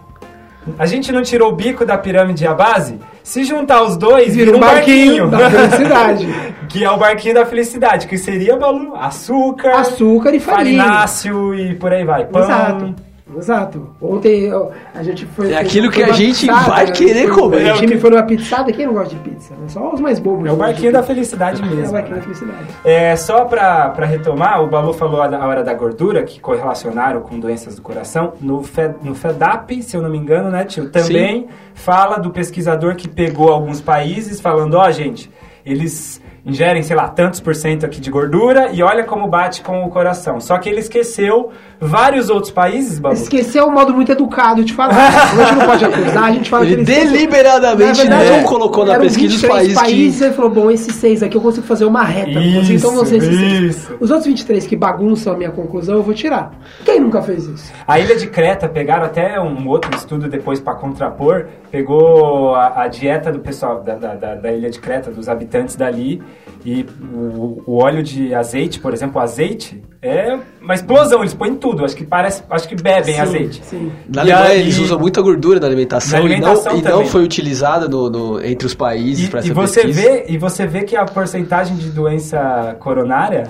A 0.79 0.87
gente 0.87 1.11
não 1.11 1.23
tirou 1.23 1.51
o 1.51 1.57
bico 1.57 1.85
da 1.87 1.97
pirâmide 1.97 2.45
e 2.45 2.47
a 2.47 2.55
base? 2.55 2.99
Se 3.23 3.45
juntar 3.45 3.83
os 3.83 3.97
dois, 3.97 4.35
Vira 4.35 4.47
vira 4.53 4.57
um 4.57 4.61
barquinho 4.61 5.29
da 5.29 5.51
felicidade. 5.51 6.29
que 6.69 6.85
é 6.85 6.91
o 6.91 6.97
barquinho 6.97 7.35
da 7.35 7.47
felicidade, 7.47 8.07
que 8.07 8.19
seria 8.19 8.57
Balu, 8.57 8.95
açúcar, 8.97 9.77
Açúcar 9.81 10.35
e 10.35 10.41
farinha. 10.41 10.83
farináceo 10.85 11.55
e 11.55 11.75
por 11.75 11.93
aí 11.93 12.05
vai. 12.05 12.27
Pão. 12.27 12.43
Exato. 12.43 12.95
Exato. 13.37 13.89
Ontem 14.01 14.53
ó, 14.53 14.69
a 14.95 15.03
gente 15.03 15.25
foi. 15.27 15.53
É 15.53 15.59
aquilo 15.59 15.91
que 15.91 16.03
a 16.03 16.13
gente 16.13 16.47
pizzada, 16.47 16.69
vai 16.71 16.87
né? 16.87 16.93
querer 16.93 17.29
Foi- 17.29 17.37
comer. 17.37 17.71
O 17.73 17.75
o 17.75 17.79
time 17.79 17.99
foi 17.99 18.11
numa 18.11 18.23
pizzada, 18.23 18.73
quem 18.73 18.87
não 18.87 18.95
gosta 18.95 19.15
de 19.15 19.21
pizza? 19.21 19.55
né? 19.55 19.69
Só 19.69 19.93
os 19.93 20.01
mais 20.01 20.19
bobos. 20.19 20.49
É 20.49 20.53
o 20.53 20.57
barquinho 20.57 20.93
da 20.93 21.01
de 21.01 21.07
felicidade 21.07 21.63
pizza. 21.63 21.71
É 21.75 21.77
o 21.77 21.81
mesmo. 21.81 21.93
barquinho 21.93 22.15
da 22.17 22.21
né? 22.21 22.23
felicidade. 22.23 22.67
É, 22.85 23.17
só 23.17 23.45
pra, 23.45 23.91
pra 23.91 24.07
retomar, 24.07 24.63
o 24.63 24.67
Balu 24.69 24.93
falou 24.93 25.23
a, 25.23 25.47
hora 25.47 25.63
da 25.63 25.73
gordura, 25.75 26.23
que 26.23 26.41
correlacionaram 26.41 27.21
com 27.21 27.39
doenças 27.39 27.77
do 27.77 27.83
coração. 27.83 28.33
No, 28.41 28.63
Fe- 28.63 28.95
no 29.03 29.15
FEDAP, 29.15 29.83
se 29.83 29.97
eu 29.97 30.03
não 30.03 30.11
me 30.11 30.19
engano, 30.19 30.51
né, 30.51 30.65
tio? 30.65 30.91
Também 30.91 31.49
fala 31.75 32.19
do 32.19 32.31
pesquisador 32.31 32.95
que 32.97 33.09
pegou 33.09 33.51
alguns 33.53 33.81
países 33.81 34.41
falando, 34.41 34.75
ó, 34.75 34.91
gente, 34.91 35.31
eles 35.65 36.21
ingerem, 36.45 36.83
sei 36.83 36.97
lá, 36.97 37.07
tantos 37.09 37.39
por 37.39 37.55
cento 37.55 37.85
aqui 37.85 38.01
de 38.01 38.11
gordura 38.11 38.71
e 38.73 38.83
olha 38.83 39.05
como 39.05 39.27
bate 39.27 39.63
com 39.63 39.85
o 39.85 39.91
coração. 39.91 40.41
Só 40.41 40.57
que 40.59 40.69
ele 40.71 40.81
esqueceu 40.81 41.51
vários 41.81 42.29
outros 42.29 42.53
países, 42.53 42.99
Balu. 42.99 43.15
Esqueceu 43.15 43.67
o 43.67 43.71
modo 43.73 43.93
muito 43.95 44.13
educado 44.13 44.63
de 44.65 44.73
falar. 44.75 44.95
a 44.95 45.45
gente 45.47 45.55
não 45.59 45.67
pode 45.67 45.85
acusar, 45.85 46.25
a 46.25 46.33
gente 46.33 46.51
fala 46.51 46.65
Ele 46.67 46.75
que 46.77 46.81
ele 46.83 46.91
esqueceu. 46.93 47.13
deliberadamente 47.13 48.05
Na 48.05 48.17
verdade, 48.19 48.31
não 48.43 48.43
colocou 48.49 48.85
na 48.85 48.99
pesquisa 48.99 49.35
os 49.35 49.41
23 49.43 49.75
países 49.75 50.19
que... 50.19 50.25
ele 50.25 50.35
falou, 50.35 50.51
bom, 50.51 50.71
esses 50.71 50.95
seis 50.95 51.23
aqui 51.23 51.37
eu 51.37 51.41
consigo 51.41 51.67
fazer 51.67 51.85
uma 51.87 52.03
reta. 52.05 52.39
eu 52.39 52.53
consigo, 52.61 52.79
então 52.79 52.95
vão 52.95 53.05
ser 53.07 53.17
esses 53.17 53.35
seis. 53.39 53.77
isso. 53.77 53.97
Os 53.99 54.11
outros 54.11 54.27
23 54.27 54.67
que 54.67 54.77
bagunçam 54.77 55.33
a 55.33 55.37
minha 55.37 55.51
conclusão, 55.51 55.97
eu 55.97 56.03
vou 56.03 56.13
tirar. 56.15 56.53
Quem 56.85 57.01
nunca 57.01 57.23
fez 57.23 57.47
isso? 57.47 57.73
A 57.89 57.99
ilha 57.99 58.17
de 58.17 58.27
Creta, 58.27 58.69
pegaram 58.69 59.05
até 59.07 59.41
um 59.41 59.67
outro 59.69 59.95
estudo 59.97 60.29
depois 60.29 60.61
para 60.61 60.75
contrapor, 60.75 61.47
pegou 61.71 62.55
a, 62.55 62.83
a 62.83 62.89
dieta 62.89 63.33
do 63.33 63.39
pessoal 63.41 63.83
da, 63.83 63.95
da, 63.95 64.15
da- 64.15 64.35
da 64.35 64.53
ilha 64.53 64.69
de 64.71 64.79
Creta, 64.79 65.11
dos 65.11 65.29
habitantes 65.29 65.77
dali, 65.77 66.23
e 66.65 66.87
o, 67.13 67.63
o 67.67 67.77
óleo 67.83 68.03
de 68.03 68.35
azeite, 68.35 68.79
por 68.81 68.93
exemplo, 68.93 69.19
o 69.19 69.25
azeite, 69.25 69.83
é 70.03 70.39
uma 70.61 70.75
explosão, 70.75 71.21
eles 71.21 71.33
põem 71.35 71.55
tudo, 71.55 71.85
acho 71.85 71.97
que 71.97 72.05
parece, 72.05 72.43
acho 72.51 72.69
que 72.69 72.75
bebem 72.75 73.15
Sim, 73.15 73.21
azeite. 73.21 73.65
Sim. 73.65 73.93
Na 74.09 74.23
Alemanha 74.23 74.45
aí- 74.47 74.61
eles 74.61 74.79
usam 74.79 74.99
muita 74.99 75.21
gordura 75.23 75.59
na 75.61 75.67
alimentação, 75.67 76.19
Na 76.19 76.25
alimentação 76.27 76.77
e, 76.79 76.83
não, 76.83 76.91
e 76.91 76.95
não 76.95 77.07
foi 77.07 77.23
utilizada 77.25 77.89
no, 77.89 78.11
no- 78.11 78.45
entre 78.45 78.67
os 78.67 78.75
países 78.75 79.29
para 79.29 79.41
essa 79.41 79.49
e 79.49 79.53
você 79.53 79.83
pesquisa. 79.83 80.01
vê, 80.11 80.25
e 80.29 80.39
você 80.39 80.67
vê 80.67 80.83
que 80.85 80.97
a 80.97 81.05
porcentagem 81.05 81.77
de 81.77 81.91
doença 81.91 82.77
coronária 82.79 83.45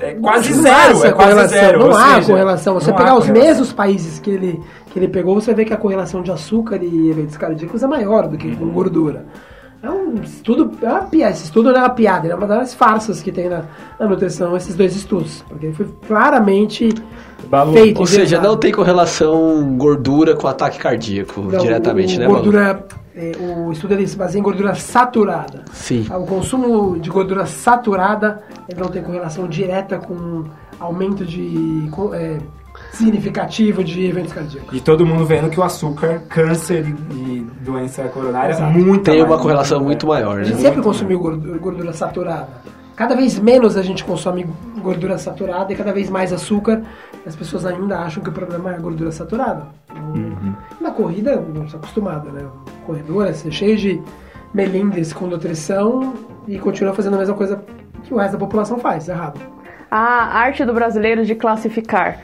é 0.00 0.12
quase 0.14 0.54
Não 0.54 0.62
zero, 0.62 0.92
essa 0.92 1.06
é 1.08 1.12
quase 1.12 1.30
correlação, 1.32 1.58
zero. 1.58 1.78
Não 1.80 1.90
há 1.96 2.14
seja, 2.16 2.26
correlação. 2.32 2.74
Você 2.74 2.92
pegar 2.92 3.14
os 3.16 3.26
correlação. 3.26 3.48
mesmos 3.48 3.72
países 3.72 4.18
que 4.20 4.30
ele, 4.30 4.60
que 4.92 4.98
ele 4.98 5.08
pegou, 5.08 5.34
você 5.34 5.52
vê 5.54 5.64
que 5.64 5.72
a 5.72 5.76
correlação 5.78 6.22
de 6.22 6.30
açúcar 6.30 6.78
e 6.82 7.10
eventos 7.10 7.36
cardíacos 7.36 7.82
é 7.82 7.86
maior 7.86 8.28
do 8.28 8.36
que 8.36 8.54
com 8.56 8.68
gordura. 8.68 9.24
É 9.82 9.88
um 9.90 10.14
estudo, 10.22 10.72
é 10.82 10.88
uma 10.90 11.02
piada, 11.02 11.32
esse 11.32 11.44
estudo 11.44 11.70
não 11.70 11.78
é 11.78 11.82
uma 11.84 11.90
piada, 11.90 12.26
é 12.28 12.34
uma 12.34 12.46
das 12.48 12.74
farsas 12.74 13.22
que 13.22 13.30
tem 13.30 13.48
na, 13.48 13.62
na 13.98 14.08
nutrição, 14.08 14.56
esses 14.56 14.74
dois 14.74 14.96
estudos. 14.96 15.44
Porque 15.48 15.70
foi 15.72 15.86
claramente 16.06 16.92
Balu, 17.48 17.72
feito. 17.74 18.00
Ou 18.00 18.06
seja, 18.06 18.22
inventado. 18.36 18.50
não 18.50 18.56
tem 18.56 18.72
correlação 18.72 19.76
gordura 19.76 20.34
com 20.34 20.48
ataque 20.48 20.78
cardíaco 20.78 21.40
Não, 21.42 21.58
diretamente, 21.60 22.16
o, 22.16 22.18
né, 22.18 22.26
Balu? 22.26 22.34
gordura, 22.38 22.86
é, 23.14 23.32
O 23.38 23.70
estudo 23.72 23.94
ele 23.94 24.06
se 24.08 24.16
baseia 24.16 24.40
em 24.40 24.42
gordura 24.42 24.74
saturada. 24.74 25.64
Sim. 25.72 26.06
O 26.10 26.26
consumo 26.26 26.98
de 26.98 27.08
gordura 27.08 27.46
saturada 27.46 28.42
ele 28.68 28.80
não 28.80 28.88
tem 28.88 29.02
correlação 29.02 29.46
direta 29.46 29.98
com 29.98 30.44
aumento 30.80 31.24
de 31.24 31.88
co- 31.92 32.12
é, 32.14 32.38
significativo 32.92 33.84
de 33.84 34.06
eventos 34.06 34.32
cardíacos. 34.32 34.76
E 34.76 34.80
todo 34.80 35.06
mundo 35.06 35.24
vendo 35.24 35.50
que 35.50 35.58
o 35.58 35.62
açúcar, 35.62 36.22
câncer 36.28 36.84
e, 37.12 37.46
doença 37.60 38.04
coronária 38.04 38.52
Exato. 38.52 38.72
muito 38.72 39.04
Tem 39.04 39.22
uma 39.22 39.38
correlação 39.38 39.80
muito 39.80 40.06
maior, 40.06 40.36
A 40.36 40.38
né? 40.38 40.44
gente 40.44 40.60
sempre 40.60 40.82
consumiu 40.82 41.18
gordura, 41.18 41.58
gordura 41.58 41.92
saturada. 41.92 42.48
Cada 42.96 43.14
vez 43.14 43.38
menos 43.38 43.76
a 43.76 43.82
gente 43.82 44.02
consome 44.02 44.44
gordura 44.82 45.16
saturada 45.18 45.72
e 45.72 45.76
cada 45.76 45.92
vez 45.92 46.10
mais 46.10 46.32
açúcar. 46.32 46.82
As 47.24 47.36
pessoas 47.36 47.64
ainda 47.64 47.98
acham 47.98 48.20
que 48.22 48.28
o 48.28 48.32
problema 48.32 48.72
é 48.72 48.74
a 48.74 48.78
gordura 48.78 49.12
saturada. 49.12 49.66
Na 50.80 50.90
corrida, 50.90 51.36
não 51.36 51.64
está 51.64 51.78
acostumado, 51.78 52.30
né? 52.32 52.42
O 52.82 52.86
corredor 52.86 53.26
é 53.28 53.32
ser 53.32 53.52
cheio 53.52 53.76
de 53.76 54.02
melindres 54.52 55.12
com 55.12 55.26
nutrição 55.26 56.14
e 56.48 56.58
continua 56.58 56.92
fazendo 56.92 57.14
a 57.14 57.18
mesma 57.18 57.34
coisa 57.34 57.62
que 58.02 58.12
o 58.12 58.16
resto 58.16 58.32
da 58.32 58.38
população 58.38 58.78
faz, 58.78 59.08
errado. 59.08 59.38
A 59.90 60.36
arte 60.38 60.64
do 60.64 60.72
brasileiro 60.72 61.24
de 61.24 61.34
classificar 61.34 62.18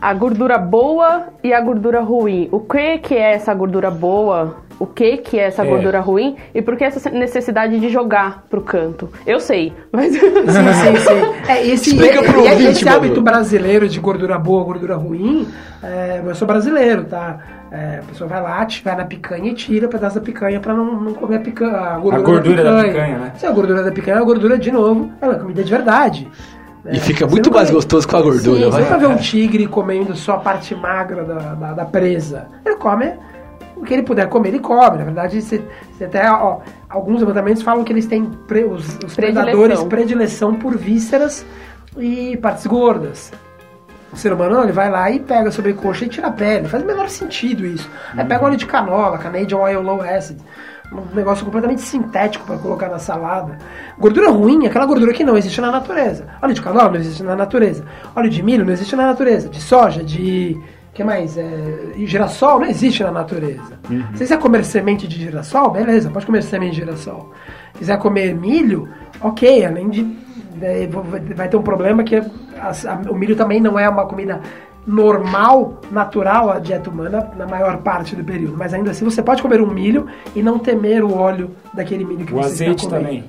a 0.00 0.14
gordura 0.14 0.58
boa 0.58 1.24
e 1.44 1.52
a 1.52 1.60
gordura 1.60 2.00
ruim. 2.00 2.48
O 2.50 2.60
que 2.60 2.98
que 2.98 3.14
é 3.14 3.32
essa 3.34 3.52
gordura 3.54 3.90
boa? 3.90 4.56
O 4.78 4.86
que 4.86 5.18
que 5.18 5.38
é 5.38 5.42
essa 5.44 5.62
É. 5.62 5.66
gordura 5.68 6.00
ruim? 6.00 6.36
E 6.54 6.62
por 6.62 6.74
que 6.74 6.84
essa 6.84 7.10
necessidade 7.10 7.78
de 7.78 7.90
jogar 7.90 8.44
pro 8.48 8.62
canto? 8.62 9.10
Eu 9.26 9.38
sei, 9.38 9.74
mas 9.92 10.12
Sim, 10.14 10.20
sim, 10.20 10.96
sim. 10.96 11.50
É, 11.52 11.66
esse, 11.66 11.90
Explica 11.90 12.22
pro 12.22 12.40
e- 12.46 12.50
ouvinte, 12.50 12.70
esse 12.70 12.88
hábito 12.88 13.20
brasileiro 13.20 13.86
de 13.86 14.00
gordura 14.00 14.38
boa, 14.38 14.64
gordura 14.64 14.96
ruim, 14.96 15.46
é, 15.82 16.22
é 16.26 16.34
só 16.34 16.46
brasileiro, 16.46 17.04
tá? 17.04 17.38
É, 17.70 17.98
a 17.98 18.02
pessoa 18.08 18.26
vai 18.26 18.42
lá, 18.42 18.66
vai 18.82 18.96
na 18.96 19.04
picanha 19.04 19.50
e 19.50 19.54
tira 19.54 19.86
o 19.86 19.90
pedaço 19.90 20.18
da 20.18 20.24
picanha 20.24 20.58
pra 20.60 20.72
não, 20.74 20.98
não 20.98 21.12
comer 21.12 21.36
a, 21.36 21.40
picanha, 21.40 21.76
a 21.76 21.98
gordura, 21.98 22.22
gordura 22.22 22.64
da 22.64 22.82
picanha, 22.84 23.18
né? 23.18 23.32
Se 23.36 23.46
a 23.46 23.52
gordura 23.52 23.82
da 23.84 23.92
picanha 23.92 24.16
é 24.16 24.20
a 24.20 24.24
gordura, 24.24 24.58
de 24.58 24.72
novo, 24.72 25.12
ela 25.20 25.34
é 25.34 25.38
comida 25.38 25.62
de 25.62 25.70
verdade. 25.70 26.26
E 26.90 26.98
fica 26.98 27.26
Você 27.26 27.30
muito 27.32 27.50
mais 27.52 27.68
vai- 27.68 27.74
gostoso 27.74 28.08
com 28.08 28.16
a 28.16 28.22
gordura, 28.22 28.56
Sim, 28.58 28.64
você 28.64 28.70
vai. 28.70 28.82
nunca 28.82 28.98
vê 28.98 29.06
um 29.06 29.16
tigre 29.16 29.66
comendo 29.66 30.14
só 30.16 30.34
a 30.34 30.38
parte 30.38 30.74
magra 30.74 31.24
da, 31.24 31.54
da, 31.54 31.72
da 31.74 31.84
presa. 31.84 32.46
Ele 32.64 32.76
come 32.76 33.12
o 33.76 33.82
que 33.82 33.92
ele 33.94 34.02
puder 34.02 34.28
comer, 34.28 34.48
ele 34.48 34.58
come. 34.60 34.98
Na 34.98 35.04
verdade, 35.04 35.40
você, 35.42 35.62
você 35.92 36.04
até, 36.04 36.30
ó, 36.30 36.58
alguns 36.88 37.20
levantamentos 37.20 37.62
falam 37.62 37.84
que 37.84 37.92
eles 37.92 38.06
têm, 38.06 38.24
pre- 38.24 38.64
os, 38.64 38.98
os 39.06 39.14
Predileção. 39.14 39.44
predadores, 39.44 39.82
predileção 39.84 40.54
por 40.54 40.76
vísceras 40.76 41.44
e 41.98 42.36
partes 42.38 42.66
gordas. 42.66 43.32
O 44.12 44.16
ser 44.16 44.32
humano 44.32 44.56
não, 44.56 44.64
ele 44.64 44.72
vai 44.72 44.90
lá 44.90 45.08
e 45.10 45.20
pega 45.20 45.50
a 45.50 45.52
sobrecoxa 45.52 46.04
e 46.04 46.08
tira 46.08 46.26
a 46.26 46.30
pele. 46.32 46.66
Faz 46.66 46.82
o 46.82 46.86
menor 46.86 47.08
sentido 47.08 47.64
isso. 47.64 47.88
Aí 48.16 48.24
pega 48.24 48.44
óleo 48.44 48.56
de 48.56 48.66
canola, 48.66 49.18
Canadian 49.18 49.58
Oil 49.58 49.80
Low 49.82 50.02
Acid. 50.02 50.38
Um 50.92 51.14
negócio 51.14 51.44
completamente 51.44 51.82
sintético 51.82 52.44
para 52.44 52.58
colocar 52.58 52.88
na 52.88 52.98
salada. 52.98 53.56
Gordura 53.98 54.28
ruim 54.30 54.66
aquela 54.66 54.86
gordura 54.86 55.12
que 55.12 55.22
não 55.22 55.36
existe 55.36 55.60
na 55.60 55.70
natureza. 55.70 56.26
Óleo 56.42 56.54
de 56.54 56.60
canola 56.62 56.88
não 56.90 56.96
existe 56.96 57.22
na 57.22 57.36
natureza. 57.36 57.84
Óleo 58.14 58.28
de 58.28 58.42
milho 58.42 58.64
não 58.64 58.72
existe 58.72 58.96
na 58.96 59.06
natureza. 59.06 59.48
De 59.48 59.60
soja, 59.60 60.02
de. 60.02 60.60
que 60.92 61.04
mais? 61.04 61.38
É, 61.38 61.92
girassol 61.98 62.58
não 62.60 62.66
existe 62.66 63.04
na 63.04 63.12
natureza. 63.12 63.78
Se 63.88 63.94
você 64.14 64.18
quiser 64.24 64.38
comer 64.40 64.64
semente 64.64 65.06
de 65.06 65.16
girassol, 65.16 65.70
beleza, 65.70 66.10
pode 66.10 66.26
comer 66.26 66.42
semente 66.42 66.72
de 66.72 66.80
girassol. 66.80 67.32
Se 67.74 67.78
quiser 67.78 67.98
comer 67.98 68.34
milho, 68.34 68.88
ok, 69.20 69.64
além 69.64 69.88
de. 69.90 70.16
é, 70.60 70.88
vai- 70.88 71.20
vai 71.20 71.48
ter 71.48 71.56
um 71.56 71.62
problema 71.62 72.02
que 72.02 72.16
a- 72.16 72.24
a- 72.58 73.10
o 73.10 73.14
milho 73.14 73.36
também 73.36 73.60
não 73.60 73.78
é 73.78 73.88
uma 73.88 74.06
comida 74.06 74.40
normal, 74.86 75.80
natural 75.90 76.50
à 76.50 76.58
dieta 76.58 76.90
humana 76.90 77.30
na 77.36 77.46
maior 77.46 77.78
parte 77.78 78.16
do 78.16 78.24
período. 78.24 78.56
Mas 78.56 78.72
ainda 78.74 78.90
assim 78.90 79.04
você 79.04 79.22
pode 79.22 79.42
comer 79.42 79.60
um 79.60 79.66
milho 79.66 80.06
e 80.34 80.42
não 80.42 80.58
temer 80.58 81.04
o 81.04 81.14
óleo 81.16 81.50
daquele 81.74 82.04
milho 82.04 82.26
que 82.26 82.32
O 82.32 82.36
você 82.36 82.66
está 82.66 82.88
comendo. 82.88 83.04
também. 83.04 83.24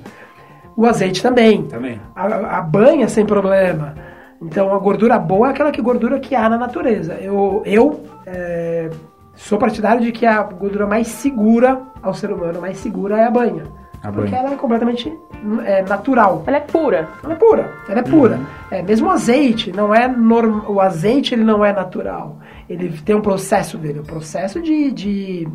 O 0.76 0.86
azeite 0.86 1.22
também. 1.22 1.64
Também. 1.64 2.00
A, 2.14 2.58
a 2.58 2.62
banha 2.62 3.08
sem 3.08 3.26
problema. 3.26 3.94
Então 4.40 4.74
a 4.74 4.78
gordura 4.78 5.18
boa 5.18 5.48
é 5.48 5.50
aquela 5.50 5.70
que 5.70 5.82
gordura 5.82 6.18
que 6.18 6.34
há 6.34 6.48
na 6.48 6.58
natureza. 6.58 7.14
Eu, 7.14 7.62
eu 7.64 8.04
é, 8.26 8.90
sou 9.34 9.58
partidário 9.58 10.02
de 10.02 10.10
que 10.10 10.26
a 10.26 10.42
gordura 10.42 10.86
mais 10.86 11.06
segura 11.08 11.80
ao 12.02 12.14
ser 12.14 12.32
humano, 12.32 12.60
mais 12.60 12.78
segura 12.78 13.18
é 13.18 13.24
a 13.24 13.30
banha. 13.30 13.64
A 14.02 14.10
Porque 14.10 14.30
banha. 14.30 14.42
ela 14.42 14.54
é 14.54 14.56
completamente 14.56 15.16
é, 15.64 15.82
natural. 15.82 16.42
Ela 16.46 16.56
é 16.56 16.60
pura. 16.60 17.08
Ela 17.22 17.32
é 17.32 17.36
pura, 17.36 17.72
ela 17.88 18.00
é 18.00 18.02
pura. 18.02 18.36
Uhum. 18.36 18.44
É, 18.70 18.82
mesmo 18.82 19.06
o 19.06 19.10
azeite, 19.10 19.72
não 19.72 19.94
é 19.94 20.08
norm... 20.08 20.62
o 20.68 20.80
azeite 20.80 21.34
ele 21.34 21.44
não 21.44 21.64
é 21.64 21.72
natural. 21.72 22.38
Ele 22.68 22.90
tem 23.04 23.14
um 23.14 23.20
processo 23.20 23.78
dele, 23.78 24.00
o 24.00 24.04
processo 24.04 24.60
de, 24.60 24.90
de 24.90 25.48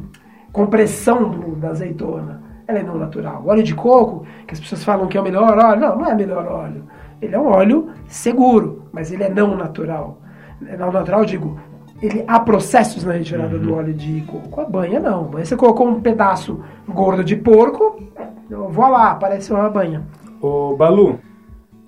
compressão 0.51 1.29
do- 1.29 1.55
da 1.55 1.69
azeitona. 1.69 2.41
Ela 2.67 2.79
é 2.79 2.83
não 2.83 2.97
natural. 2.97 3.41
O 3.43 3.49
óleo 3.49 3.63
de 3.63 3.73
coco, 3.75 4.25
que 4.45 4.53
as 4.53 4.59
pessoas 4.59 4.83
falam 4.83 5.07
que 5.07 5.17
é 5.17 5.21
o 5.21 5.23
melhor 5.23 5.57
óleo, 5.57 5.79
não, 5.79 5.97
não 5.97 6.05
é 6.05 6.13
o 6.13 6.17
melhor 6.17 6.45
óleo. 6.47 6.83
Ele 7.21 7.33
é 7.35 7.39
um 7.39 7.47
óleo 7.47 7.89
seguro, 8.07 8.83
mas 8.91 9.11
ele 9.11 9.23
é 9.23 9.29
não 9.29 9.55
natural. 9.55 10.21
É 10.67 10.75
Não 10.75 10.91
natural, 10.91 11.19
eu 11.21 11.25
digo, 11.25 11.59
ele 12.01 12.23
há 12.27 12.39
processos 12.39 13.03
na 13.03 13.13
retirada 13.13 13.57
do 13.57 13.73
óleo 13.73 13.93
de 13.93 14.21
coco. 14.21 14.61
A 14.61 14.65
banha 14.65 14.99
não. 14.99 15.23
Banha 15.25 15.45
você 15.45 15.55
colocou 15.55 15.87
um 15.87 16.01
pedaço 16.01 16.59
gordo 16.87 17.23
de 17.23 17.35
porco, 17.35 18.01
eu 18.49 18.69
vou 18.69 18.87
lá, 18.87 19.11
aparece 19.11 19.51
uma 19.51 19.69
banha. 19.69 20.03
Ô, 20.41 20.75
Balu, 20.75 21.19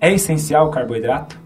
é 0.00 0.12
essencial 0.12 0.66
o 0.66 0.70
carboidrato? 0.70 1.38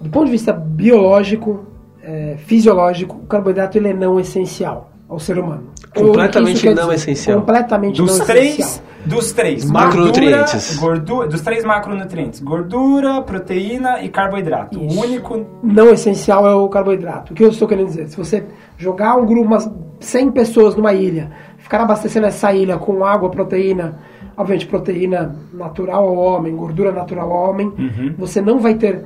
Do 0.00 0.10
ponto 0.10 0.26
de 0.26 0.32
vista 0.32 0.52
biológico, 0.52 1.64
é, 2.02 2.36
fisiológico, 2.38 3.16
o 3.16 3.26
carboidrato 3.26 3.76
ele 3.78 3.88
é 3.88 3.94
não 3.94 4.18
essencial 4.18 4.89
ao 5.10 5.18
ser 5.18 5.38
humano. 5.38 5.64
Completamente 5.94 6.70
não 6.72 6.92
essencial. 6.92 7.40
Completamente 7.40 8.00
Dos 8.00 8.18
não 8.20 8.26
três, 8.26 8.58
essencial. 8.58 8.84
dos 9.04 9.32
três. 9.32 9.64
Macronutrientes. 9.70 10.76
Gordura, 10.78 10.98
gordura- 11.04 11.28
dos 11.28 11.40
três 11.40 11.64
macronutrientes. 11.64 12.40
Gordura, 12.40 13.20
proteína 13.22 14.02
e 14.02 14.08
carboidrato. 14.08 14.78
Isso. 14.82 14.98
O 14.98 15.02
único... 15.02 15.46
Não 15.62 15.90
essencial 15.90 16.46
é 16.46 16.54
o 16.54 16.68
carboidrato. 16.68 17.32
O 17.32 17.36
que 17.36 17.44
eu 17.44 17.48
estou 17.48 17.66
querendo 17.68 17.88
dizer? 17.88 18.08
Se 18.08 18.16
você 18.16 18.44
jogar 18.78 19.16
um 19.16 19.26
grupo, 19.26 19.46
umas 19.46 19.70
100 19.98 20.30
pessoas 20.30 20.74
numa 20.76 20.94
ilha, 20.94 21.30
ficar 21.58 21.80
abastecendo 21.82 22.26
essa 22.26 22.52
ilha 22.52 22.78
com 22.78 23.04
água, 23.04 23.28
proteína, 23.30 23.98
obviamente 24.36 24.66
proteína 24.66 25.34
natural 25.52 26.06
ao 26.06 26.14
homem, 26.16 26.54
gordura 26.56 26.92
natural 26.92 27.30
ao 27.32 27.50
homem, 27.50 27.66
Uhum. 27.66 28.14
você 28.16 28.40
não 28.40 28.58
vai 28.60 28.74
ter 28.74 29.04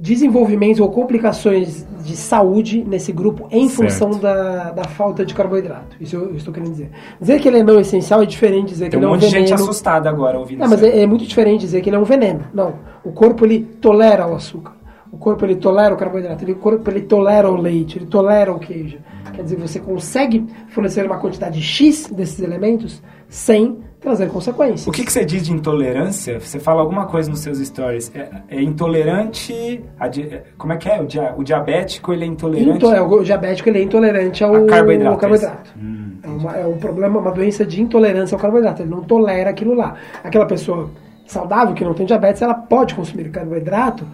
desenvolvimentos 0.00 0.80
ou 0.80 0.88
complicações 0.88 1.86
de 2.02 2.16
saúde 2.16 2.82
nesse 2.88 3.12
grupo 3.12 3.46
em 3.50 3.68
Certo. 3.68 3.90
função 3.92 4.18
da, 4.18 4.70
da 4.70 4.84
falta 4.84 5.26
de 5.26 5.34
carboidrato. 5.34 5.94
Isso 6.00 6.16
eu, 6.16 6.30
eu 6.30 6.36
estou 6.36 6.54
querendo 6.54 6.70
dizer. 6.70 6.90
Dizer 7.20 7.38
que 7.38 7.46
ele 7.46 7.58
é 7.58 7.62
não 7.62 7.78
essencial 7.78 8.22
é 8.22 8.26
diferente 8.26 8.68
dizer 8.70 8.86
que 8.86 8.92
Tem 8.92 8.98
ele 8.98 9.06
um 9.06 9.10
é 9.10 9.12
um 9.12 9.14
monte 9.16 9.26
de 9.26 9.30
gente 9.30 9.48
veneno. 9.50 9.62
assustada 9.62 10.08
agora 10.08 10.38
ouvindo 10.38 10.60
Não, 10.60 10.68
mas 10.68 10.80
isso. 10.80 10.90
é, 10.90 11.02
é 11.02 11.06
muito 11.06 11.26
diferente 11.26 11.60
dizer 11.60 11.82
que 11.82 11.90
ele 11.90 11.96
é 11.96 11.98
um 11.98 12.04
veneno. 12.04 12.44
Não. 12.54 12.76
O 13.04 13.12
corpo 13.12 13.44
ele 13.44 13.60
tolera 13.60 14.26
o 14.26 14.34
açúcar. 14.34 14.72
O 15.12 15.18
corpo 15.18 15.44
ele 15.44 15.56
tolera 15.56 15.92
o 15.92 15.98
carboidrato. 15.98 16.44
Ele, 16.44 16.52
o 16.52 16.56
corpo 16.56 16.88
ele 16.90 17.02
tolera 17.02 17.50
o 17.50 17.56
leite. 17.56 17.98
Ele 17.98 18.06
tolera 18.06 18.50
o 18.52 18.58
queijo. 18.58 18.96
Quer 19.34 19.42
dizer, 19.42 19.56
você 19.56 19.78
consegue 19.78 20.46
fornecer 20.68 21.04
uma 21.04 21.18
quantidade 21.18 21.60
X 21.60 22.06
desses 22.10 22.40
elementos 22.40 23.02
sem 23.28 23.78
trazer 24.00 24.28
consequências. 24.28 24.86
O 24.86 24.90
que, 24.90 25.04
que 25.04 25.12
você 25.12 25.24
diz 25.24 25.42
de 25.44 25.52
intolerância? 25.52 26.40
Você 26.40 26.58
fala 26.58 26.80
alguma 26.80 27.06
coisa 27.06 27.30
nos 27.30 27.40
seus 27.40 27.58
stories. 27.58 28.10
É, 28.14 28.28
é 28.48 28.62
intolerante. 28.62 29.82
a 29.98 30.06
é, 30.06 30.42
como 30.56 30.72
é 30.72 30.76
que 30.76 30.88
é? 30.88 31.00
O, 31.00 31.06
dia- 31.06 31.34
o 31.36 31.44
diabético 31.44 32.12
ele 32.12 32.24
é 32.24 32.26
intolerante 32.26 32.70
Into- 32.76 32.92
é, 32.94 33.00
o 33.00 33.22
diabético 33.22 33.68
ele 33.68 33.78
é 33.78 33.82
intolerante 33.82 34.42
ao 34.42 34.64
carboidrato. 34.66 35.12
ao 35.12 35.18
carboidrato. 35.18 35.70
Hum. 35.78 36.12
É, 36.22 36.28
uma- 36.28 36.56
é 36.56 36.66
um 36.66 36.78
problema, 36.78 37.18
uma 37.18 37.30
doença 37.30 37.64
de 37.64 37.80
intolerância 37.82 38.34
ao 38.34 38.40
carboidrato. 38.40 38.82
Ele 38.82 38.90
não 38.90 39.02
tolera 39.02 39.50
aquilo 39.50 39.74
lá. 39.74 39.94
Aquela 40.24 40.46
pessoa 40.46 40.90
saudável 41.26 41.74
que 41.74 41.84
não 41.84 41.94
tem 41.94 42.06
diabetes, 42.06 42.40
ela 42.42 42.54
pode 42.54 42.94
consumir 42.94 43.28
carboidrato 43.30 44.04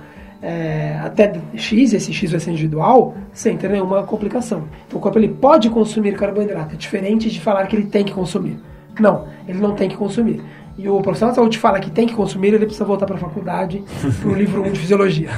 é, 0.42 1.00
até 1.02 1.40
X, 1.54 1.94
esse 1.94 2.12
X 2.12 2.30
vai 2.30 2.38
ser 2.38 2.50
individual, 2.50 3.14
sem 3.32 3.56
ter 3.56 3.70
nenhuma 3.70 4.02
complicação. 4.02 4.64
Então 4.86 4.98
o 4.98 5.02
corpo 5.02 5.18
ele 5.18 5.28
pode 5.28 5.70
consumir 5.70 6.14
carboidrato. 6.14 6.74
É 6.74 6.76
diferente 6.76 7.30
de 7.30 7.40
falar 7.40 7.66
que 7.66 7.74
ele 7.74 7.86
tem 7.86 8.04
que 8.04 8.12
consumir. 8.12 8.58
Não, 9.00 9.26
ele 9.46 9.58
não 9.60 9.74
tem 9.74 9.88
que 9.88 9.96
consumir. 9.96 10.42
E 10.78 10.88
o 10.88 11.00
profissional 11.00 11.32
de 11.32 11.36
saúde 11.36 11.58
fala 11.58 11.80
que 11.80 11.90
tem 11.90 12.06
que 12.06 12.14
consumir, 12.14 12.48
ele 12.48 12.66
precisa 12.66 12.84
voltar 12.84 13.06
para 13.06 13.16
a 13.16 13.18
faculdade, 13.18 13.82
para 14.20 14.28
o 14.28 14.34
livro 14.34 14.62
1 14.62 14.72
de 14.72 14.80
fisiologia. 14.80 15.30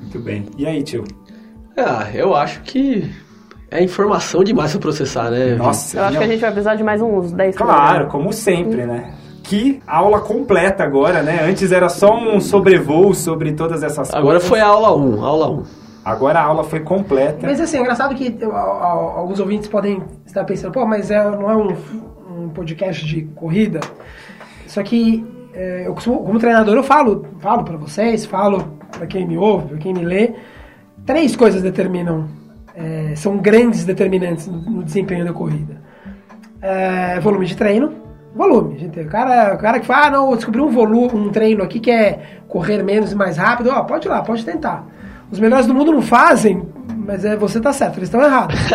Muito 0.00 0.18
bem. 0.20 0.46
E 0.56 0.66
aí, 0.66 0.82
tio? 0.82 1.04
Ah, 1.76 2.06
eu 2.14 2.34
acho 2.34 2.62
que 2.62 3.10
é 3.70 3.82
informação 3.82 4.42
demais 4.44 4.70
pra 4.72 4.80
processar, 4.80 5.30
né? 5.30 5.54
Nossa, 5.56 5.98
Eu 5.98 6.04
acho 6.04 6.18
que 6.18 6.24
a 6.24 6.28
gente 6.28 6.40
vai 6.40 6.50
precisar 6.50 6.76
de 6.76 6.82
mais 6.84 7.02
uns 7.02 7.32
10 7.32 7.56
Claro, 7.56 8.06
como 8.06 8.32
sempre, 8.32 8.86
né? 8.86 9.12
Que 9.42 9.82
aula 9.86 10.20
completa 10.20 10.82
agora, 10.84 11.22
né? 11.22 11.40
Antes 11.42 11.70
era 11.70 11.88
só 11.90 12.16
um 12.16 12.40
sobrevoo 12.40 13.12
sobre 13.12 13.52
todas 13.52 13.82
essas 13.82 14.08
Agora 14.14 14.34
coisas. 14.34 14.48
foi 14.48 14.60
a 14.60 14.66
aula 14.66 14.96
1, 14.96 15.24
aula 15.24 15.50
1. 15.50 15.62
Agora 16.04 16.38
a 16.38 16.44
aula 16.44 16.64
foi 16.64 16.80
completa. 16.80 17.38
Mas 17.42 17.60
assim, 17.60 17.78
é 17.78 17.80
engraçado 17.80 18.14
que 18.14 18.38
alguns 18.42 19.40
ouvintes 19.40 19.68
podem 19.68 20.02
estar 20.24 20.44
pensando, 20.44 20.72
pô, 20.72 20.86
mas 20.86 21.10
é, 21.10 21.22
não 21.30 21.50
é 21.50 21.56
um, 21.56 21.76
um 22.44 22.50
podcast 22.50 23.04
de 23.04 23.22
corrida. 23.34 23.80
Só 24.66 24.82
que 24.82 25.24
é, 25.54 25.84
eu 25.86 25.94
costumo- 25.94 26.22
como 26.24 26.38
treinador 26.38 26.76
eu 26.76 26.82
falo, 26.82 27.26
falo 27.40 27.64
para 27.64 27.76
vocês, 27.76 28.24
falo 28.24 28.78
para 28.90 29.06
quem 29.06 29.26
me 29.26 29.36
ouve, 29.36 29.68
para 29.68 29.78
quem 29.78 29.92
me 29.94 30.04
lê, 30.04 30.32
três 31.06 31.36
coisas 31.36 31.62
determinam, 31.62 32.26
é, 32.74 33.14
são 33.16 33.36
grandes 33.38 33.84
determinantes 33.84 34.46
no, 34.48 34.58
no 34.60 34.82
desempenho 34.82 35.24
da 35.24 35.32
corrida. 35.32 35.80
É, 36.60 37.20
volume 37.20 37.46
de 37.46 37.56
treino, 37.56 37.92
volume. 38.34 38.78
Gente, 38.78 38.98
o 39.00 39.06
cara, 39.08 39.54
o 39.54 39.58
cara 39.58 39.78
que 39.78 39.86
fala, 39.86 40.06
ah, 40.06 40.10
não, 40.10 40.34
descobri 40.34 40.60
um 40.60 40.70
volume, 40.70 41.14
um 41.14 41.30
treino 41.30 41.62
aqui 41.62 41.78
que 41.78 41.90
é 41.90 42.38
correr 42.48 42.82
menos 42.82 43.12
e 43.12 43.14
mais 43.14 43.36
rápido, 43.36 43.70
ó, 43.70 43.82
pode 43.82 44.06
ir 44.08 44.10
lá, 44.10 44.22
pode 44.22 44.44
tentar. 44.44 44.86
Os 45.30 45.38
melhores 45.38 45.66
do 45.66 45.74
mundo 45.74 45.92
não 45.92 46.02
fazem, 46.02 46.62
mas 46.96 47.24
é, 47.24 47.36
você 47.36 47.60
tá 47.60 47.72
certo, 47.72 47.98
eles 47.98 48.08
estão 48.08 48.22
errados. 48.22 48.56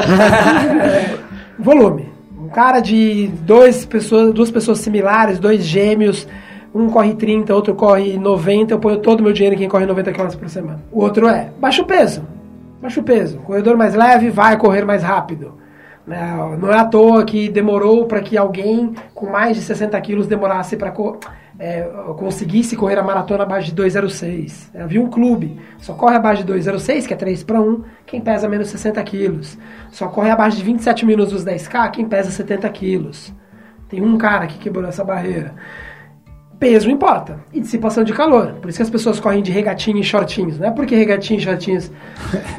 É, 0.82 1.18
volume. 1.58 2.10
Cara 2.54 2.80
de 2.80 3.28
dois 3.42 3.86
pessoas, 3.86 4.34
duas 4.34 4.52
pessoas 4.52 4.80
similares, 4.80 5.40
dois 5.40 5.64
gêmeos, 5.64 6.28
um 6.74 6.90
corre 6.90 7.14
30, 7.16 7.54
outro 7.54 7.76
corre 7.76 8.18
90, 8.18 8.74
eu 8.74 8.80
ponho 8.80 8.98
todo 8.98 9.20
o 9.20 9.24
meu 9.24 9.34
dinheiro 9.34 9.56
em 9.56 9.60
quem 9.60 9.70
corre 9.70 9.86
90 9.86 10.12
km 10.12 10.28
por 10.38 10.50
semana. 10.50 10.80
O 10.92 11.02
outro 11.02 11.28
é, 11.28 11.50
baixa 11.60 11.82
o 11.82 11.86
peso. 11.86 12.24
Baixa 12.82 13.00
o 13.00 13.04
peso. 13.04 13.38
Corredor 13.40 13.76
mais 13.76 13.94
leve 13.94 14.30
vai 14.30 14.58
correr 14.58 14.86
mais 14.86 15.04
rápido. 15.04 15.54
Não, 16.06 16.58
não 16.58 16.72
é 16.72 16.80
à 16.80 16.86
toa 16.86 17.24
que 17.24 17.50
demorou 17.50 18.06
para 18.06 18.22
que 18.22 18.38
alguém 18.38 18.96
com 19.14 19.30
mais 19.30 19.56
de 19.56 19.64
60 19.64 20.00
quilos 20.02 20.28
demorasse 20.28 20.76
para 20.76 20.92
conseguisse 22.18 22.76
correr 22.76 22.98
a 22.98 23.04
maratona 23.04 23.44
abaixo 23.44 23.74
de 23.74 23.82
2,06. 23.82 24.70
Havia 24.80 25.02
um 25.02 25.10
clube, 25.10 25.60
só 25.78 25.94
corre 25.94 26.16
abaixo 26.16 26.44
de 26.44 26.54
2,06, 26.54 27.06
que 27.06 27.14
é 27.14 27.18
3 27.18 27.44
para 27.44 27.60
1, 27.60 27.84
quem 28.06 28.22
pesa 28.22 28.48
menos 28.48 28.68
de 28.68 28.72
60 28.72 29.04
quilos. 29.04 29.58
Só 29.92 30.08
corre 30.08 30.30
abaixo 30.30 30.58
de 30.58 30.64
27 30.64 31.06
minutos 31.06 31.34
dos 31.34 31.46
10K, 31.46 31.92
quem 31.92 32.06
pesa 32.06 32.32
70 32.32 32.70
quilos. 32.70 33.34
Tem 33.90 34.02
um 34.02 34.18
cara 34.18 34.48
que 34.48 34.58
quebrou 34.58 34.88
essa 34.88 35.04
barreira. 35.04 35.54
Peso 36.60 36.90
importa. 36.90 37.40
E 37.54 37.60
dissipação 37.60 38.04
de 38.04 38.14
calor. 38.14 38.56
Por 38.62 38.70
isso 38.70 38.78
que 38.78 38.84
as 38.84 38.90
pessoas 38.90 39.20
correm 39.20 39.42
de 39.42 39.52
regatinho 39.52 39.98
e 39.98 40.04
shortinhos. 40.04 40.60
Não 40.60 40.68
é 40.68 40.72
porque 40.72 40.96
regatinho 40.96 41.40
e 41.40 41.44
shortinhos. 41.44 41.90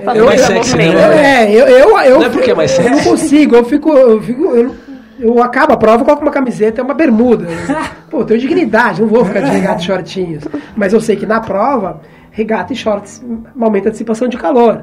Fazer 0.05 0.23
mais 0.23 0.41
sexy, 0.41 0.77
né? 0.77 1.45
É, 1.45 1.53
eu, 1.53 1.69
eu, 1.69 1.99
eu, 1.99 2.19
Não 2.19 2.27
é 2.27 2.31
porque 2.31 2.51
é 2.51 2.55
mais 2.55 2.77
eu 2.79 2.85
não 2.85 2.95
sexy. 2.95 3.09
consigo, 3.09 3.57
eu 3.57 3.65
fico. 3.65 3.93
Eu, 3.93 4.23
fico 4.23 4.45
eu, 4.57 4.75
eu 5.21 5.43
acabo 5.43 5.73
a 5.73 5.77
prova, 5.77 6.05
coloco 6.05 6.23
uma 6.23 6.31
camiseta 6.33 6.81
e 6.81 6.85
uma 6.85 6.95
bermuda. 6.95 7.47
Pô, 8.11 8.25
tenho 8.25 8.41
dignidade, 8.41 9.01
não 9.01 9.09
vou 9.09 9.25
ficar 9.25 9.41
de 9.41 9.51
regata 9.51 9.81
e 9.81 9.85
shortinhos. 9.85 10.45
Mas 10.77 10.93
eu 10.93 11.01
sei 11.01 11.17
que 11.17 11.27
na 11.27 11.41
prova, 11.41 12.01
regata 12.31 12.73
e 12.73 12.77
shorts 12.77 13.23
aumenta 13.61 13.89
a 13.89 13.93
dissipação 13.93 14.27
de 14.29 14.37
calor. 14.37 14.83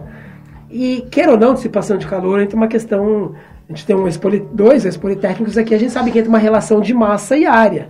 E, 0.70 1.06
queira 1.12 1.32
ou 1.32 1.38
não, 1.38 1.54
dissipação 1.54 1.98
de 1.98 2.06
calor 2.08 2.42
entra 2.42 2.56
uma 2.56 2.68
questão. 2.68 3.34
A 3.70 3.74
gente 3.74 3.86
tem 3.86 3.96
um 3.96 4.06
ex-poli- 4.06 4.48
dois 4.54 4.86
ex-politécnicos 4.86 5.58
aqui, 5.58 5.74
a 5.76 5.80
gente 5.80 5.92
sabe 5.92 6.12
que 6.12 6.20
entra 6.20 6.30
uma 6.30 6.38
relação 6.38 6.80
de 6.80 6.94
massa 6.94 7.36
e 7.36 7.46
área. 7.46 7.90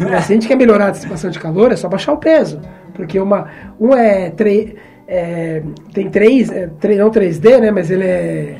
Mas 0.00 0.24
se 0.24 0.32
a 0.32 0.34
gente 0.36 0.48
quer 0.48 0.56
melhorar 0.56 0.86
a 0.86 0.90
dissipação 0.90 1.30
de 1.30 1.38
calor, 1.38 1.70
é 1.72 1.76
só 1.76 1.88
baixar 1.88 2.12
o 2.12 2.16
peso. 2.16 2.60
Porque 2.94 3.18
uma, 3.20 3.46
um 3.78 3.94
é, 3.94 4.30
tre- 4.30 4.76
é, 5.06 5.62
tem 5.92 6.08
três, 6.10 6.50
é, 6.50 6.68
tre- 6.80 6.96
não 6.96 7.10
3D, 7.10 7.60
né? 7.60 7.70
Mas 7.70 7.90
ele 7.90 8.04
é 8.04 8.56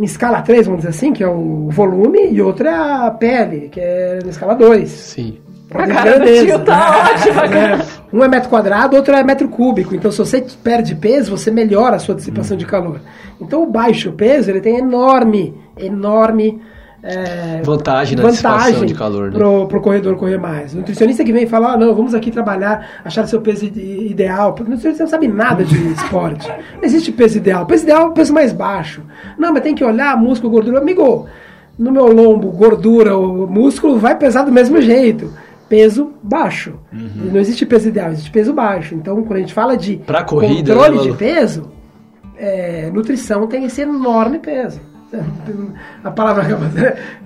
em 0.00 0.04
escala 0.04 0.40
3, 0.40 0.64
vamos 0.64 0.80
dizer 0.80 0.88
assim, 0.88 1.12
que 1.12 1.22
é 1.22 1.28
o 1.28 1.68
volume, 1.68 2.32
e 2.32 2.40
outro 2.40 2.66
é 2.66 2.74
a 2.74 3.10
pele, 3.10 3.68
que 3.68 3.78
é 3.78 4.18
na 4.24 4.30
escala 4.30 4.54
2. 4.54 4.88
Sim. 4.88 5.38
A 5.72 5.86
cara 5.86 6.18
do 6.18 6.24
tio 6.24 6.58
tá 6.60 7.12
ótima, 7.12 7.42
cara. 7.48 7.82
É, 7.82 8.16
um 8.16 8.24
é 8.24 8.28
metro 8.28 8.48
quadrado, 8.48 8.96
outro 8.96 9.14
é 9.14 9.22
metro 9.22 9.46
cúbico. 9.46 9.94
Então, 9.94 10.10
se 10.10 10.16
você 10.16 10.44
perde 10.64 10.94
peso, 10.94 11.36
você 11.36 11.50
melhora 11.50 11.96
a 11.96 11.98
sua 11.98 12.14
dissipação 12.14 12.56
de 12.56 12.64
calor. 12.64 12.98
Então, 13.38 13.62
o 13.62 13.70
baixo 13.70 14.10
peso, 14.12 14.50
ele 14.50 14.60
tem 14.62 14.78
enorme, 14.78 15.54
enorme 15.76 16.62
é, 17.02 17.62
Vantagem 17.62 18.16
na 18.16 18.28
dissipação 18.28 18.84
de 18.84 18.94
calor, 18.94 19.30
né? 19.30 19.38
pro, 19.38 19.66
pro 19.66 19.80
corredor 19.80 20.16
correr 20.16 20.36
mais. 20.38 20.74
O 20.74 20.78
nutricionista 20.78 21.24
que 21.24 21.32
vem 21.32 21.46
falar, 21.46 21.72
ah, 21.72 21.76
não, 21.76 21.94
vamos 21.94 22.14
aqui 22.14 22.30
trabalhar, 22.30 22.86
achar 23.04 23.26
seu 23.26 23.40
peso 23.40 23.64
ide- 23.64 24.06
ideal. 24.10 24.48
O 24.58 24.62
nutricionista 24.64 25.04
não 25.04 25.10
sabe 25.10 25.26
nada 25.28 25.64
de 25.64 25.76
esporte. 25.92 26.46
Não 26.76 26.82
existe 26.84 27.10
peso 27.10 27.38
ideal. 27.38 27.62
O 27.62 27.66
peso 27.66 27.84
ideal 27.84 28.02
é 28.02 28.06
o 28.06 28.12
peso 28.12 28.32
mais 28.34 28.52
baixo. 28.52 29.02
Não, 29.38 29.52
mas 29.52 29.62
tem 29.62 29.74
que 29.74 29.82
olhar 29.84 30.16
músculo, 30.16 30.52
gordura. 30.52 30.78
Amigo, 30.78 31.26
no 31.78 31.90
meu 31.90 32.06
lombo, 32.12 32.50
gordura, 32.50 33.16
o 33.16 33.46
músculo 33.46 33.98
vai 33.98 34.14
pesar 34.16 34.42
do 34.42 34.52
mesmo 34.52 34.80
jeito. 34.82 35.32
Peso 35.70 36.12
baixo. 36.22 36.74
Uhum. 36.92 37.30
Não 37.32 37.40
existe 37.40 37.64
peso 37.64 37.88
ideal, 37.88 38.10
existe 38.10 38.30
peso 38.30 38.52
baixo. 38.52 38.94
Então, 38.94 39.22
quando 39.22 39.36
a 39.36 39.40
gente 39.40 39.54
fala 39.54 39.76
de 39.76 39.96
Pra 39.98 40.22
corrida, 40.24 40.74
controle 40.74 40.98
né, 40.98 41.02
de 41.04 41.16
peso, 41.16 41.70
é, 42.36 42.90
nutrição 42.92 43.46
tem 43.46 43.64
esse 43.64 43.80
enorme 43.80 44.38
peso. 44.38 44.80
A 46.04 46.10
palavra 46.10 46.42
acaba 46.44 46.66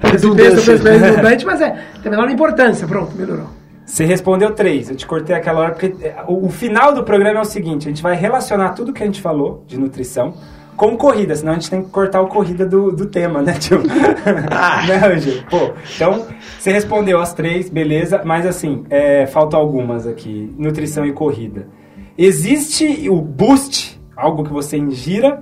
Redundante. 0.01 0.61
redundante, 0.61 1.07
redundante, 1.07 1.47
mas 1.47 1.61
é, 1.61 1.71
tem 2.03 2.07
a 2.07 2.11
menor 2.11 2.31
importância. 2.31 2.87
Pronto, 2.87 3.15
melhorou. 3.17 3.47
Você 3.85 4.05
respondeu 4.05 4.53
três. 4.53 4.89
Eu 4.89 4.97
te 4.97 5.07
cortei 5.07 5.37
aquela 5.37 5.61
hora 5.61 5.73
porque 5.73 5.95
é, 6.03 6.25
o, 6.27 6.47
o 6.47 6.51
final 6.51 6.95
do 6.95 7.05
programa 7.05 7.41
é 7.41 7.43
o 7.43 7.45
seguinte: 7.45 7.87
a 7.87 7.91
gente 7.91 8.03
vai 8.03 8.17
relacionar 8.17 8.71
tudo 8.71 8.93
que 8.93 9.03
a 9.03 9.07
gente 9.07 9.21
falou 9.21 9.65
de 9.67 9.79
nutrição 9.79 10.35
com 10.77 10.97
corrida, 10.97 11.37
senão 11.37 11.53
a 11.53 11.55
gente 11.55 11.71
tem 11.71 11.83
que 11.83 11.91
cortar 11.91 12.21
o 12.21 12.27
corrida 12.27 12.67
do, 12.67 12.91
do 12.91 13.07
tema, 13.07 13.41
né, 13.41 13.53
tio? 13.53 13.81
né, 13.87 15.19
Gil? 15.19 15.43
Pô, 15.49 15.73
então 15.95 16.27
você 16.59 16.73
respondeu 16.73 17.21
as 17.21 17.33
três, 17.33 17.71
beleza, 17.71 18.23
mas 18.25 18.45
assim, 18.45 18.85
é, 18.91 19.27
faltam 19.27 19.61
algumas 19.61 20.07
aqui: 20.07 20.53
nutrição 20.59 21.07
e 21.07 21.13
corrida. 21.13 21.69
Existe 22.17 23.09
o 23.09 23.21
boost, 23.21 24.01
algo 24.17 24.45
que 24.45 24.53
você 24.53 24.77
ingira, 24.77 25.41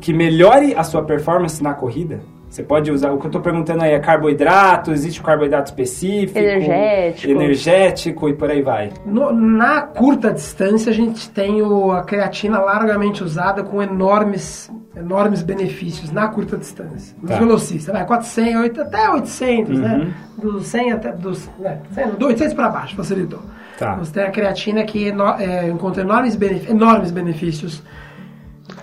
que 0.00 0.12
melhore 0.12 0.74
a 0.76 0.82
sua 0.82 1.02
performance 1.02 1.62
na 1.62 1.74
corrida? 1.74 2.20
Você 2.48 2.64
pode 2.64 2.90
usar. 2.90 3.12
O 3.12 3.18
que 3.18 3.26
eu 3.26 3.28
estou 3.28 3.40
perguntando 3.40 3.84
aí 3.84 3.92
é 3.92 4.00
carboidrato, 4.00 4.90
existe 4.90 5.20
o 5.20 5.22
carboidrato 5.22 5.70
específico? 5.70 6.36
Energético. 6.36 7.30
Energético 7.32 8.28
e 8.28 8.32
por 8.34 8.50
aí 8.50 8.60
vai. 8.60 8.90
No- 9.06 9.32
na 9.32 9.82
curta 9.82 10.32
distância, 10.32 10.90
a 10.90 10.94
gente 10.94 11.30
tem 11.30 11.62
o- 11.62 11.92
a 11.92 12.02
creatina 12.02 12.58
largamente 12.58 13.22
usada 13.22 13.62
com 13.62 13.80
enormes, 13.80 14.68
enormes 14.96 15.42
benefícios 15.42 16.10
na 16.10 16.26
curta 16.26 16.56
distância. 16.56 17.16
Nos 17.22 17.30
Tá. 17.30 17.38
velocistas, 17.38 17.94
vai 17.94 18.04
400, 18.04 18.60
oito- 18.62 18.80
até 18.82 19.08
800, 19.10 19.76
Uhum. 19.78 19.82
né? 19.84 20.12
Dos 20.42 20.66
100 20.66 20.90
até 20.90 21.12
dos, 21.12 21.48
né, 21.56 21.78
100, 21.92 22.08
do 22.18 22.26
800 22.26 22.54
para 22.54 22.68
baixo, 22.68 22.96
facilitou. 22.96 23.38
Tá. 23.78 23.94
Você 23.94 24.12
tem 24.12 24.24
a 24.24 24.30
creatina 24.30 24.82
que 24.82 25.08
é, 25.38 25.68
encontra 25.68 26.02
enormes, 26.02 26.34
benef- 26.34 26.68
enormes 26.68 27.12
benefícios, 27.12 27.80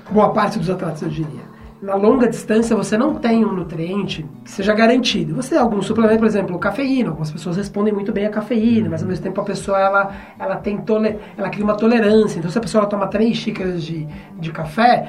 boa 0.10 0.30
parte 0.30 0.60
dos 0.60 0.70
atletas, 0.70 1.02
eu 1.02 1.10
diria. 1.10 1.58
Na 1.82 1.94
longa 1.94 2.28
distância, 2.28 2.76
você 2.76 2.98
não 2.98 3.16
tem 3.16 3.46
um 3.46 3.54
nutriente 3.54 4.26
que 4.44 4.50
seja 4.50 4.74
garantido. 4.74 5.36
Você 5.36 5.52
tem 5.52 5.60
algum 5.60 5.80
suplemento, 5.82 6.20
por 6.20 6.26
exemplo, 6.26 6.58
cafeína. 6.58 7.10
Algumas 7.10 7.32
pessoas 7.32 7.56
respondem 7.56 7.94
muito 7.94 8.12
bem 8.12 8.26
à 8.26 8.30
cafeína, 8.32 8.90
mas 8.90 9.04
ao 9.04 9.08
mesmo 9.08 9.24
tempo 9.24 9.40
a 9.40 9.44
pessoa 9.44 9.80
ela, 9.80 10.12
ela 10.40 10.56
tem 10.56 10.78
tole, 10.78 11.20
ela 11.38 11.50
cria 11.50 11.64
uma 11.64 11.76
tolerância. 11.76 12.40
Então, 12.40 12.50
se 12.50 12.58
a 12.58 12.62
pessoa 12.62 12.82
ela 12.82 12.90
toma 12.90 13.08
três 13.08 13.38
xícaras 13.38 13.84
de, 13.84 14.08
de 14.40 14.52
café 14.52 15.08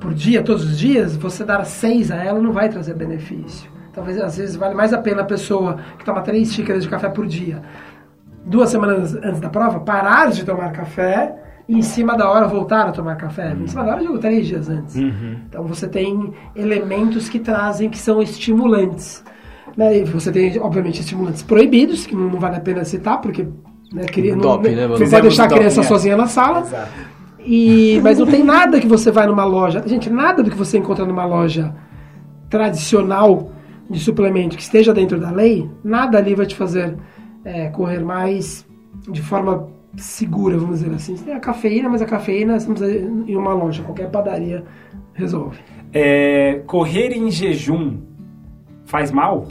por 0.00 0.14
dia, 0.14 0.42
todos 0.42 0.64
os 0.64 0.78
dias, 0.78 1.14
você 1.16 1.44
dar 1.44 1.64
seis 1.66 2.10
a 2.10 2.16
ela 2.16 2.40
não 2.40 2.52
vai 2.52 2.70
trazer 2.70 2.94
benefício. 2.94 3.70
Talvez 3.92 4.18
às 4.18 4.38
vezes 4.38 4.56
vale 4.56 4.74
mais 4.74 4.94
a 4.94 4.98
pena 4.98 5.20
a 5.20 5.24
pessoa 5.24 5.78
que 5.98 6.04
toma 6.04 6.22
três 6.22 6.50
xícaras 6.50 6.82
de 6.82 6.88
café 6.88 7.10
por 7.10 7.26
dia 7.26 7.62
duas 8.46 8.70
semanas 8.70 9.14
antes 9.16 9.40
da 9.40 9.50
prova, 9.50 9.80
parar 9.80 10.30
de 10.30 10.44
tomar 10.44 10.70
café 10.70 11.34
e 11.68 11.78
em 11.78 11.82
cima 11.82 12.16
da 12.16 12.30
hora 12.30 12.46
voltar 12.46 12.88
a 12.88 12.92
tomar 12.92 13.16
café. 13.16 13.52
Em 13.52 13.66
cima 13.66 13.84
da 13.84 13.92
hora, 13.92 14.00
eu 14.00 14.06
digo 14.06 14.18
três 14.18 14.46
dias 14.46 14.68
antes. 14.68 14.94
Então 15.48 15.64
você 15.64 15.88
tem 15.88 16.32
elementos 16.54 17.28
que 17.28 17.40
trazem, 17.40 17.90
que 17.90 17.98
são 17.98 18.22
estimulantes. 18.22 19.24
Né? 19.76 19.98
E 19.98 20.04
você 20.04 20.30
tem, 20.30 20.58
obviamente, 20.60 21.00
estimulantes 21.00 21.42
proibidos, 21.42 22.06
que 22.06 22.14
não, 22.14 22.30
não 22.30 22.38
vale 22.38 22.56
a 22.56 22.60
pena 22.60 22.84
citar, 22.84 23.20
porque 23.20 23.46
né, 23.92 24.04
queria, 24.04 24.34
não, 24.34 24.42
Doping, 24.42 24.74
né, 24.74 24.86
não 24.86 24.96
Fizemos 24.96 25.28
deixar 25.28 25.44
a 25.44 25.48
criança 25.48 25.80
é. 25.80 25.84
sozinha 25.84 26.16
na 26.16 26.26
sala. 26.26 26.60
Exato. 26.60 27.16
E, 27.40 28.00
mas 28.02 28.18
não 28.18 28.26
tem 28.26 28.42
nada 28.42 28.80
que 28.80 28.88
você 28.88 29.10
vai 29.10 29.26
numa 29.26 29.44
loja. 29.44 29.82
Gente, 29.86 30.10
nada 30.10 30.42
do 30.42 30.50
que 30.50 30.56
você 30.56 30.78
encontra 30.78 31.04
numa 31.04 31.24
loja 31.24 31.74
tradicional 32.50 33.52
de 33.88 34.00
suplemento 34.00 34.56
que 34.56 34.62
esteja 34.62 34.92
dentro 34.92 35.20
da 35.20 35.30
lei, 35.30 35.70
nada 35.84 36.18
ali 36.18 36.34
vai 36.34 36.46
te 36.46 36.56
fazer 36.56 36.96
é, 37.44 37.68
correr 37.68 38.00
mais 38.00 38.66
de 39.08 39.22
forma 39.22 39.68
segura, 39.96 40.58
vamos 40.58 40.80
dizer 40.80 40.94
assim. 40.94 41.16
Você 41.16 41.24
tem 41.24 41.34
a 41.34 41.40
cafeína, 41.40 41.88
mas 41.88 42.02
a 42.02 42.06
cafeína 42.06 42.58
você 42.58 42.66
não 42.66 42.74
precisa 42.74 42.98
ir 42.98 43.32
em 43.32 43.36
uma 43.36 43.54
loja, 43.54 43.82
qualquer 43.82 44.10
padaria 44.10 44.64
resolve. 45.14 45.58
É, 45.92 46.62
correr 46.66 47.12
em 47.12 47.30
jejum 47.30 47.98
faz 48.84 49.10
mal? 49.10 49.48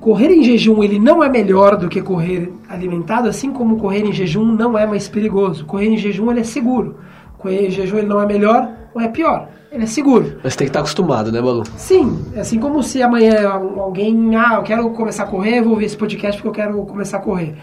Correr 0.00 0.30
em 0.30 0.42
jejum 0.42 0.82
ele 0.82 0.98
não 0.98 1.22
é 1.22 1.28
melhor 1.28 1.76
do 1.76 1.88
que 1.88 2.00
correr 2.00 2.52
alimentado, 2.68 3.28
assim 3.28 3.52
como 3.52 3.78
correr 3.78 4.04
em 4.04 4.12
jejum 4.12 4.44
não 4.44 4.78
é 4.78 4.86
mais 4.86 5.08
perigoso. 5.08 5.64
Correr 5.64 5.88
em 5.88 5.96
jejum 5.96 6.30
ele 6.30 6.40
é 6.40 6.44
seguro. 6.44 6.98
Correr 7.36 7.66
em 7.66 7.70
jejum 7.70 7.98
ele 7.98 8.06
não 8.06 8.20
é 8.20 8.26
melhor 8.26 8.68
ou 8.94 9.00
é 9.00 9.08
pior. 9.08 9.48
Ele 9.70 9.84
é 9.84 9.86
seguro. 9.86 10.38
Mas 10.42 10.56
tem 10.56 10.66
que 10.66 10.70
estar 10.70 10.80
acostumado, 10.80 11.30
né, 11.30 11.42
Balu? 11.42 11.62
Sim, 11.76 12.24
é 12.34 12.40
assim 12.40 12.58
como 12.58 12.82
se 12.82 13.02
amanhã 13.02 13.48
alguém, 13.48 14.34
ah, 14.34 14.54
eu 14.56 14.62
quero 14.62 14.90
começar 14.90 15.24
a 15.24 15.26
correr, 15.26 15.60
vou 15.60 15.72
ouvir 15.72 15.84
esse 15.84 15.96
podcast 15.96 16.40
porque 16.40 16.60
eu 16.60 16.64
quero 16.64 16.86
começar 16.86 17.18
a 17.18 17.20
correr. 17.20 17.54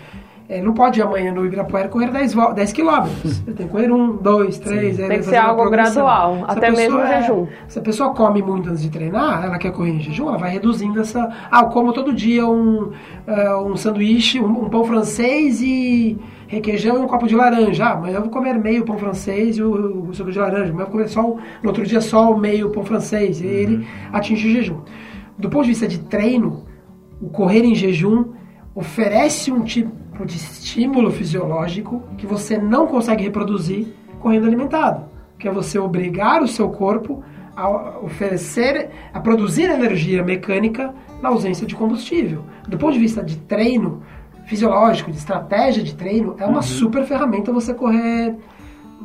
É, 0.47 0.61
não 0.61 0.73
pode 0.73 0.99
ir 0.99 1.03
amanhã 1.03 1.33
no 1.33 1.43
Ibirapuera 1.43 1.87
correr 1.87 2.11
10, 2.11 2.33
vo- 2.35 2.53
10 2.53 2.71
quilômetros. 2.71 3.41
Ele 3.47 3.55
tem 3.55 3.65
que 3.65 3.71
correr 3.71 3.91
um, 3.91 4.15
dois, 4.17 4.59
três. 4.59 4.99
aí 4.99 5.07
Tem 5.07 5.17
que 5.17 5.23
fazer 5.25 5.37
ser 5.37 5.37
algo 5.37 5.67
gradual, 5.71 6.35
Se 6.37 6.43
até 6.47 6.69
mesmo 6.69 6.97
pessoa 6.99 7.03
no 7.03 7.07
jejum. 7.07 7.47
Se 7.67 7.79
a 7.79 7.81
pessoa 7.81 8.09
come 8.13 8.41
muito 8.43 8.69
antes 8.69 8.83
de 8.83 8.89
treinar, 8.91 9.43
ela 9.43 9.57
quer 9.57 9.71
correr 9.71 9.91
em 9.93 9.99
jejum, 9.99 10.27
ela 10.27 10.37
vai 10.37 10.51
reduzindo 10.51 10.99
essa. 10.99 11.27
Ah, 11.49 11.61
eu 11.61 11.69
como 11.69 11.91
todo 11.93 12.13
dia 12.13 12.47
um, 12.47 12.91
eh, 13.25 13.55
um 13.55 13.75
sanduíche, 13.75 14.39
um, 14.39 14.65
um 14.65 14.69
pão 14.69 14.83
francês 14.83 15.61
e 15.63 16.15
requeijão 16.47 16.97
e 16.97 16.99
um 16.99 17.07
copo 17.07 17.25
de 17.27 17.35
laranja. 17.35 17.83
Ah, 17.85 17.91
amanhã 17.93 18.17
eu 18.17 18.21
vou 18.21 18.29
comer 18.29 18.53
meio 18.59 18.85
pão 18.85 18.99
francês 18.99 19.57
e 19.57 19.63
o, 19.63 20.09
o 20.09 20.13
suco 20.13 20.31
de 20.31 20.37
laranja. 20.37 20.65
Amanhã 20.69 20.81
eu 20.83 20.85
vou 20.85 20.91
comer 20.91 21.07
só 21.09 21.21
no 21.23 21.39
outro 21.69 21.83
dia 21.83 22.01
só 22.01 22.31
o 22.31 22.37
meio 22.37 22.69
pão 22.69 22.85
francês. 22.85 23.41
E 23.41 23.47
ele 23.47 23.87
atinge 24.13 24.47
o 24.47 24.51
jejum. 24.51 24.81
Do 25.39 25.49
ponto 25.49 25.63
de 25.63 25.69
vista 25.69 25.87
de 25.87 25.97
treino, 26.01 26.65
o 27.19 27.29
correr 27.29 27.63
em 27.65 27.73
jejum 27.73 28.25
oferece 28.75 29.51
um 29.51 29.61
tipo 29.63 30.04
de 30.23 30.37
estímulo 30.37 31.11
fisiológico 31.11 32.03
que 32.17 32.27
você 32.27 32.57
não 32.57 32.85
consegue 32.87 33.23
reproduzir 33.23 33.87
correndo 34.19 34.45
alimentado, 34.45 35.05
que 35.37 35.47
é 35.47 35.51
você 35.51 35.79
obrigar 35.79 36.43
o 36.43 36.47
seu 36.47 36.69
corpo 36.69 37.23
a 37.55 37.99
oferecer, 37.99 38.91
a 39.13 39.19
produzir 39.19 39.63
energia 39.63 40.23
mecânica 40.23 40.93
na 41.21 41.29
ausência 41.29 41.65
de 41.65 41.75
combustível. 41.75 42.43
Do 42.67 42.77
ponto 42.77 42.93
de 42.93 42.99
vista 42.99 43.23
de 43.23 43.37
treino 43.37 44.03
fisiológico, 44.45 45.11
de 45.11 45.17
estratégia 45.17 45.81
de 45.81 45.95
treino, 45.95 46.35
é 46.37 46.45
uma 46.45 46.61
super 46.61 47.03
ferramenta 47.05 47.51
você 47.51 47.73
correr 47.73 48.35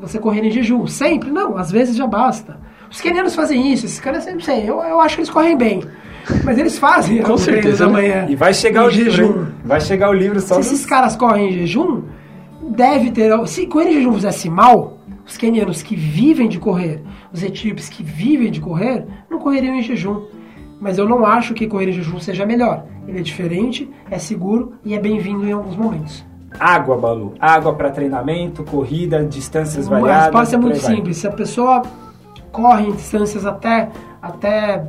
você 0.01 0.19
correr 0.19 0.45
em 0.45 0.51
jejum. 0.51 0.87
Sempre? 0.87 1.31
Não, 1.31 1.57
às 1.57 1.71
vezes 1.71 1.97
já 1.97 2.07
basta. 2.07 2.59
Os 2.91 3.01
quenianos 3.01 3.35
fazem 3.35 3.73
isso, 3.73 3.87
esses 3.87 4.01
caras, 4.01 4.27
não 4.27 4.41
sei, 4.41 4.69
eu, 4.69 4.83
eu 4.83 5.01
acho 5.01 5.15
que 5.15 5.21
eles 5.21 5.31
correm 5.31 5.57
bem. 5.57 5.83
Mas 6.45 6.59
eles 6.59 6.79
fazem 6.79 7.23
Com 7.23 7.35
o 7.35 7.39
certeza, 7.39 7.85
da 7.85 7.87
né? 7.87 7.93
manhã. 7.93 8.27
E 8.29 8.37
vai 8.37 8.53
chegar 8.55 8.85
o 8.85 8.89
livro, 8.89 9.11
jejum. 9.11 9.41
hein? 9.41 9.47
Vai 9.65 9.81
chegar 9.81 10.11
o 10.11 10.13
livro 10.13 10.41
só 10.41 10.55
Se 10.57 10.61
esses 10.61 10.87
caras 10.87 11.17
correm 11.17 11.51
em 11.51 11.53
jejum, 11.53 12.03
deve 12.71 13.11
ter. 13.11 13.31
Se 13.47 13.67
correr 13.67 13.91
em 13.91 13.95
jejum 13.95 14.13
fizesse 14.15 14.49
mal, 14.51 14.99
os 15.27 15.37
quenianos 15.37 15.83
que 15.83 15.95
vivem 15.97 16.49
de 16.49 16.59
correr, 16.59 17.03
os 17.33 17.43
etíopes 17.43 17.89
que 17.89 18.03
vivem 18.03 18.51
de 18.51 18.61
correr, 18.61 19.05
não 19.31 19.39
correriam 19.39 19.75
em 19.75 19.83
jejum. 19.83 20.23
Mas 20.81 20.97
eu 20.99 21.09
não 21.09 21.27
acho 21.27 21.53
que 21.55 21.67
correr 21.67 21.91
em 21.91 21.93
jejum 21.93 22.19
seja 22.19 22.47
melhor. 22.47 22.85
Ele 23.07 23.19
é 23.19 23.23
diferente, 23.23 23.91
é 24.11 24.19
seguro 24.19 24.73
e 24.85 24.95
é 24.95 24.99
bem-vindo 24.99 25.47
em 25.47 25.53
alguns 25.53 25.77
momentos. 25.77 26.25
Água, 26.59 26.97
Balu. 26.97 27.35
Água 27.39 27.75
para 27.75 27.91
treinamento, 27.91 28.65
corrida, 28.65 29.25
distâncias 29.25 29.87
A 29.87 29.91
variadas. 29.91 30.23
resposta 30.25 30.57
é 30.57 30.59
por 30.59 30.65
muito 30.67 30.81
simples. 30.81 31.17
Se 31.19 31.27
a 31.27 31.31
pessoa 31.31 31.83
corre 32.51 32.89
em 32.89 32.93
distâncias 32.93 33.47
até, 33.47 33.89
até 34.21 34.85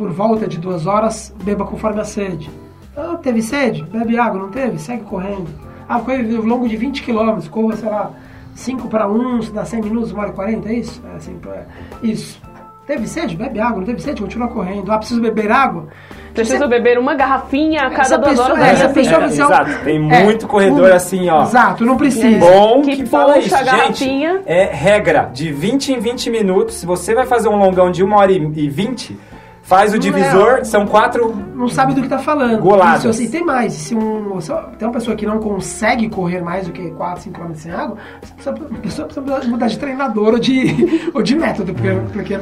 por 0.00 0.10
volta 0.10 0.48
de 0.48 0.56
duas 0.58 0.86
horas, 0.86 1.34
beba 1.44 1.66
conforme 1.66 2.00
a 2.00 2.04
sede. 2.04 2.48
Ah, 2.96 3.18
teve 3.22 3.42
sede? 3.42 3.82
Bebe 3.84 4.18
água, 4.18 4.40
não 4.40 4.48
teve? 4.50 4.78
Segue 4.78 5.02
correndo. 5.02 5.46
Ah, 5.86 6.00
corre 6.00 6.34
ao 6.34 6.42
longo 6.42 6.66
de 6.66 6.74
20 6.74 7.02
km, 7.02 7.38
corra, 7.50 7.76
sei 7.76 7.90
lá, 7.90 8.10
5 8.54 8.88
para 8.88 9.06
1, 9.06 9.42
se 9.42 9.52
dá 9.52 9.62
100 9.66 9.82
minutos, 9.82 10.10
1 10.12 10.18
hora 10.18 10.30
e 10.30 10.32
40, 10.32 10.68
é 10.70 10.72
isso? 10.74 11.02
É 11.12 11.16
assim, 11.16 11.36
é. 11.54 11.62
Isso. 12.02 12.40
Teve 12.86 13.06
sede? 13.06 13.36
Bebe 13.36 13.60
água, 13.60 13.78
não 13.78 13.84
teve 13.86 14.00
sede? 14.00 14.20
Continua 14.22 14.48
correndo. 14.48 14.90
Ah, 14.90 14.96
preciso 14.98 15.20
beber 15.20 15.52
água? 15.52 15.86
Preciso 16.34 16.58
Você- 16.58 16.66
beber 16.66 16.98
uma 16.98 17.14
garrafinha 17.14 17.82
a 17.82 17.90
cada 17.90 18.00
Essa 18.02 18.18
duas 18.18 18.30
pessoa- 18.30 18.50
horas. 18.52 18.64
essa 18.68 18.84
assim. 18.86 18.94
pessoa- 18.94 19.16
É, 19.24 19.28
você- 19.28 19.42
exato. 19.42 19.70
Tem 19.84 20.12
É, 20.12 20.24
muito 20.24 20.48
corredor 20.48 20.90
um- 20.90 20.94
assim, 20.94 21.28
ó. 21.28 21.42
Exato, 21.42 21.84
não 21.84 21.96
precisa. 21.96 22.38
Bom 22.38 22.80
Que 22.82 22.96
que, 22.96 23.06
fala 23.06 23.38
isso, 23.38 23.54
a 23.54 23.58
gente. 23.58 23.66
garrafinha. 23.76 24.42
É 24.46 24.64
regra, 24.64 25.30
de 25.32 25.52
20 25.52 25.92
em 25.92 26.00
20 26.00 26.30
minutos. 26.30 26.76
Se 26.76 26.86
você 26.86 27.14
vai 27.14 27.26
fazer 27.26 27.48
um 27.48 27.56
longão 27.56 27.90
de 27.92 28.02
1 28.02 28.16
hora 28.16 28.32
e 28.32 28.68
20, 28.68 29.16
faz 29.62 29.90
o 29.90 29.94
Não 29.94 30.00
divisor, 30.00 30.58
é. 30.58 30.64
são 30.64 30.86
quatro 30.86 31.34
não 31.60 31.68
sabe 31.68 31.94
do 31.94 32.02
que 32.02 32.08
tá 32.08 32.18
falando. 32.18 32.58
Goladas. 32.60 33.00
Isso, 33.00 33.08
assim, 33.08 33.30
tem 33.30 33.44
mais. 33.44 33.74
Se 33.74 33.94
um, 33.94 34.40
se 34.40 34.50
tem 34.78 34.88
uma 34.88 34.94
pessoa 34.94 35.14
que 35.14 35.26
não 35.26 35.38
consegue 35.38 36.08
correr 36.08 36.40
mais 36.40 36.66
do 36.66 36.72
que 36.72 36.90
4, 36.90 37.24
5 37.24 37.38
km 37.38 37.54
sem 37.54 37.72
água, 37.72 37.98
a 38.22 38.34
pessoa 38.34 38.56
precisa 38.56 39.08
mudar 39.46 39.68
de 39.68 39.78
treinador 39.78 40.34
ou 40.34 40.38
de, 40.38 41.10
ou 41.12 41.22
de 41.22 41.36
método, 41.36 41.74
porque, 41.74 41.90
porque 42.12 42.38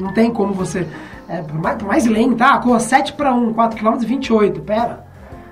não 0.00 0.12
tem 0.12 0.32
como 0.32 0.52
você. 0.52 0.86
é, 1.28 1.42
por, 1.42 1.54
mais, 1.60 1.76
por 1.76 1.86
mais 1.86 2.06
lento, 2.06 2.42
ah, 2.42 2.58
corra 2.58 2.80
7 2.80 3.12
para 3.12 3.32
1, 3.32 3.52
4 3.52 3.78
km 3.78 3.98
28. 3.98 4.60
Pera, 4.62 5.06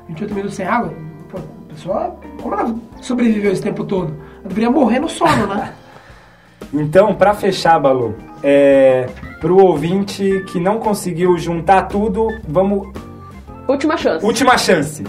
28 0.08 0.34
minutos 0.34 0.56
sem 0.56 0.66
água? 0.66 0.92
Pô, 1.28 1.38
a 1.38 1.72
pessoa. 1.72 2.16
Como 2.42 2.54
ela 2.54 2.74
sobreviveu 3.00 3.52
esse 3.52 3.62
tempo 3.62 3.84
todo? 3.84 4.12
Ela 4.40 4.48
deveria 4.48 4.70
morrer 4.70 4.98
no 4.98 5.08
sono, 5.08 5.46
né? 5.46 5.72
Então, 6.72 7.14
pra 7.14 7.34
fechar, 7.34 7.78
Balu, 7.78 8.16
é, 8.44 9.06
pro 9.40 9.56
ouvinte 9.56 10.44
que 10.48 10.60
não 10.60 10.78
conseguiu 10.78 11.36
juntar 11.38 11.84
tudo, 11.88 12.28
vamos. 12.46 12.86
Última 13.66 13.96
chance. 13.96 14.24
Última 14.24 14.58
chance. 14.58 15.02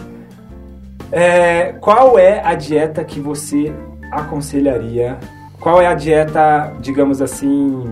É, 1.11 1.73
qual 1.81 2.17
é 2.17 2.41
a 2.43 2.55
dieta 2.55 3.03
que 3.03 3.19
você 3.19 3.73
aconselharia? 4.11 5.17
Qual 5.59 5.81
é 5.81 5.87
a 5.87 5.93
dieta, 5.93 6.73
digamos 6.79 7.21
assim, 7.21 7.83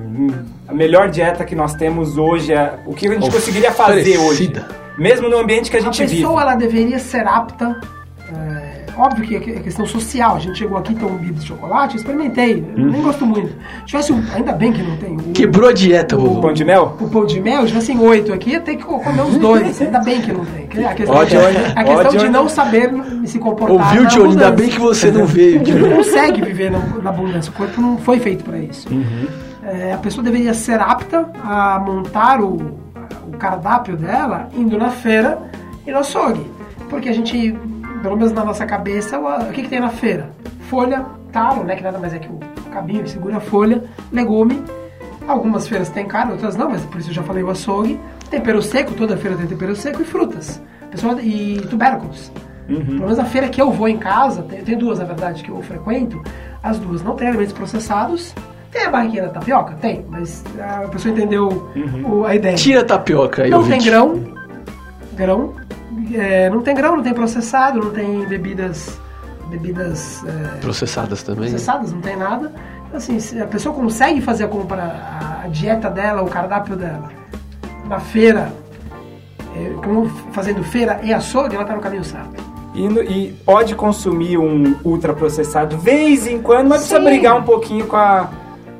a 0.67 0.73
melhor 0.73 1.09
dieta 1.09 1.43
que 1.43 1.55
nós 1.55 1.73
temos 1.73 2.17
hoje, 2.17 2.53
é 2.53 2.79
o 2.85 2.93
que 2.93 3.07
a 3.07 3.13
gente 3.13 3.29
conseguiria 3.31 3.71
fazer 3.71 4.17
hoje. 4.17 4.43
Oferecida. 4.47 4.67
Mesmo 4.97 5.27
no 5.27 5.37
ambiente 5.37 5.69
que 5.71 5.77
a 5.77 5.79
A 5.79 5.83
gente 5.83 6.01
vive. 6.05 6.17
pessoa 6.21 6.41
ela 6.41 6.55
deveria 6.55 6.99
ser 6.99 7.27
apta. 7.27 7.79
É, 8.95 8.99
óbvio 9.01 9.25
que 9.25 9.35
é 9.35 9.59
questão 9.59 9.85
social. 9.85 10.35
A 10.35 10.39
gente 10.39 10.57
chegou 10.57 10.77
aqui 10.77 10.93
tem 10.95 11.07
um 11.07 11.17
bibis 11.17 11.41
de 11.41 11.47
chocolate, 11.47 11.95
eu 11.95 12.01
experimentei. 12.01 12.65
eu 12.77 12.85
Nem 12.85 13.01
gosto 13.01 13.25
muito. 13.25 13.49
Se 13.49 13.85
tivesse 13.85 14.13
um, 14.13 14.23
ainda 14.33 14.53
bem 14.53 14.71
que 14.71 14.81
não 14.83 14.97
tem. 14.97 15.15
O, 15.17 15.31
Quebrou 15.33 15.69
a 15.69 15.73
dieta, 15.73 16.15
O 16.17 16.21
Lulu. 16.21 16.41
pão 16.41 16.53
de 16.53 16.63
mel? 16.65 16.97
o 16.99 17.07
pão 17.09 17.25
de 17.25 17.39
mel, 17.41 17.61
se 17.61 17.67
tivessem 17.69 17.99
oito 17.99 18.33
aqui, 18.33 18.51
ia 18.51 18.59
ter 18.61 18.75
que 18.75 18.83
comer 18.83 19.21
os 19.21 19.37
dois. 19.37 19.81
Ainda 19.81 19.99
bem 19.99 20.21
que 20.21 20.31
não 20.31 20.45
tem. 20.45 20.85
A 20.85 20.93
questão, 20.93 21.15
Ó, 21.15 21.23
Johnny. 21.23 21.57
a 21.75 21.83
questão 21.83 22.11
Ó, 22.13 22.23
de 22.23 22.29
não 22.29 22.49
saber 22.49 22.91
se 23.25 23.39
comportar. 23.39 23.87
Ouviu, 23.93 24.05
Johnny? 24.07 24.29
Ainda 24.31 24.51
bem 24.51 24.69
que 24.69 24.79
você 24.79 25.11
não 25.11 25.25
veio, 25.25 25.61
A 25.61 25.63
gente 25.63 25.73
não 25.73 25.91
consegue 25.97 26.41
viver 26.41 26.71
na, 26.71 26.79
na 26.79 27.09
abundância. 27.09 27.51
O 27.51 27.53
corpo 27.53 27.79
não 27.81 27.97
foi 27.97 28.19
feito 28.19 28.43
para 28.43 28.57
isso. 28.57 28.87
É, 29.63 29.93
a 29.93 29.97
pessoa 29.97 30.23
deveria 30.23 30.53
ser 30.53 30.79
apta 30.79 31.29
a 31.43 31.79
montar 31.79 32.41
o, 32.41 32.77
o 33.27 33.37
cardápio 33.37 33.95
dela 33.95 34.49
indo 34.55 34.77
na 34.77 34.89
feira 34.89 35.39
e 35.87 35.91
no 35.91 35.99
açougue. 35.99 36.45
Porque 36.89 37.09
a 37.09 37.13
gente, 37.13 37.55
pelo 38.03 38.15
menos 38.15 38.31
na 38.31 38.45
nossa 38.45 38.65
cabeça, 38.65 39.17
o, 39.17 39.51
que, 39.51 39.63
que 39.63 39.69
tem 39.69 39.79
na 39.79 39.89
feira? 39.89 40.29
Folha, 40.69 41.03
talo, 41.31 41.63
né? 41.63 41.75
Que 41.75 41.81
nada 41.83 41.97
mais 41.97 42.13
é 42.13 42.19
que 42.19 42.27
o 42.27 42.39
cabinho 42.71 43.07
segura 43.07 43.37
a 43.37 43.39
folha, 43.39 43.83
legume. 44.11 44.61
Algumas 45.27 45.67
feiras 45.67 45.89
tem 45.89 46.05
carne, 46.05 46.33
outras 46.33 46.55
não, 46.57 46.69
mas 46.69 46.81
por 46.85 46.99
isso 46.99 47.09
eu 47.09 47.13
já 47.13 47.23
falei 47.23 47.41
o 47.43 47.49
açougue. 47.49 47.99
Tempero 48.29 48.61
seco, 48.61 48.93
toda 48.93 49.15
feira 49.17 49.37
tem 49.37 49.47
tempero 49.47 49.75
seco 49.75 50.01
e 50.01 50.05
frutas. 50.05 50.61
Pessoal, 50.91 51.17
e 51.19 51.61
tubérculos. 51.69 52.31
Pelo 52.67 52.83
menos 52.99 53.19
a 53.19 53.25
feira 53.25 53.47
que 53.49 53.61
eu 53.61 53.71
vou 53.71 53.87
em 53.87 53.97
casa, 53.97 54.43
tem, 54.43 54.61
tem 54.63 54.77
duas 54.77 54.99
na 54.99 55.05
verdade 55.05 55.43
que 55.43 55.49
eu 55.49 55.61
frequento, 55.61 56.21
as 56.61 56.77
duas 56.79 57.01
não 57.03 57.15
tem 57.15 57.27
alimentos 57.29 57.53
processados. 57.53 58.33
Tem 58.71 58.85
a 58.85 58.89
barriquinha 58.89 59.23
da 59.23 59.29
tapioca? 59.29 59.75
Tem, 59.75 60.03
mas 60.09 60.43
a 60.59 60.87
pessoa 60.87 61.13
entendeu 61.13 61.69
o- 62.05 62.25
a 62.25 62.35
ideia. 62.35 62.55
Tira 62.55 62.81
a 62.81 62.85
tapioca 62.85 63.43
aí, 63.43 63.49
não 63.49 63.63
tem 63.63 63.79
grão, 63.81 64.19
grão, 65.13 65.53
é, 66.13 66.49
não 66.49 66.61
tem 66.61 66.75
grão, 66.75 66.95
não 66.97 67.03
tem 67.03 67.13
processado, 67.13 67.79
não 67.79 67.91
tem 67.91 68.25
bebidas, 68.25 68.99
bebidas 69.49 70.23
é, 70.25 70.57
Processadas 70.59 71.23
também. 71.23 71.49
processadas, 71.49 71.91
não 71.91 72.01
tem 72.01 72.15
nada. 72.17 72.51
Então, 72.87 72.97
Assim, 72.97 73.19
se 73.19 73.41
a 73.41 73.47
pessoa 73.47 73.73
consegue 73.73 74.21
fazer 74.21 74.43
a 74.43 74.47
compra, 74.47 74.83
a, 75.43 75.47
dieta 75.47 75.89
dela, 75.89 76.21
o 76.21 76.27
cardápio 76.27 76.75
dela, 76.75 77.09
na 77.87 77.99
feira, 77.99 78.53
é, 79.55 79.73
como 79.83 80.07
fazendo 80.31 80.63
feira 80.63 80.99
e 81.03 81.13
açougue, 81.13 81.55
ela 81.55 81.65
tá 81.65 81.75
no 81.75 81.81
caminho 81.81 82.03
certo. 82.03 82.43
E, 82.75 82.87
no- 82.89 83.03
e 83.03 83.33
pode 83.45 83.75
consumir 83.75 84.37
um 84.37 84.75
ultraprocessado 84.83 85.75
de 85.75 85.83
vez 85.83 86.25
em 86.27 86.41
quando, 86.41 86.69
mas 86.69 86.79
precisa 86.79 86.99
Sim. 86.99 87.05
brigar 87.05 87.35
um 87.35 87.43
pouquinho 87.43 87.85
com, 87.85 87.95
a, 87.95 88.29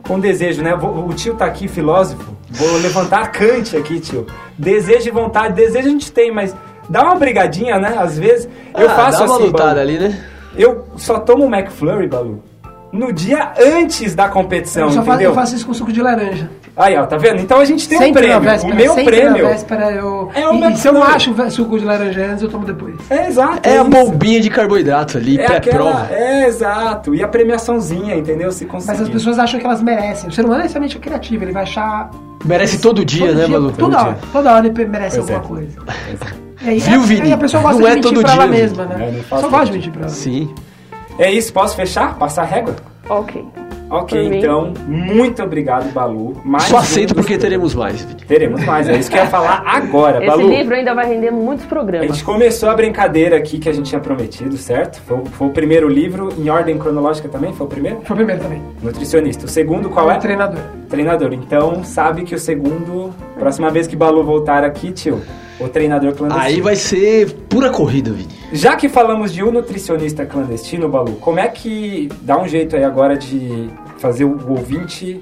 com 0.07 0.15
o 0.15 0.19
desejo, 0.21 0.63
né? 0.63 0.75
Vou- 0.75 1.07
o 1.07 1.13
tio 1.13 1.35
tá 1.35 1.45
aqui, 1.45 1.67
filósofo. 1.67 2.33
Vou 2.49 2.77
levantar 2.77 3.21
a 3.23 3.27
Kant 3.27 3.75
aqui, 3.75 3.99
tio. 3.99 4.25
Desejo 4.57 5.07
e 5.07 5.11
vontade. 5.11 5.53
Desejo 5.55 5.87
a 5.87 5.91
gente 5.91 6.11
tem, 6.11 6.31
mas 6.31 6.55
dá 6.89 7.03
uma 7.03 7.15
brigadinha, 7.15 7.79
né? 7.79 7.95
Às 7.97 8.17
vezes. 8.17 8.47
Eu 8.77 8.87
Ah, 8.89 8.95
faço 8.95 9.19
dá 9.19 9.25
uma 9.25 9.35
assim, 9.35 9.45
lutada 9.45 9.67
Balu. 9.75 9.79
ali, 9.81 9.99
né? 9.99 10.19
Eu 10.55 10.85
só 10.97 11.19
tomo 11.19 11.45
um 11.45 11.53
McFlurry, 11.53 12.07
Balu, 12.07 12.43
no 12.91 13.11
dia 13.11 13.53
antes 13.59 14.13
da 14.13 14.29
competição, 14.29 14.83
eu, 14.83 14.89
só 14.91 14.97
faço, 14.97 15.09
entendeu? 15.13 15.31
eu 15.31 15.35
faço 15.35 15.55
isso 15.55 15.65
com 15.65 15.73
suco 15.73 15.91
de 15.91 15.99
laranja. 15.99 16.47
Aí, 16.77 16.95
ó, 16.95 17.05
tá 17.05 17.17
vendo? 17.17 17.41
Então 17.41 17.59
a 17.59 17.65
gente 17.65 17.89
tem 17.89 17.97
um 17.97 18.01
sempre 18.01 18.21
prêmio. 18.23 18.35
na 18.43 18.51
véspera, 18.51 18.73
o 18.73 18.77
meu 18.77 18.93
sempre 18.93 19.15
prêmio. 19.15 19.43
na 19.43 19.49
véspera 19.49 19.91
eu... 19.91 20.31
É 20.33 20.47
o 20.47 20.69
e, 20.69 20.75
se 20.77 20.87
eu 20.87 20.93
não 20.93 21.03
acho 21.03 21.31
o 21.31 21.51
suco 21.51 21.79
de 21.79 21.85
laranja 21.85 22.25
antes, 22.25 22.43
eu 22.43 22.49
tomo 22.49 22.65
depois. 22.65 22.95
É 23.09 23.27
exato. 23.27 23.67
É 23.67 23.77
a 23.77 23.81
isso. 23.81 23.89
bombinha 23.89 24.39
de 24.41 24.49
carboidrato 24.49 25.17
ali, 25.17 25.39
É 25.39 25.45
pré-prova. 25.45 26.07
é 26.11 26.47
exato. 26.47 27.13
E 27.15 27.23
a 27.23 27.27
premiaçãozinha, 27.27 28.15
entendeu? 28.15 28.51
Se 28.51 28.65
conseguir. 28.65 28.91
Mas 28.91 29.01
as 29.01 29.09
pessoas 29.09 29.39
acham 29.39 29.59
que 29.59 29.65
elas 29.65 29.81
merecem. 29.81 30.29
O 30.29 30.31
ser 30.31 30.45
humano 30.45 30.61
é 30.61 30.65
extremamente 30.65 30.97
criativo, 30.99 31.43
ele 31.43 31.51
vai 31.51 31.63
achar... 31.63 32.11
Merece 32.45 32.79
todo 32.79 33.03
dia, 33.05 33.27
todo 33.27 33.37
né, 33.37 33.45
dia, 33.45 33.59
Balu? 33.59 33.71
Toda 33.71 34.01
hora, 34.01 34.17
toda 34.31 34.53
hora 34.53 34.67
ele 34.67 34.85
merece 34.85 35.17
Pois 35.17 35.29
é. 35.29 35.35
alguma 35.35 35.55
coisa. 35.55 35.79
E 36.11 36.42
aí, 36.65 36.79
Viu, 36.79 37.01
é- 37.01 37.05
Vini? 37.05 37.33
a 37.33 37.37
pessoa 37.37 37.63
gosta 37.63 37.81
Não 37.81 37.89
de 37.91 37.97
é 37.97 38.01
todo 38.01 38.21
pra 38.21 38.31
ela 38.33 38.47
dia, 38.47 38.51
mesma, 38.61 38.85
né? 38.85 38.95
É, 39.07 39.11
não 39.33 39.41
Só 39.41 39.49
gosta 39.49 39.65
de 39.65 39.71
mentir 39.73 39.91
pra 39.91 40.01
ela. 40.01 40.09
Sim. 40.09 40.53
É 41.19 41.31
isso, 41.31 41.53
posso 41.53 41.75
fechar? 41.75 42.15
Passar 42.17 42.41
a 42.43 42.45
régua? 42.45 42.75
Ok. 43.09 43.45
Ok, 43.89 44.23
Por 44.23 44.29
mim. 44.31 44.37
então, 44.39 44.73
muito 44.87 45.43
obrigado, 45.43 45.91
Balu. 45.93 46.35
Mais 46.43 46.63
Só 46.63 46.77
aceito 46.77 47.13
porque 47.13 47.37
programas. 47.37 47.73
teremos 47.73 47.75
mais. 47.75 48.17
Teremos 48.27 48.65
mais, 48.65 48.89
é 48.89 48.97
isso 48.97 49.11
que 49.11 49.15
eu 49.17 49.21
ia 49.21 49.27
falar 49.29 49.61
agora, 49.67 50.17
Esse 50.17 50.25
Balu. 50.25 50.49
livro 50.49 50.73
ainda 50.73 50.95
vai 50.95 51.05
render 51.07 51.29
muitos 51.29 51.65
A 51.65 51.69
programas. 51.69 52.07
gente 52.07 52.23
começou 52.23 52.69
a 52.69 52.73
brincadeira 52.73 53.37
aqui 53.37 53.59
que 53.59 53.69
a 53.69 53.73
gente 53.73 53.87
tinha 53.89 54.01
prometido, 54.01 54.57
certo? 54.57 54.99
Foi, 55.05 55.17
o- 55.19 55.25
foi 55.25 55.47
o 55.47 55.51
primeiro 55.51 55.87
livro, 55.87 56.29
em 56.39 56.49
ordem 56.49 56.75
cronológica 56.79 57.29
também? 57.29 57.53
Foi 57.53 57.67
o 57.67 57.69
primeiro? 57.69 57.99
Foi 58.03 58.15
o 58.15 58.17
primeiro 58.17 58.41
também. 58.41 58.63
Nutricionista. 58.81 59.45
O 59.45 59.49
segundo 59.49 59.91
qual 59.91 60.09
é? 60.09 60.15
O 60.17 60.19
treinador. 60.19 60.61
Treinador. 60.89 61.31
Então, 61.33 61.83
sabe 61.83 62.23
que 62.23 62.33
o 62.33 62.39
segundo, 62.39 63.13
próxima 63.37 63.69
vez 63.69 63.85
que 63.85 63.95
Balu 63.95 64.23
voltar 64.23 64.63
aqui, 64.63 64.91
tio, 64.91 65.21
o 65.59 65.67
treinador 65.67 66.13
clandestino. 66.13 66.45
Aí 66.45 66.61
vai 66.61 66.75
ser 66.75 67.31
pura 67.49 67.69
corrida, 67.69 68.11
Vini. 68.11 68.33
Já 68.51 68.75
que 68.75 68.89
falamos 68.89 69.31
de 69.33 69.43
um 69.43 69.51
nutricionista 69.51 70.25
clandestino, 70.25 70.89
Balu, 70.89 71.13
como 71.13 71.39
é 71.39 71.47
que 71.47 72.09
dá 72.21 72.39
um 72.39 72.47
jeito 72.47 72.75
aí 72.75 72.83
agora 72.83 73.15
de 73.17 73.69
fazer 73.97 74.25
o 74.25 74.49
ouvinte 74.49 75.21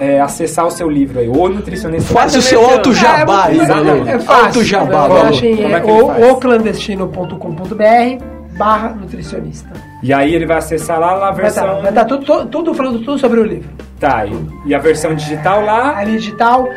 é, 0.00 0.20
acessar 0.20 0.66
o 0.66 0.70
seu 0.70 0.88
livro 0.88 1.18
aí? 1.18 1.28
O 1.28 1.48
nutricionista 1.48 2.12
Faz 2.12 2.34
o 2.36 2.42
seu 2.42 2.64
alto 2.64 2.92
jabá 2.92 3.46
aí, 3.46 3.58
é, 3.58 3.66
Balu. 3.66 4.08
é, 4.08 4.12
é 4.12 4.18
fácil. 4.18 4.44
Alto 4.46 4.64
jabá, 4.64 4.84
né? 4.86 5.08
Balu. 5.14 5.28
Achem, 5.28 5.64
é, 5.64 5.72
é 5.72 5.82
o, 5.84 6.32
oclandestino.com.br 6.32 8.24
barra 8.56 8.90
nutricionista. 8.90 9.70
E 10.02 10.12
aí 10.12 10.34
ele 10.34 10.46
vai 10.46 10.58
acessar 10.58 10.98
lá 10.98 11.28
a 11.28 11.30
Vai 11.30 11.42
versão. 11.42 11.64
estar 11.64 11.80
vai 11.82 11.92
tá 11.92 12.04
tudo, 12.04 12.24
tudo, 12.24 12.46
tudo 12.46 12.74
falando 12.74 12.98
tudo 13.00 13.18
sobre 13.18 13.40
o 13.40 13.44
livro. 13.44 13.68
Tá, 14.00 14.26
e, 14.26 14.32
e 14.66 14.74
a 14.74 14.78
versão 14.78 15.14
digital 15.14 15.64
lá. 15.64 15.96
Ali 15.96 16.12
digital, 16.18 16.68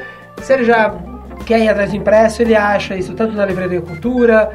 se 0.42 0.54
quer 1.44 1.60
ir 1.60 1.70
atrás 1.70 1.92
do 1.92 1.98
impresso, 1.98 2.42
ele 2.42 2.56
acha 2.56 2.96
isso 2.96 3.14
tanto 3.14 3.36
na 3.36 3.46
Livraria 3.46 3.82
Cultura, 3.82 4.52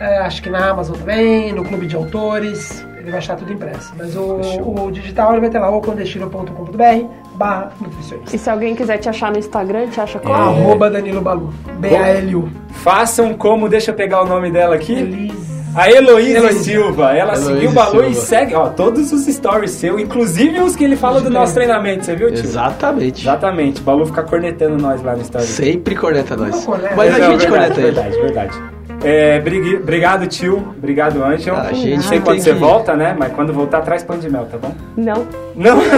é, 0.00 0.18
acho 0.18 0.42
que 0.42 0.50
na 0.50 0.70
Amazon 0.70 0.96
também, 0.96 1.52
no 1.52 1.64
Clube 1.64 1.86
de 1.86 1.96
Autores, 1.96 2.86
ele 2.98 3.10
vai 3.10 3.18
achar 3.18 3.36
tudo 3.36 3.52
impresso. 3.52 3.92
Mas 3.96 4.14
o, 4.14 4.40
o 4.86 4.90
digital 4.90 5.32
ele 5.32 5.40
vai 5.40 5.50
ter 5.50 5.58
lá 5.58 5.70
oclandestino.com.br 5.70 7.06
barra 7.34 7.72
nutricionista. 7.80 8.34
E 8.34 8.38
se 8.38 8.50
alguém 8.50 8.74
quiser 8.74 8.98
te 8.98 9.08
achar 9.08 9.30
no 9.32 9.38
Instagram, 9.38 9.88
te 9.88 10.00
acha 10.00 10.18
como? 10.18 10.34
É. 10.34 10.38
Arroba 10.38 10.90
Danilo 10.90 11.20
Balu. 11.20 11.52
B-A-L-U. 11.78 12.48
Façam 12.70 13.34
como, 13.34 13.68
deixa 13.68 13.90
eu 13.90 13.94
pegar 13.94 14.22
o 14.22 14.26
nome 14.26 14.50
dela 14.50 14.74
aqui. 14.74 14.92
Elise. 14.92 15.47
A 15.74 15.90
Heloísa. 15.90 16.52
Silva. 16.52 17.12
Ela 17.14 17.32
Heloísa 17.34 17.52
seguiu 17.54 17.70
o 17.70 17.72
Balu 17.72 18.04
e 18.08 18.14
segue, 18.14 18.54
ó, 18.54 18.68
todos 18.68 19.12
os 19.12 19.26
stories 19.26 19.70
seu, 19.72 19.98
inclusive 19.98 20.60
os 20.60 20.74
que 20.74 20.82
ele 20.84 20.96
fala 20.96 21.20
do 21.20 21.30
nosso 21.30 21.54
treinamento, 21.54 22.04
você 22.04 22.16
viu, 22.16 22.28
tio? 22.32 22.38
Exatamente. 22.44 23.22
Exatamente. 23.22 23.80
O 23.80 23.84
Balu 23.84 24.06
fica 24.06 24.22
cornetando 24.22 24.76
nós 24.82 25.02
lá 25.02 25.14
no 25.14 25.22
story. 25.22 25.44
Sempre 25.44 25.94
corneta 25.94 26.36
nós. 26.36 26.64
Corneta. 26.64 26.94
Mas 26.96 27.14
a 27.14 27.18
Não, 27.18 27.30
gente 27.32 27.40
verdade, 27.48 27.74
corneta 27.74 27.80
ele. 27.80 27.90
verdade, 27.92 28.16
verdade. 28.20 28.78
É, 29.04 29.38
brigui- 29.38 29.76
obrigado, 29.76 30.26
tio. 30.26 30.56
Obrigado, 30.76 31.22
Angel. 31.22 31.54
Ah, 31.54 31.68
a 31.68 31.72
gente 31.72 31.96
Não 31.96 32.02
sei 32.02 32.18
quando 32.20 32.40
você 32.40 32.52
que- 32.52 32.58
volta, 32.58 32.96
né? 32.96 33.14
Mas 33.16 33.32
quando 33.32 33.52
voltar, 33.52 33.80
traz 33.82 34.02
pão 34.02 34.18
de 34.18 34.28
mel, 34.28 34.46
tá 34.50 34.58
bom? 34.58 34.74
Não. 34.96 35.24
Não? 35.54 35.78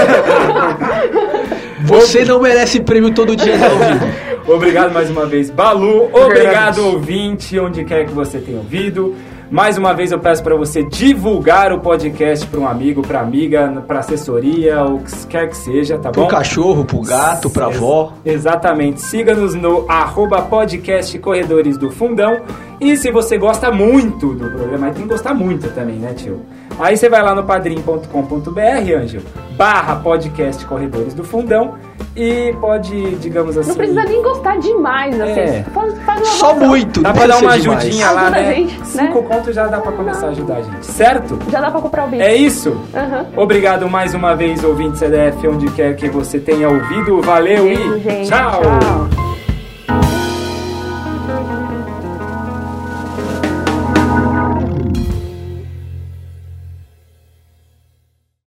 Você 1.85 2.27
não 2.27 2.39
merece 2.43 2.79
prêmio 2.81 3.11
todo 3.15 3.35
dia, 3.35 3.55
não. 3.57 4.55
Obrigado 4.55 4.93
mais 4.93 5.09
uma 5.11 5.25
vez, 5.25 5.49
Balu. 5.49 6.11
Obrigado, 6.13 6.85
ouvinte, 6.87 7.59
onde 7.59 7.85
quer 7.85 8.05
que 8.05 8.13
você 8.13 8.39
tenha 8.39 8.59
ouvido. 8.59 9.15
Mais 9.51 9.77
uma 9.77 9.93
vez 9.93 10.13
eu 10.13 10.19
peço 10.21 10.43
para 10.45 10.55
você 10.55 10.85
divulgar 10.85 11.73
o 11.73 11.81
podcast 11.81 12.47
para 12.47 12.61
um 12.61 12.69
amigo, 12.69 13.03
para 13.03 13.21
amiga, 13.21 13.83
para 13.85 13.99
assessoria, 13.99 14.81
ou 14.85 14.97
o 14.97 15.01
que 15.03 15.27
quer 15.27 15.49
que 15.49 15.57
seja, 15.57 15.99
tá 15.99 16.11
Pro 16.11 16.23
bom? 16.23 16.29
cachorro, 16.29 16.85
pro 16.85 17.01
gato, 17.03 17.51
pra 17.51 17.67
Ex- 17.67 17.77
avó. 17.77 18.13
Exatamente. 18.25 19.01
Siga-nos 19.01 19.57
no 19.57 19.85
arroba 19.89 20.41
podcast 20.43 21.19
Corredores 21.19 21.77
do 21.77 21.91
Fundão. 21.91 22.43
E 22.81 22.97
se 22.97 23.11
você 23.11 23.37
gosta 23.37 23.73
muito 23.73 24.35
do 24.35 24.49
programa, 24.53 24.87
aí 24.87 24.93
tem 24.93 25.03
que 25.03 25.09
gostar 25.09 25.35
muito 25.35 25.69
também, 25.75 25.97
né, 25.97 26.15
tio? 26.15 26.41
Aí 26.79 26.97
você 26.97 27.09
vai 27.09 27.23
lá 27.23 27.35
no 27.35 27.45
padrim.com.br, 27.45 28.61
Ângelo, 28.97 29.25
barra 29.57 29.97
podcast 29.97 30.65
Corredores 30.65 31.13
do 31.13 31.23
Fundão 31.23 31.75
e 32.17 32.55
pode, 32.61 33.17
digamos 33.17 33.57
assim... 33.59 33.69
Não 33.71 33.77
precisa 33.77 34.03
nem 34.05 34.23
gostar 34.23 34.59
demais, 34.59 35.21
assim. 35.21 35.41
É. 35.41 35.65
Faz, 35.75 35.99
faz 36.05 36.19
uma 36.21 36.27
Só 36.27 36.47
doação. 36.53 36.69
muito. 36.69 37.03
Dá 37.03 37.13
pra 37.13 37.27
dar 37.27 37.39
uma 37.39 37.59
demais. 37.59 37.85
ajudinha 37.85 38.11
lá, 38.11 38.23
Ajuda 38.23 38.41
né? 38.43 38.55
gente, 38.55 38.79
né? 38.79 38.85
Cinco 38.85 39.23
contos 39.25 39.55
já 39.55 39.67
dá 39.67 39.79
pra 39.81 39.93
começar 39.93 40.27
a 40.27 40.31
ajudar 40.31 40.57
a 40.57 40.63
gente, 40.63 40.87
certo? 40.87 41.39
Já 41.51 41.61
dá 41.61 41.71
pra 41.71 41.81
comprar 41.81 42.07
o 42.07 42.09
bicho. 42.09 42.23
É 42.23 42.35
isso? 42.35 42.81
Aham. 42.95 43.27
Obrigado 43.37 43.89
mais 43.89 44.15
uma 44.15 44.35
vez, 44.35 44.65
ouvinte 44.65 44.99
CDF, 44.99 45.47
onde 45.47 45.71
quer 45.73 45.95
que 45.97 46.09
você 46.09 46.39
tenha 46.39 46.69
ouvido. 46.69 47.21
Valeu 47.21 47.65
Beijo, 47.65 47.97
e 47.97 48.01
gente. 48.01 48.29
tchau. 48.29 48.61
Tchau. 48.63 49.20